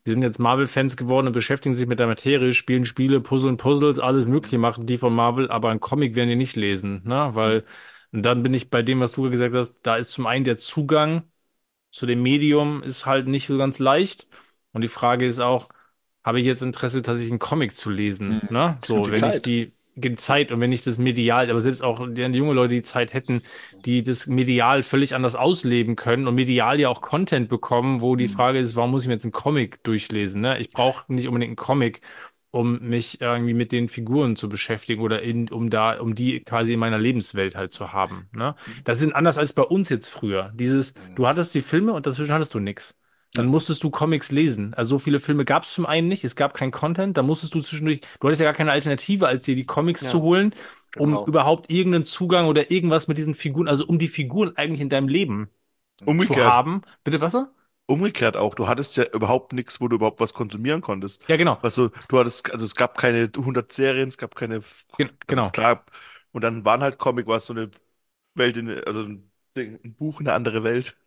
[0.06, 4.00] die sind jetzt Marvel-Fans geworden und beschäftigen sich mit der Materie, spielen Spiele, puzzeln Puzzles,
[4.00, 7.32] alles Mögliche machen die von Marvel, aber ein Comic werden die nicht lesen, ne?
[7.34, 7.66] Weil
[8.12, 10.58] und dann bin ich bei dem, was du gesagt hast, da ist zum einen der
[10.58, 11.24] Zugang
[11.92, 14.28] zu dem Medium ist halt nicht so ganz leicht.
[14.74, 15.70] Und die Frage ist auch,
[16.24, 18.42] habe ich jetzt Interesse, tatsächlich einen Comic zu lesen?
[18.44, 18.48] Mhm.
[18.50, 18.78] Ne?
[18.84, 19.46] So, wenn ich Zeit.
[19.46, 22.76] die, die Zeit und wenn ich das medial, aber selbst auch die, die junge Leute
[22.76, 23.42] die Zeit hätten,
[23.86, 28.28] die das medial völlig anders ausleben können und medial ja auch Content bekommen, wo die
[28.28, 28.28] Mhm.
[28.28, 30.42] Frage ist, warum muss ich mir jetzt einen Comic durchlesen?
[30.42, 30.60] Ne?
[30.60, 32.02] Ich brauche nicht unbedingt einen Comic,
[32.52, 36.74] um mich irgendwie mit den Figuren zu beschäftigen oder in, um da, um die quasi
[36.74, 38.30] in meiner Lebenswelt halt zu haben.
[38.34, 38.56] Ne?
[38.84, 40.52] Das ist anders als bei uns jetzt früher.
[40.56, 42.98] Dieses, du hattest die Filme und dazwischen hattest du nix.
[43.36, 44.74] Dann musstest du Comics lesen.
[44.74, 47.54] Also so viele Filme gab es zum einen nicht, es gab kein Content, da musstest
[47.54, 50.10] du zwischendurch, du hattest ja gar keine Alternative, als dir die Comics Ja.
[50.10, 50.56] zu holen,
[50.98, 51.28] um Genau.
[51.28, 55.08] überhaupt irgendeinen Zugang oder irgendwas mit diesen Figuren, also um die Figuren eigentlich in deinem
[55.08, 55.50] Leben
[55.98, 56.82] zu Umgekehrt, haben.
[57.04, 57.38] Bitte was?
[57.90, 58.56] Umgekehrt auch.
[58.56, 61.24] Du hattest ja überhaupt nichts, wo du überhaupt was konsumieren konntest.
[61.28, 61.62] Ja, genau.
[61.62, 64.62] Also, du hattest, also es gab keine 100 Serien, es gab keine,
[64.98, 65.52] Gen also genau.
[65.52, 65.86] klar,
[66.32, 67.72] und dann waren halt Comic, war so eine
[68.36, 70.98] Welt in, also ein, Ding, ein Buch in eine andere Welt.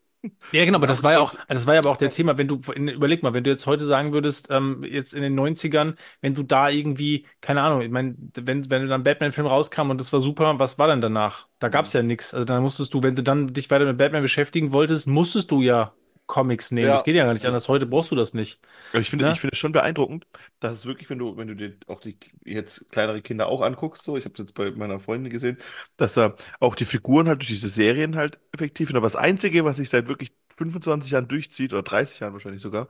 [0.54, 2.46] Ja, genau, aber das war ja auch, das war ja aber auch der Thema, wenn
[2.46, 6.34] du, überleg mal, wenn du jetzt heute sagen würdest, ähm, jetzt in den Neunzigern, wenn
[6.34, 10.20] du da irgendwie, keine Ahnung, ich meine, wenn, wenn dann Batman-Film rauskam und das war
[10.20, 11.48] super, was war denn danach?
[11.58, 11.98] Da gab's Mhm.
[11.98, 12.34] ja nichts.
[12.34, 15.62] Also dann musstest du, wenn du dann dich weiter mit Batman beschäftigen wolltest, musstest du
[15.62, 15.94] ja
[16.26, 16.92] Comics nehmen.
[16.92, 17.48] Das Ja, geht ja gar nicht ja.
[17.48, 17.68] anders.
[17.68, 18.60] Heute brauchst du das nicht.
[18.92, 19.30] Ich finde, Ne?
[19.30, 20.26] ich finde es schon beeindruckend,
[20.60, 24.02] dass es wirklich, wenn du, wenn du dir auch die jetzt kleinere Kinder auch anguckst,
[24.04, 25.58] so, ich habe es jetzt bei meiner Freundin gesehen,
[25.96, 28.96] dass da auch die Figuren halt durch diese Serien halt effektiv sind.
[28.96, 32.88] Aber das Einzige, was sich seit wirklich 25 Jahren durchzieht, oder 30 Jahren wahrscheinlich sogar,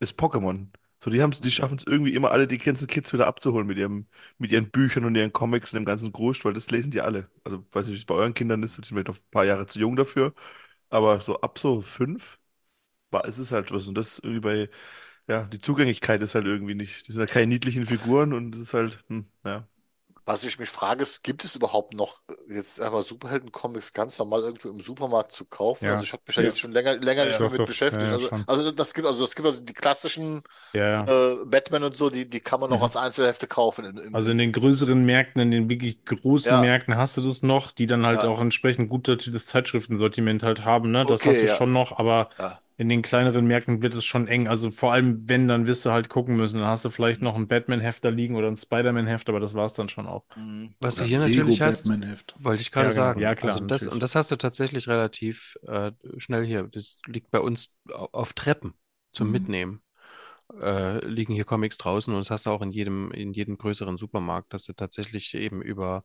[0.00, 0.68] ist Pokémon.
[1.02, 3.78] So, die haben, die schaffen es irgendwie immer alle die ganzen Kids wieder abzuholen mit
[3.78, 4.06] ihrem,
[4.38, 7.30] mit ihren Büchern und ihren Comics und dem ganzen Gruscht, weil das lesen die alle.
[7.44, 9.44] Also, weiß nicht, wie es bei euren Kindern ist, die sind vielleicht noch ein paar
[9.44, 10.34] Jahre zu jung dafür,
[10.90, 12.37] aber so ab so fünf
[13.26, 13.88] es ist halt was.
[13.88, 14.70] Und das irgendwie bei,
[15.28, 17.08] ja, die Zugänglichkeit ist halt irgendwie nicht.
[17.08, 19.68] Die sind halt keine niedlichen Figuren und es ist halt, hm, ja.
[20.26, 22.20] Was ich mich frage, ist, gibt es überhaupt noch
[22.50, 25.88] äh, jetzt einfach Superhelden-Comics ganz normal irgendwo im Supermarkt zu kaufen?
[25.88, 25.90] Ja.
[25.90, 26.42] Also ich habe mich da Ja.
[26.42, 27.40] jetzt schon länger, länger Ja, nicht ja.
[27.40, 27.64] mehr Doch, mit doch.
[27.64, 28.02] beschäftigt.
[28.02, 28.46] Ja, ja, also, schon.
[28.46, 31.08] also das gibt also das gibt also die klassischen Ja, ja.
[31.08, 32.84] äh, Batman und so, die, die kann man noch Mhm.
[32.84, 33.84] als Einzelhefte kaufen.
[33.86, 36.60] In, in, Also in den größeren Märkten, in den wirklich großen Ja.
[36.60, 38.24] Märkten hast du das noch, die dann halt Ja.
[38.24, 41.04] auch entsprechend gut sortiertes Zeitschriftensortiment halt haben, ne?
[41.04, 41.54] Das Okay, hast du ja.
[41.56, 42.62] schon noch, aber ja.
[42.78, 44.48] In den kleineren Märkten wird es schon eng.
[44.48, 46.60] Also vor allem, wenn, dann wirst du halt gucken müssen.
[46.60, 49.74] Dann hast du vielleicht noch ein Batman-Heft da liegen oder ein Spider-Man-Heft, aber das war's
[49.74, 50.24] dann schon auch.
[50.36, 50.74] Mhm.
[50.80, 52.34] Was du Oder hier Lego natürlich hast, Batman-Heft.
[52.38, 53.02] wollte ich gerade Ja, genau.
[53.06, 53.20] sagen.
[53.20, 56.64] Ja, klar, Also das, und das hast du tatsächlich relativ äh, schnell hier.
[56.64, 58.74] Das liegt bei uns au- auf Treppen
[59.12, 59.32] zum Mhm.
[59.32, 59.82] Mitnehmen.
[60.60, 63.98] Äh, liegen hier Comics draußen und das hast du auch in jedem, in jedem größeren
[63.98, 66.04] Supermarkt, dass du tatsächlich eben über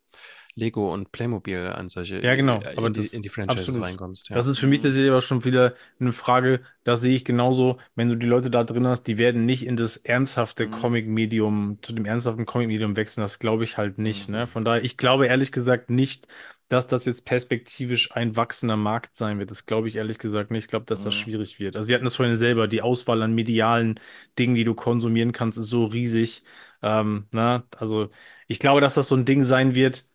[0.56, 2.62] Lego und Playmobil an solche, Ja, genau.
[2.62, 3.86] äh, Aber in die, das, in die Franchises absolut.
[3.86, 4.30] reinkommst.
[4.30, 4.36] Ja.
[4.36, 4.84] Das ist für mich Mhm.
[4.84, 8.64] tatsächlich aber schon wieder eine Frage, das sehe ich genauso, wenn du die Leute da
[8.64, 10.72] drin hast, die werden nicht in das ernsthafte Mhm.
[10.72, 14.34] Comic-Medium, zu dem ernsthaften Comic-Medium wechseln, das glaube ich halt nicht, Mhm.
[14.34, 14.48] ne?
[14.48, 16.28] Von daher, ich glaube ehrlich gesagt nicht,
[16.74, 19.52] dass das jetzt perspektivisch ein wachsender Markt sein wird.
[19.52, 20.64] Das glaube ich ehrlich gesagt nicht.
[20.66, 21.20] Ich glaube, dass das Mhm.
[21.22, 21.76] schwierig wird.
[21.78, 24.00] Also wir hatten das vorhin selber, die Auswahl an medialen
[24.40, 26.44] Dingen, die du konsumieren kannst, ist so riesig.
[26.82, 27.64] Ähm, ne?
[27.78, 28.10] Also
[28.48, 30.08] ich glaube, dass das so ein Ding sein wird,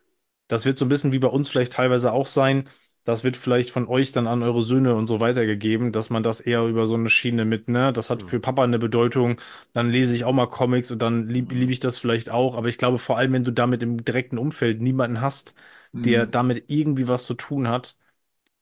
[0.48, 2.68] das wird so ein bisschen wie bei uns vielleicht teilweise auch sein.
[3.04, 6.40] Das wird vielleicht von euch dann an eure Söhne und so weitergegeben, dass man das
[6.40, 8.28] eher über so eine Schiene mit, ne, das hat Hm.
[8.28, 9.40] für Papa eine Bedeutung,
[9.72, 12.54] dann lese ich auch mal Comics und dann lieb, lieb ich das vielleicht auch.
[12.54, 15.54] Aber ich glaube, vor allem, wenn du damit im direkten Umfeld niemanden hast,
[15.92, 16.30] der Mhm.
[16.32, 17.96] damit irgendwie was zu tun hat,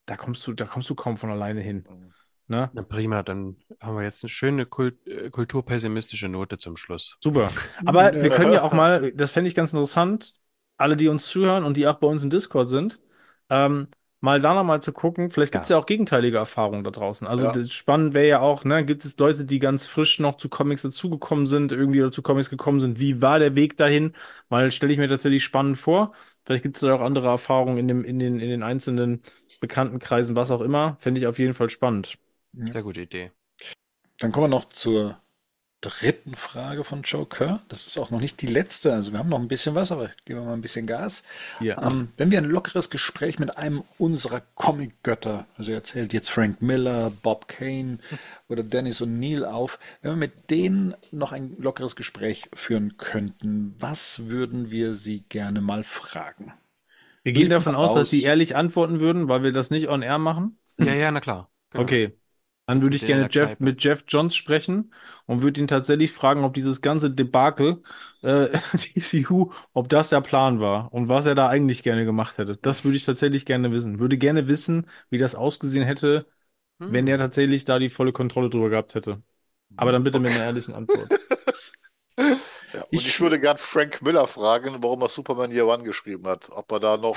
[0.06, 1.86] da kommst du, da kommst du kaum von alleine hin.
[1.88, 2.14] Mhm.
[2.48, 2.72] Ne?
[2.72, 7.18] Na prima, dann haben wir jetzt eine schöne Kult äh, kulturpessimistische Note zum Schluss.
[7.20, 7.50] Super.
[7.84, 10.34] Aber wir können ja auch mal, das fände ich ganz interessant,
[10.76, 13.00] alle, die uns zuhören und die auch bei uns im Discord sind,
[13.48, 13.88] ähm,
[14.20, 15.30] mal da noch mal zu gucken.
[15.30, 15.76] Vielleicht gibt es ja.
[15.76, 15.80] Ja.
[15.82, 17.26] auch gegenteilige Erfahrungen da draußen.
[17.26, 17.52] Also Ja.
[17.52, 20.82] das spannend wäre ja auch, ne, gibt es Leute, die ganz frisch noch zu Comics
[20.82, 23.00] dazugekommen sind, irgendwie oder zu Comics gekommen sind.
[23.00, 24.14] Wie war der Weg dahin?
[24.48, 26.12] Mal stelle ich mir tatsächlich spannend vor.
[26.46, 29.20] Vielleicht gibt es da auch andere Erfahrungen in dem, in den, in den einzelnen
[29.60, 30.96] Bekanntenkreisen, was auch immer.
[31.00, 32.18] Fände ich auf jeden Fall spannend.
[32.52, 32.72] Ja.
[32.72, 33.32] Sehr gute Idee.
[34.20, 35.20] Dann kommen wir noch zur
[35.88, 37.60] dritten Frage von Joe Kerr.
[37.68, 38.92] Das ist auch noch nicht die letzte.
[38.92, 41.22] Also wir haben noch ein bisschen was, aber geben wir mal ein bisschen Gas.
[41.60, 41.82] Ja.
[41.82, 46.62] Ähm, wenn wir ein lockeres Gespräch mit einem unserer Comic-Götter, also er zählt jetzt Frank
[46.62, 47.98] Miller, Bob Kane
[48.48, 54.28] oder Dennis O'Neill auf, wenn wir mit denen noch ein lockeres Gespräch führen könnten, was
[54.28, 56.52] würden wir sie gerne mal fragen?
[57.22, 58.10] Wir gehen davon mal aus, dass aus.
[58.10, 60.58] die ehrlich antworten würden, weil wir das nicht on air machen.
[60.78, 61.50] Ja, ja, na klar.
[61.70, 61.82] Genau.
[61.82, 62.12] Okay.
[62.66, 64.92] Dann würde ich gerne Jeff, mit Jeff Johns sprechen
[65.26, 67.82] und würde ihn tatsächlich fragen, ob dieses ganze Debakel,
[68.22, 72.56] äh, DCU, ob das der Plan war und was er da eigentlich gerne gemacht hätte.
[72.56, 74.00] Das würde ich tatsächlich gerne wissen.
[74.00, 76.26] Würde gerne wissen, wie das ausgesehen hätte,
[76.86, 77.08] wenn Hm.
[77.08, 79.22] er tatsächlich da die volle Kontrolle drüber gehabt hätte.
[79.76, 81.12] Aber dann bitte mit einer ehrlichen Antwort.
[82.90, 86.26] Ja, und Ich- ich, würde gern Frank Miller fragen, warum er Superman Year One geschrieben
[86.26, 86.46] hat.
[86.50, 87.16] Ob er da noch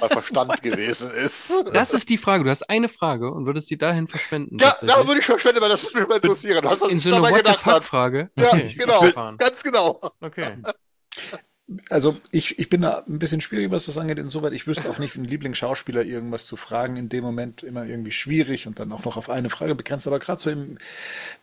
[0.00, 1.52] bei Verstand gewesen ist.
[1.72, 2.44] Das ist die Frage.
[2.44, 4.58] Du hast eine Frage und würdest sie dahin verschwenden.
[4.58, 7.04] Ja, da würde ich verschwenden, weil das würde mich mal interessieren, was er In sich
[7.04, 7.74] so eine dabei What the gedacht hat.
[7.84, 8.30] fuck-Frage.
[8.38, 9.00] Ja, Okay, ich genau.
[9.36, 10.00] Ganz genau.
[10.20, 10.56] Okay.
[11.88, 14.18] Also ich, ich bin da ein bisschen schwierig, was das angeht.
[14.18, 16.96] Insoweit, ich wüsste auch nicht, einen Lieblingsschauspieler irgendwas zu fragen.
[16.96, 20.06] In dem Moment immer irgendwie schwierig und dann auch noch auf eine Frage begrenzt.
[20.08, 20.78] Aber gerade so im,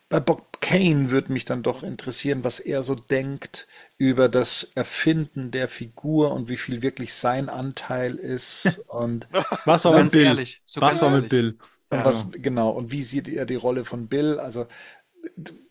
[0.08, 3.68] bei Bob Kane würde mich dann doch interessieren, was er so denkt
[3.98, 9.28] über das Erfinden der Figur und wie viel wirklich sein Anteil ist und,
[9.64, 10.20] Was war mit Bill?
[10.20, 11.28] ehrlich, so Was war mit.
[11.28, 11.58] Bill?
[11.90, 12.04] und Ja.
[12.04, 14.38] was genau und wie sieht er die Rolle von Bill?
[14.38, 14.66] Also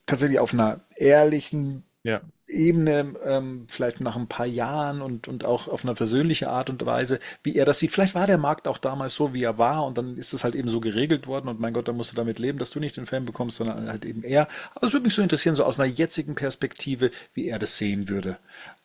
[0.05, 2.21] tatsächlich auf einer ehrlichen Ja.
[2.47, 6.85] Ebene, ähm, vielleicht nach ein paar Jahren und, und auch auf eine persönliche Art und
[6.85, 7.91] Weise, wie er das sieht.
[7.91, 10.55] Vielleicht war der Markt auch damals so, wie er war und dann ist es halt
[10.55, 12.95] eben so geregelt worden und mein Gott, dann musst du damit leben, dass du nicht
[12.95, 14.47] den Fan bekommst, sondern halt eben er.
[14.73, 18.07] Aber es würde mich so interessieren, so aus einer jetzigen Perspektive, wie er das sehen
[18.07, 18.37] würde.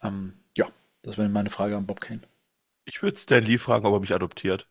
[0.03, 0.66] Ähm, ja,
[1.03, 2.23] das wäre meine Frage an Bob Kane.
[2.86, 4.66] Ich würde Stan Lee fragen, ob er mich adoptiert.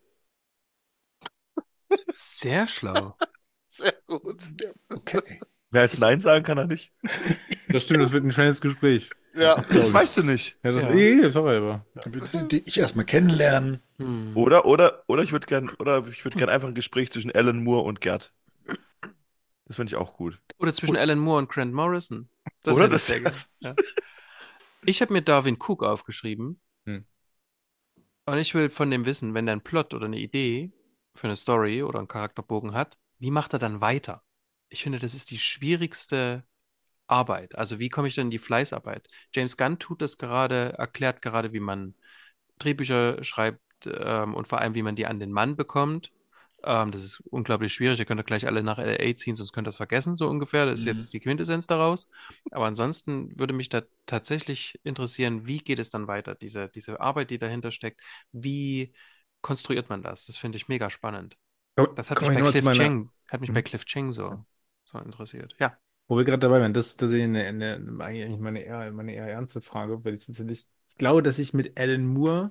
[2.11, 3.15] Sehr schlau.
[3.65, 4.43] Sehr gut.
[4.89, 5.39] Okay.
[5.71, 6.91] Wer als Nein sagen kann, er nicht.
[7.69, 9.09] Das stimmt, das wird ein schnelles Gespräch.
[9.33, 9.63] Ja.
[9.71, 10.57] Das weißt du nicht.
[10.63, 10.93] Ja, das, Ja.
[10.93, 11.29] ja.
[11.29, 11.85] sorry, aber.
[12.51, 13.79] Die ich erstmal kennenlernen.
[13.97, 14.35] Hm.
[14.35, 17.63] Oder, oder, oder ich würde gern, oder ich würde gern einfach ein Gespräch zwischen Alan
[17.63, 18.33] Moore und Gerd.
[19.65, 20.37] Das finde ich auch gut.
[20.59, 22.27] Oder zwischen Alan Moore und Grant Morrison.
[22.63, 23.31] Das Oder ich das- gerne.
[23.59, 23.75] Ja.
[24.83, 26.59] Ich habe mir Darwin Cook aufgeschrieben.
[26.85, 27.05] Hm.
[28.25, 30.73] Und ich will von dem wissen, wenn der einen Plot oder eine Idee
[31.15, 34.23] für eine Story oder einen Charakterbogen hat, wie macht er dann weiter?
[34.71, 36.45] Ich finde, das ist die schwierigste
[37.07, 37.55] Arbeit.
[37.55, 39.09] Also wie komme ich denn in die Fleißarbeit?
[39.35, 41.95] James Gunn tut das gerade, erklärt gerade, wie man
[42.59, 46.11] Drehbücher schreibt ähm, und vor allem, wie man die an den Mann bekommt.
[46.63, 47.99] Ähm, das ist unglaublich schwierig.
[47.99, 50.65] Ihr könnt gleich alle nach LA ziehen, sonst könnt ihr das vergessen, so ungefähr.
[50.67, 50.87] Das ist Mhm.
[50.87, 52.07] jetzt die Quintessenz daraus.
[52.51, 56.35] Aber ansonsten würde mich da tatsächlich interessieren, wie geht es dann weiter?
[56.35, 58.93] Diese, diese Arbeit, die dahinter steckt, wie
[59.41, 60.27] konstruiert man das?
[60.27, 61.37] Das finde ich mega spannend.
[61.95, 63.53] Das hat Komm mich ich bei Cliff meiner- hat mich Mhm.
[63.53, 64.45] bei Cliff Chang so,
[64.91, 65.55] so interessiert.
[65.59, 65.77] Ja.
[66.07, 69.27] Wo wir gerade dabei waren, das, das ist eine, eine, eigentlich meine eher, meine eher
[69.27, 72.49] ernste Frage, weil ich tatsächlich, ich glaube, dass ich mit Alan Moore,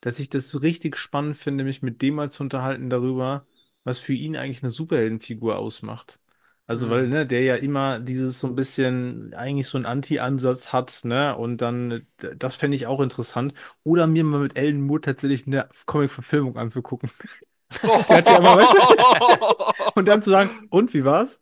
[0.00, 3.46] dass ich das so richtig spannend finde, mich mit dem mal zu unterhalten darüber,
[3.84, 6.20] was für ihn eigentlich eine Superheldenfigur ausmacht.
[6.66, 6.90] Also, Mhm.
[6.92, 11.36] weil, ne, der ja immer dieses so ein bisschen, eigentlich so einen Anti-Ansatz hat, ne,
[11.36, 12.06] und dann,
[12.36, 13.54] das fände ich auch interessant.
[13.84, 17.10] Oder mir mal mit Alan Moore tatsächlich eine Comic-Verfilmung anzugucken.
[17.82, 18.74] ja immer, weißt
[19.96, 21.40] Und dann zu sagen, und wie war's?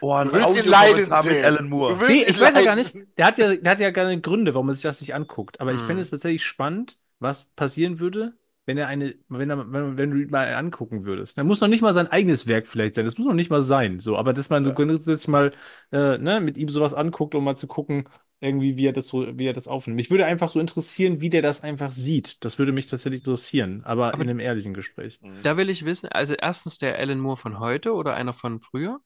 [0.00, 1.44] Boah, ein Du willst ihn Audiokommentar leiden mit sehen.
[1.44, 1.98] Alan Moore.
[1.98, 2.94] Du Nee, ihn ich weiß ja gar nicht.
[3.18, 5.60] Der hat ja, der hat ja gar keine Gründe, warum man sich das nicht anguckt.
[5.60, 5.86] Aber ich Mhm.
[5.86, 8.34] fände es tatsächlich spannend, was passieren würde,
[8.66, 11.38] wenn er eine, wenn er, wenn, wenn du ihn mal angucken würdest.
[11.38, 13.04] Da muss noch nicht mal sein eigenes Werk vielleicht sein.
[13.04, 14.00] Das muss noch nicht mal sein.
[14.00, 14.72] So, aber dass man Ja.
[14.72, 15.52] grundsätzlich mal
[15.92, 18.08] äh, ne, mit ihm sowas anguckt, um mal zu gucken,
[18.40, 19.96] irgendwie, wie er das so, wie er das aufnimmt.
[19.96, 22.44] Mich würde einfach so interessieren, wie der das einfach sieht.
[22.44, 25.20] Das würde mich tatsächlich interessieren, aber, Aber- in einem ehrlichen Gespräch.
[25.42, 29.00] Da will ich wissen, also erstens der Alan Moore von heute oder einer von früher?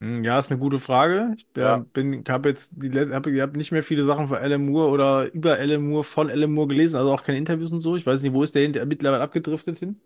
[0.00, 1.34] Hm, Ja, ist eine gute Frage.
[1.36, 1.78] Ich Ja.
[1.92, 5.32] bin, habe jetzt die, hab, ich hab nicht mehr viele Sachen von Alan Moore oder
[5.32, 7.96] über Alan Moore von Alan Moore gelesen, also auch keine Interviews und so.
[7.96, 10.00] Ich weiß nicht, wo ist der hin, mittlerweile abgedriftet hin?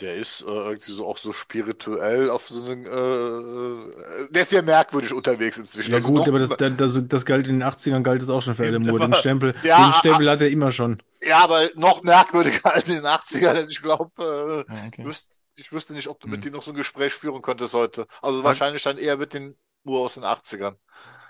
[0.00, 4.62] Der ist äh, irgendwie so auch so spirituell auf so einen, äh, der ist sehr
[4.62, 5.90] merkwürdig unterwegs inzwischen.
[5.90, 8.54] Ja Also gut, aber das, das, das, galt in den 80ern, galt es auch schon
[8.54, 9.00] für Alan Moore.
[9.00, 11.02] Den Stempel, Ja, den Stempel hat er immer schon.
[11.22, 13.52] ja, aber noch merkwürdiger als in den 80ern.
[13.54, 15.04] denn Ich glaube, äh, okay.
[15.04, 16.30] wüsst, ich wüsste nicht, ob du Hm.
[16.30, 18.06] mit dem noch so ein Gespräch führen könntest heute.
[18.22, 19.54] Also wahrscheinlich dann eher mit den
[19.84, 20.76] Uhr aus den 80ern.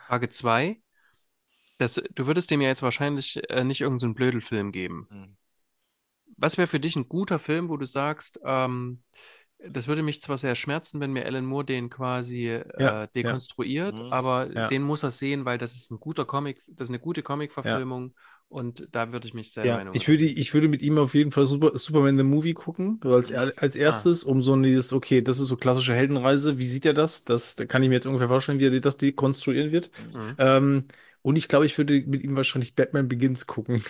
[0.07, 0.81] Frage 2.
[1.79, 5.09] Das, du würdest dem ja jetzt wahrscheinlich äh, nicht irgendeinen so Blödelfilm geben.
[5.11, 5.37] Hm.
[6.41, 9.03] Was wäre für dich ein guter Film, wo du sagst, ähm,
[9.59, 13.97] das würde mich zwar sehr schmerzen, wenn mir Alan Moore den quasi äh, Ja, dekonstruiert,
[13.97, 14.05] ja.
[14.05, 14.11] Mhm.
[14.11, 14.69] aber Ja.
[14.71, 18.15] den muss er sehen, weil das ist ein guter Comic, das ist eine gute Comic-Verfilmung
[18.49, 21.13] und da würde ich mich sehr Ja, Meinung ich würde, ich würde mit ihm auf
[21.15, 25.21] jeden Fall Super, Superman the Movie gucken, als, er- als erstes, um so dieses, okay,
[25.21, 27.25] das ist so klassische Heldenreise, wie sieht er das?
[27.25, 29.91] Das da kann ich mir jetzt ungefähr vorstellen, wie er das dekonstruieren wird.
[29.97, 30.39] Mhm.
[30.39, 30.87] Ähm,
[31.21, 33.83] und ich glaube, ich würde mit ihm wahrscheinlich Batman Begins gucken.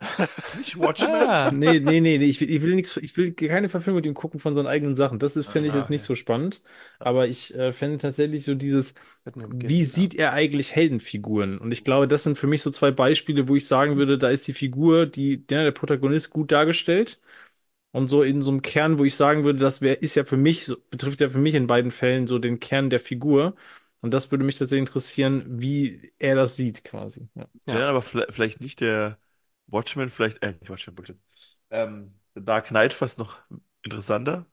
[0.52, 1.28] Nicht Watchmen.
[1.28, 4.06] Ah, Nee, nee, nee, nee, ich will, ich will nichts, ich will keine Verfilmung mit
[4.06, 5.18] ihm gucken von seinen eigenen Sachen.
[5.18, 6.04] Das ist, finde ich Ah, jetzt nicht okay.
[6.04, 6.62] so spannend.
[7.02, 8.94] Aber ich äh, fände tatsächlich so dieses,
[9.34, 11.58] wie sieht er eigentlich Heldenfiguren?
[11.58, 14.28] Und ich glaube, das sind für mich so zwei Beispiele, wo ich sagen würde, da
[14.30, 17.20] ist die Figur, die, der, der Protagonist gut dargestellt.
[17.92, 20.36] Und so in so einem Kern, wo ich sagen würde, das wäre, ist ja für
[20.38, 23.56] mich, so, betrifft ja für mich in beiden Fällen so den Kern der Figur.
[24.02, 27.28] Und das würde mich tatsächlich interessieren, wie er das sieht, quasi.
[27.34, 27.46] Ja.
[27.66, 27.88] Ja.
[27.90, 29.18] Aber vielleicht nicht der
[29.66, 31.18] Watchmen, vielleicht, äh, nicht Watchmen, Bullshit.
[31.70, 33.36] Ähm, The Dark Knight fast noch
[33.82, 34.46] interessanter.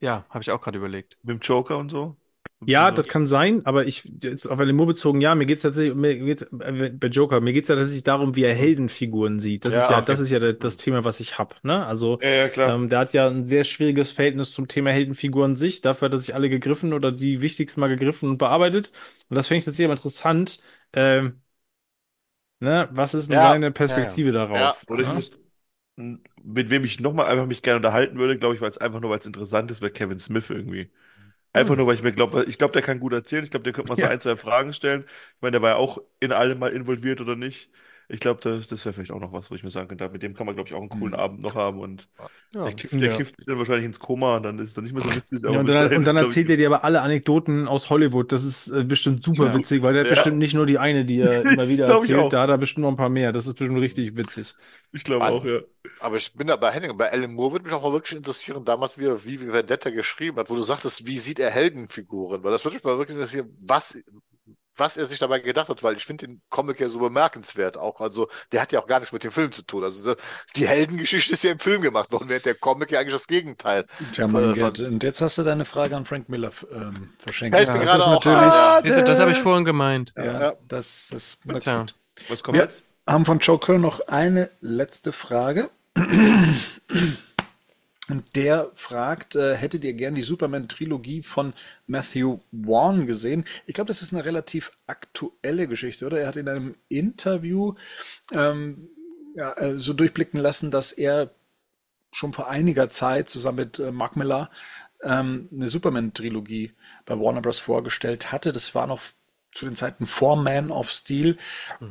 [0.00, 1.18] Ja, habe ich auch gerade überlegt.
[1.22, 2.16] Mit dem Joker und so.
[2.64, 6.18] Ja, das kann sein, aber ich, jetzt auf Alan bezogen, ja, mir geht's tatsächlich, mir
[6.18, 9.64] geht's, äh, bei Joker, mir geht's ja tatsächlich darum, wie er Heldenfiguren sieht.
[9.64, 10.02] Das Ja, ist ja, okay.
[10.02, 11.86] das ist ja das, Thema, was ich hab, ne?
[11.86, 12.74] Also, Ja, ja, klar.
[12.74, 15.80] ähm, der hat ja ein sehr schwieriges Verhältnis zum Thema Heldenfiguren sich.
[15.80, 18.92] Dafür hat er sich alle gegriffen oder die wichtigsten mal gegriffen und bearbeitet.
[19.30, 20.60] Und das finde ich tatsächlich aber interessant.
[20.92, 21.40] Ähm,
[22.60, 23.38] ne, was ist denn Ja.
[23.38, 24.84] seine Perspektive darauf?
[24.88, 25.32] Oder ich muss,
[25.96, 29.10] mit wem ich nochmal einfach mich gerne unterhalten würde, glaube ich, weil es einfach nur,
[29.10, 30.90] weil es interessant ist, wäre Kevin Smith irgendwie.
[31.54, 33.44] Einfach nur, weil ich mir glaube, ich glaube, der kann gut erzählen.
[33.44, 34.08] Ich glaube, der könnte mal so Ja.
[34.08, 35.04] ein, zwei Fragen stellen.
[35.36, 37.70] Ich meine, der war ja auch in allem mal involviert oder nicht.
[38.10, 40.22] Ich glaube, das, das wäre vielleicht auch noch was, wo ich mir sagen könnte, mit
[40.22, 41.20] dem kann man, glaube ich, auch einen coolen Mhm.
[41.20, 42.08] Abend noch haben und
[42.54, 42.64] Ja.
[42.64, 43.16] der kifft, der Ja.
[43.16, 45.42] kifft sich dann wahrscheinlich ins Koma und dann ist es dann nicht mehr so witzig.
[45.42, 48.32] Ja, und dann, dahin und dann ist, erzählt er dir aber alle Anekdoten aus Hollywood.
[48.32, 49.54] Das ist äh, bestimmt super Ja.
[49.54, 52.32] witzig, weil der hat bestimmt nicht nur die eine, die er immer wieder erzählt.
[52.32, 53.32] Da hat er bestimmt noch ein paar mehr.
[53.32, 54.54] Das ist bestimmt richtig witzig.
[54.92, 55.60] Ich glaube auch, ja.
[56.00, 58.64] Aber ich bin da bei Henning, bei Alan Moore würde mich auch mal wirklich interessieren,
[58.64, 62.42] damals wie er wie Vendetta geschrieben hat, wo du sagtest, wie sieht er Heldenfiguren?
[62.44, 63.98] Weil das würde mich mal wirklich interessieren, was,
[64.78, 68.00] was er sich dabei gedacht hat, weil ich finde den Comic ja so bemerkenswert auch.
[68.00, 69.84] Also, der hat ja auch gar nichts mit dem Film zu tun.
[69.84, 70.16] Also, das,
[70.56, 73.84] die Heldengeschichte ist ja im Film gemacht worden, während der Comic ja eigentlich das Gegenteil.
[74.12, 77.56] Tja, Mann, äh, und jetzt hast du deine Frage an Frank Miller ähm, verschenkt.
[77.56, 79.02] Fällt mir das gerade ist auch natürlich, ja.
[79.02, 80.12] Du, das habe ich vorhin gemeint.
[80.16, 80.52] ja, Ja.
[80.68, 81.86] das, das, Tja.
[82.28, 82.82] Was kommt Wir jetzt?
[83.06, 85.70] haben von Joker noch eine letzte Frage.
[88.08, 91.52] Und der fragt, äh, hättet ihr gern die Superman-Trilogie von
[91.86, 93.44] Matthew Vaughn gesehen?
[93.66, 96.20] Ich glaube, das ist eine relativ aktuelle Geschichte, oder?
[96.20, 97.74] Er hat in einem Interview
[98.32, 98.88] ähm,
[99.34, 101.30] ja, äh, so durchblicken lassen, dass er
[102.10, 104.50] schon vor einiger Zeit zusammen mit äh, Mark Millar
[105.02, 106.72] ähm, eine Superman-Trilogie
[107.04, 107.58] bei Warner Bros.
[107.58, 108.52] vorgestellt hatte.
[108.52, 109.02] Das war noch
[109.52, 111.36] zu den Zeiten vor Man of Steel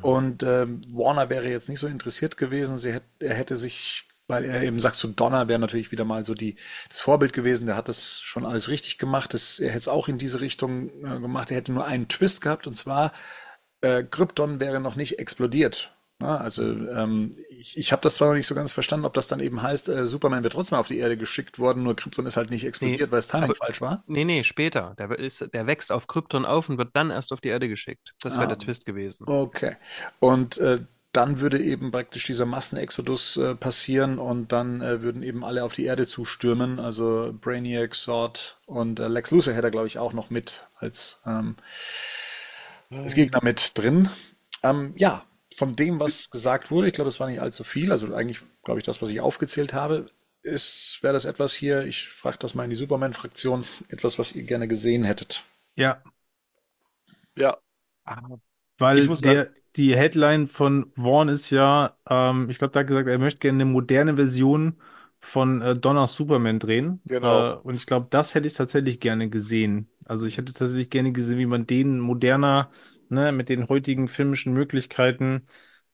[0.02, 2.78] und ähm, Warner wäre jetzt nicht so interessiert gewesen.
[2.78, 6.26] Sie hätt, er hätte sich, weil er eben sagt, so Donner wäre natürlich wieder mal
[6.26, 6.56] so die,
[6.90, 7.66] das Vorbild gewesen.
[7.68, 9.34] Der hat das schon alles richtig gemacht.
[9.34, 11.50] Das, er hätte es auch in diese Richtung äh, gemacht.
[11.52, 13.14] Er hätte nur einen Twist gehabt und zwar
[13.82, 15.94] äh, Krypton wäre noch nicht explodiert.
[16.20, 19.28] Na, also ähm, ich, ich habe das zwar noch nicht so ganz verstanden, ob das
[19.28, 22.38] dann eben heißt, äh, Superman wird trotzdem auf die Erde geschickt worden, nur Krypton ist
[22.38, 24.04] halt nicht explodiert, Nee, weil das Timing aber- falsch war.
[24.08, 24.96] Nee, nee, später.
[24.98, 28.16] Der, ist, der wächst auf Krypton auf und wird dann erst auf die Erde geschickt.
[28.20, 28.48] Das wäre Ah.
[28.48, 29.26] der Twist gewesen.
[29.28, 29.76] Okay.
[30.20, 30.80] Und äh,
[31.18, 35.74] dann würde eben praktisch dieser Massenexodus äh, passieren und dann äh, würden eben alle auf
[35.74, 36.80] die Erde zustürmen.
[36.80, 41.20] Also Brainiac, Sword und äh, Lex Luthor hätte er, glaube ich, auch noch mit als,
[41.26, 41.56] ähm,
[42.92, 44.10] als Gegner mit drin.
[44.62, 45.24] Ähm, ja,
[45.56, 47.92] von dem, was gesagt wurde, ich glaube, das war nicht allzu viel.
[47.92, 50.06] Also eigentlich, glaube ich, das, was ich aufgezählt habe,
[50.44, 54.44] ist, wäre das etwas hier, ich frage das mal in die Superman-Fraktion, etwas, was ihr
[54.44, 55.44] gerne gesehen hättet.
[55.76, 56.04] Ja,
[57.36, 57.58] Ja,
[58.78, 62.88] weil Ich muss der, die Headline von Vaughn ist ja, ähm, ich glaube, da hat
[62.88, 64.78] gesagt, er möchte gerne eine moderne Version
[65.20, 67.02] von äh, Donners Superman drehen.
[67.06, 67.54] Genau.
[67.54, 69.90] Äh, und ich glaube, das hätte ich tatsächlich gerne gesehen.
[70.06, 72.72] Also ich hätte tatsächlich gerne gesehen, wie man den moderner,
[73.10, 75.44] ne, mit den heutigen filmischen Möglichkeiten,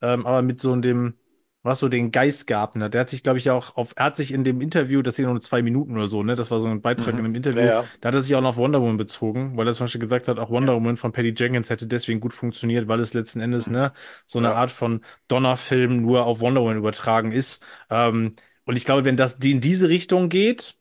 [0.01, 1.15] ähm, aber mit so dem,
[1.63, 2.75] was so den Geist gab.
[2.75, 2.89] Ne?
[2.89, 5.25] Der hat sich, glaube ich, auch auf, er hat sich in dem Interview, das sind
[5.25, 7.19] nur zwei Minuten oder so, ne, das war so ein Beitrag Mhm.
[7.19, 7.91] in einem Interview, Ja, ja.
[8.01, 10.27] da hat er sich auch noch auf Wonder Woman bezogen, weil er zum Beispiel gesagt
[10.27, 13.69] hat, auch Wonder Woman von Patty Jenkins hätte deswegen gut funktioniert, weil es letzten Endes
[13.69, 13.93] ne,
[14.25, 14.53] so eine Ja.
[14.53, 17.65] Art von Donner-Film nur auf Wonder Woman übertragen ist.
[17.89, 18.35] Ähm,
[18.65, 20.77] und ich glaube, wenn das in diese Richtung geht,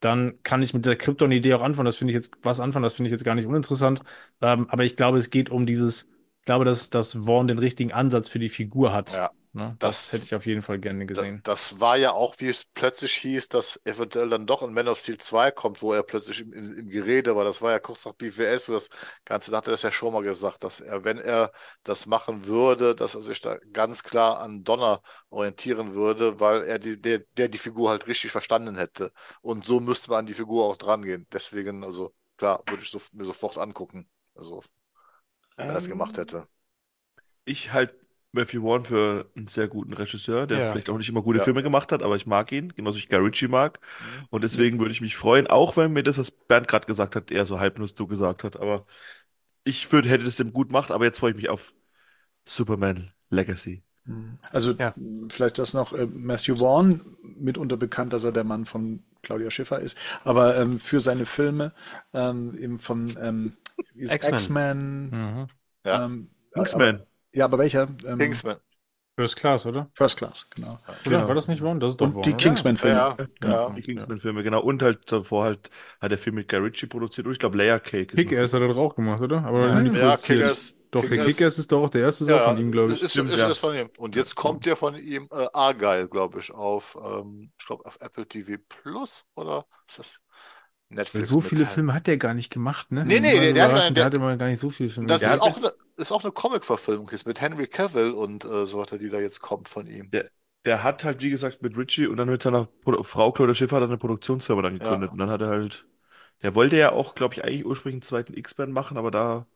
[0.00, 1.86] dann kann ich mit der Krypton-Idee auch anfangen.
[1.86, 4.02] Das finde ich jetzt was anfangen, das finde ich jetzt gar nicht uninteressant.
[4.40, 6.04] Ähm, aber ich glaube, es geht um dieses,
[6.40, 9.08] ich glaube, dass, dass Vaughn den richtigen Ansatz für die Figur hat.
[9.12, 9.30] Ja.
[9.58, 9.76] Ne?
[9.78, 11.44] Das- Das hätte ich auf jeden Fall gerne gesehen.
[11.44, 14.98] das war ja auch, wie es plötzlich hieß, dass eventuell dann doch ein Man of
[14.98, 17.44] Steel 2 kommt, wo er plötzlich im, im, im Gerede war.
[17.44, 18.88] Das war ja kurz nach BVS, wo das
[19.24, 21.52] Ganze, da hat er das ja schon mal gesagt, dass er, wenn er
[21.84, 26.78] das machen würde, dass er sich da ganz klar an Donner orientieren würde, weil er
[26.78, 29.12] die, der, der die Figur halt richtig verstanden hätte.
[29.40, 31.26] Und so müsste man an die Figur auch drangehen.
[31.32, 34.08] Deswegen, also klar, würde ich so, mir sofort angucken.
[34.34, 34.62] Also,
[35.56, 36.48] wenn er das gemacht hätte.
[37.44, 37.96] Ich halte
[38.38, 40.72] Matthew Vaughn für einen sehr guten Regisseur, der Ja.
[40.72, 41.44] vielleicht auch nicht immer gute Ja.
[41.44, 43.80] Filme gemacht hat, aber ich mag ihn, genauso wie ich Guy Ritchie mag.
[44.30, 47.30] Und deswegen würde ich mich freuen, auch wenn mir das, was Bernd gerade gesagt hat,
[47.30, 48.56] eher so halb nur du gesagt hat.
[48.56, 48.86] Aber
[49.64, 51.74] ich würde, hätte das dem gut gemacht, aber jetzt freue ich mich auf
[52.44, 53.82] Superman Legacy.
[54.52, 54.94] Also Ja.
[55.28, 59.80] vielleicht das noch, äh, Matthew Vaughn, mitunter bekannt, dass er der Mann von Claudia Schiffer
[59.80, 61.72] ist, aber ähm, für seine Filme
[62.14, 63.52] ähm, eben von ähm.
[63.94, 65.46] X-Men, Mhm.
[65.84, 66.04] Ja.
[66.04, 67.02] ähm, X-Men.
[67.32, 67.88] Ja, aber welcher?
[68.06, 68.56] Ähm, Kingsman.
[69.16, 69.90] First Class, oder?
[69.94, 70.78] First Class, genau.
[71.02, 71.26] Genau.
[71.26, 71.80] War das nicht Vaughn?
[71.80, 72.36] Das ist doch Und Vaughn, die oder?
[72.38, 72.96] Kingsman-Filme.
[72.96, 73.16] Ja,
[73.48, 73.70] ja.
[73.70, 74.62] Die Kingsman-Filme, genau.
[74.62, 77.80] Und halt davor halt hat der Film mit Guy Ritchie produziert und ich glaube Layer
[77.80, 79.44] Cake ist Kick-Ass hat er doch auch gemacht, oder?
[79.44, 79.80] Aber Ja.
[79.80, 80.22] Ja, produziert.
[80.22, 80.74] Kickers.
[80.92, 83.02] Doch, der Kick-Ass- Kick-Ass ist doch auch der erste auch von ihm, glaube ich.
[83.02, 83.50] Ist, Stimmt, ist, ja.
[83.50, 83.88] ist von ihm.
[83.98, 87.98] Und jetzt kommt der von ihm äh, Argyle, glaube ich, auf, ähm, ich glaube, auf
[88.00, 90.20] Apple TV Plus oder ist das
[90.90, 91.28] Weil Netflix?
[91.28, 91.66] so viele?
[91.66, 93.04] Filme hat der gar nicht gemacht, ne?
[93.04, 94.88] Nee, Das nee, immer der- der hat gar- der hat immer gar nicht so viele
[94.88, 98.44] Filme Das Der ist auch, eine, ist auch eine Comic-Verfilmung jetzt mit Henry Cavill und
[98.44, 100.10] äh, so weiter, die da jetzt kommt von ihm.
[100.64, 103.76] Der hat halt, wie gesagt, mit Ritchie und dann mit seiner Pro Frau Claudia Schiffer
[103.76, 105.08] hat er eine Produktionsfirma dann gegründet.
[105.08, 105.12] Ja.
[105.12, 105.86] Und dann hat er halt,
[106.42, 109.46] der wollte ja auch, glaube ich, eigentlich ursprünglich einen zweiten X-Men machen, aber da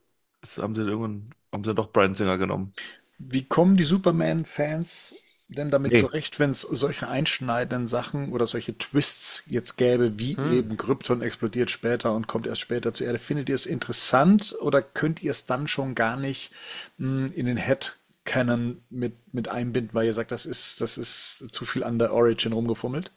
[0.41, 2.73] ist, haben sie irgendwann, haben sie doch Bryan Singer genommen.
[3.17, 5.15] Wie kommen die Superman-Fans
[5.53, 5.97] denn damit Nee.
[5.97, 10.57] zurecht, wenn es solche einschneidenden Sachen oder solche Twists jetzt gäbe, wie Hm.
[10.57, 13.19] eben Krypton explodiert später und kommt erst später zur Erde?
[13.19, 16.51] Findet ihr es interessant oder könnt ihr es dann schon gar nicht
[16.97, 21.65] mh, in den Head-Canon mit, mit einbinden, weil ihr sagt, das ist, das ist zu
[21.65, 23.11] viel an der Origin rumgefummelt?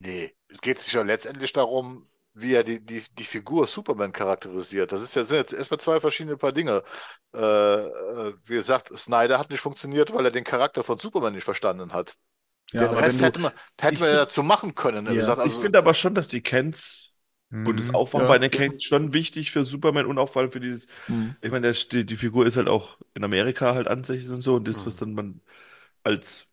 [0.00, 2.08] Nee, es geht sich ja letztendlich darum,
[2.40, 4.92] wie er die, die, die Figur Superman charakterisiert.
[4.92, 6.82] Das ist ja, sind jetzt erstmal zwei verschiedene Paar Dinge.
[7.34, 11.44] Äh, äh, wie gesagt, Snyder hat nicht funktioniert, weil er den Charakter von Superman nicht
[11.44, 12.16] verstanden hat.
[12.72, 15.06] Ja, den aber Rest wenn hätte du, man, hätte Ich man ja dazu machen können.
[15.06, 15.14] Ja.
[15.16, 17.14] gesagt, Ich also, finde aber schon, dass die Kents
[17.64, 17.94] Und das Mhm.
[17.94, 18.28] Aufwand Ja.
[18.28, 21.36] bei den Canes schon wichtig für Superman und auch vor allem für dieses, Mhm.
[21.42, 24.56] ich meine, der, die, die Figur ist halt auch in Amerika halt ansässig und so
[24.56, 25.42] und das, was dann man
[26.04, 26.52] als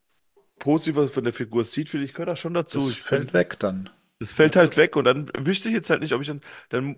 [0.60, 2.90] positiver von der Figur sieht, finde ich, gehört da schon dazu.
[2.90, 3.90] Das Ich fällt find, weg dann.
[4.19, 6.98] Das fällt halt weg und dann wüsste ich jetzt halt nicht, ob ich dann, dann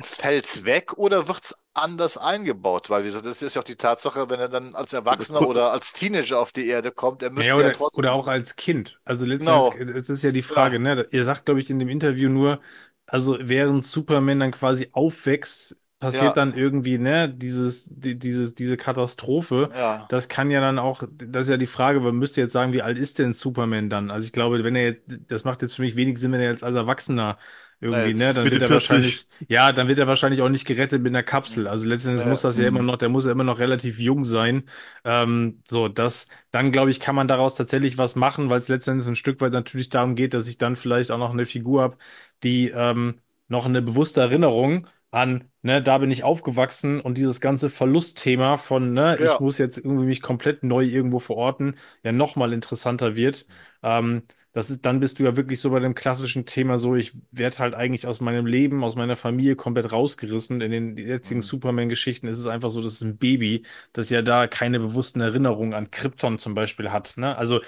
[0.00, 2.90] Fällt's weg oder wird's anders eingebaut?
[2.90, 5.70] Weil wie gesagt, das ist ja auch die Tatsache, wenn er dann als Erwachsener oder
[5.72, 7.92] als Teenager auf die Erde kommt, er müsste Ja, ja oder, trotzdem.
[7.92, 9.00] oder auch als Kind.
[9.04, 9.74] Also Genau.
[9.74, 11.06] letztendlich, es ist ja die Frage, ne?
[11.10, 12.60] Ihr sagt, glaube ich, in dem Interview nur,
[13.06, 16.34] also während Superman dann quasi aufwächst, passiert Ja.
[16.36, 19.70] dann irgendwie, ne, dieses, die, dieses, diese Katastrophe.
[19.74, 20.06] Ja.
[20.08, 22.82] Das kann ja dann auch, das ist ja die Frage, man müsste jetzt sagen, wie
[22.82, 24.10] alt ist denn Superman dann?
[24.10, 26.50] Also ich glaube, wenn er jetzt, das macht jetzt für mich wenig Sinn, wenn er
[26.50, 27.38] jetzt als Erwachsener
[27.80, 28.72] irgendwie, Nee, ne, dann wird er 40.
[28.72, 31.68] wahrscheinlich, ja, dann wird er wahrscheinlich auch nicht gerettet mit einer Kapsel.
[31.68, 32.30] Also letztendlich Ja.
[32.30, 34.64] muss das ja immer noch, der muss ja immer noch relativ jung sein.
[35.04, 39.08] Ähm, so, das, dann glaube ich, kann man daraus tatsächlich was machen, weil es letztendlich
[39.08, 41.98] ein Stück weit natürlich darum geht, dass ich dann vielleicht auch noch eine Figur habe,
[42.42, 47.70] die ähm, noch eine bewusste Erinnerung an, ne, da bin ich aufgewachsen und dieses ganze
[47.70, 49.40] Verlustthema von, ne, ich Ja.
[49.40, 53.46] muss jetzt irgendwie mich komplett neu irgendwo verorten, ja nochmal interessanter wird.
[53.82, 54.22] Ähm,
[54.52, 57.58] das ist, dann bist du ja wirklich so bei dem klassischen Thema so, ich werde
[57.58, 60.60] halt eigentlich aus meinem Leben, aus meiner Familie komplett rausgerissen.
[60.60, 61.42] In den jetzigen Mhm.
[61.42, 65.74] Superman-Geschichten ist es einfach so, das ist ein Baby, das ja da keine bewussten Erinnerungen
[65.74, 67.14] an Krypton zum Beispiel hat.
[67.16, 67.36] Ne?
[67.36, 67.60] Also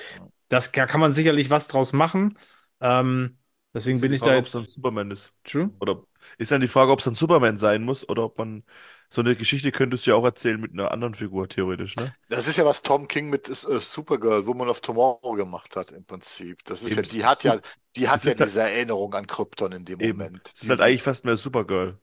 [0.48, 2.38] das da kann man sicherlich was draus machen.
[2.80, 3.38] Ähm,
[3.74, 4.52] deswegen bin ich da ob es jetzt.
[4.52, 5.34] dann Superman ist.
[5.44, 5.70] True.
[5.80, 6.04] Oder
[6.38, 8.64] ist dann die Frage, ob es dann Superman sein muss oder ob man
[9.08, 12.14] so eine Geschichte könntest du ja auch erzählen mit einer anderen Figur, theoretisch, ne?
[12.28, 16.04] Das ist ja, was Tom King mit äh, Supergirl, Woman of Tomorrow gemacht hat, im
[16.04, 16.64] Prinzip.
[16.64, 17.60] Das ist Eben, ja, die hat ja,
[17.96, 20.18] die hat ja halt- diese Erinnerung an Krypton in dem Eben.
[20.18, 20.50] Moment.
[20.54, 21.98] Das ist halt eigentlich fast mehr Supergirl.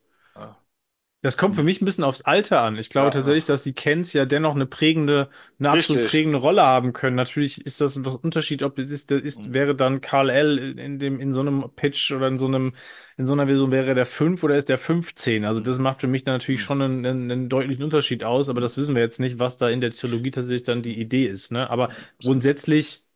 [1.24, 2.78] Das kommt für mich ein bisschen aufs Alter an.
[2.78, 3.12] Ich glaube Ja.
[3.12, 5.30] tatsächlich, dass die Kens ja dennoch eine prägende,
[5.60, 6.12] eine absolut Richtig.
[6.12, 7.16] prägende Rolle haben können.
[7.16, 9.54] Natürlich ist das ein Unterschied, ob es ist, ist, Mhm.
[9.54, 10.78] wäre dann Karl L.
[10.80, 12.74] in dem, in so einem Pitch oder in so einem,
[13.18, 15.44] in so einer Version wäre der 5 oder ist der 15.
[15.44, 16.66] Also das macht für mich dann natürlich Mhm.
[16.66, 19.70] schon einen, einen, einen deutlichen Unterschied aus, aber das wissen wir jetzt nicht, was da
[19.70, 21.70] in der Trilogie tatsächlich dann die Idee ist, ne?
[21.70, 21.90] Aber
[22.22, 23.07] grundsätzlich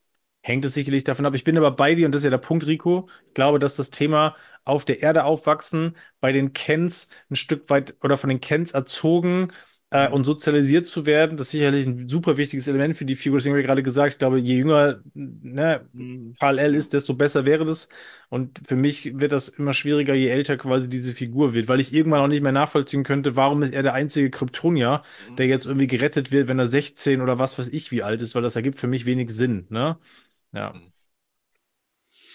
[0.42, 1.36] hängt es sicherlich davon ab.
[1.36, 3.08] Ich bin aber bei dir und das ist ja der Punkt, Rico.
[3.28, 7.96] Ich glaube, dass das Thema auf der Erde aufwachsen, bei den Kens ein Stück weit
[8.04, 9.52] oder von den Kens erzogen
[9.90, 13.40] äh, und sozialisiert zu werden, das ist sicherlich ein super wichtiges Element für die Figur.
[13.40, 15.88] Deswegen habe ich gerade gesagt, ich glaube, je jünger ne,
[16.40, 16.76] Karl L.
[16.76, 17.90] ist, desto besser wäre das.
[18.30, 21.94] Und für mich wird das immer schwieriger, je älter quasi diese Figur wird, weil ich
[21.94, 25.04] irgendwann auch nicht mehr nachvollziehen könnte, warum ist er der einzige Kryptonier,
[25.38, 28.36] der jetzt irgendwie gerettet wird, wenn er 16 oder was weiß ich wie alt ist,
[28.36, 29.98] weil das ergibt für mich wenig Sinn, ne?
[30.54, 30.74] Ja.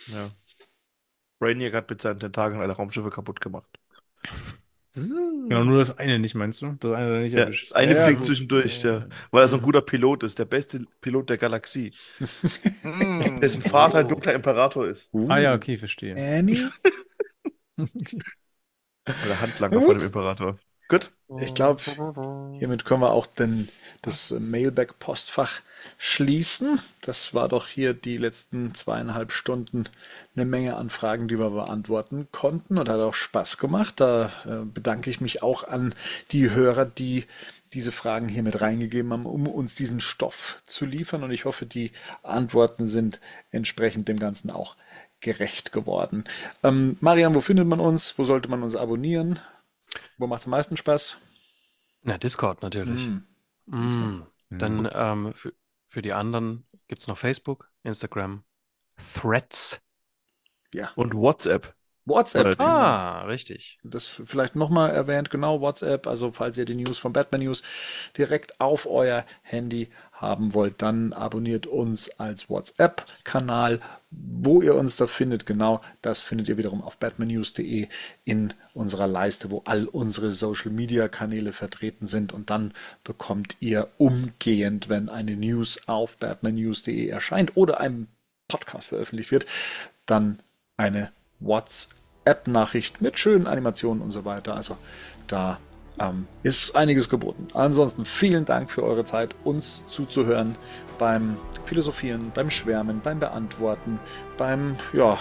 [0.07, 0.31] Ja.
[1.39, 3.79] Brainiac hat mit seinen Tentakeln alle Raumschiffe kaputt gemacht.
[4.99, 6.73] Genau, nur das eine nicht, meinst du?
[6.81, 7.73] Das eine nicht Ja, erwischt.
[7.75, 8.27] eine Ja, fliegt gut.
[8.29, 9.07] zwischendurch, ja.
[9.31, 11.91] Weil er so ein guter Pilot ist, der beste Pilot der Galaxie.
[13.43, 15.11] Dessen Vater ein dunkler Imperator ist.
[15.29, 16.15] Ah ja, okay, verstehe.
[16.17, 16.71] Annie?
[19.07, 20.59] Oder Handlanger von dem Imperator.
[20.89, 21.11] Gut.
[21.41, 21.83] Ich glaube,
[22.59, 23.69] hiermit können wir auch den,
[24.03, 25.61] das Mailback-Postfach
[25.99, 26.81] schließen.
[27.01, 29.89] Das war doch hier die letzten zweieinhalb Stunden
[30.37, 33.95] eine Menge an Fragen, die wir beantworten konnten und hat auch Spaß gemacht.
[33.99, 35.95] Da äh, bedanke ich mich auch an
[36.31, 37.25] die Hörer, die
[37.75, 41.25] diese Fragen hier mit reingegeben haben, um uns diesen Stoff zu liefern.
[41.25, 41.91] Und ich hoffe, die
[42.23, 44.77] Antworten sind entsprechend dem Ganzen auch
[45.21, 46.25] gerecht geworden.
[46.63, 48.17] Ähm, Marian, wo findet man uns?
[48.17, 49.41] Wo sollte man uns abonnieren?
[50.19, 51.17] Wo macht es am meisten Spaß?
[52.03, 53.05] Na, Discord natürlich.
[53.05, 53.27] Hm.
[53.67, 54.27] Mm.
[54.51, 55.53] Dann ähm, für,
[55.89, 58.45] für die anderen gibt es noch Facebook, Instagram,
[58.97, 59.81] Threads.
[60.73, 60.91] Ja.
[60.95, 61.75] Und WhatsApp.
[62.07, 62.61] WhatsApp.
[62.61, 63.81] Ah, richtig.
[63.83, 66.07] Das vielleicht nochmal erwähnt, genau, WhatsApp.
[66.07, 67.65] Also falls ihr die News von Batman News
[68.17, 73.81] direkt auf euer Handy haben wollt, dann abonniert uns als WhatsApp-Kanal.
[74.11, 77.89] Wo ihr uns da findet, genau, das findet ihr wiederum auf batmannews.de
[78.25, 82.33] in unserer Leiste, wo all unsere Social-Media-Kanäle vertreten sind.
[82.33, 82.73] Und dann
[83.05, 88.09] bekommt ihr umgehend, wenn eine News auf batmannews.de erscheint oder ein
[88.49, 89.47] Podcast veröffentlicht wird,
[90.07, 90.39] dann
[90.77, 94.55] eine WhatsApp-Nachricht mit schönen Animationen und so weiter.
[94.55, 94.79] Also
[95.27, 95.59] da
[96.01, 97.49] ähm, ist einiges geboten.
[97.55, 100.57] Ansonsten vielen Dank für eure Zeit, uns zuzuhören
[100.99, 103.99] beim Philosophieren, beim Schwärmen, beim Beantworten,
[104.37, 105.19] beim, ja,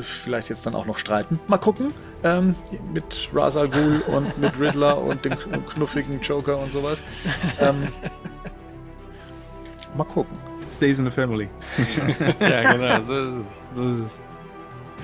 [0.00, 1.38] vielleicht jetzt dann auch noch streiten.
[1.46, 1.92] Mal gucken.
[2.24, 2.54] Ähm,
[2.92, 5.36] mit Ra's al Ghul und mit Riddler und dem
[5.66, 7.02] knuffigen Joker und sowas.
[7.60, 7.88] Ähm,
[9.96, 10.36] mal gucken.
[10.68, 11.48] Stays in the family.
[12.40, 13.62] Ja, genau, so ist es.
[13.74, 14.20] So ist es.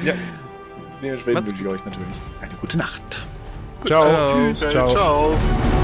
[0.05, 0.13] Ja.
[1.03, 2.09] Dementsprechend wünsche ich euch natürlich
[2.41, 3.27] eine gute Nacht.
[3.85, 4.29] Ciao.
[4.29, 4.63] Tschüss.
[4.63, 4.89] Okay, Ciao.
[4.89, 5.84] ciao.